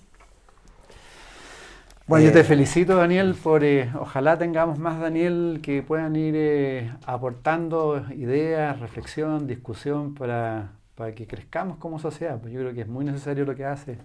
Bueno, 2.10 2.26
yo 2.26 2.32
te 2.32 2.40
eh, 2.40 2.44
felicito, 2.44 2.96
Daniel, 2.96 3.36
por 3.36 3.64
eh, 3.64 3.92
ojalá 4.00 4.36
tengamos 4.36 4.80
más, 4.80 5.00
Daniel, 5.00 5.60
que 5.62 5.84
puedan 5.84 6.16
ir 6.16 6.34
eh, 6.36 6.92
aportando 7.06 8.04
ideas, 8.16 8.80
reflexión, 8.80 9.46
discusión 9.46 10.16
para, 10.16 10.72
que 11.16 11.28
crezcamos 11.28 11.78
como 11.78 12.00
sociedad. 12.00 12.40
Pues 12.42 12.52
yo 12.52 12.62
creo 12.62 12.74
que 12.74 12.82
es 12.82 12.88
muy 12.88 13.06
necesario 13.06 13.46
lo 13.46 13.56
que 13.56 13.64
hace, 13.64 14.00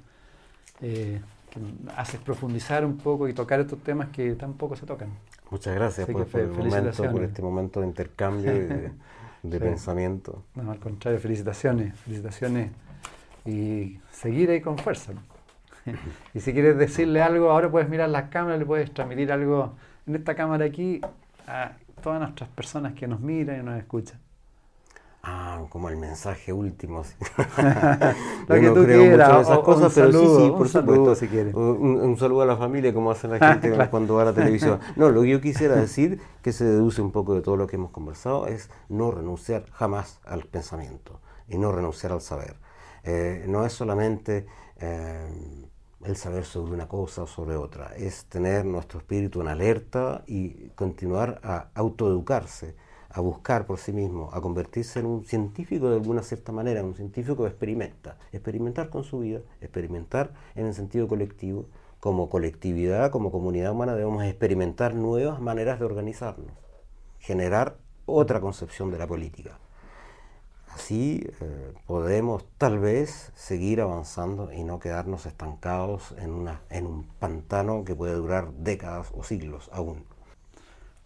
que 0.80 1.20
haces 1.96 2.20
profundizar 2.20 2.84
un 2.84 2.98
poco 2.98 3.26
y 3.26 3.32
tocar 3.32 3.60
estos 3.60 3.82
temas 3.82 4.10
que 4.10 4.34
tampoco 4.34 4.76
se 4.76 4.84
tocan. 4.84 5.08
Muchas 5.50 5.74
gracias 5.74 6.06
por, 6.06 6.26
momento, 6.26 7.10
por, 7.10 7.22
este 7.24 7.40
momento 7.40 7.80
de 7.80 7.86
intercambio 7.86 8.54
y 8.54 9.48
de, 9.48 9.58
pensamiento. 9.58 10.42
No, 10.56 10.72
al 10.72 10.78
contrario, 10.78 11.18
felicitaciones, 11.18 11.98
felicitaciones 12.00 12.70
y 13.44 13.98
seguir 14.10 14.50
ahí 14.50 14.60
con 14.60 14.78
fuerza. 14.78 15.12
y 16.34 16.40
si 16.40 16.52
quieres 16.52 16.78
decirle 16.78 17.22
algo, 17.22 17.50
ahora 17.50 17.70
puedes 17.70 17.88
mirar 17.88 18.08
las 18.08 18.30
cámaras, 18.30 18.58
le 18.58 18.66
puedes 18.66 18.92
transmitir 18.92 19.32
algo 19.32 19.74
en 20.06 20.16
esta 20.16 20.34
cámara 20.34 20.64
aquí 20.64 21.00
a 21.46 21.72
todas 22.02 22.20
nuestras 22.20 22.48
personas 22.50 22.94
que 22.94 23.06
nos 23.06 23.20
miran 23.20 23.60
y 23.60 23.62
nos 23.62 23.78
escuchan. 23.78 24.18
Ah, 25.26 25.62
como 25.70 25.88
el 25.88 25.96
mensaje 25.96 26.52
último. 26.52 27.02
Lo 28.46 28.54
que 28.56 28.70
tú 28.70 28.84
quieras, 28.84 29.46
esas 29.46 29.58
cosas, 29.60 29.90
pero 29.94 30.12
sí, 30.12 30.18
sí, 30.18 30.50
por 30.50 30.68
supuesto. 30.68 31.14
si 31.14 31.28
quieres. 31.28 31.54
Un, 31.54 32.14
saludo 32.18 32.42
a 32.42 32.46
la 32.46 32.58
familia, 32.58 32.92
como 32.92 33.10
hace 33.10 33.26
la 33.26 33.38
gente 33.58 33.88
cuando 33.88 34.16
va 34.16 34.22
a 34.22 34.24
la 34.26 34.32
televisión. 34.34 34.80
No, 34.96 35.08
lo 35.08 35.22
que 35.22 35.30
yo 35.30 35.40
quisiera 35.40 35.76
decir, 35.76 36.20
que 36.42 36.52
se 36.52 36.66
deduce 36.66 37.00
un 37.00 37.10
poco 37.10 37.34
de 37.34 37.40
todo 37.40 37.56
lo 37.56 37.66
que 37.66 37.76
hemos 37.76 37.90
conversado, 37.90 38.46
es 38.48 38.68
no 38.90 39.10
renunciar 39.12 39.64
jamás 39.70 40.20
al 40.26 40.44
pensamiento 40.44 41.20
y 41.48 41.56
no 41.56 41.72
renunciar 41.72 42.12
al 42.12 42.20
saber. 42.20 42.56
Eh, 43.04 43.44
no 43.48 43.66
es 43.66 43.72
solamente 43.72 44.46
eh, 44.78 45.28
el 46.04 46.16
saber 46.16 46.44
sobre 46.44 46.72
una 46.72 46.88
cosa 46.88 47.22
o 47.22 47.26
sobre 47.26 47.56
otra, 47.56 47.94
es 47.96 48.26
tener 48.26 48.64
nuestro 48.64 48.98
espíritu 48.98 49.40
en 49.40 49.48
alerta 49.48 50.24
y 50.26 50.68
continuar 50.70 51.40
a 51.42 51.68
autoeducarse, 51.74 52.74
a 53.10 53.20
buscar 53.20 53.66
por 53.66 53.78
sí 53.78 53.92
mismo, 53.92 54.30
a 54.32 54.40
convertirse 54.40 55.00
en 55.00 55.06
un 55.06 55.24
científico 55.24 55.88
de 55.88 55.96
alguna 55.96 56.22
cierta 56.22 56.50
manera, 56.50 56.82
un 56.82 56.94
científico 56.94 57.44
que 57.44 57.50
experimenta, 57.50 58.16
experimentar 58.32 58.90
con 58.90 59.04
su 59.04 59.20
vida, 59.20 59.40
experimentar 59.60 60.32
en 60.54 60.66
el 60.66 60.74
sentido 60.74 61.06
colectivo, 61.06 61.66
como 62.00 62.28
colectividad, 62.28 63.10
como 63.10 63.30
comunidad 63.30 63.72
humana 63.72 63.94
debemos 63.94 64.24
experimentar 64.24 64.94
nuevas 64.94 65.40
maneras 65.40 65.78
de 65.78 65.86
organizarnos, 65.86 66.52
generar 67.18 67.76
otra 68.04 68.40
concepción 68.40 68.90
de 68.90 68.98
la 68.98 69.06
política. 69.06 69.58
Así 70.74 71.24
eh, 71.40 71.72
podemos 71.86 72.44
tal 72.58 72.80
vez 72.80 73.30
seguir 73.36 73.80
avanzando 73.80 74.52
y 74.52 74.64
no 74.64 74.80
quedarnos 74.80 75.24
estancados 75.24 76.14
en, 76.18 76.32
una, 76.32 76.62
en 76.68 76.86
un 76.86 77.04
pantano 77.20 77.84
que 77.84 77.94
puede 77.94 78.14
durar 78.14 78.52
décadas 78.54 79.12
o 79.14 79.22
siglos 79.22 79.70
aún. 79.72 80.04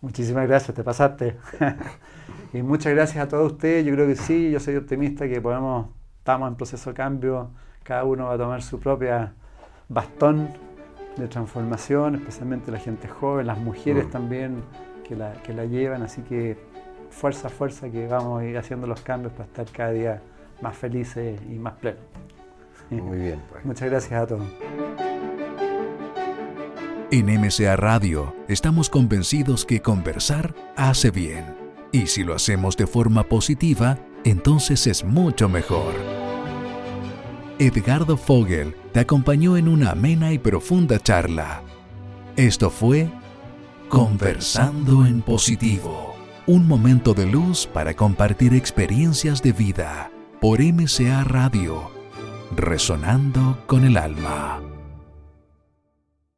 Muchísimas 0.01 0.49
gracias, 0.49 0.74
te 0.74 0.82
pasaste. 0.82 1.36
y 2.55 2.62
muchas 2.62 2.95
gracias 2.95 3.23
a 3.23 3.28
todos 3.28 3.53
ustedes. 3.53 3.85
Yo 3.85 3.93
creo 3.93 4.07
que 4.07 4.16
sí, 4.16 4.51
yo 4.51 4.59
soy 4.59 4.77
optimista 4.77 5.28
que 5.28 5.40
podemos, 5.40 5.89
estamos 6.19 6.49
en 6.49 6.55
proceso 6.55 6.90
de 6.90 6.97
cambio. 6.97 7.51
Cada 7.82 8.05
uno 8.05 8.27
va 8.27 8.35
a 8.35 8.39
tomar 8.39 8.62
su 8.62 8.81
propia 8.81 9.35
bastón 9.89 10.49
de 11.19 11.28
transformación, 11.28 12.15
especialmente 12.15 12.70
la 12.70 12.78
gente 12.78 13.07
joven, 13.07 13.47
las 13.47 13.59
mujeres 13.59 14.07
mm. 14.07 14.11
también 14.11 14.62
que 15.07 15.15
la, 15.15 15.35
que 15.43 15.53
la 15.53 15.66
llevan. 15.66 16.03
Así 16.03 16.23
que 16.23 16.57
fuerza, 17.11 17.49
fuerza 17.49 17.89
que 17.91 18.07
vamos 18.07 18.41
a 18.41 18.45
ir 18.45 18.57
haciendo 18.59 18.87
los 18.87 19.01
cambios 19.01 19.33
para 19.33 19.45
estar 19.45 19.67
cada 19.67 19.91
día 19.91 20.23
más 20.61 20.77
felices 20.77 21.41
y 21.49 21.59
más 21.59 21.75
plenos. 21.75 22.03
Muy 22.91 23.19
bien. 23.19 23.43
Pues. 23.51 23.65
Muchas 23.65 23.91
gracias 23.91 24.23
a 24.23 24.27
todos. 24.27 24.47
En 27.11 27.27
MCA 27.27 27.77
Radio 27.77 28.35
estamos 28.49 28.91
convencidos 28.91 29.65
que 29.65 29.81
conversar 29.81 30.55
hace 30.77 31.11
bien. 31.11 31.57
Y 31.91 32.07
si 32.07 32.23
lo 32.23 32.35
hacemos 32.35 32.77
de 32.77 32.87
forma 32.87 33.25
positiva, 33.25 33.99
entonces 34.25 34.87
es 34.87 35.05
mucho 35.05 35.49
mejor. 35.49 35.95
Edgardo 37.59 38.17
Fogel 38.17 38.77
te 38.93 39.01
acompañó 39.01 39.57
en 39.57 39.69
una 39.69 39.93
amena 39.93 40.33
y 40.33 40.39
profunda 40.39 40.99
charla. 41.01 41.63
Esto 42.37 42.71
fue 42.71 43.09
Conversando 43.89 45.07
en 45.07 45.23
Positivo 45.23 46.18
un 46.49 46.66
momento 46.66 47.12
de 47.12 47.27
luz 47.27 47.66
para 47.66 47.93
compartir 47.93 48.55
experiencias 48.55 49.43
de 49.43 49.53
vida 49.53 50.11
por 50.41 50.61
MCA 50.62 51.23
Radio, 51.25 51.91
resonando 52.57 53.62
con 53.66 53.85
el 53.85 53.99
alma. 53.99 54.59